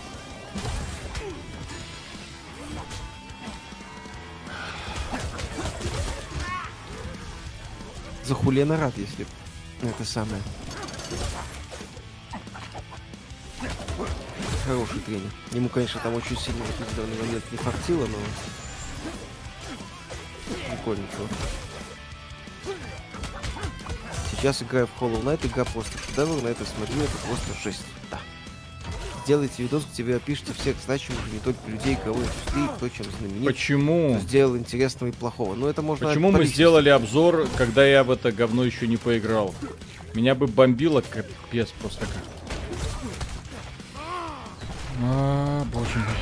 За 8.31 8.35
Хулена 8.35 8.77
рад, 8.77 8.93
если 8.97 9.27
это 9.81 10.05
самое. 10.05 10.41
Хороший 14.65 14.99
тренер. 14.99 15.29
Ему, 15.51 15.67
конечно, 15.67 15.99
там 15.99 16.13
очень 16.13 16.37
сильно 16.37 16.63
в 16.63 16.69
определенный 16.69 17.17
момент 17.17 17.43
не 17.51 17.57
фартило, 17.57 18.07
но... 18.07 18.17
Прикольно, 20.69 21.05
чувак. 21.13 21.31
Сейчас 24.31 24.63
играю 24.63 24.87
в 24.87 25.01
Hollow 25.01 25.21
Knight, 25.23 25.45
игра 25.45 25.65
просто 25.65 25.97
шедевр, 25.97 26.41
на 26.41 26.47
это 26.47 26.63
смотрю, 26.63 27.01
это 27.01 27.17
просто 27.27 27.53
жесть. 27.61 27.83
Да. 28.09 28.21
Делайте 29.31 29.63
видос, 29.63 29.85
где 29.93 30.03
вы 30.03 30.15
опишите 30.15 30.51
всех 30.51 30.75
значимых, 30.83 31.21
не 31.31 31.39
только 31.39 31.57
людей, 31.65 31.95
кого 32.03 32.19
индустрии, 32.19 32.67
кто 32.75 32.89
чем 32.89 33.05
знаменит, 33.17 33.45
Почему? 33.45 34.19
сделал 34.19 34.57
интересного 34.57 35.09
и 35.09 35.13
плохого. 35.13 35.55
Но 35.55 35.69
это 35.69 35.81
можно... 35.81 36.09
Почему 36.09 36.33
по 36.33 36.39
мы 36.39 36.45
сделали 36.45 36.89
обзор, 36.89 37.47
когда 37.55 37.85
я 37.85 38.03
в 38.03 38.11
это 38.11 38.33
говно 38.33 38.65
еще 38.65 38.87
не 38.89 38.97
поиграл? 38.97 39.55
Меня 40.13 40.35
бы 40.35 40.47
бомбило 40.47 40.99
капец 40.99 41.69
просто 41.79 42.01
как. 42.07 44.01
А, 45.01 45.63
боже 45.71 45.99
мой. 45.99 46.17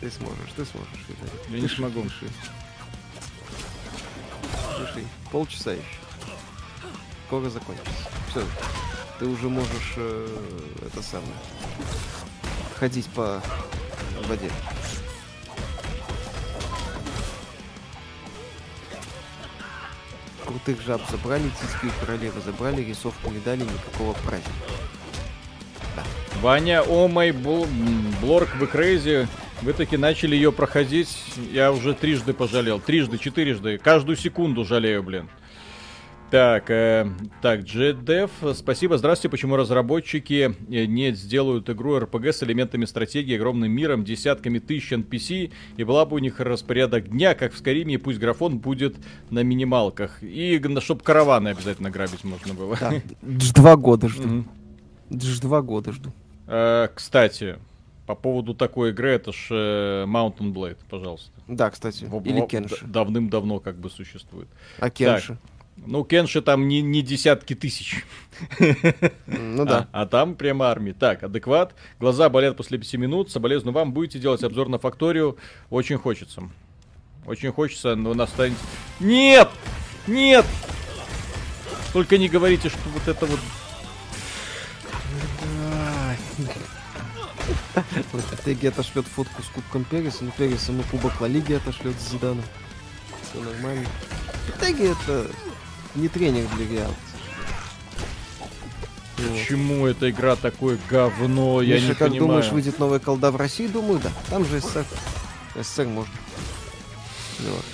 Ты 0.00 0.10
сможешь, 0.10 0.52
ты 0.56 0.64
сможешь, 0.64 1.04
Виталий. 1.08 1.30
Я 1.48 1.54
не 1.54 1.60
Дыши, 1.60 1.76
смогу. 1.76 2.02
Дыши. 2.02 2.26
Дыши. 4.80 5.06
Полчаса 5.30 5.70
еще. 5.74 5.84
Скоро 7.28 7.48
закончится. 7.48 7.92
Все. 8.30 8.42
Ты 9.18 9.26
уже 9.26 9.48
можешь 9.48 9.94
э, 9.96 10.28
это 10.86 11.02
самое. 11.02 11.32
Ходить 12.78 13.06
по 13.06 13.42
воде. 14.28 14.50
Крутых 20.44 20.80
жаб 20.86 21.02
забрали, 21.10 21.50
тиски 21.60 21.92
королевы 22.00 22.40
забрали, 22.40 22.82
рисовку 22.82 23.30
не 23.30 23.40
дали, 23.40 23.62
никакого 23.64 24.12
праздника. 24.14 24.52
Ваня, 26.40 26.82
о 26.82 27.08
май 27.08 27.30
бл- 27.32 27.66
блорк, 28.20 28.54
вы 28.56 28.66
крейзи. 28.66 29.28
Вы 29.60 29.72
таки 29.72 29.96
начали 29.96 30.36
ее 30.36 30.52
проходить. 30.52 31.24
Я 31.52 31.72
уже 31.72 31.92
трижды 31.92 32.32
пожалел. 32.32 32.78
Трижды, 32.78 33.18
четырежды. 33.18 33.76
Каждую 33.78 34.16
секунду 34.16 34.64
жалею, 34.64 35.02
блин. 35.02 35.28
Так, 36.30 36.68
э, 36.68 37.06
так, 37.40 37.60
JDev, 37.60 38.52
спасибо. 38.54 38.98
Здравствуйте. 38.98 39.30
Почему 39.30 39.56
разработчики 39.56 40.54
э, 40.70 40.84
не 40.84 41.12
сделают 41.12 41.70
игру 41.70 41.96
RPG 41.98 42.32
с 42.34 42.42
элементами 42.42 42.84
стратегии, 42.84 43.34
огромным 43.34 43.72
миром, 43.72 44.04
десятками 44.04 44.58
тысяч 44.58 44.92
NPC, 44.92 45.50
и 45.78 45.84
была 45.84 46.04
бы 46.04 46.16
у 46.16 46.18
них 46.18 46.38
распорядок 46.38 47.08
дня, 47.08 47.34
как 47.34 47.54
в 47.54 47.58
Скариме, 47.58 47.94
и 47.94 47.96
пусть 47.96 48.18
графон 48.18 48.58
будет 48.58 48.96
на 49.30 49.42
минималках. 49.42 50.22
И 50.22 50.60
чтобы 50.80 51.02
караваны 51.02 51.48
обязательно 51.48 51.90
грабить 51.90 52.24
можно 52.24 52.52
было. 52.52 52.76
Да. 52.78 52.92
Два 53.22 53.76
года 53.76 54.08
жду. 54.08 54.22
Мгм. 54.28 54.48
Дж 55.10 55.40
два 55.40 55.62
года 55.62 55.92
жду. 55.92 56.12
Э, 56.46 56.88
Кстати, 56.94 57.56
по 58.06 58.14
поводу 58.14 58.52
такой 58.52 58.90
игры, 58.90 59.12
это 59.12 59.32
ж 59.32 59.46
э, 59.50 60.04
Mountain 60.06 60.52
Blade, 60.52 60.76
пожалуйста. 60.90 61.30
Да, 61.46 61.70
кстати. 61.70 62.04
В- 62.04 62.22
Или 62.26 62.42
в- 62.42 62.46
Кенши. 62.48 62.84
Давным-давно 62.84 63.60
как 63.60 63.76
бы 63.76 63.88
существует. 63.88 64.48
А 64.78 64.90
Кенши. 64.90 65.38
Ну, 65.86 66.04
Кенши 66.04 66.42
там 66.42 66.68
не, 66.68 66.82
не 66.82 67.02
десятки 67.02 67.54
тысяч. 67.54 68.04
Ну 69.26 69.64
да. 69.64 69.88
А, 69.92 70.02
а 70.02 70.06
там 70.06 70.34
прямо 70.34 70.66
армии. 70.66 70.92
Так, 70.92 71.22
адекват. 71.22 71.74
Глаза 71.98 72.28
болят 72.28 72.56
после 72.56 72.78
5 72.78 72.94
минут. 72.94 73.30
Соболезную 73.30 73.74
вам. 73.74 73.92
Будете 73.92 74.18
делать 74.18 74.42
обзор 74.42 74.68
на 74.68 74.78
факторию. 74.78 75.38
Очень 75.70 75.98
хочется. 75.98 76.42
Очень 77.26 77.52
хочется, 77.52 77.94
но 77.94 78.14
настанет... 78.14 78.56
Нет! 79.00 79.48
Нет! 80.06 80.46
Только 81.92 82.16
не 82.16 82.28
говорите, 82.28 82.68
что 82.68 82.88
вот 82.88 83.06
это 83.06 83.26
вот... 83.26 83.40
Теги 88.44 88.66
отошлет 88.66 89.06
фотку 89.06 89.42
с 89.42 89.46
кубком 89.46 89.84
Переса, 89.84 90.24
но 90.24 90.30
Перес 90.32 90.68
ему 90.68 90.82
кубок 90.90 91.20
Ла 91.20 91.28
Лиги 91.28 91.54
отошлет 91.54 91.94
с 92.00 92.12
Зиданом. 92.12 92.44
Все 93.22 93.42
нормально. 93.42 93.86
Теги 94.60 94.90
это 94.90 95.30
не 95.98 96.08
тренер 96.08 96.46
для 96.56 96.66
Реала. 96.68 96.94
Вот. 99.18 99.32
Почему 99.32 99.86
эта 99.86 100.10
игра 100.10 100.36
такое 100.36 100.78
говно? 100.88 101.60
Я 101.60 101.74
Миша, 101.76 101.88
не 101.88 101.94
как 101.94 102.08
понимаю. 102.10 102.20
думаешь, 102.20 102.48
выйдет 102.52 102.78
новая 102.78 103.00
колда 103.00 103.30
в 103.30 103.36
России? 103.36 103.66
Думаю, 103.66 103.98
да. 103.98 104.10
Там 104.30 104.44
же 104.44 104.60
СССР. 104.60 104.84
СССР 105.60 105.86
можно. 105.86 106.12
Вот. 107.40 107.64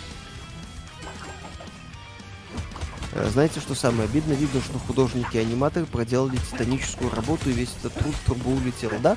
Э, 3.12 3.28
Знаете, 3.30 3.60
что 3.60 3.74
самое 3.74 4.05
обидное? 4.05 4.36
Видно, 4.36 4.60
что 4.62 4.78
художники 4.78 5.36
и 5.36 5.40
аниматоры 5.40 5.86
проделали 5.86 6.36
титаническую 6.36 7.10
работу, 7.14 7.51
и 7.51 7.52
весь 7.52 7.70
этот 7.80 7.94
труд 7.94 8.14
трубу 8.24 8.52
улетел. 8.55 8.90
Да, 9.01 9.16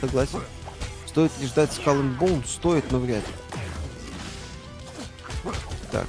согласен. 0.00 0.40
Стоит 1.06 1.32
ли 1.40 1.46
ждать 1.46 1.70
Skull 1.70 2.00
and 2.02 2.18
Bone? 2.18 2.46
Стоит, 2.46 2.90
но 2.90 2.98
вряд 2.98 3.22
ли. 3.26 3.34
Так. 5.90 6.06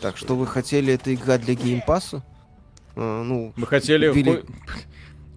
Так, 0.00 0.16
что 0.16 0.36
вы 0.36 0.46
хотели, 0.46 0.92
это 0.92 1.14
игра 1.14 1.38
для 1.38 1.54
геймпаса? 1.54 2.22
А, 2.94 3.22
ну, 3.22 3.52
Мы 3.56 3.66
хотели... 3.66 4.12
Вели- 4.12 4.44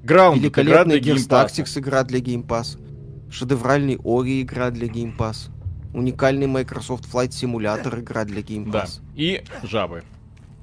Граунд, 0.03 0.43
игра 0.43 0.85
для 0.85 0.99
геймпаса. 0.99 1.61
Tactics 1.61 1.79
игра 1.79 2.03
для 2.03 2.19
Pass. 2.19 2.79
Шедевральный 3.31 3.99
Ори 4.03 4.41
игра 4.41 4.71
для 4.71 4.87
Pass. 4.87 5.49
Уникальный 5.93 6.47
Microsoft 6.47 7.05
Flight 7.11 7.29
Simulator 7.29 7.99
игра 7.99 8.25
для 8.25 8.41
Game 8.41 8.71
Да. 8.71 8.83
Pass. 8.83 9.01
И 9.15 9.43
жабы. 9.63 10.03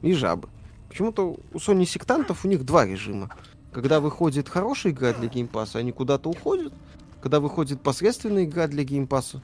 И 0.02 0.12
жабы. 0.12 0.48
Почему-то 0.89 1.36
у 1.52 1.56
Sony 1.59 1.85
сектантов 1.85 2.44
у 2.44 2.48
них 2.48 2.64
два 2.64 2.86
режима. 2.86 3.31
Когда 3.73 4.01
выходит 4.01 4.48
хорошая 4.48 4.93
игра 4.93 5.12
для 5.12 5.28
Game 5.28 5.51
Pass, 5.51 5.77
они 5.78 5.93
куда-то 5.93 6.31
уходят. 6.31 6.73
Когда 7.20 7.40
выходит 7.40 7.82
посредственная 7.82 8.44
игра 8.44 8.68
для 8.68 8.85
Game 8.85 9.06
Pass, 9.06 9.40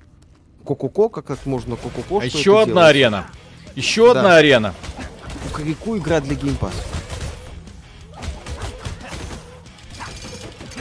Ко-ко-ко, 0.65 1.09
как, 1.09 1.27
как 1.27 1.45
можно 1.47 1.77
ко-ко-ко. 1.77 2.21
А 2.21 2.25
еще 2.25 2.63
одна 2.63 2.75
делать? 2.75 2.91
арена. 2.91 3.27
Еще 3.75 4.13
Да. 4.13 4.21
одна 4.21 4.37
арена. 4.37 4.75
У 5.47 5.55
Крику 5.55 5.97
игра 5.97 6.21
для 6.21 6.35
Pass. 6.37 6.75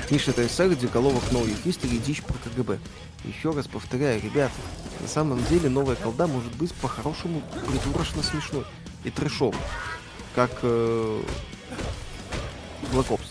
Пишет 0.09 0.35
СССР, 0.37 0.75
заголовок 0.79 1.31
новой 1.31 1.55
истории 1.63 1.97
дичь 1.97 2.21
про 2.21 2.33
КГБ. 2.33 2.79
Еще 3.23 3.51
раз 3.51 3.67
повторяю, 3.67 4.21
ребята, 4.21 4.53
на 4.99 5.07
самом 5.07 5.41
деле 5.45 5.69
новая 5.69 5.95
колда 5.95 6.27
может 6.27 6.53
быть 6.55 6.73
по-хорошему 6.73 7.41
придурочно 7.65 8.21
смешной 8.21 8.65
и 9.05 9.09
трэшовой. 9.09 9.55
Как 10.35 10.51
э, 10.63 11.21
Black 12.91 13.07
Ops. 13.07 13.30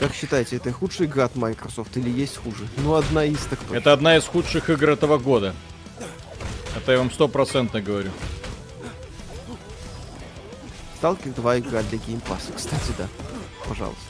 Как 0.00 0.12
считаете, 0.12 0.56
это 0.56 0.72
худшая 0.72 1.06
игра 1.06 1.24
от 1.24 1.36
Microsoft 1.36 1.96
или 1.96 2.10
есть 2.10 2.36
хуже? 2.36 2.66
Ну, 2.78 2.94
одна 2.94 3.24
из 3.24 3.38
так 3.38 3.58
точно. 3.60 3.76
Это 3.76 3.92
одна 3.92 4.16
из 4.16 4.24
худших 4.24 4.68
игр 4.70 4.90
этого 4.90 5.18
года. 5.18 5.54
Это 6.76 6.92
я 6.92 6.98
вам 6.98 7.10
стопроцентно 7.10 7.80
говорю. 7.80 8.10
Сталкер 10.96 11.32
2 11.32 11.58
игра 11.60 11.82
для 11.82 11.98
Game 11.98 12.18
Pass'а. 12.18 12.52
Кстати, 12.56 12.92
да. 12.98 13.06
Пожалуйста. 13.68 14.00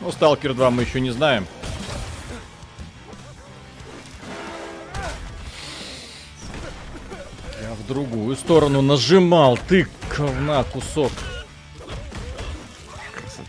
Ну, 0.00 0.10
Сталкер 0.10 0.54
2 0.54 0.70
мы 0.70 0.82
еще 0.82 1.00
не 1.00 1.10
знаем. 1.10 1.46
Я 7.62 7.74
в 7.74 7.86
другую 7.86 8.36
сторону 8.36 8.82
нажимал, 8.82 9.58
ты 9.68 9.86
говна 10.16 10.64
кусок. 10.64 11.12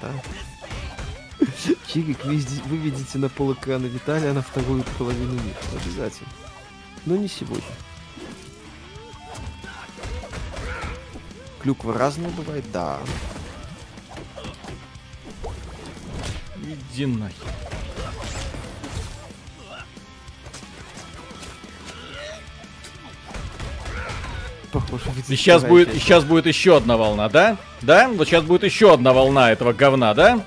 Красота. 0.05 0.13
Чирик, 1.87 2.23
везди- 2.25 2.61
выведите 2.67 3.17
на 3.17 3.29
пол 3.29 3.53
экрана 3.53 3.85
Виталия 3.85 4.33
на 4.33 4.41
вторую 4.41 4.83
половину 4.97 5.33
мира. 5.33 5.57
Обязательно. 5.81 6.29
Но 7.05 7.15
не 7.15 7.27
сегодня. 7.27 7.63
Клюква 11.61 11.93
разная 11.93 12.29
бывает, 12.31 12.65
да. 12.71 12.99
Иди 16.63 17.05
нахер. 17.05 17.74
Видите, 25.15 25.33
И 25.33 25.35
сейчас 25.35 25.63
будет, 25.63 25.93
и 25.93 25.99
сейчас 25.99 26.23
будет 26.23 26.45
еще 26.45 26.77
одна 26.77 26.97
волна, 26.97 27.29
да? 27.29 27.57
Да? 27.81 28.09
Вот 28.09 28.27
сейчас 28.27 28.43
будет 28.43 28.63
еще 28.63 28.93
одна 28.93 29.13
волна 29.13 29.51
этого 29.51 29.73
говна, 29.73 30.13
да? 30.13 30.43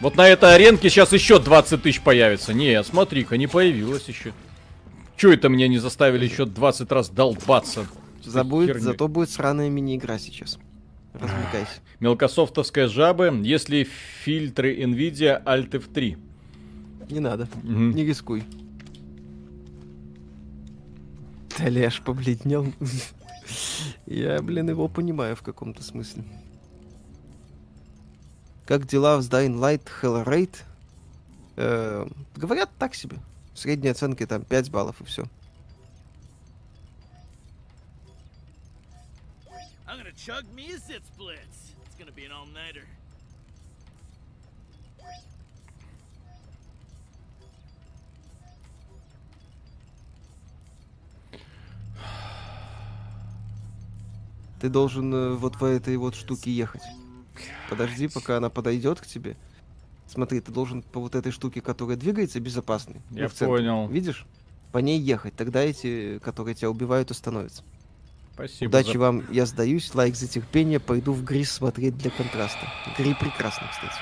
Вот 0.00 0.16
на 0.16 0.28
этой 0.28 0.54
аренке 0.54 0.88
сейчас 0.90 1.12
еще 1.12 1.38
20 1.38 1.82
тысяч 1.82 2.00
появится. 2.00 2.54
Не, 2.54 2.82
смотри-ка, 2.84 3.36
не 3.36 3.46
появилось 3.46 4.08
еще. 4.08 4.32
Че 5.16 5.34
это 5.34 5.48
меня 5.48 5.66
не 5.66 5.78
заставили 5.78 6.24
еще 6.24 6.44
20 6.46 6.92
раз 6.92 7.08
долбаться? 7.08 7.86
Забудет, 8.24 8.80
зато 8.80 9.08
будет 9.08 9.30
сраная 9.30 9.68
мини-игра 9.68 10.18
сейчас. 10.18 10.58
Развлекайся. 11.14 11.80
Мелкософтовская 12.00 12.86
жаба, 12.86 13.32
если 13.32 13.88
фильтры 14.22 14.76
Nvidia 14.76 15.42
Alt 15.44 15.70
F3. 15.70 16.16
Не 17.10 17.20
надо. 17.20 17.48
Мгм. 17.62 17.90
Не 17.92 18.04
рискуй. 18.04 18.44
Далее 21.58 21.86
аж 21.86 22.00
побледнел. 22.02 22.72
Я, 24.06 24.40
блин, 24.42 24.70
его 24.70 24.88
понимаю 24.88 25.36
в 25.36 25.42
каком-то 25.42 25.82
смысле. 25.82 26.24
Как 28.66 28.86
дела 28.86 29.18
в 29.18 29.20
Dying 29.22 29.58
Light 29.58 29.88
Hellraid? 30.02 30.56
Э, 31.56 32.06
говорят, 32.36 32.70
так 32.78 32.94
себе. 32.94 33.18
Средние 33.54 33.92
оценки 33.92 34.24
там 34.26 34.44
5 34.44 34.70
баллов 34.70 35.00
и 35.00 35.04
все. 35.04 35.24
Chug 40.28 40.44
me 40.54 40.72
a 40.72 40.78
zit 40.78 41.06
splits. 41.06 41.72
It's 41.86 41.94
gonna 41.94 42.12
be 42.12 42.26
an 42.26 42.32
all-nighter. 42.32 42.84
Ты 54.60 54.68
должен 54.68 55.14
э, 55.14 55.30
вот 55.34 55.56
в 55.56 55.64
этой 55.64 55.96
вот 55.96 56.14
штуке 56.14 56.50
ехать. 56.52 56.82
Подожди, 57.70 58.08
пока 58.08 58.38
она 58.38 58.50
подойдет 58.50 59.00
к 59.00 59.06
тебе. 59.06 59.36
Смотри, 60.08 60.40
ты 60.40 60.50
должен 60.50 60.82
по 60.82 61.00
вот 61.00 61.14
этой 61.14 61.30
штуке, 61.32 61.60
которая 61.60 61.96
двигается, 61.96 62.40
безопасной. 62.40 62.96
ну, 63.10 63.18
Я 63.18 63.28
в 63.28 63.32
центре. 63.34 63.58
понял. 63.58 63.88
Видишь? 63.88 64.26
По 64.72 64.78
ней 64.78 64.98
ехать. 64.98 65.34
Тогда 65.36 65.60
эти, 65.60 66.18
которые 66.18 66.54
тебя 66.54 66.70
убивают, 66.70 67.10
остановятся. 67.10 67.62
Спасибо. 68.34 68.68
Удачи 68.68 68.92
за- 68.94 68.98
вам, 68.98 69.24
я 69.30 69.46
сдаюсь, 69.46 69.94
лайк 69.94 70.16
за 70.16 70.26
терпение, 70.28 70.80
пойду 70.80 71.12
в 71.12 71.24
Грис 71.24 71.52
смотреть 71.52 71.96
для 71.98 72.10
контраста. 72.10 72.66
Гри 72.96 73.14
прекрасно, 73.14 73.66
кстати. 73.70 73.98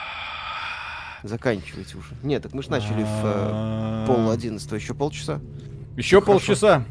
Заканчивайте 1.23 1.97
уже. 1.97 2.15
Нет, 2.23 2.43
так 2.43 2.53
мы 2.55 2.63
же 2.63 2.71
начали 2.71 3.03
в 3.03 3.21
э, 3.25 4.05
пол 4.07 4.31
одиннадцатого, 4.31 4.77
еще 4.77 4.95
полчаса. 4.95 5.41
Еще 5.97 6.21
Хорошо. 6.21 6.33
полчаса. 6.47 6.85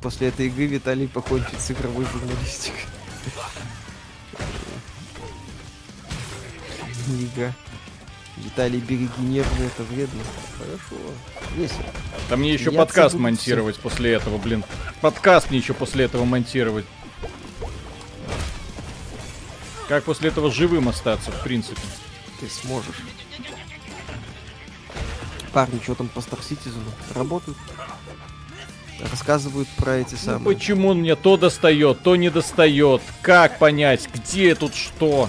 После 0.00 0.28
этой 0.28 0.46
игры 0.46 0.64
Виталий 0.66 1.08
покончит 1.08 1.60
с 1.60 1.70
игровой 1.70 2.06
журналистикой. 2.06 2.80
Не 7.08 7.24
игра. 7.24 7.52
Виталий, 8.38 8.80
береги 8.80 9.10
нервы, 9.18 9.64
это 9.64 9.82
вредно. 9.82 10.22
Хорошо. 10.56 10.96
Весело. 11.54 11.84
Да 12.30 12.36
мне 12.36 12.52
еще 12.54 12.70
Смеяться 12.70 12.86
подкаст 12.86 13.14
будут 13.14 13.24
монтировать 13.24 13.78
после 13.78 14.12
этого, 14.12 14.38
блин. 14.38 14.64
Подкаст 15.02 15.50
мне 15.50 15.58
еще 15.58 15.74
после 15.74 16.06
этого 16.06 16.24
монтировать. 16.24 16.86
Как 19.88 20.04
после 20.04 20.30
этого 20.30 20.50
живым 20.50 20.88
остаться, 20.88 21.30
в 21.30 21.42
принципе? 21.42 21.80
Ты 22.38 22.48
сможешь. 22.48 23.02
Парни, 25.52 25.80
что 25.82 25.96
там 25.96 26.08
по 26.08 26.20
Star 26.20 26.40
Citizen? 26.40 26.82
Работают? 27.14 27.58
Рассказывают 29.08 29.68
про 29.76 29.96
эти 29.96 30.12
Ну, 30.12 30.18
самые... 30.18 30.54
почему 30.56 30.88
он 30.88 30.98
мне 30.98 31.16
то 31.16 31.36
достает, 31.36 32.02
то 32.02 32.16
не 32.16 32.30
достает? 32.30 33.02
Как 33.22 33.58
понять, 33.58 34.08
где 34.12 34.54
тут 34.54 34.74
что? 34.74 35.28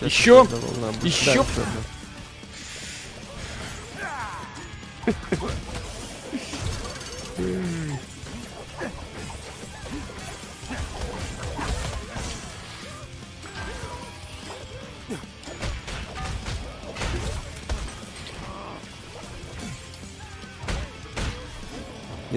Еще? 0.00 0.46
Еще? 1.02 1.44
Да, 1.56 1.62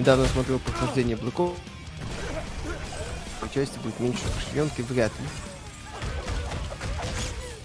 Недавно 0.08 0.26
смотрел 0.28 0.58
прохождение 0.60 1.18
Ops. 1.18 1.54
По 3.42 3.48
части 3.52 3.78
будет 3.80 4.00
меньше 4.00 4.22
расширенки, 4.34 4.80
вряд 4.80 5.12
ли. 5.20 5.26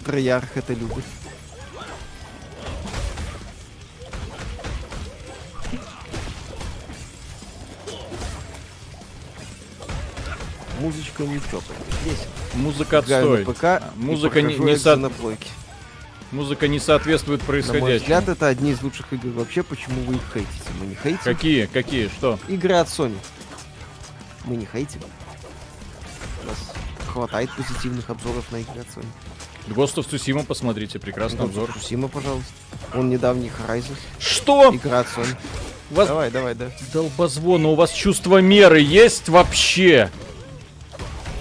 Троярх 0.03 0.57
это 0.57 0.74
любит. 0.74 1.06
Музычка 10.82 11.24
не 11.24 11.40
тёплая. 11.40 11.80
Весело. 12.03 12.26
Музыка 12.56 12.98
отстой. 12.98 13.45
ПК 13.45 13.64
А, 13.64 13.94
Музыка 13.95 14.41
не, 14.41 14.57
не 14.57 14.78
со- 14.78 14.98
на 14.98 15.10
плойке. 15.10 15.48
Музыка 16.34 16.68
не 16.68 16.80
соответствует 16.80 17.41
На 17.41 17.45
мой 17.45 17.47
происходящему. 17.61 17.97
взгляд, 17.99 18.27
это 18.27 18.47
одни 18.47 18.72
из 18.72 18.81
лучших 18.81 19.14
игр 19.14 19.30
вообще. 19.30 19.61
Почему 19.61 20.01
вы 20.01 20.15
их 20.15 20.22
хейтите? 20.34 20.69
Мы 20.80 20.88
не 20.88 20.95
хейтим. 20.95 21.19
Какие? 21.23 21.65
Какие? 21.68 22.07
Что? 22.07 22.39
Игры 22.47 22.73
от 22.73 22.88
Sony. 22.88 23.15
Мы 24.45 24.55
не 24.55 24.65
хейтим. 24.65 25.01
У 26.43 26.47
нас 26.47 26.73
хватает 27.07 27.51
позитивных 27.55 28.10
обзоров 28.10 28.51
на 28.51 28.57
игры 28.57 28.81
от 28.81 28.88
Sony. 28.88 29.05
Ghost 29.68 29.95
of 29.95 30.10
Tsushima 30.10 30.43
посмотрите, 30.43 30.99
прекрасный 30.99 31.45
обзор. 31.45 31.72
Сусима, 31.72 32.07
пожалуйста. 32.07 32.51
Он 32.95 33.10
недавний 33.10 33.49
Horizon. 33.49 33.95
Что? 34.19 34.73
Игра 34.76 35.01
от 35.01 35.07
Sony. 35.07 35.35
Вас 35.91 36.07
Давай, 36.07 36.31
давай, 36.31 36.55
да. 36.55 36.72
долбозвоны, 36.91 37.68
у 37.68 37.76
вас 37.76 37.91
чувство 37.91 38.39
меры 38.39 38.80
есть 38.81 39.30
вообще? 39.30 40.10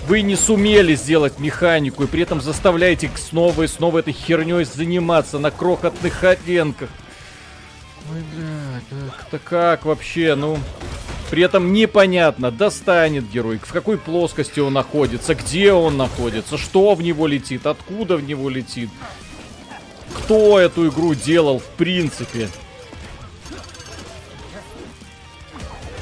Вы 0.07 0.23
не 0.23 0.37
сумели 0.37 0.95
сделать 0.95 1.39
механику 1.39 2.05
и 2.05 2.07
при 2.07 2.23
этом 2.23 2.41
заставляете 2.41 3.11
снова 3.17 3.63
и 3.63 3.67
снова 3.69 4.01
этой 4.01 4.13
херней 4.13 4.65
заниматься 4.65 5.39
на 5.39 5.51
крохотных 5.51 6.25
аренках. 6.25 6.89
Ой, 8.13 8.23
блядь, 8.35 9.21
это 9.29 9.39
как 9.39 9.85
вообще, 9.85 10.35
ну... 10.35 10.59
При 11.31 11.43
этом 11.43 11.73
непонятно, 11.73 12.51
достанет 12.51 13.31
герой, 13.31 13.57
в 13.57 13.73
какой 13.73 13.97
плоскости 13.97 14.61
он 14.61 14.75
находится, 14.75 15.35
где 15.35 15.73
он 15.73 15.97
находится, 15.97 16.59
что 16.59 16.95
в 16.95 17.01
него 17.01 17.27
летит, 17.27 17.67
откуда 17.67 18.19
в 18.19 18.23
него 18.23 18.51
летит. 18.51 18.91
Кто 20.15 20.59
эту 20.59 20.91
игру 20.91 21.15
делал 21.15 21.59
в 21.59 21.65
принципе? 21.79 22.51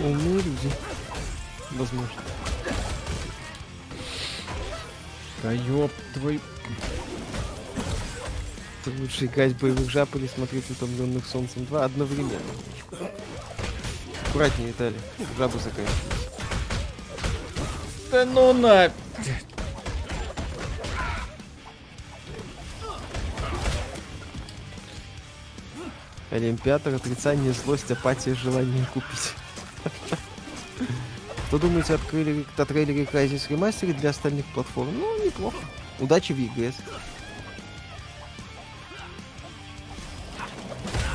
Умные 0.01 0.35
люди. 0.35 0.71
Возможно. 1.71 2.11
Да 5.43 5.53
ёб 5.53 5.91
твою... 6.15 6.41
Ты 8.85 8.91
лучше 8.99 9.27
играть 9.27 9.53
в 9.53 9.59
боевых 9.59 9.91
жаб 9.91 10.15
или 10.17 10.27
смотреть 10.27 10.71
утомленных 10.71 11.27
солнцем 11.27 11.65
2 11.67 11.85
одновременно. 11.85 12.41
Аккуратнее, 14.29 14.69
Виталий. 14.69 15.01
Жабы 15.37 15.59
заканчиваются. 15.59 16.21
Да 18.11 18.25
ну 18.25 18.53
на... 18.53 18.93
Олимпиатор, 26.31 26.95
отрицание, 26.95 27.53
злость, 27.53 27.91
апатия, 27.91 28.35
желание 28.35 28.87
купить. 28.95 29.35
Что 31.51 31.59
думаете, 31.59 31.95
открыли 31.95 32.47
о 32.57 32.65
трейлере 32.65 33.03
Crysis 33.03 33.49
Remastered 33.49 33.95
для 33.95 34.11
остальных 34.11 34.47
платформ? 34.55 34.97
Ну, 34.97 35.27
неплохо. 35.27 35.57
Удачи 35.99 36.33
в 36.33 36.39
EGS. 36.39 36.77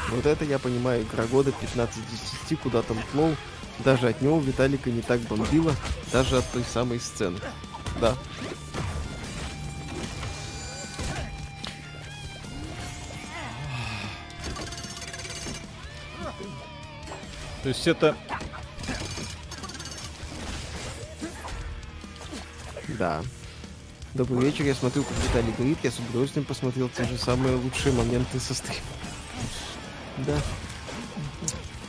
Вот 0.10 0.26
это 0.26 0.44
я 0.44 0.60
понимаю, 0.60 1.04
игра 1.04 1.24
года 1.24 1.54
15 1.54 1.98
из 2.00 2.50
10, 2.50 2.60
куда 2.60 2.82
там 2.82 2.98
плыл. 3.14 3.34
Даже 3.80 4.10
от 4.10 4.22
него 4.22 4.38
Виталика 4.42 4.92
не 4.92 5.02
так 5.02 5.22
бомбило, 5.22 5.74
даже 6.12 6.40
от 6.40 6.52
той 6.52 6.66
самой 6.66 7.00
сцены. 7.00 7.40
Да. 8.02 8.18
То 17.64 17.70
есть 17.70 17.88
это... 17.88 18.18
Да. 22.88 23.22
Добрый 24.14 24.46
вечер, 24.46 24.64
я 24.66 24.76
смотрю, 24.76 25.04
как 25.04 25.18
Виталий 25.24 25.54
говорит, 25.58 25.78
я 25.84 25.92
с 25.92 26.00
удовольствием 26.00 26.46
посмотрел 26.46 26.90
те 26.90 27.04
же 27.04 27.18
самые 27.18 27.56
лучшие 27.56 27.94
моменты 27.94 28.40
со 28.40 28.54
стрима. 28.54 28.80
Да. 30.20 30.38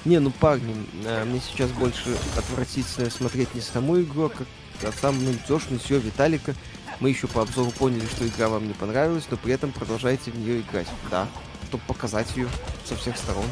Не, 0.04 0.18
ну 0.18 0.30
парни, 0.30 0.74
а, 1.04 1.24
мне 1.24 1.40
сейчас 1.40 1.70
больше 1.70 2.16
отвратительно 2.36 3.10
смотреть 3.10 3.54
не 3.54 3.60
саму 3.60 4.00
игру, 4.00 4.26
а 4.26 4.28
как 4.30 4.46
а 4.82 4.92
сам 4.92 5.24
нудеж, 5.24 5.68
нытье 5.70 5.98
Виталика. 5.98 6.54
Мы 7.00 7.10
еще 7.10 7.26
по 7.26 7.42
обзору 7.42 7.70
поняли, 7.70 8.06
что 8.06 8.26
игра 8.26 8.48
вам 8.48 8.66
не 8.66 8.74
понравилась, 8.74 9.24
но 9.30 9.36
при 9.36 9.52
этом 9.52 9.72
продолжаете 9.72 10.30
в 10.30 10.38
нее 10.38 10.60
играть. 10.60 10.88
Да, 11.10 11.28
чтобы 11.68 11.82
показать 11.86 12.36
ее 12.36 12.48
со 12.84 12.96
всех 12.96 13.16
сторон. 13.16 13.46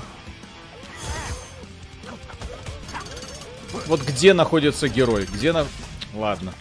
Вот 3.86 4.02
где 4.02 4.32
находится 4.32 4.88
герой? 4.88 5.26
Где 5.26 5.52
на... 5.52 5.66
Ладно. 6.14 6.54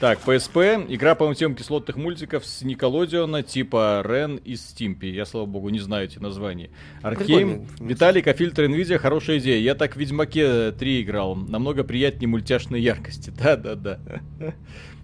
Так, 0.00 0.18
PSP. 0.24 0.86
Игра 0.88 1.14
по 1.14 1.28
мотивам 1.28 1.54
кислотных 1.54 1.96
мультиков 1.96 2.46
с 2.46 2.62
Николодиона 2.62 3.42
типа 3.42 4.02
Рен 4.02 4.36
и 4.36 4.56
Стимпи. 4.56 5.10
Я, 5.10 5.26
слава 5.26 5.44
богу, 5.44 5.68
не 5.68 5.78
знаю 5.78 6.06
эти 6.06 6.18
названия. 6.18 6.70
Аркейм. 7.02 7.66
Прикольно. 7.66 7.88
Виталик, 7.90 8.26
а 8.26 8.32
фильтр 8.32 8.62
Nvidia 8.62 8.96
хорошая 8.96 9.40
идея. 9.40 9.60
Я 9.60 9.74
так 9.74 9.96
в 9.96 9.98
Ведьмаке 9.98 10.72
3 10.72 11.02
играл. 11.02 11.36
Намного 11.36 11.84
приятнее 11.84 12.28
мультяшной 12.28 12.80
яркости. 12.80 13.28
Да-да-да. 13.38 14.00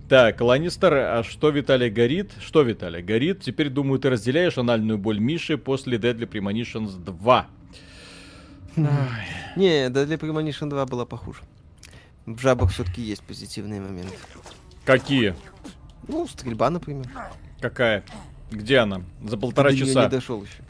Так, 0.08 0.40
Ланнистер, 0.40 0.94
а 0.94 1.22
что 1.24 1.50
Виталий 1.50 1.90
горит? 1.90 2.32
Что 2.40 2.62
Виталий 2.62 3.02
горит? 3.02 3.42
Теперь, 3.42 3.68
думаю, 3.68 3.98
ты 3.98 4.08
разделяешь 4.08 4.56
анальную 4.56 4.96
боль 4.96 5.18
Миши 5.18 5.58
после 5.58 5.98
Deadly 5.98 6.26
Premonitions 6.26 6.96
2. 6.96 7.46
Не, 9.56 9.90
для 9.90 10.16
Premonition 10.16 10.70
2 10.70 10.86
было 10.86 11.04
похуже. 11.04 11.40
В 12.24 12.40
жабах 12.40 12.70
все-таки 12.72 13.02
есть 13.02 13.22
позитивные 13.24 13.82
моменты. 13.82 14.16
Какие? 14.86 15.34
Ну, 16.06 16.26
стрельба, 16.28 16.70
например. 16.70 17.06
Какая? 17.60 18.04
Где 18.50 18.78
она? 18.78 19.02
За 19.24 19.36
полтора 19.36 19.70
Ты 19.70 19.80
до 19.80 19.86
часа. 19.86 20.04
не 20.04 20.10
дошел 20.10 20.42
еще. 20.42 20.62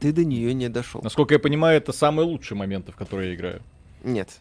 Ты 0.00 0.12
до 0.12 0.24
нее 0.24 0.52
не 0.54 0.68
дошел. 0.68 1.00
Насколько 1.02 1.34
я 1.34 1.38
понимаю, 1.38 1.76
это 1.76 1.92
самые 1.92 2.26
лучшие 2.26 2.58
моменты, 2.58 2.90
в 2.92 2.96
которые 2.96 3.30
я 3.30 3.34
играю. 3.36 3.62
Нет. 4.02 4.40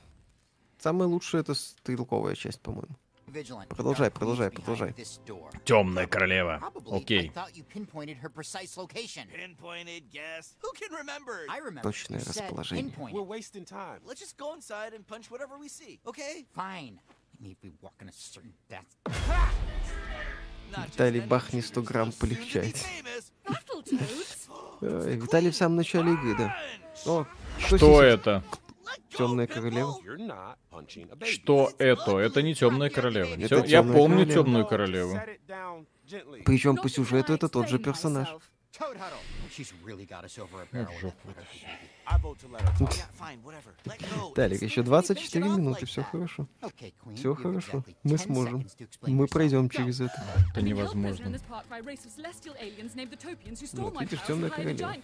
Самое 0.80 1.10
лучшее 1.10 1.42
это 1.42 1.54
стрелковая 1.54 2.36
часть, 2.36 2.60
по-моему. 2.62 2.96
Продолжай, 3.70 4.10
продолжай, 4.10 4.50
продолжай. 4.50 4.96
Темная 5.66 6.08
королева. 6.08 6.62
Окей. 6.90 7.32
Точное 11.82 12.20
расположение. 12.20 12.94
Виталий 20.86 21.22
бахни 21.22 21.62
100 21.62 21.82
cheaters 21.82 21.84
грамм 21.84 22.12
полегчает. 22.12 22.76
Э, 24.82 25.16
Виталий 25.16 25.50
в 25.52 25.56
самом 25.56 25.78
начале 25.78 26.14
игры, 26.14 26.36
да. 26.38 26.56
О, 27.06 27.26
Что 27.60 27.78
сисек? 27.78 28.04
это? 28.20 28.44
Темная 29.18 29.48
королева. 29.48 29.96
Что 31.26 31.72
это? 31.78 32.18
Это 32.20 32.42
не 32.42 32.54
темная 32.54 32.90
королева. 32.90 33.34
Это 33.36 33.48
Тё- 33.62 33.64
Я 33.66 33.82
помню 33.84 34.26
королева. 34.26 34.34
темную 34.34 34.66
королеву. 34.68 35.20
Причем 36.46 36.76
по 36.76 36.90
сюжету 36.90 37.34
это 37.34 37.50
тот 37.50 37.70
же 37.70 37.80
персонаж. 37.80 38.28
Ну, 40.72 40.86
жопу 41.02 41.30
это 41.30 41.42
crazy 41.42 41.66
Талик, 44.36 44.62
еще 44.62 44.82
It's- 44.82 44.86
24 44.86 45.46
finish 45.46 45.50
it 45.50 45.54
off 45.54 45.58
минуты, 45.58 45.86
все 45.86 46.04
хорошо. 46.04 46.48
Все 47.16 47.36
хорошо. 47.36 47.84
Мы 48.04 48.12
10 48.12 48.26
сможем. 48.26 48.68
Мы 49.02 49.28
пройдем 49.28 49.70
через 49.70 50.02
это. 50.02 50.24
Это 50.52 50.62
невозможно. 50.62 51.38
Вот 53.74 54.02
видишь, 54.02 54.22
темная 54.26 54.50
королева. 54.50 54.96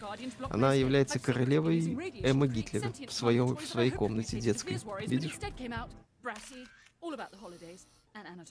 Она 0.50 0.74
является 0.74 1.20
королевой 1.20 1.80
Эммы 2.22 2.48
Гитлера 2.48 2.92
в, 3.08 3.14
своем, 3.14 3.56
в 3.58 3.66
своей 3.66 3.92
комнате 3.92 4.40
детской. 4.40 4.80
Видишь? 5.08 5.38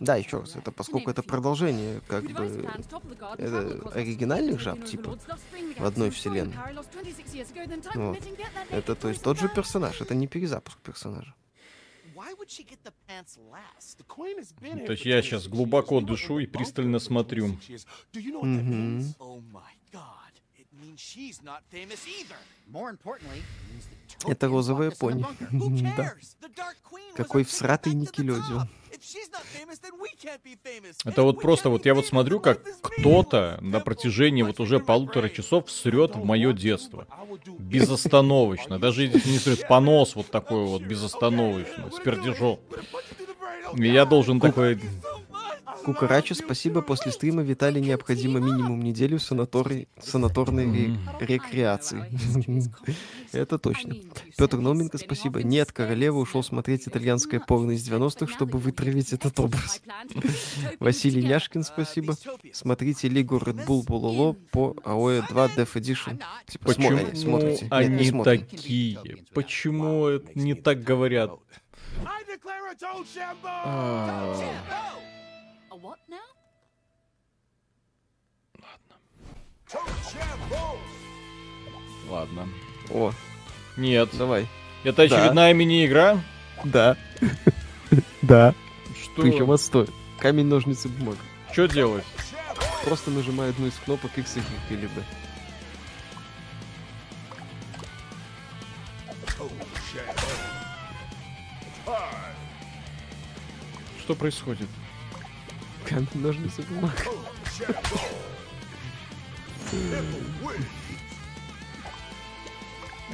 Да, 0.00 0.16
еще 0.16 0.40
раз, 0.40 0.56
это 0.56 0.72
поскольку 0.72 1.10
это 1.10 1.22
продолжение, 1.22 2.00
как 2.08 2.24
бы, 2.24 2.68
это 3.38 3.90
оригинальных 3.94 4.60
жаб, 4.60 4.84
типа, 4.84 5.16
в 5.78 5.84
одной 5.84 6.10
вселенной. 6.10 6.56
Вот. 7.94 8.18
Это, 8.70 8.94
то 8.96 9.08
есть, 9.08 9.22
тот 9.22 9.38
же 9.38 9.48
персонаж, 9.48 10.00
это 10.00 10.14
не 10.14 10.26
перезапуск 10.26 10.78
персонажа. 10.80 11.34
То 12.14 12.22
есть 14.92 15.04
я 15.04 15.16
26 15.16 15.26
сейчас 15.26 15.48
глубоко 15.48 16.00
дышу 16.00 16.38
и 16.38 16.46
пристально 16.46 16.98
смотрю. 16.98 17.48
26 17.48 17.70
years. 17.70 17.86
Do 18.12 18.20
you 18.20 18.32
know 18.32 18.40
what 18.42 18.56
that 18.56 18.62
Мгм. 18.62 18.98
means? 18.98 19.16
Oh 19.18 19.40
my 19.52 19.72
god. 19.92 20.32
It 20.56 20.66
means 20.72 21.00
she's 21.00 21.42
not 21.42 21.62
famous 21.70 22.06
either. 22.06 22.36
More 22.68 22.90
importantly, 22.90 23.38
it 23.38 23.72
means 23.72 23.84
that 24.24 24.30
Это 24.30 24.48
розовая 24.48 24.90
пони. 24.92 25.24
Да. 25.96 26.14
Какой 27.16 27.44
всратый 27.44 27.94
back 27.94 28.68
Это 31.04 31.22
вот 31.22 31.40
просто 31.40 31.70
вот 31.70 31.86
я 31.86 31.94
вот 31.94 32.06
смотрю, 32.06 32.40
как 32.40 32.62
кто-то 32.80 33.58
на 33.60 33.80
протяжении 33.80 34.42
вот 34.42 34.60
уже 34.60 34.78
полутора 34.78 35.28
часов 35.28 35.68
всрет 35.68 36.16
в 36.16 36.24
мое 36.24 36.52
детство. 36.52 37.06
Безостановочно. 37.58 38.78
Даже 38.78 39.08
не 39.08 39.38
смотрит 39.38 39.66
понос 39.66 40.14
вот 40.14 40.30
такой 40.30 40.64
вот, 40.64 40.82
безостановочно, 40.82 41.90
с 41.90 42.00
пердежом. 42.00 42.60
И 43.76 43.88
я 43.88 44.04
должен 44.04 44.40
такой... 44.40 44.80
Кукарача, 45.84 46.34
спасибо. 46.34 46.80
После 46.82 47.12
стрима 47.12 47.42
Виталий 47.42 47.80
необходимо 47.80 48.38
минимум 48.40 48.80
неделю 48.80 49.18
санаторий, 49.18 49.88
санаторной 50.00 50.66
ре- 50.66 50.98
рекреации. 51.20 52.04
Это 53.32 53.58
точно. 53.58 53.96
Петр 54.36 54.58
Науменко, 54.58 54.98
спасибо. 54.98 55.42
Нет, 55.42 55.72
королева 55.72 56.18
ушел 56.18 56.42
смотреть 56.42 56.86
итальянское 56.86 57.40
порно 57.40 57.72
из 57.72 57.88
90-х, 57.88 58.26
чтобы 58.32 58.58
вытравить 58.58 59.12
этот 59.12 59.38
образ. 59.40 59.82
Василий 60.80 61.24
Няшкин, 61.24 61.64
спасибо. 61.64 62.14
Смотрите 62.52 63.08
Лигу 63.08 63.38
Red 63.38 63.66
Bull 63.66 63.84
Булоло 63.84 64.34
по 64.52 64.76
AOE 64.84 65.26
2 65.28 65.46
Death 65.56 65.74
Edition. 65.74 66.22
Типа, 66.46 66.66
Почему 66.66 66.98
смотрите. 67.14 67.64
Нет, 67.64 67.70
не 67.90 68.08
они 68.10 68.24
такие? 68.24 68.98
Почему 69.34 70.06
это 70.06 70.30
не 70.38 70.54
так 70.54 70.82
говорят? 70.82 71.30
I 72.04 72.22
declare 72.24 72.70
a 72.70 72.74
toad 72.74 73.06
shambo! 73.06 74.42
А, 75.72 75.76
Ладно. 82.10 82.48
О, 82.90 83.12
Нет. 83.78 84.10
давай. 84.12 84.46
Это 84.84 85.02
очередная 85.02 85.54
мини-игра? 85.54 86.20
Да. 86.64 86.96
Да. 88.22 88.54
Что? 89.02 89.22
Причем 89.22 89.50
отстой. 89.50 89.88
Камень, 90.18 90.46
ножницы, 90.46 90.88
бумага. 90.88 91.18
Что 91.52 91.66
делать? 91.66 92.04
Просто 92.84 93.10
нажимай 93.10 93.50
одну 93.50 93.66
из 93.66 93.74
кнопок 93.74 94.16
X 94.16 94.38
или 94.70 94.86
B. 94.86 95.02
Что 103.98 104.14
происходит? 104.14 104.68
Камень, 105.92 106.08
ножницы, 106.14 106.62
бумага. 106.62 106.94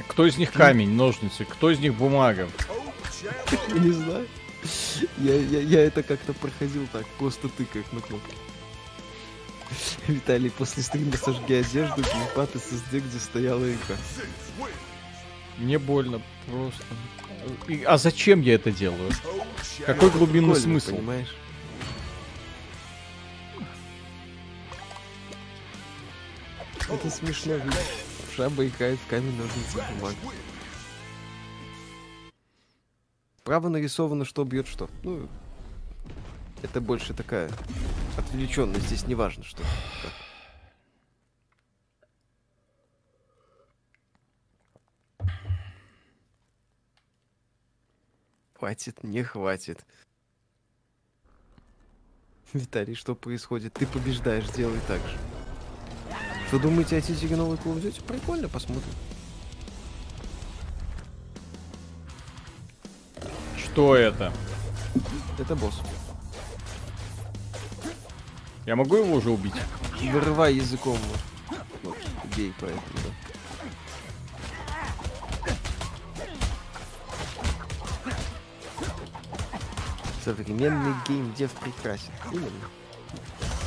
Кто 0.07 0.25
из 0.25 0.37
них 0.37 0.51
камень, 0.51 0.91
ножницы? 0.91 1.45
Кто 1.45 1.71
из 1.71 1.79
них 1.79 1.95
бумага? 1.95 2.47
Я 3.73 3.79
не 3.79 3.91
знаю. 3.91 4.27
Я, 5.17 5.35
я, 5.35 5.59
я 5.61 5.81
это 5.81 6.03
как-то 6.03 6.33
проходил 6.33 6.87
так, 6.91 7.05
просто 7.17 7.47
тыкая 7.49 7.83
на 7.91 8.01
кнопки. 8.01 8.35
Виталий, 10.07 10.49
после 10.49 10.83
стрима 10.83 11.15
сожги 11.15 11.53
одежду, 11.53 12.01
геймпад 12.01 12.55
SSD, 12.55 12.99
где 12.99 13.19
стояла 13.19 13.63
игра. 13.69 13.95
Мне 15.57 15.77
больно 15.79 16.21
просто. 16.47 16.83
И- 17.67 17.83
а 17.83 17.97
зачем 17.97 18.41
я 18.41 18.55
это 18.55 18.71
делаю? 18.71 19.11
Какой 19.85 20.09
глубинный 20.09 20.53
Прикольно, 20.55 20.79
смысл? 20.79 20.95
понимаешь? 20.97 21.35
Это 26.91 27.09
смешно 27.11 27.53
в 27.57 28.35
Жаба 28.35 28.65
играет 28.65 28.97
в 28.99 29.07
камень, 29.07 29.35
ножницы, 29.37 29.77
бумага. 29.93 30.15
Право 33.43 33.69
нарисовано, 33.69 34.25
что 34.25 34.43
бьет 34.43 34.67
что. 34.67 34.89
Ну, 35.03 35.29
это 36.63 36.81
больше 36.81 37.13
такая 37.13 37.51
отвлеченность. 38.17 38.87
Здесь 38.87 39.05
не 39.05 39.13
важно, 39.15 39.43
что. 39.43 39.61
как. 40.01 40.13
Хватит, 48.55 49.03
не 49.03 49.23
хватит. 49.23 49.85
Виталий, 52.51 52.95
что 52.95 53.15
происходит? 53.15 53.73
Ты 53.73 53.85
побеждаешь, 53.85 54.49
делай 54.49 54.79
так 54.87 54.99
же. 55.07 55.28
Что 56.49 56.57
думаете 56.57 56.97
о 56.97 57.01
тизере 57.01 57.35
новый 57.35 57.59
Call 57.59 57.75
of 57.75 57.83
Duty? 57.83 58.03
Прикольно, 58.03 58.49
посмотрим. 58.49 58.89
Что 63.55 63.95
это? 63.95 64.33
Это 65.37 65.55
босс. 65.55 65.75
Я 68.65 68.75
могу 68.75 68.95
его 68.95 69.13
уже 69.13 69.29
убить? 69.29 69.53
Вырывай 70.01 70.55
языком. 70.55 70.97
Вот, 71.11 71.19
вот 71.83 71.97
бей 72.35 72.51
поэтому, 72.59 72.81
да. 72.95 73.11
Современный 80.25 80.95
геймдев 81.07 81.51
прекрасен. 81.51 82.11
Именно. 82.31 82.78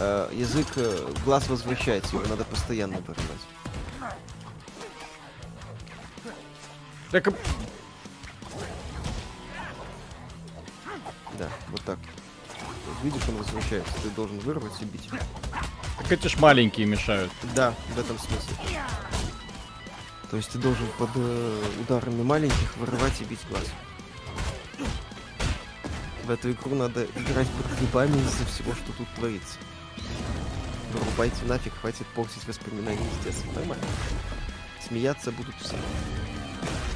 Э, 0.05 0.29
язык, 0.33 0.67
э, 0.75 1.15
глаз 1.25 1.47
возвращается, 1.49 2.17
его 2.17 2.27
надо 2.27 2.43
постоянно 2.43 2.97
вырывать. 2.99 3.41
Так, 7.13 7.29
Да, 11.39 11.49
вот 11.69 11.81
так. 11.83 11.99
Видишь, 13.05 13.23
он 13.29 13.37
возвращается. 13.37 13.93
Ты 14.03 14.11
должен 14.11 14.41
вырвать 14.41 14.73
и 14.81 14.85
бить. 14.87 15.09
так 15.99 16.11
эти 16.11 16.27
ж 16.27 16.37
маленькие 16.39 16.87
мешают. 16.87 17.31
Да, 17.55 17.73
в 17.95 17.99
этом 17.99 18.19
смысле. 18.19 18.57
То 20.33 20.37
есть 20.37 20.51
ты 20.51 20.59
должен 20.59 20.87
под 20.99 21.11
э, 21.15 21.65
ударами 21.81 22.23
маленьких 22.25 22.77
вырывать 22.77 23.21
и 23.21 23.25
бить 23.25 23.47
глаз. 23.49 23.67
В 26.25 26.31
эту 26.31 26.51
игру 26.51 26.75
надо 26.75 27.05
играть 27.05 27.49
под 27.51 27.79
грибами 27.79 28.19
из-за 28.19 28.47
всего, 28.47 28.75
что 28.75 28.93
тут 28.95 29.07
творится. 29.15 29.59
Вырубайте 30.93 31.45
нафиг, 31.47 31.73
хватит 31.81 32.07
портить 32.15 32.47
воспоминания 32.47 32.99
из 33.21 33.25
детства. 33.25 33.51
Нормально. 33.55 33.85
Смеяться 34.87 35.33
будут 35.33 35.55
все. 35.61 35.77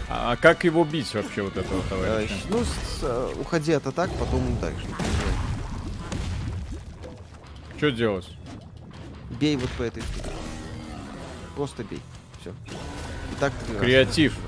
А 0.09 0.33
а 0.33 0.37
как 0.37 0.65
его 0.65 0.85
бить 0.85 1.13
вообще 1.15 1.43
вот 1.43 1.57
этого 1.57 1.81
Э, 1.81 1.89
товарища? 1.89 2.35
ну, 2.49 2.63
с- 2.65 3.03
э, 3.03 3.33
уходи 3.41 3.73
от 3.73 3.87
атак, 3.87 4.11
потом 4.19 4.53
ударишь. 4.53 4.79
Что 7.77 7.91
делать? 7.91 8.29
Бей 9.41 9.57
вот 9.57 9.71
по 9.71 9.83
этой 9.83 10.03
штуке. 10.03 10.31
Просто 11.57 11.85
бей. 11.85 12.01
Все. 12.41 12.51
И 12.73 13.35
так 13.41 13.53
три 13.65 13.75
раза. 13.75 13.85
Креатив. 13.85 14.39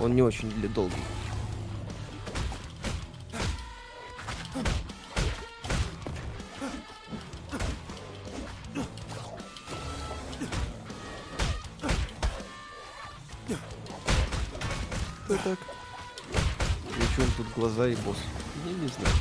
Он 0.00 0.14
не 0.14 0.22
очень 0.22 0.50
для 0.50 0.68
долгий. 0.68 0.94
Глаза 17.64 17.88
и 17.88 17.94
босс? 17.96 18.18
Я 18.66 18.72
не 18.72 18.88
знаю. 18.88 19.16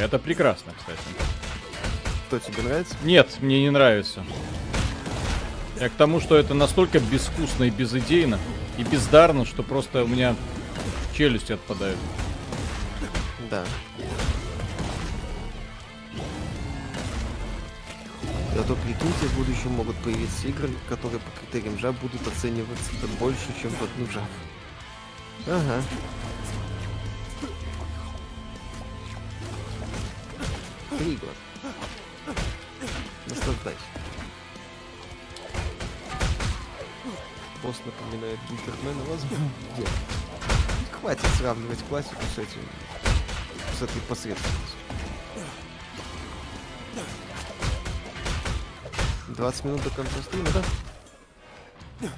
Это 0.00 0.18
прекрасно, 0.18 0.72
кстати. 0.76 0.98
Кто 2.26 2.40
тебе 2.40 2.62
нравится? 2.64 2.96
Нет, 3.04 3.36
мне 3.40 3.62
не 3.62 3.70
нравится. 3.70 4.24
Я 5.78 5.88
к 5.90 5.92
тому, 5.92 6.20
что 6.20 6.36
это 6.36 6.54
настолько 6.54 6.98
безвкусно 6.98 7.64
и 7.64 7.70
безыдейно, 7.70 8.40
и 8.78 8.82
бездарно, 8.82 9.46
что 9.46 9.62
просто 9.62 10.02
у 10.02 10.08
меня 10.08 10.34
челюсти 11.16 11.52
отпадают. 11.52 11.98
Да. 13.48 13.64
Зато 18.54 18.74
прикиньте, 18.76 19.26
в 19.26 19.36
будущем 19.36 19.70
могут 19.72 19.96
появиться 19.98 20.48
игры, 20.48 20.70
которые 20.88 21.20
по 21.20 21.30
критериям 21.38 21.78
жаб 21.78 21.96
будут 22.00 22.26
оцениваться 22.26 22.90
больше, 23.18 23.46
чем 23.60 23.70
в 23.70 23.82
одну 23.82 24.10
жаб. 24.10 24.24
Ага. 25.46 25.82
Три 30.98 31.16
года. 31.16 31.32
Наслаждайся. 33.26 33.80
Босс 37.62 37.76
напоминает 37.84 38.38
Гильдермена, 38.48 39.04
возможно. 39.04 39.50
Хватит 41.00 41.26
сравнивать 41.38 41.82
классику 41.88 42.22
с 42.34 42.38
этим. 42.38 42.60
С 43.78 43.82
этой 43.82 44.00
посредственностью. 44.02 44.79
20 49.40 49.64
минут 49.64 49.82
до 49.82 49.88
конца 49.88 50.12
стрима, 50.22 50.48
да? 50.52 52.08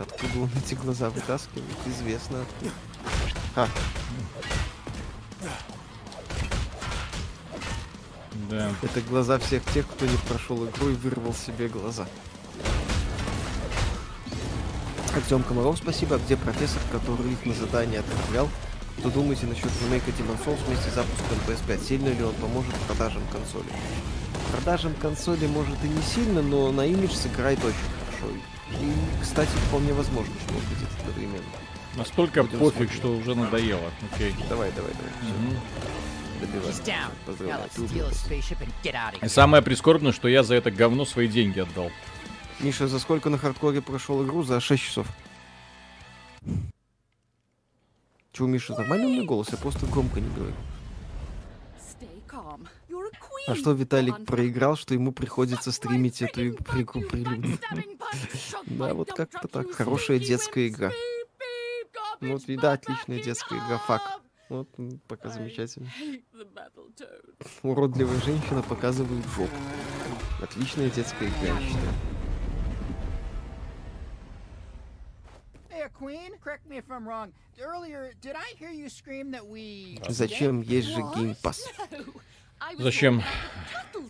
Откуда 0.00 0.38
он 0.40 0.50
эти 0.56 0.74
глаза 0.74 1.10
вытаскивает, 1.10 1.76
известно 1.86 2.40
откуда. 2.40 2.70
А, 3.56 3.68
Да. 8.48 8.72
это 8.80 9.00
глаза 9.02 9.38
всех 9.38 9.62
тех, 9.74 9.86
кто 9.86 10.06
не 10.06 10.16
прошел 10.28 10.66
игру 10.66 10.88
и 10.88 10.94
вырвал 10.94 11.34
себе 11.34 11.68
глаза. 11.68 12.06
Артем 15.14 15.42
Комаров, 15.42 15.76
спасибо. 15.76 16.16
А 16.16 16.18
где 16.18 16.38
профессор, 16.38 16.80
который 16.90 17.32
их 17.32 17.44
на 17.44 17.52
задание 17.52 18.00
отправлял? 18.00 18.48
Что 18.98 19.10
думаете 19.10 19.44
насчет 19.44 19.70
ремейка 19.82 20.10
Demon 20.12 20.42
Souls 20.42 20.64
вместе 20.66 20.90
с 20.90 20.94
запуском 20.94 21.36
PS5? 21.46 21.86
Сильно 21.86 22.08
ли 22.08 22.24
он 22.24 22.34
поможет 22.36 22.74
продажам 22.86 23.22
консоли? 23.30 23.68
Продажам 24.52 24.94
консоли 24.94 25.46
может 25.46 25.76
и 25.84 25.88
не 25.88 26.02
сильно, 26.02 26.42
но 26.42 26.72
на 26.72 26.86
имидж 26.86 27.12
сыграет 27.12 27.58
очень 27.58 27.76
хорошо. 27.76 28.34
И, 28.80 28.92
кстати, 29.22 29.50
вполне 29.68 29.92
возможно, 29.92 30.32
что 30.44 30.54
он 30.54 30.60
будет 30.60 30.88
одновременно. 31.00 31.44
Настолько 31.96 32.42
Будем 32.42 32.58
пофиг, 32.58 32.76
смотреть. 32.76 32.98
что 32.98 33.16
уже 33.16 33.34
надоело. 33.34 33.90
Окей. 34.12 34.34
Давай, 34.48 34.70
давай, 34.72 34.92
давай. 34.92 35.60
of 36.40 36.52
И 39.22 39.28
самое 39.28 39.62
прискорбное, 39.62 40.12
что 40.12 40.28
я 40.28 40.42
за 40.42 40.54
это 40.54 40.70
говно 40.70 41.04
свои 41.04 41.28
деньги 41.28 41.60
отдал. 41.60 41.90
Миша, 42.60 42.88
за 42.88 42.98
сколько 42.98 43.28
на 43.30 43.38
хардкоре 43.38 43.82
прошел 43.82 44.24
игру? 44.24 44.42
За 44.42 44.60
6 44.60 44.82
часов. 44.82 45.06
Че, 48.32 48.44
у 48.44 48.46
Миши 48.46 48.72
нормальный 48.72 49.06
у 49.06 49.10
меня 49.10 49.24
голос? 49.24 49.48
Я 49.50 49.58
просто 49.58 49.86
громко 49.86 50.20
не 50.20 50.28
говорю. 50.34 50.54
А 53.46 53.54
что 53.54 53.72
Виталик 53.72 54.24
проиграл, 54.26 54.76
что 54.76 54.94
ему 54.94 55.12
приходится 55.12 55.72
стримить 55.72 56.22
эту 56.22 56.48
игру 56.48 56.58
при- 56.64 56.84
прилюдно? 57.08 57.58
Да, 58.66 58.94
вот 58.94 59.12
как-то 59.12 59.48
так. 59.48 59.70
Хорошая 59.72 60.18
детская 60.18 60.68
игра. 60.68 60.90
Ну 62.20 62.32
вот, 62.34 62.42
да, 62.46 62.72
отличная 62.72 63.22
детская 63.22 63.56
игра, 63.56 63.78
фак. 63.78 64.02
Вот, 64.48 64.68
м, 64.78 65.00
пока 65.08 65.28
замечательно. 65.30 65.88
Уродливая 67.62 68.20
женщина 68.20 68.62
показывает 68.62 69.24
жопу. 69.36 69.56
Отличная 70.42 70.90
детская 70.90 71.28
игра, 71.28 71.54
я 71.54 71.60
считаю. 71.60 71.94
Зачем 80.08 80.60
есть 80.60 80.88
же 80.88 81.00
геймпас? 81.14 81.64
Зачем? 82.78 83.22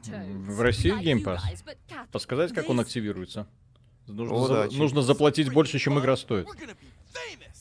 В 0.05 0.61
России 0.61 0.93
Game 1.03 1.23
Pass? 1.23 1.41
Подсказать, 2.13 2.53
как 2.53 2.69
он 2.69 2.81
активируется? 2.81 3.47
Нужно, 4.07 4.35
О, 4.35 4.47
за- 4.47 4.69
да, 4.71 4.77
нужно 4.77 5.03
заплатить 5.03 5.53
больше, 5.53 5.79
чем 5.79 5.99
игра 5.99 6.17
стоит. 6.17 6.47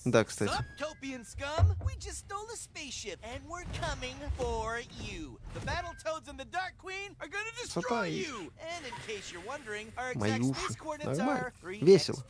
Да, 0.06 0.24
кстати. 0.24 0.52
Wondering, 9.46 9.94
our 9.96 10.18
Мои 10.18 10.40
уши. 10.40 10.62
Нормально. 11.04 11.48
are 11.48 11.62
3 11.62 11.80
Весело. 11.82 12.24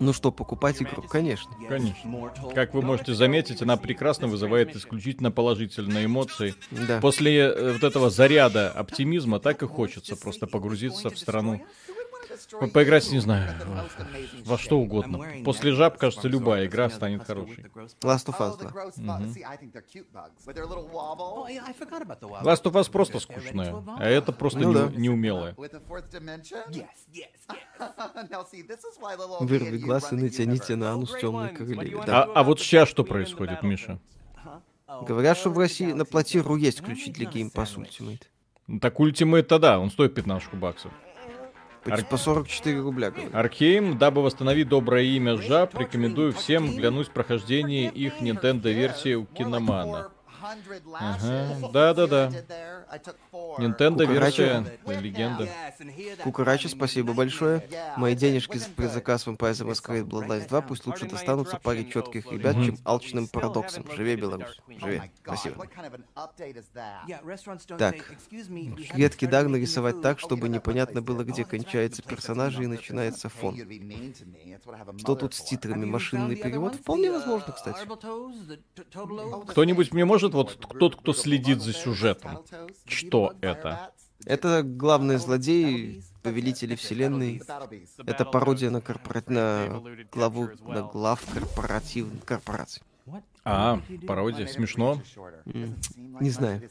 Ну 0.00 0.12
что, 0.12 0.32
покупать 0.32 0.82
игру? 0.82 1.02
Конечно. 1.02 1.50
Конечно. 1.68 2.32
Как 2.54 2.74
вы 2.74 2.82
можете 2.82 3.14
заметить, 3.14 3.62
она 3.62 3.76
прекрасно 3.76 4.26
вызывает 4.26 4.74
исключительно 4.74 5.30
положительные 5.30 6.06
эмоции. 6.06 6.54
Да. 6.70 7.00
После 7.00 7.38
э, 7.38 7.72
вот 7.74 7.84
этого 7.84 8.10
заряда 8.10 8.70
оптимизма 8.70 9.38
так 9.38 9.62
и 9.62 9.66
хочется 9.66 10.16
просто 10.16 10.46
погрузиться 10.46 11.10
в 11.10 11.18
страну. 11.18 11.64
Ну, 12.60 12.68
Поиграть, 12.70 13.10
не 13.10 13.18
знаю, 13.18 13.54
во 14.44 14.58
что 14.58 14.78
угодно. 14.78 15.20
После 15.44 15.72
жаб, 15.72 15.98
кажется, 15.98 16.28
любая 16.28 16.66
игра 16.66 16.88
станет 16.90 17.24
хорошей. 17.24 17.64
Last 18.02 18.26
of 18.26 18.38
Us 18.38 18.58
2. 18.58 18.70
Yeah, 21.48 21.62
I 21.66 21.72
forgot 21.72 22.02
about 22.02 22.20
the 22.20 22.28
wild. 22.28 22.44
Last 22.44 22.64
of 22.64 22.72
Us 22.72 22.90
просто 22.90 23.20
скучная, 23.20 23.74
а 23.98 24.04
это 24.08 24.32
просто 24.32 24.60
Ну 24.60 24.68
не- 24.68 24.74
да. 24.74 24.90
неумелая. 24.96 25.54
Вырви 29.40 29.78
глаз 29.78 30.12
и 30.12 30.16
натяните 30.16 30.76
на 30.76 30.92
анус 30.92 31.12
темной 31.20 31.48
королеве. 31.54 32.02
Да. 32.06 32.24
А, 32.24 32.32
а 32.40 32.42
вот 32.42 32.60
сейчас 32.60 32.88
что 32.88 33.04
происходит, 33.04 33.62
Миша? 33.62 33.98
Говорят, 35.02 35.38
что 35.38 35.50
в 35.50 35.58
России 35.58 35.92
на 35.92 36.04
платиру 36.04 36.56
есть 36.56 36.82
ключи 36.82 37.10
для 37.10 37.26
Game 37.26 37.52
Pass 37.52 37.76
Ultimate. 37.76 38.22
Так 38.80 39.00
ультимейт-то 39.00 39.58
да, 39.58 39.78
он 39.78 39.90
стоит 39.90 40.14
15 40.14 40.54
баксов. 40.54 40.92
По, 41.84 41.96
по 41.98 42.16
44 42.16 42.80
рубля. 42.80 43.12
Аркейм, 43.32 43.98
дабы 43.98 44.22
восстановить 44.22 44.68
доброе 44.68 45.04
имя 45.04 45.36
жаб, 45.36 45.78
рекомендую 45.78 46.32
всем 46.32 46.74
глянуть 46.74 47.10
прохождение 47.10 47.90
их 47.90 48.20
Nintendo-версии 48.20 49.14
у 49.14 49.26
Киномана. 49.26 50.13
Ага, 50.44 51.70
да-да-да. 51.72 52.30
Nintendo-версия 53.58 54.64
легенда. 55.00 55.48
Кукарача, 56.22 56.68
спасибо 56.68 57.14
большое. 57.14 57.66
Мои 57.96 58.14
денежки 58.14 58.58
за 58.58 58.68
предзаказ 58.70 59.26
Vampire 59.26 59.52
the 59.52 59.70
Masquerade 59.70 60.04
Bloodlines 60.04 60.48
2 60.48 60.60
пусть 60.62 60.86
лучше 60.86 61.06
достанутся 61.06 61.58
паре 61.58 61.84
четких 61.90 62.30
ребят, 62.30 62.56
чем 62.56 62.76
алчным 62.84 63.26
парадоксом. 63.26 63.86
Живе 63.96 64.16
Беларусь. 64.16 64.60
Живе. 64.68 65.10
Спасибо. 65.22 65.66
Так. 67.78 67.94
Редкий 68.94 69.26
дар 69.26 69.48
нарисовать 69.48 70.02
так, 70.02 70.18
чтобы 70.18 70.48
непонятно 70.48 71.00
было, 71.00 71.24
где 71.24 71.44
кончается 71.44 72.02
персонаж 72.02 72.58
и 72.58 72.66
начинается 72.66 73.28
фон. 73.28 73.56
Что 74.98 75.14
тут 75.14 75.34
с 75.34 75.42
титрами? 75.42 75.84
Машинный 75.84 76.36
перевод? 76.36 76.74
Вполне 76.74 77.10
возможно, 77.10 77.52
кстати. 77.52 77.78
Кто-нибудь 79.48 79.92
мне 79.92 80.04
может, 80.04 80.33
вот 80.34 80.58
тот, 80.78 80.96
кто 80.96 81.12
следит 81.12 81.62
за 81.62 81.72
сюжетом, 81.72 82.44
что 82.86 83.34
это? 83.40 83.90
Это 84.26 84.62
главный 84.62 85.16
злодей, 85.16 86.02
повелители 86.22 86.74
вселенной. 86.76 87.42
Это 88.06 88.24
пародия 88.24 88.70
на, 88.70 88.80
корпора... 88.80 89.22
на 89.26 89.82
главу, 90.10 90.48
на 90.66 90.82
глав 90.82 91.22
корпоратив... 91.32 92.06
корпораций. 92.24 92.82
А, 93.44 93.80
пародия, 94.06 94.46
смешно. 94.46 95.02
Не 95.44 96.30
знаю. 96.30 96.62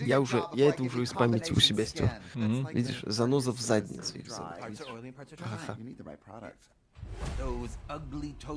Я 0.00 0.20
уже, 0.20 0.42
я 0.54 0.68
это 0.68 0.82
уже 0.82 1.02
из 1.02 1.12
памяти 1.12 1.52
у 1.52 1.60
себя 1.60 1.84
стер. 1.84 2.10
Видишь, 2.72 3.02
заноза 3.02 3.52
в 3.52 3.60
заднице 3.60 4.16
видишь? 4.16 4.32
are 6.30 6.52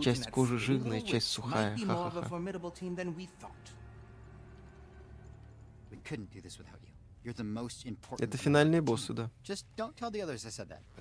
Часть 0.01 0.29
кожи 0.31 0.57
жирная, 0.59 1.01
часть 1.01 1.27
сухая. 1.27 1.77
Ха-ха-ха. 1.77 2.27
Это 8.19 8.37
финальные 8.37 8.81
боссы, 8.81 9.13
да. 9.13 9.29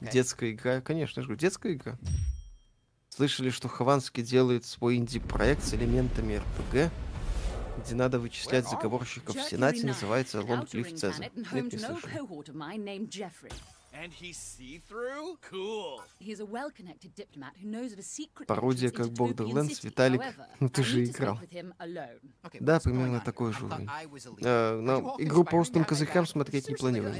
Детская 0.00 0.50
игра, 0.52 0.80
конечно, 0.82 1.22
же 1.22 1.36
детская 1.36 1.72
игра. 1.74 1.98
Слышали, 3.08 3.50
что 3.50 3.68
Хованский 3.68 4.22
делает 4.22 4.64
свой 4.64 4.96
инди-проект 4.96 5.64
с 5.64 5.74
элементами 5.74 6.36
РПГ, 6.36 6.92
где 7.84 7.94
надо 7.94 8.18
вычислять 8.20 8.68
заговорщиков 8.68 9.34
в 9.34 9.42
Сенате, 9.42 9.86
называется. 9.86 10.42
Нет, 11.52 11.72
не 11.72 11.78
слышал. 11.78 12.08
Cohort 13.90 14.02
of 14.02 14.02
mine 14.02 14.02
named 14.02 14.02
Jeffrey. 14.02 14.04
And 14.04 14.12
he's 14.12 14.36
see-through? 14.36 15.38
Cool. 15.50 16.02
He's 16.18 16.40
a 16.40 16.46
well-connected 16.46 17.14
diplomat 17.14 17.52
who 17.60 17.68
knows 17.68 17.92
of 17.92 17.98
a 17.98 18.02
secret 18.02 18.46
Пародия 18.46 18.90
как 18.90 19.06
Borderlands, 19.08 19.74
City. 19.74 19.88
Виталик. 19.88 20.20
However, 20.20 20.46
Ну 20.60 20.68
ты 20.68 20.82
I 20.82 20.84
же 20.84 21.04
играл. 21.04 21.38
Да, 22.60 22.80
примерно 22.80 23.20
такой 23.20 23.52
же 23.52 23.64
уровень. 23.66 23.88
Э, 24.42 24.80
all 24.80 25.14
игру 25.18 25.44
по 25.44 25.56
козырькам 25.84 26.24
that? 26.24 26.28
смотреть 26.28 26.68
не 26.68 26.74
планирую. 26.74 27.14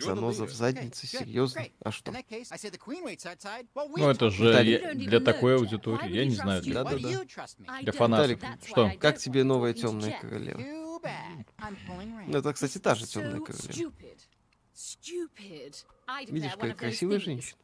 Заноза 0.00 0.46
в 0.46 0.52
заднице, 0.52 1.06
серьезно? 1.06 1.62
А 1.80 1.90
что? 1.90 2.12
Ну 2.12 4.10
это 4.10 4.30
же 4.30 4.52
для 4.94 5.20
такой 5.20 5.56
аудитории, 5.56 6.12
я 6.12 6.24
не 6.24 6.34
знаю. 6.34 6.62
для- 6.62 6.84
trust 6.84 7.58
me? 7.58 7.66
I 7.68 7.82
Для 7.82 7.92
фанатов. 7.92 8.40
Что? 8.66 8.92
Как 8.98 9.18
тебе 9.18 9.44
новая 9.44 9.72
темная 9.74 10.18
королева? 10.20 10.83
Ну 12.26 12.38
это, 12.38 12.52
кстати, 12.52 12.78
та 12.78 12.94
же 12.94 13.06
темная 13.06 13.40
королева. 13.40 13.92
Видишь, 16.28 16.52
какая 16.52 16.74
красивая 16.74 17.20
женщина. 17.20 17.58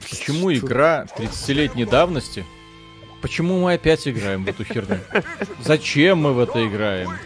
Почему 0.00 0.52
игра 0.52 1.04
30-летней 1.04 1.84
давности? 1.84 2.44
Почему 3.20 3.60
мы 3.60 3.74
опять 3.74 4.06
играем 4.06 4.44
в 4.44 4.48
эту 4.48 4.64
херню? 4.64 5.00
Зачем 5.60 6.18
мы 6.18 6.32
в 6.32 6.38
это 6.38 6.66
играем? 6.66 7.18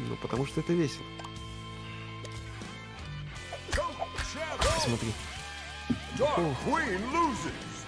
Ну 0.00 0.16
потому 0.16 0.46
что 0.46 0.60
это 0.60 0.72
весело. 0.72 1.06
Смотри. 4.84 5.12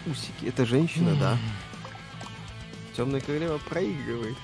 Усики. 0.06 0.46
Это 0.46 0.64
женщина, 0.64 1.14
да. 1.16 1.38
Темная 2.96 3.20
королева 3.20 3.58
проигрывает. 3.58 4.36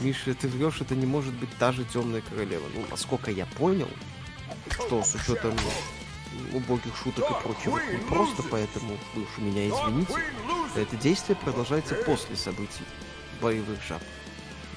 Миша, 0.00 0.34
ты 0.34 0.48
врешь, 0.48 0.80
это 0.80 0.94
не 0.94 1.06
может 1.06 1.34
быть 1.34 1.50
та 1.58 1.72
же 1.72 1.84
темная 1.84 2.20
королева. 2.20 2.64
Ну, 2.74 2.84
насколько 2.90 3.30
я 3.30 3.46
понял, 3.46 3.88
что 4.70 5.02
с 5.02 5.14
учетом 5.16 5.54
убогих 6.52 6.96
шуток 6.96 7.24
и 7.30 7.42
прочего, 7.42 7.80
не 7.90 7.98
просто 8.08 8.42
поэтому, 8.44 8.96
вы 9.14 9.22
уж 9.22 9.38
меня 9.38 9.68
извините, 9.68 10.14
это 10.76 10.96
действие 10.96 11.36
продолжается 11.36 11.94
после 11.96 12.36
событий 12.36 12.84
боевых 13.40 13.82
жаб. 13.88 14.02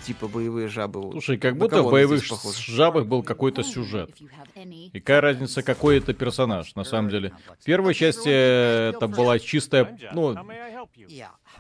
Типа 0.06 0.28
боевые 0.28 0.68
жабы. 0.68 1.12
Слушай, 1.12 1.38
как 1.38 1.54
На 1.54 1.60
будто 1.60 1.84
в 1.84 1.92
боевых 1.92 2.24
жабах 2.58 3.06
был 3.06 3.24
какой-то 3.24 3.64
сюжет. 3.64 4.10
И 4.56 5.00
какая 5.00 5.22
разница, 5.22 5.62
какой 5.64 5.98
это 6.00 6.14
персонаж, 6.14 6.76
на 6.76 6.84
самом 6.84 7.10
деле. 7.10 7.34
В 7.60 7.64
первой 7.64 7.94
части 7.94 8.30
э, 8.30 8.94
это 8.96 9.08
была 9.08 9.38
чистая, 9.40 9.98
ну, 10.14 10.36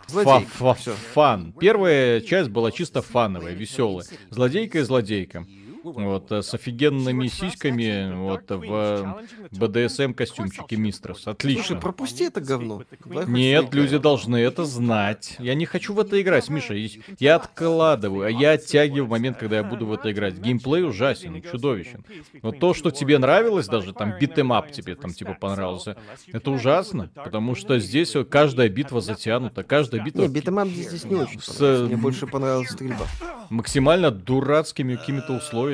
фа- 0.07 0.39
фа- 0.39 0.73
фан. 0.73 1.53
Первая 1.53 2.21
часть 2.21 2.49
была 2.49 2.71
чисто 2.71 3.01
фановая, 3.01 3.53
веселая. 3.53 4.05
Злодейка 4.29 4.79
и 4.79 4.81
злодейка. 4.81 5.45
Вот, 5.83 6.31
э, 6.31 6.41
с 6.41 6.53
офигенными 6.53 7.27
сиськами, 7.27 8.13
вот, 8.15 8.49
в 8.49 9.15
БДСМ 9.51 10.13
костюмчике 10.13 10.75
Мистрос. 10.75 11.21
Слушай, 11.23 11.33
Отлично. 11.33 11.75
пропусти 11.77 12.25
это 12.25 12.41
говно. 12.41 12.83
Давай 13.05 13.25
Нет, 13.27 13.73
люди 13.73 13.97
должны 13.97 14.37
это 14.37 14.65
знать. 14.65 15.35
Я 15.39 15.55
не 15.55 15.65
хочу 15.65 15.93
в 15.93 15.99
это 15.99 16.21
играть, 16.21 16.49
Миша. 16.49 16.75
Я 17.19 17.35
откладываю, 17.35 18.25
а 18.27 18.29
я 18.29 18.51
оттягиваю 18.51 19.07
момент, 19.07 19.37
когда 19.37 19.57
я 19.57 19.63
буду 19.63 19.85
в 19.85 19.93
это 19.93 20.11
играть. 20.11 20.35
Геймплей 20.35 20.83
ужасен, 20.83 21.41
чудовищен. 21.41 22.05
Но 22.41 22.51
то, 22.51 22.73
что 22.73 22.91
тебе 22.91 23.17
нравилось 23.17 23.67
даже, 23.67 23.93
там, 23.93 24.17
beat 24.19 24.42
'em 24.42 24.60
up 24.60 24.71
тебе 24.71 24.95
там, 24.95 25.13
типа, 25.13 25.33
понравился, 25.33 25.97
это 26.27 26.51
ужасно, 26.51 27.09
потому 27.15 27.55
что 27.55 27.79
здесь 27.79 28.15
каждая 28.29 28.69
битва 28.69 29.01
затянута, 29.01 29.63
каждая 29.63 30.03
битва 30.03 30.21
Не, 30.21 30.27
beat 30.27 30.45
'em 30.45 30.58
up 30.58 30.67
здесь 30.67 31.03
не 31.05 31.15
очень 31.15 31.39
С, 31.41 31.47
понравился. 31.57 31.85
Мне 31.85 31.95
м, 31.95 32.01
больше 32.01 32.27
понравилась 32.27 32.69
стрельба. 32.69 33.07
максимально 33.49 34.11
дурацкими 34.11 34.95
какими-то 34.95 35.33
условиями. 35.33 35.70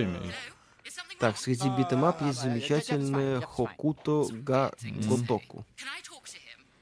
Так, 1.19 1.37
среди 1.37 1.69
битэмап 1.69 2.21
есть 2.21 2.39
замечательная 2.39 3.41
Хокуто 3.41 4.25
Га 4.31 4.71
Готоку. 4.81 5.65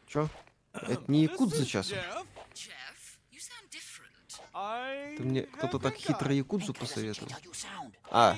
Чё? 0.07 0.29
Это 0.73 1.03
не 1.07 1.23
якудза 1.23 1.65
часом? 1.65 1.97
Ты 5.17 5.23
мне 5.23 5.43
кто-то 5.43 5.79
так 5.79 5.95
хитро 5.95 6.31
якудзу 6.33 6.73
посоветовал. 6.73 7.31
А, 8.09 8.37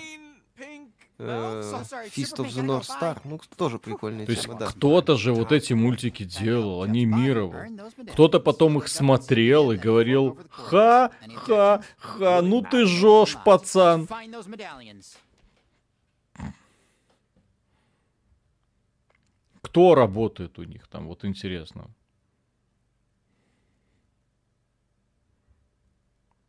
Fist 1.19 2.37
Super 2.37 2.43
of 2.43 2.45
Pink, 2.45 2.55
the 2.55 2.61
North 2.61 2.85
Star. 2.85 3.19
Ну, 3.23 3.39
тоже 3.55 3.79
прикольная 3.79 4.27
То 4.27 4.31
есть 4.33 4.47
да. 4.47 4.67
кто-то 4.67 5.17
же 5.17 5.33
вот 5.33 5.51
эти 5.51 5.73
мультики 5.73 6.23
делал, 6.23 6.83
а 6.83 6.87
не 6.87 7.05
мировал. 7.05 7.53
Burn 7.53 7.75
those 7.75 7.95
medallions. 7.97 8.11
Кто-то 8.13 8.39
потом 8.39 8.77
их 8.77 8.87
смотрел 8.87 9.71
и 9.71 9.77
говорил, 9.77 10.37
ха-ха-ха, 10.49 12.41
ну 12.43 12.61
ты 12.61 12.85
жжешь, 12.85 13.35
пацан. 13.43 14.07
Кто 19.61 19.95
работает 19.95 20.59
у 20.59 20.63
них 20.63 20.87
там, 20.87 21.07
вот 21.07 21.25
интересно. 21.25 21.89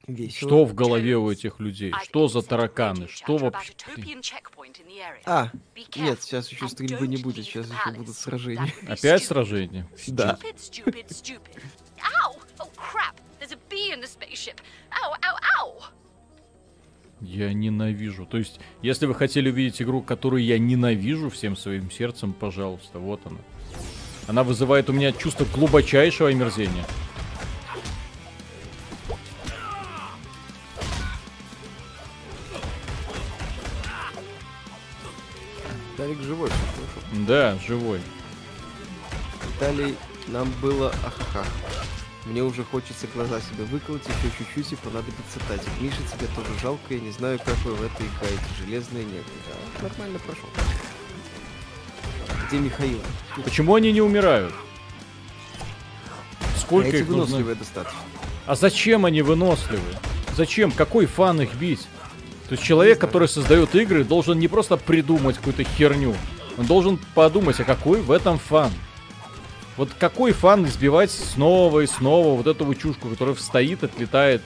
Весело. 0.08 0.48
Что 0.48 0.64
в 0.64 0.74
голове 0.74 1.16
у 1.18 1.30
этих 1.30 1.60
людей? 1.60 1.92
Что 2.04 2.28
за 2.28 2.40
тараканы? 2.40 3.08
Что 3.08 3.36
вообще? 3.36 3.72
А, 5.26 5.50
нет, 5.96 6.22
сейчас 6.22 6.48
еще 6.48 6.66
стрельбы 6.68 7.06
не 7.06 7.18
будет, 7.18 7.44
сейчас 7.44 7.66
еще 7.66 7.98
будут 7.98 8.16
сражения. 8.16 8.72
Опять 8.88 9.24
сражение? 9.24 9.86
Да. 10.08 10.38
Oh! 11.98 12.38
Я 17.20 17.52
ненавижу. 17.52 18.26
То 18.26 18.38
есть, 18.38 18.60
если 18.80 19.06
вы 19.06 19.14
хотели 19.14 19.50
увидеть 19.50 19.82
игру, 19.82 20.00
которую 20.02 20.42
я 20.44 20.58
ненавижу 20.58 21.30
всем 21.30 21.56
своим 21.56 21.90
сердцем, 21.90 22.32
пожалуйста, 22.32 22.98
вот 22.98 23.20
она. 23.26 23.40
Она 24.26 24.44
вызывает 24.44 24.88
у 24.88 24.92
меня 24.92 25.12
чувство 25.12 25.44
глубочайшего 25.54 26.28
омерзения. 26.28 26.84
Виталик 35.98 36.22
живой, 36.22 36.48
хорошо. 36.48 37.24
Да, 37.26 37.58
живой. 37.66 38.00
Виталий, 39.52 39.96
нам 40.28 40.48
было 40.62 40.94
ахаха. 41.04 41.44
Мне 42.24 42.44
уже 42.44 42.62
хочется 42.62 43.08
глаза 43.12 43.40
себе 43.40 43.64
выколоть, 43.64 44.02
еще 44.04 44.32
чуть-чуть 44.38 44.74
и 44.74 44.76
понадобится 44.76 45.40
тазик. 45.48 45.70
Миша, 45.80 45.96
тебе 45.96 46.28
тоже 46.36 46.50
жалко, 46.62 46.94
я 46.94 47.00
не 47.00 47.10
знаю, 47.10 47.40
как 47.44 47.56
вы 47.64 47.72
в 47.74 47.82
это 47.82 47.96
играете. 47.96 48.44
Железное 48.60 49.02
нет. 49.02 49.24
Да, 49.80 49.88
нормально 49.88 50.20
прошел. 50.20 50.48
Где 52.46 52.58
Михаил? 52.58 53.00
Почему 53.42 53.74
они 53.74 53.90
не 53.90 54.00
умирают? 54.00 54.54
Сколько 56.58 56.90
Эти 56.90 57.02
их 57.02 57.08
нужно? 57.08 57.42
достаточно. 57.56 57.98
А 58.46 58.54
зачем 58.54 59.04
они 59.04 59.22
выносливы? 59.22 59.82
Зачем? 60.36 60.70
Какой 60.70 61.06
фан 61.06 61.40
их 61.40 61.54
бить? 61.54 61.88
То 62.48 62.54
есть 62.54 62.64
человек, 62.64 62.98
который 62.98 63.28
создает 63.28 63.74
игры, 63.74 64.04
должен 64.04 64.38
не 64.38 64.48
просто 64.48 64.78
придумать 64.78 65.36
какую-то 65.36 65.64
херню. 65.64 66.14
Он 66.56 66.66
должен 66.66 66.98
подумать, 67.14 67.60
а 67.60 67.64
какой 67.64 68.00
в 68.00 68.10
этом 68.10 68.38
фан? 68.38 68.72
Вот 69.76 69.90
какой 69.98 70.32
фан 70.32 70.64
избивать 70.64 71.10
снова 71.10 71.80
и 71.80 71.86
снова 71.86 72.36
вот 72.36 72.46
эту 72.46 72.74
чушку, 72.74 73.08
которая 73.08 73.34
стоит, 73.36 73.84
отлетает, 73.84 74.42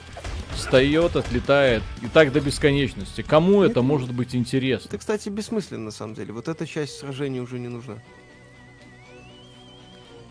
встает, 0.53 1.15
отлетает, 1.15 1.81
и 2.01 2.07
так 2.07 2.31
до 2.33 2.41
бесконечности. 2.41 3.21
Кому 3.21 3.63
это 3.63 3.81
может 3.81 4.13
быть 4.13 4.35
интересно? 4.35 4.89
Это, 4.89 4.97
кстати, 4.97 5.29
бессмысленно 5.29 5.85
на 5.85 5.91
самом 5.91 6.13
деле. 6.13 6.33
Вот 6.33 6.49
эта 6.49 6.67
часть 6.67 6.99
сражения 6.99 7.41
уже 7.41 7.57
не 7.57 7.69
нужна. 7.69 7.99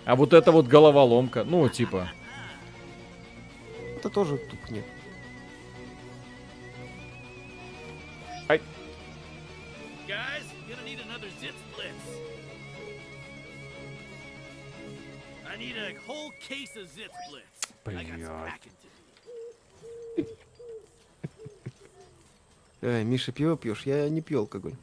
А 0.04 0.14
вот 0.14 0.34
это 0.34 0.52
вот 0.52 0.66
головоломка, 0.66 1.42
ну, 1.44 1.68
типа, 1.68 2.08
Это 3.96 4.10
тоже 4.10 4.36
тут 4.36 4.70
нет. 4.70 4.84
Do. 15.72 16.02
Эй, 22.82 23.04
Миша, 23.04 23.30
пиво 23.30 23.56
пьешь? 23.56 23.82
Я 23.86 24.08
не 24.08 24.20
пью 24.20 24.40
алкоголь. 24.40 24.74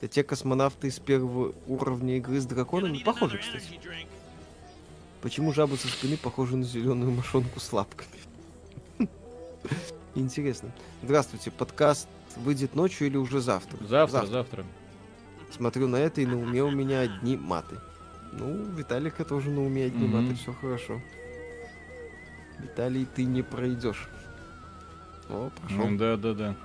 Это 0.00 0.08
те 0.08 0.24
космонавты 0.24 0.88
из 0.88 0.98
первого 0.98 1.54
уровня 1.68 2.16
игры 2.16 2.40
с 2.40 2.46
драконами? 2.46 2.98
Похожи, 3.04 3.38
кстати. 3.38 3.80
Почему 5.22 5.52
жаба 5.52 5.76
со 5.76 5.86
спины 5.86 6.16
похожа 6.16 6.56
на 6.56 6.64
зеленую 6.64 7.12
мошонку 7.12 7.60
с 7.60 7.72
лапками? 7.72 8.10
Интересно. 10.16 10.72
Здравствуйте, 11.02 11.50
подкаст 11.52 12.08
выйдет 12.36 12.74
ночью 12.74 13.06
или 13.06 13.16
уже 13.16 13.40
завтра? 13.40 13.78
завтра, 13.86 14.26
завтра. 14.26 14.64
Смотрю 15.50 15.86
на 15.86 15.96
это, 15.96 16.20
и 16.20 16.26
на 16.26 16.38
уме 16.38 16.62
у 16.62 16.70
меня 16.70 17.00
одни 17.00 17.36
маты. 17.36 17.76
Ну, 18.38 18.64
Виталика 18.76 19.24
тоже 19.24 19.50
на 19.50 19.62
уме 19.62 19.86
одни 19.86 20.06
Мгм. 20.06 20.22
маты, 20.22 20.34
все 20.34 20.52
хорошо. 20.52 21.00
Виталий, 22.58 23.06
ты 23.06 23.24
не 23.24 23.42
пройдешь. 23.42 24.08
О, 25.28 25.50
прошел. 25.60 25.88
Ну, 25.88 25.98
да, 25.98 26.16
да, 26.16 26.34
да. 26.34 26.56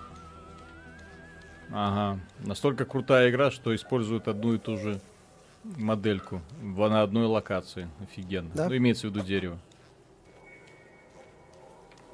Ага. 1.72 2.20
Настолько 2.40 2.86
крутая 2.86 3.30
игра, 3.30 3.50
что 3.52 3.74
используют 3.74 4.28
одну 4.28 4.54
и 4.54 4.58
ту 4.58 4.78
же 4.78 5.00
модельку 5.64 6.42
в, 6.62 6.90
на 6.90 7.02
одной 7.02 7.26
локации. 7.26 7.88
Офигенно. 8.02 8.50
Да. 8.54 8.68
Ну, 8.68 8.78
имеется 8.78 9.08
в 9.08 9.12
виду 9.12 9.22
дерево. 9.26 9.58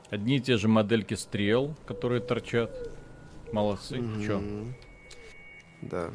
Одни 0.09 0.37
и 0.37 0.39
те 0.39 0.57
же 0.57 0.67
модельки 0.67 1.15
стрел, 1.15 1.75
которые 1.85 2.21
торчат. 2.21 2.71
Молодцы. 3.51 3.97
Чё? 4.25 4.39
Мгм. 4.39 4.75
Да. 5.81 6.11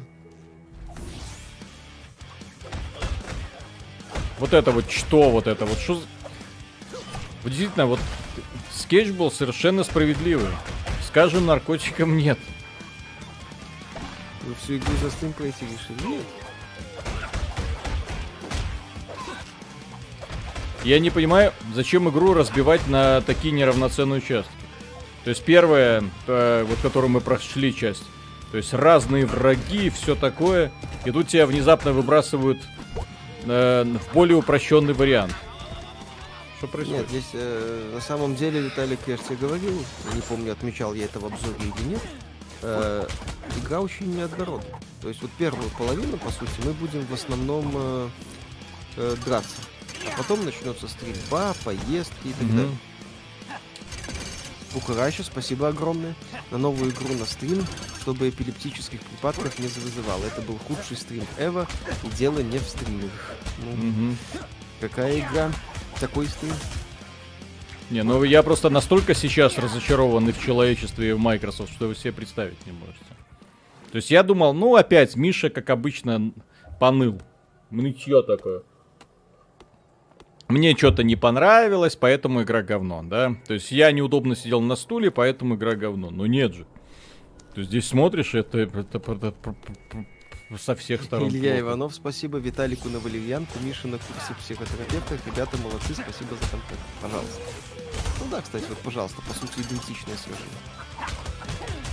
Вот 4.43 4.51
это 4.51 4.71
вот 4.71 4.91
что 4.91 5.29
вот 5.29 5.47
это 5.47 5.65
вот 5.65 5.79
что? 5.79 6.01
Вот 7.43 7.49
действительно, 7.49 7.85
вот 7.85 8.01
скетч 8.75 9.07
был 9.11 9.31
совершенно 9.31 9.85
справедливый. 9.85 10.49
Скажем, 11.07 11.45
наркотикам 11.45 12.17
нет. 12.17 12.37
Вы 14.41 14.53
всю 14.61 14.75
игру 14.75 14.91
за 15.01 15.11
стрим 15.11 15.31
пройти 15.31 15.63
решили? 15.63 16.15
Нет. 16.15 16.25
Я 20.83 20.99
не 20.99 21.09
понимаю, 21.09 21.53
зачем 21.73 22.09
игру 22.09 22.33
разбивать 22.33 22.85
на 22.89 23.21
такие 23.21 23.53
неравноценные 23.53 24.17
участки. 24.17 24.51
То 25.23 25.29
есть 25.29 25.45
первое, 25.45 26.03
э, 26.27 26.65
вот 26.67 26.79
которую 26.81 27.11
мы 27.11 27.21
прошли 27.21 27.73
часть, 27.73 28.03
то 28.51 28.57
есть 28.57 28.73
разные 28.73 29.25
враги, 29.25 29.89
все 29.89 30.15
такое, 30.15 30.73
и 31.05 31.11
тут 31.11 31.29
тебя 31.29 31.47
внезапно 31.47 31.93
выбрасывают 31.93 32.59
э, 33.45 33.83
в 33.83 34.13
более 34.13 34.37
упрощенный 34.37 34.93
вариант. 34.93 35.33
Что 36.57 36.67
происходит? 36.67 37.01
Нет, 37.01 37.09
здесь 37.09 37.29
э, 37.33 37.91
на 37.93 38.01
самом 38.01 38.35
деле, 38.35 38.61
Виталик, 38.61 38.99
я 39.07 39.17
же 39.17 39.23
тебе 39.23 39.35
говорил, 39.37 39.83
не 40.13 40.21
помню, 40.21 40.51
отмечал 40.53 40.93
я 40.93 41.05
это 41.05 41.19
в 41.19 41.25
обзоре 41.25 41.55
или 41.59 41.89
нет, 41.89 42.01
э, 42.61 43.07
игра 43.61 43.81
очень 43.81 44.15
неоднородная. 44.15 44.79
То 45.01 45.09
есть 45.09 45.21
вот 45.21 45.31
первую 45.37 45.69
половину, 45.71 46.17
по 46.17 46.31
сути, 46.31 46.51
мы 46.63 46.71
будем 46.73 47.05
в 47.05 47.13
основном 47.13 47.69
э, 47.75 48.09
э, 48.97 49.15
драться. 49.25 49.57
А 50.07 50.17
потом 50.17 50.45
начнется 50.45 50.87
стрельба, 50.87 51.53
поездки 51.65 52.27
и 52.27 52.31
так 52.33 52.43
Мгм. 52.43 52.55
далее. 52.57 52.77
Пукарачу, 54.73 55.23
спасибо 55.23 55.67
огромное. 55.67 56.15
На 56.51 56.57
новую 56.57 56.91
игру 56.91 57.13
на 57.13 57.25
стрим, 57.25 57.63
чтобы 58.01 58.29
эпилептических 58.29 58.99
припадков 59.01 59.59
не 59.59 59.67
вызывало. 59.67 60.25
Это 60.25 60.41
был 60.41 60.57
худший 60.67 60.97
стрим 60.97 61.23
Эва, 61.37 61.67
и 62.03 62.07
дело 62.15 62.39
не 62.39 62.57
в 62.57 62.63
стримах. 62.63 63.11
Ну, 63.63 63.71
Мгм. 63.71 64.17
какая 64.81 65.19
игра? 65.19 65.51
Такой 65.99 66.25
стрим. 66.27 66.53
Не, 67.91 68.01
ну 68.03 68.23
я 68.23 68.41
просто 68.41 68.69
настолько 68.69 69.13
сейчас 69.13 69.57
разочарован 69.59 70.27
и 70.29 70.31
в 70.31 70.41
человечестве, 70.43 71.09
и 71.11 71.13
в 71.13 71.19
Microsoft, 71.19 71.71
что 71.71 71.87
вы 71.87 71.95
себе 71.95 72.11
представить 72.11 72.65
не 72.65 72.71
можете. 72.71 72.99
То 73.91 73.97
есть 73.97 74.09
я 74.09 74.23
думал, 74.23 74.53
ну 74.53 74.75
опять 74.75 75.15
Миша, 75.15 75.51
как 75.51 75.69
обычно, 75.69 76.31
поныл. 76.79 77.21
Нытье 77.69 78.23
такое. 78.23 78.63
Мне 80.53 80.75
что-то 80.77 81.01
не 81.03 81.15
понравилось, 81.15 81.95
поэтому 81.95 82.43
игра 82.43 82.61
говно, 82.61 83.01
да? 83.01 83.35
То 83.47 83.55
есть 83.55 83.71
я 83.71 83.91
неудобно 83.91 84.35
сидел 84.35 84.61
на 84.61 84.75
стуле, 84.75 85.09
поэтому 85.09 85.55
игра 85.55 85.73
говно. 85.73 86.11
Но 86.11 86.27
нет 86.27 86.53
же. 86.53 86.67
То 87.55 87.61
есть 87.61 87.69
здесь 87.71 87.87
смотришь, 87.87 88.35
это, 88.35 88.59
это- 88.59 88.85
это- 88.93 89.33
со 90.59 90.75
всех 90.75 91.01
сторон. 91.01 91.29
Илья 91.29 91.53
плохо. 91.53 91.59
Иванов, 91.61 91.95
спасибо. 91.95 92.37
Виталику 92.37 92.87
на 92.89 92.99
валерьянку, 92.99 93.53
Миша 93.63 93.87
на 93.87 93.97
курсе 93.97 94.35
психотерапевтов. 94.39 95.25
Ребята, 95.25 95.57
молодцы, 95.57 95.95
спасибо 95.95 96.35
за 96.35 96.47
контент. 96.51 96.79
Пожалуйста. 97.01 97.41
Ну 98.19 98.25
да, 98.29 98.41
кстати, 98.41 98.65
вот, 98.69 98.77
пожалуйста, 98.77 99.23
по 99.27 99.33
сути, 99.33 99.53
идентичное 99.61 100.15
сражение. 100.17 100.61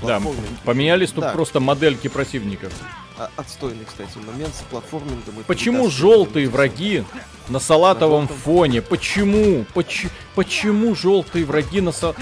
Да, 0.03 0.21
поменялись 0.67 1.13
тут 1.13 1.25
Да. 1.25 1.33
просто 1.33 1.61
модельки 1.61 2.09
противников. 2.09 2.75
А- 3.21 3.31
отстойный, 3.37 3.85
кстати, 3.85 4.17
момент 4.17 4.55
с 4.55 4.63
платформингом. 4.71 5.45
Почему 5.47 5.91
желтые 5.91 6.49
враги 6.49 7.05
на 7.51 7.59
салатовом 7.59 8.23
На 8.23 8.29
фоне? 8.29 8.81
Почему? 8.81 9.67
Поч- 9.75 10.07
почему 10.35 10.95
желтые 10.95 11.45
враги 11.45 11.83
на 11.83 11.93
са... 11.93 12.15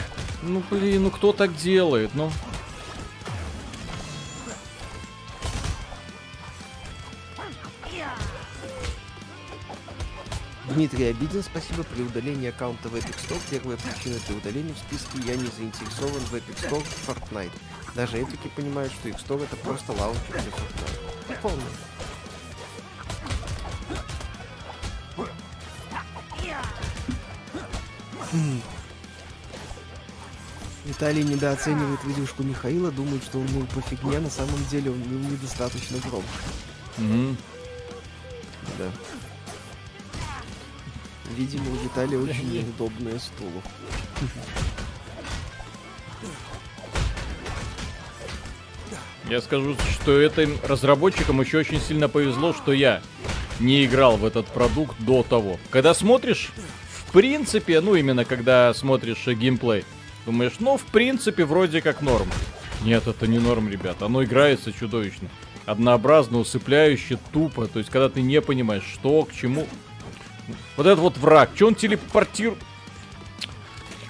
Ну 0.42 0.60
блин, 0.68 1.04
ну 1.04 1.10
кто 1.12 1.32
так 1.32 1.54
делает? 1.56 2.10
Ну. 2.14 2.32
Дмитрий 10.74 11.04
Обидин, 11.04 11.44
спасибо. 11.44 11.84
При 11.84 12.02
удалении 12.02 12.48
аккаунта 12.48 12.88
в 12.88 12.96
Epic 12.96 13.14
Store 13.24 13.40
первая 13.48 13.76
причина 13.76 14.16
для 14.26 14.36
удаления 14.36 14.74
в 14.74 14.78
списке 14.78 15.18
«Я 15.28 15.36
не 15.36 15.46
заинтересован 15.46 16.20
в 16.22 16.34
Epic 16.34 16.68
Store 16.68 16.84
Fortnite». 17.06 17.52
Даже 17.98 18.18
эпики 18.18 18.46
понимают, 18.54 18.92
что 18.92 19.08
Epic 19.08 19.26
Store 19.26 19.42
это 19.42 19.56
просто 19.56 19.90
лаунчер 19.90 20.30
для 20.30 20.52
Fortnite. 20.52 21.42
Полный. 21.42 21.64
М, 28.32 28.62
Виталий 30.84 31.24
недооценивает 31.24 32.04
выдержку 32.04 32.44
Михаила, 32.44 32.92
думает, 32.92 33.24
что 33.24 33.40
он 33.40 33.48
ну, 33.52 33.66
по 33.66 33.80
фигне, 33.80 34.20
на 34.20 34.30
самом 34.30 34.64
деле 34.66 34.92
он 34.92 35.02
ну, 35.04 35.18
недостаточно 35.30 35.98
громко. 36.08 36.28
Мгм. 36.98 37.36
Да. 38.78 38.92
Видимо, 41.36 41.68
у 41.72 41.74
Виталия 41.82 42.18
очень 42.20 42.48
неудобное 42.48 43.18
стуло. 43.18 43.60
Я 49.28 49.42
скажу, 49.42 49.76
что 49.92 50.18
этим 50.18 50.56
разработчикам 50.66 51.42
еще 51.42 51.58
очень 51.58 51.80
сильно 51.80 52.08
повезло, 52.08 52.54
что 52.54 52.72
я 52.72 53.02
не 53.60 53.84
играл 53.84 54.16
в 54.16 54.24
этот 54.24 54.46
продукт 54.46 54.96
до 55.00 55.22
того. 55.22 55.58
Когда 55.68 55.92
смотришь, 55.92 56.50
в 57.06 57.12
принципе, 57.12 57.82
ну 57.82 57.94
именно 57.94 58.24
когда 58.24 58.72
смотришь 58.72 59.26
э, 59.26 59.34
геймплей, 59.34 59.84
думаешь, 60.24 60.54
ну 60.60 60.78
в 60.78 60.84
принципе 60.84 61.44
вроде 61.44 61.82
как 61.82 62.00
норм. 62.00 62.28
Нет, 62.82 63.06
это 63.06 63.26
не 63.26 63.38
норм, 63.38 63.68
ребят. 63.68 64.02
Оно 64.02 64.24
играется 64.24 64.72
чудовищно. 64.72 65.28
Однообразно, 65.66 66.38
усыпляюще, 66.38 67.18
тупо. 67.30 67.66
То 67.66 67.80
есть, 67.80 67.90
когда 67.90 68.08
ты 68.08 68.22
не 68.22 68.40
понимаешь, 68.40 68.84
что, 68.90 69.24
к 69.24 69.34
чему. 69.34 69.66
Вот 70.78 70.86
этот 70.86 71.00
вот 71.00 71.18
враг, 71.18 71.50
что 71.54 71.66
он 71.66 71.74
телепортирует? 71.74 72.60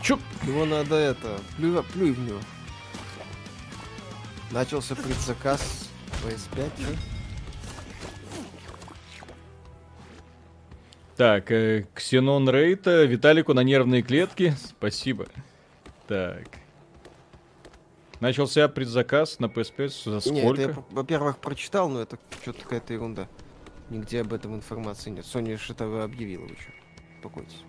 Чё? 0.00 0.20
Его 0.46 0.64
надо 0.64 0.94
это, 0.94 1.40
плюй, 1.56 1.82
плюй 1.82 2.12
в 2.12 2.20
него. 2.20 2.38
Начался 4.50 4.94
предзаказ 4.96 5.90
PS5, 6.24 6.70
чё? 6.78 6.84
Так, 11.16 11.50
э, 11.50 11.84
Ксенон 11.94 12.48
Рейта, 12.48 13.04
Виталику 13.04 13.52
на 13.52 13.60
нервные 13.62 14.02
клетки. 14.02 14.54
Спасибо. 14.64 15.26
Так. 16.06 16.46
Начался 18.20 18.68
предзаказ 18.68 19.38
на 19.38 19.46
PS5 19.46 20.10
за 20.10 20.20
сколько? 20.20 20.60
я, 20.60 20.68
про- 20.70 20.84
во-первых, 20.90 21.38
прочитал, 21.38 21.88
но 21.88 22.00
это 22.00 22.18
что-то 22.42 22.62
какая-то 22.62 22.92
ерунда. 22.94 23.28
Нигде 23.90 24.20
об 24.22 24.32
этом 24.32 24.54
информации 24.54 25.10
нет. 25.10 25.24
Sony 25.24 25.56
ж 25.58 25.70
это 25.70 26.02
объявила 26.04 26.42
вы 26.42 26.56
чё. 26.56 26.70
Успокойтесь. 27.16 27.62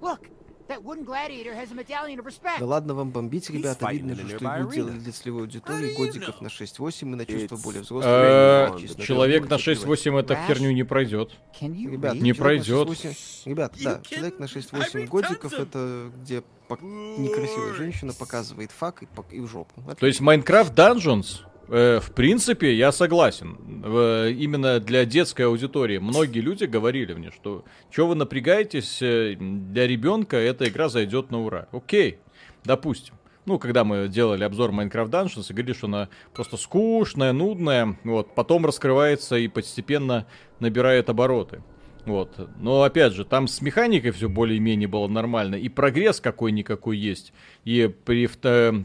Look, 0.00 0.28
that 0.68 0.82
wooden 0.82 1.04
gladiator 1.04 1.54
has 1.54 1.70
a 1.70 1.74
medallion 1.74 2.18
of 2.18 2.26
respect. 2.26 2.58
Да 2.60 2.66
ладно 2.66 2.94
вам 2.94 3.10
бомбить, 3.10 3.48
ребята. 3.50 3.90
Видно 3.90 4.14
же, 4.14 4.22
a 4.22 4.28
что 4.36 4.44
arena. 4.44 4.74
делали 4.74 4.98
для 4.98 5.12
целевой 5.12 5.42
аудитории 5.42 5.94
годиков 5.96 6.40
на 6.40 6.48
6-8 6.48 7.02
и 7.02 7.04
на 7.04 7.26
чувство 7.26 7.56
более 7.56 7.82
Э, 7.82 8.70
взрослых. 8.70 9.06
Человек 9.06 9.48
на 9.48 9.54
6-8 9.54 10.18
это 10.20 10.36
херню 10.46 10.72
не 10.72 10.84
пройдет. 10.84 11.32
Ребят? 11.60 12.14
Не 12.14 12.32
пройдет. 12.32 12.88
6-8 12.88 13.16
Ребят, 13.46 13.74
да, 13.82 14.00
человек 14.08 14.38
на 14.38 14.44
6-8 14.44 15.06
годиков 15.06 15.52
это 15.52 16.10
где 16.22 16.42
некрасивая 16.68 17.74
женщина 17.74 18.12
показывает 18.12 18.72
фак 18.72 19.02
и, 19.02 19.08
и 19.36 19.40
в 19.40 19.46
жопу. 19.46 19.80
То 19.98 20.06
есть 20.06 20.20
Minecraft 20.20 20.74
Dungeons, 20.74 21.40
э, 21.68 22.00
в 22.00 22.12
принципе, 22.12 22.74
я 22.74 22.92
согласен. 22.92 23.56
Именно 23.84 24.80
для 24.80 25.04
детской 25.04 25.42
аудитории. 25.42 25.98
Многие 25.98 26.40
люди 26.40 26.64
говорили 26.64 27.14
мне, 27.14 27.30
что 27.30 27.64
что 27.90 28.06
вы 28.06 28.14
напрягаетесь, 28.14 29.00
э, 29.00 29.36
для 29.38 29.86
ребенка 29.86 30.36
эта 30.36 30.68
игра 30.68 30.88
зайдет 30.88 31.30
на 31.30 31.42
ура. 31.42 31.68
Окей, 31.72 32.18
допустим. 32.64 33.14
Ну, 33.46 33.60
когда 33.60 33.84
мы 33.84 34.08
делали 34.08 34.42
обзор 34.42 34.70
Minecraft 34.72 35.08
Dungeons, 35.08 35.46
и 35.48 35.52
говорили, 35.52 35.72
что 35.72 35.86
она 35.86 36.08
просто 36.34 36.56
скучная, 36.56 37.32
нудная, 37.32 37.96
вот, 38.02 38.34
потом 38.34 38.66
раскрывается 38.66 39.36
и 39.36 39.46
постепенно 39.46 40.26
набирает 40.58 41.08
обороты. 41.08 41.62
Вот. 42.06 42.48
Но 42.60 42.82
опять 42.82 43.12
же, 43.12 43.24
там 43.24 43.48
с 43.48 43.60
механикой 43.60 44.12
все 44.12 44.28
более-менее 44.28 44.86
было 44.88 45.08
нормально. 45.08 45.56
И 45.56 45.68
прогресс 45.68 46.20
какой-никакой 46.20 46.96
есть. 46.96 47.32
И 47.64 47.92
при, 48.04 48.28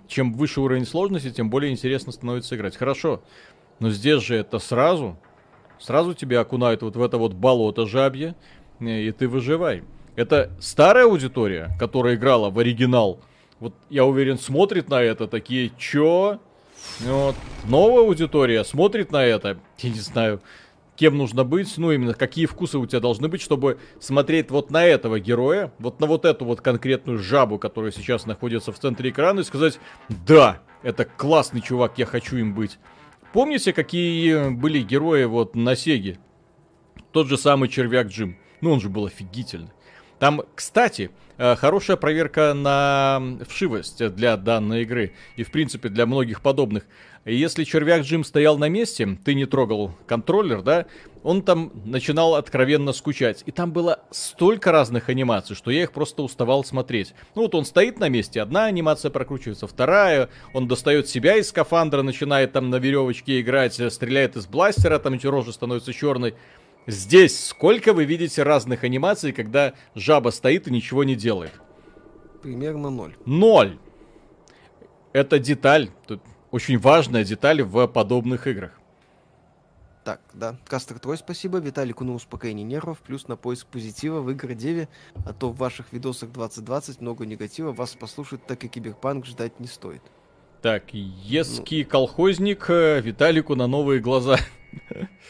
чем 0.08 0.34
выше 0.34 0.60
уровень 0.60 0.86
сложности, 0.88 1.30
тем 1.30 1.50
более 1.50 1.72
интересно 1.72 2.12
становится 2.12 2.56
играть. 2.56 2.76
Хорошо. 2.76 3.24
Но 3.80 3.92
здесь 3.92 4.24
же 4.24 4.36
это 4.36 4.58
сразу. 4.60 5.18
Сразу 5.80 6.14
тебя 6.14 6.42
окунают 6.42 6.82
вот 6.82 6.96
в 6.96 7.02
это 7.02 7.18
вот 7.18 7.34
болото 7.34 7.86
жабье. 7.88 8.36
э, 8.80 9.04
И 9.04 9.12
ты 9.12 9.28
выживай. 9.28 9.84
Это 10.16 10.52
старая 10.60 11.06
аудитория, 11.06 11.70
которая 11.80 12.16
играла 12.16 12.50
в 12.50 12.60
оригинал. 12.60 13.20
Вот 13.60 13.76
я 13.90 14.06
уверен, 14.06 14.38
смотрит 14.40 14.90
на 14.90 15.02
это 15.02 15.28
такие, 15.28 15.72
чё? 15.78 16.40
Вот. 17.00 17.36
Новая 17.66 18.04
аудитория 18.04 18.64
смотрит 18.64 19.12
на 19.12 19.24
это, 19.24 19.60
я 19.80 19.90
не 19.92 20.00
знаю, 20.00 20.42
кем 21.02 21.18
нужно 21.18 21.44
быть, 21.44 21.80
ну 21.80 21.92
именно 21.92 22.14
какие 22.14 22.46
вкусы 22.46 22.78
у 22.78 22.86
тебя 22.86 23.00
должны 23.00 23.28
быть, 23.28 23.42
чтобы 23.42 23.80
смотреть 24.00 24.52
вот 24.52 24.70
на 24.70 24.86
этого 24.86 25.20
героя, 25.20 25.74
вот 25.80 26.00
на 26.00 26.06
вот 26.06 26.26
эту 26.26 26.46
вот 26.46 26.62
конкретную 26.62 27.18
жабу, 27.18 27.58
которая 27.58 27.92
сейчас 27.92 28.28
находится 28.28 28.72
в 28.72 28.78
центре 28.78 29.10
экрана, 29.10 29.40
и 29.40 29.44
сказать, 29.44 29.80
да, 30.28 30.62
это 30.84 31.06
классный 31.06 31.62
чувак, 31.62 31.98
я 31.98 32.06
хочу 32.06 32.38
им 32.38 32.54
быть. 32.54 32.78
Помните, 33.34 33.74
какие 33.74 34.52
были 34.52 34.80
герои 34.80 35.24
вот 35.24 35.56
на 35.56 35.76
Сеге? 35.76 36.20
Тот 37.12 37.28
же 37.28 37.36
самый 37.36 37.68
червяк 37.68 38.10
Джим. 38.10 38.38
Ну, 38.62 38.72
он 38.72 38.80
же 38.80 38.90
был 38.90 39.08
офигительный. 39.08 39.72
Там, 40.20 40.44
кстати, 40.54 41.10
э, 41.40 41.56
хорошая 41.56 41.98
проверка 41.98 42.54
на 42.54 43.40
вшивость 43.50 44.08
для 44.14 44.38
данной 44.38 44.84
игры. 44.84 45.14
И, 45.36 45.42
в 45.42 45.50
принципе, 45.50 45.90
для 45.90 46.06
многих 46.06 46.42
подобных. 46.42 46.86
Если 47.24 47.66
червяк 47.66 48.02
Джим 48.02 48.24
стоял 48.24 48.58
на 48.58 48.68
месте, 48.68 49.18
ты 49.24 49.36
не 49.36 49.46
трогал 49.46 49.92
контроллер, 50.08 50.64
да, 50.64 50.88
он 51.22 51.44
там 51.44 51.72
начинал 51.86 52.34
откровенно 52.34 52.94
скучать. 52.94 53.44
И 53.46 53.52
там 53.52 53.72
было 53.72 54.00
столько 54.10 54.72
разных 54.72 55.08
анимаций, 55.08 55.56
что 55.56 55.70
я 55.70 55.84
их 55.84 55.92
просто 55.92 56.24
уставал 56.24 56.64
смотреть. 56.64 57.14
Ну 57.36 57.44
вот 57.44 57.54
он 57.54 57.66
стоит 57.66 58.00
на 58.00 58.10
месте, 58.10 58.42
одна 58.42 58.66
анимация 58.66 59.12
прокручивается, 59.12 59.68
вторая, 59.68 60.30
он 60.54 60.68
достает 60.68 61.08
себя 61.10 61.36
из 61.36 61.50
скафандра, 61.50 62.02
начинает 62.02 62.54
там 62.54 62.72
на 62.72 62.78
веревочке 62.78 63.40
играть, 63.40 63.74
стреляет 63.74 64.36
из 64.36 64.48
бластера, 64.48 64.98
там 64.98 65.14
эти 65.14 65.28
рожи 65.28 65.54
становятся 65.54 65.94
черной. 65.94 66.34
Здесь 66.88 67.46
сколько 67.46 67.94
вы 67.94 68.06
видите 68.06 68.42
разных 68.42 68.84
анимаций, 68.84 69.32
когда 69.32 69.74
жаба 69.94 70.30
стоит 70.32 70.68
и 70.68 70.72
ничего 70.72 71.04
не 71.04 71.16
делает? 71.16 71.54
Примерно 72.42 72.90
ноль. 72.90 73.16
Ноль. 73.28 73.78
Это 75.14 75.38
деталь, 75.38 75.92
тут 76.08 76.22
очень 76.52 76.78
важная 76.78 77.24
деталь 77.24 77.62
в 77.64 77.88
подобных 77.88 78.48
играх. 78.48 78.72
Так, 80.04 80.20
да. 80.34 80.58
Кастер 80.66 80.98
Трой, 80.98 81.18
спасибо. 81.18 81.60
Виталику 81.60 82.04
на 82.04 82.14
успокоение 82.14 82.66
нервов, 82.66 83.00
плюс 83.00 83.28
на 83.28 83.36
поиск 83.36 83.68
позитива 83.68 84.20
в 84.20 84.32
игры 84.32 84.56
Деве, 84.56 84.90
а 85.26 85.34
то 85.34 85.50
в 85.50 85.58
ваших 85.58 85.94
видосах 85.94 86.32
2020 86.32 87.02
много 87.02 87.26
негатива, 87.26 87.72
вас 87.72 87.94
послушать 87.94 88.46
так 88.48 88.64
и 88.64 88.68
Киберпанк 88.68 89.26
ждать 89.28 89.60
не 89.60 89.68
стоит. 89.68 90.02
Так, 90.64 90.94
еский 90.94 91.84
колхозник 91.84 92.70
э, 92.70 93.02
Виталику 93.02 93.56
на 93.56 93.68
новые 93.68 94.00
глаза. 94.00 94.38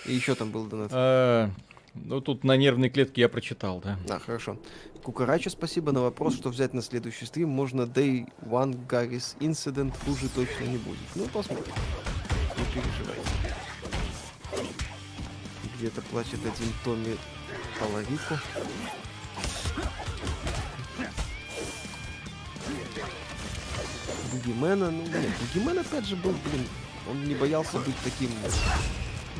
И 0.06 0.14
еще 0.14 0.36
там 0.36 0.52
был 0.52 0.66
донат. 0.66 0.92
А, 0.94 1.50
Ну, 1.94 2.22
тут 2.22 2.44
на 2.44 2.56
нервной 2.56 2.90
клетке 2.90 3.22
я 3.22 3.30
прочитал, 3.30 3.82
да. 3.82 3.98
Да, 4.08 4.20
хорошо. 4.20 4.58
Кукарача, 5.04 5.50
спасибо 5.50 5.92
на 5.92 6.02
вопрос, 6.02 6.36
что 6.36 6.50
взять 6.50 6.74
на 6.74 6.82
следующий 6.82 7.26
стрим. 7.26 7.50
Можно 7.50 7.82
Day 7.82 8.32
One 8.44 8.78
Garry's 8.88 9.36
Incident, 9.40 9.94
хуже 10.06 10.30
точно 10.30 10.66
не 10.66 10.78
будет. 10.78 11.00
Ну, 11.16 11.26
посмотрим. 11.26 11.74
Не 12.58 12.66
переживайте. 12.66 13.30
Где-то 15.78 16.02
плачет 16.04 16.40
один 16.42 16.74
Томми 16.84 17.18
Таларико. 17.80 18.40
Бугимена, 24.32 24.92
ну, 24.92 25.02
нет, 25.02 25.30
Бугимен 25.54 25.80
опять 25.80 26.06
же 26.06 26.16
был, 26.16 26.32
блин, 26.32 26.68
он 27.10 27.24
не 27.26 27.34
боялся 27.34 27.80
быть 27.80 27.96
таким... 28.04 28.30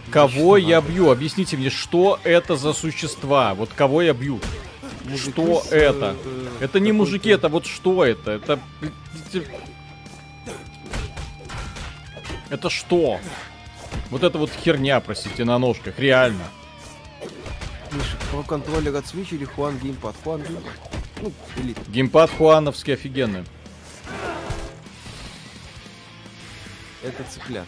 Кого 0.10 0.58
я 0.58 0.82
бью? 0.82 1.12
Объясните 1.12 1.56
мне, 1.56 1.70
что 1.70 2.20
это 2.24 2.58
за 2.58 2.74
существа? 2.74 3.54
Вот 3.54 3.70
кого 3.74 4.02
я 4.02 4.14
бью? 4.14 4.40
Мужики 5.06 5.32
Что 5.32 5.62
с, 5.62 5.72
это? 5.72 6.16
э, 6.24 6.48
Это 6.62 6.80
не 6.80 6.92
мужики, 6.92 7.30
это 7.30 7.50
вот 7.50 7.66
что 7.66 8.06
это? 8.06 8.32
Это... 8.32 8.60
Это 12.50 12.70
что? 12.70 13.20
Вот 14.10 14.24
это 14.24 14.38
вот 14.38 14.52
херня, 14.52 15.00
простите, 15.00 15.46
на 15.46 15.58
ножках, 15.58 15.98
реально. 16.00 16.44
Миша, 17.92 18.18
про 18.32 18.44
контроллер 18.44 18.96
от 18.96 19.06
Switch 19.06 19.30
или 19.32 19.46
Хуан 19.46 19.78
Геймпад? 19.80 20.16
Хуан 20.24 20.42
Геймпад. 20.44 20.74
Ну, 21.22 21.32
элит. 21.58 21.78
Геймпад 21.88 22.30
хуановский 22.32 22.94
офигенный. 22.94 23.44
Это 27.04 27.24
цыплят. 27.30 27.66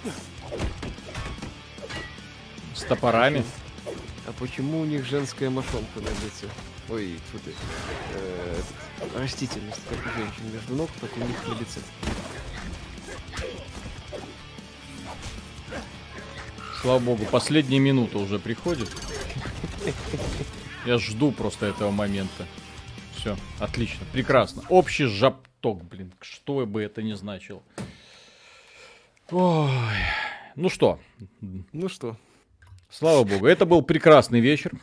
С 2.76 2.84
топорами. 2.84 3.44
А 4.28 4.32
почему 4.40 4.82
у 4.82 4.86
них 4.86 5.06
женская 5.06 5.50
мошонка 5.50 6.00
на 6.00 6.08
лице? 6.08 6.48
Ой, 6.90 7.20
тьфу 7.28 7.40
ты. 7.40 7.52
Э, 8.14 8.62
этот, 8.98 9.16
растительность, 9.18 9.82
как 9.90 10.00
у 10.00 10.18
женщин 10.18 10.54
между 10.54 10.76
ног, 10.76 10.90
так 11.00 11.10
у 11.16 11.20
них 11.22 11.48
на 11.48 11.54
лице. 11.60 11.80
Слава 16.82 17.00
богу, 17.00 17.26
последняя 17.32 17.80
минута 17.80 18.18
уже 18.18 18.40
приходит. 18.40 18.90
Я 20.86 20.98
жду 20.98 21.32
просто 21.32 21.68
этого 21.68 21.92
момента. 21.92 22.46
Все, 23.16 23.38
отлично, 23.60 24.06
прекрасно. 24.12 24.64
Общий 24.68 25.06
жапток, 25.06 25.82
блин, 25.86 26.12
что 26.20 26.66
бы 26.66 26.84
это 26.84 27.02
ни 27.02 27.14
значило. 27.14 27.64
Ой. 29.32 29.70
Ну 30.58 30.70
что? 30.70 31.00
Ну 31.72 31.88
что? 31.88 32.18
Слава 32.90 33.24
богу, 33.24 33.48
это 33.48 33.66
был 33.66 33.82
прекрасный 33.82 34.42
вечер. 34.42 34.74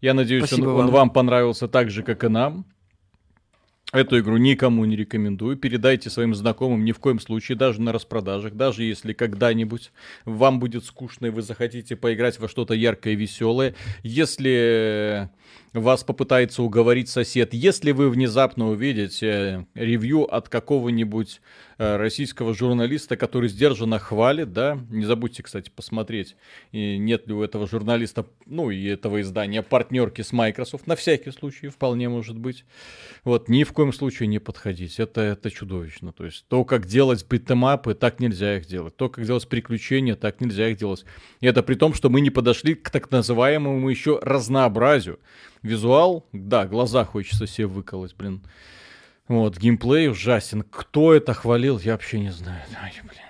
Я 0.00 0.14
надеюсь, 0.14 0.52
он, 0.52 0.66
он 0.66 0.90
вам 0.90 1.10
понравился 1.10 1.68
так 1.68 1.90
же, 1.90 2.02
как 2.02 2.24
и 2.24 2.28
нам. 2.28 2.64
Эту 3.92 4.20
игру 4.20 4.36
никому 4.36 4.84
не 4.84 4.94
рекомендую. 4.94 5.56
Передайте 5.56 6.10
своим 6.10 6.32
знакомым 6.32 6.84
ни 6.84 6.92
в 6.92 7.00
коем 7.00 7.18
случае, 7.18 7.58
даже 7.58 7.80
на 7.80 7.90
распродажах, 7.90 8.54
даже 8.54 8.84
если 8.84 9.12
когда-нибудь 9.12 9.90
вам 10.24 10.60
будет 10.60 10.84
скучно 10.84 11.26
и 11.26 11.30
вы 11.30 11.42
захотите 11.42 11.96
поиграть 11.96 12.38
во 12.38 12.48
что-то 12.48 12.72
яркое 12.72 13.14
и 13.14 13.16
веселое. 13.16 13.74
Если 14.04 15.28
вас 15.72 16.04
попытается 16.04 16.62
уговорить 16.62 17.08
сосед, 17.08 17.52
если 17.52 17.90
вы 17.90 18.10
внезапно 18.10 18.68
увидите 18.68 19.66
ревью 19.74 20.22
от 20.22 20.48
какого-нибудь 20.48 21.40
российского 21.80 22.52
журналиста, 22.52 23.16
который 23.16 23.48
сдержанно 23.48 23.98
хвалит, 23.98 24.52
да, 24.52 24.78
не 24.90 25.06
забудьте, 25.06 25.42
кстати, 25.42 25.70
посмотреть, 25.74 26.36
нет 26.72 27.26
ли 27.26 27.32
у 27.32 27.42
этого 27.42 27.66
журналиста, 27.66 28.26
ну 28.44 28.70
и 28.70 28.84
этого 28.84 29.22
издания 29.22 29.62
партнерки 29.62 30.20
с 30.20 30.32
Microsoft, 30.32 30.86
на 30.86 30.94
всякий 30.94 31.30
случай, 31.30 31.68
вполне 31.68 32.10
может 32.10 32.36
быть. 32.36 32.66
Вот, 33.24 33.48
ни 33.48 33.64
в 33.64 33.72
коем 33.72 33.94
случае 33.94 34.26
не 34.26 34.38
подходить, 34.38 35.00
это, 35.00 35.22
это 35.22 35.50
чудовищно. 35.50 36.12
То 36.12 36.26
есть 36.26 36.44
то, 36.48 36.64
как 36.64 36.86
делать 36.86 37.26
битэмапы, 37.26 37.94
так 37.94 38.20
нельзя 38.20 38.58
их 38.58 38.66
делать. 38.66 38.94
То, 38.96 39.08
как 39.08 39.24
делать 39.24 39.48
приключения, 39.48 40.16
так 40.16 40.42
нельзя 40.42 40.68
их 40.68 40.76
делать. 40.76 41.06
И 41.40 41.46
это 41.46 41.62
при 41.62 41.76
том, 41.76 41.94
что 41.94 42.10
мы 42.10 42.20
не 42.20 42.28
подошли 42.30 42.74
к 42.74 42.90
так 42.90 43.10
называемому 43.10 43.88
еще 43.88 44.18
разнообразию. 44.20 45.18
Визуал, 45.62 46.26
да, 46.32 46.66
глаза 46.66 47.06
хочется 47.06 47.46
себе 47.46 47.66
выколоть, 47.68 48.14
блин. 48.14 48.42
Вот, 49.30 49.58
геймплей 49.58 50.08
ужасен. 50.08 50.64
Кто 50.64 51.14
это 51.14 51.34
хвалил, 51.34 51.78
я 51.78 51.92
вообще 51.92 52.18
не 52.18 52.32
знаю. 52.32 52.64
Ай, 52.82 52.92
блин. 53.00 53.22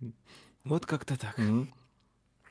Я... 0.00 0.08
Вот 0.64 0.86
как-то 0.86 1.16
так. 1.16 1.38
Mm-hmm. 1.38 1.68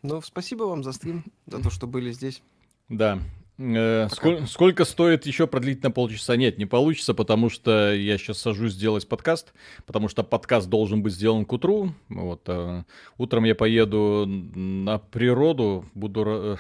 Ну, 0.04 0.22
спасибо 0.22 0.64
вам 0.64 0.82
за 0.82 0.94
стрим, 0.94 1.26
за 1.46 1.62
то, 1.62 1.70
что 1.70 1.88
были 1.88 2.10
здесь. 2.14 2.42
Да. 2.88 3.20
Э, 3.58 4.08
сколь, 4.10 4.48
сколько 4.48 4.86
стоит 4.86 5.26
еще 5.26 5.46
продлить 5.46 5.84
на 5.84 5.92
полчаса? 5.92 6.38
Нет, 6.38 6.58
не 6.58 6.66
получится, 6.66 7.14
потому 7.14 7.50
что 7.50 7.94
я 7.94 8.18
сейчас 8.18 8.38
сажусь 8.38 8.72
сделать 8.72 9.10
подкаст, 9.10 9.54
потому 9.86 10.08
что 10.08 10.24
подкаст 10.24 10.70
должен 10.70 11.04
быть 11.04 11.16
сделан 11.16 11.44
к 11.44 11.52
утру. 11.52 11.96
Вот, 12.08 12.44
э, 12.48 12.86
утром 13.18 13.44
я 13.44 13.56
поеду 13.56 14.26
на 14.26 15.00
природу, 15.00 15.84
буду 15.94 16.24
э, 16.26 16.56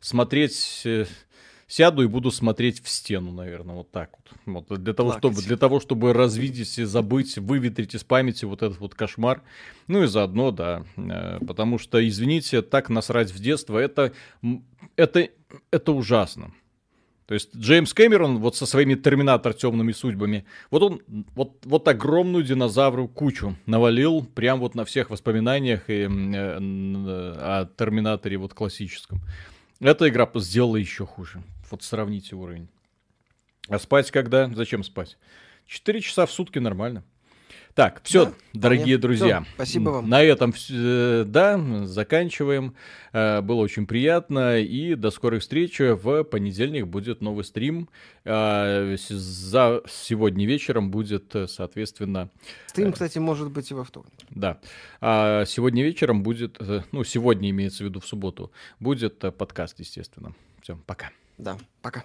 смотреть 0.00 0.82
э, 0.84 1.06
сяду 1.72 2.02
и 2.02 2.06
буду 2.06 2.30
смотреть 2.30 2.82
в 2.82 2.88
стену, 2.88 3.32
наверное, 3.32 3.76
вот 3.76 3.90
так 3.90 4.10
вот. 4.44 4.66
вот 4.68 4.82
для, 4.82 4.92
того, 4.92 5.12
чтобы, 5.12 5.40
для 5.40 5.56
того, 5.56 5.80
чтобы 5.80 6.12
развидеть 6.12 6.78
и 6.78 6.84
забыть, 6.84 7.38
выветрить 7.38 7.94
из 7.94 8.04
памяти 8.04 8.44
вот 8.44 8.62
этот 8.62 8.78
вот 8.78 8.94
кошмар. 8.94 9.42
Ну 9.88 10.02
и 10.02 10.06
заодно, 10.06 10.50
да, 10.50 10.84
э, 10.96 11.38
потому 11.46 11.78
что, 11.78 12.06
извините, 12.06 12.60
так 12.60 12.90
насрать 12.90 13.30
в 13.30 13.40
детство, 13.40 13.78
это, 13.78 14.12
это, 14.96 15.28
это 15.70 15.92
ужасно. 15.92 16.52
То 17.26 17.34
есть 17.34 17.56
Джеймс 17.56 17.94
Кэмерон 17.94 18.38
вот 18.38 18.56
со 18.56 18.66
своими 18.66 18.94
Терминатор 18.94 19.54
темными 19.54 19.92
судьбами, 19.92 20.44
вот 20.70 20.82
он 20.82 21.02
вот, 21.34 21.56
вот 21.64 21.88
огромную 21.88 22.44
динозавру 22.44 23.08
кучу 23.08 23.56
навалил 23.64 24.22
прям 24.34 24.60
вот 24.60 24.74
на 24.74 24.84
всех 24.84 25.08
воспоминаниях 25.08 25.88
и, 25.88 26.02
э, 26.02 26.58
о 26.58 27.66
Терминаторе 27.78 28.36
вот 28.36 28.52
классическом. 28.52 29.22
Эта 29.80 30.08
игра 30.08 30.30
сделала 30.34 30.76
еще 30.76 31.06
хуже. 31.06 31.42
Вот 31.72 31.82
сравните 31.82 32.36
уровень. 32.36 32.68
А 33.66 33.78
спать 33.78 34.10
когда? 34.10 34.46
Зачем 34.54 34.84
спать? 34.84 35.16
Четыре 35.66 36.02
часа 36.02 36.26
в 36.26 36.30
сутки 36.30 36.58
нормально. 36.58 37.02
Так, 37.72 38.02
все, 38.04 38.26
да, 38.26 38.32
дорогие 38.52 38.98
вполне. 38.98 39.16
друзья. 39.16 39.40
Все, 39.40 39.50
спасибо 39.54 39.88
вам. 39.88 40.06
На 40.10 40.22
этом, 40.22 40.52
э, 40.68 41.24
да, 41.26 41.86
заканчиваем. 41.86 42.74
Э, 43.14 43.40
было 43.40 43.62
очень 43.62 43.86
приятно. 43.86 44.58
И 44.58 44.94
до 44.96 45.10
скорой 45.10 45.40
встречи. 45.40 45.94
В 45.94 46.24
понедельник 46.24 46.88
будет 46.88 47.22
новый 47.22 47.44
стрим. 47.44 47.88
Э, 48.24 48.94
за 49.08 49.82
сегодня 49.88 50.46
вечером 50.46 50.90
будет, 50.90 51.34
соответственно... 51.46 52.28
Стрим, 52.66 52.92
кстати, 52.92 53.16
может 53.16 53.50
быть 53.50 53.70
и 53.70 53.74
во 53.74 53.84
вторник. 53.84 54.12
Да. 54.28 54.60
А 55.00 55.46
сегодня 55.46 55.82
вечером 55.82 56.22
будет, 56.22 56.58
ну, 56.92 57.02
сегодня 57.04 57.48
имеется 57.48 57.82
в 57.82 57.86
виду 57.86 58.00
в 58.00 58.06
субботу, 58.06 58.52
будет 58.78 59.20
подкаст, 59.38 59.80
естественно. 59.80 60.34
Все, 60.60 60.76
пока. 60.86 61.10
Да, 61.42 61.58
пока. 61.82 62.04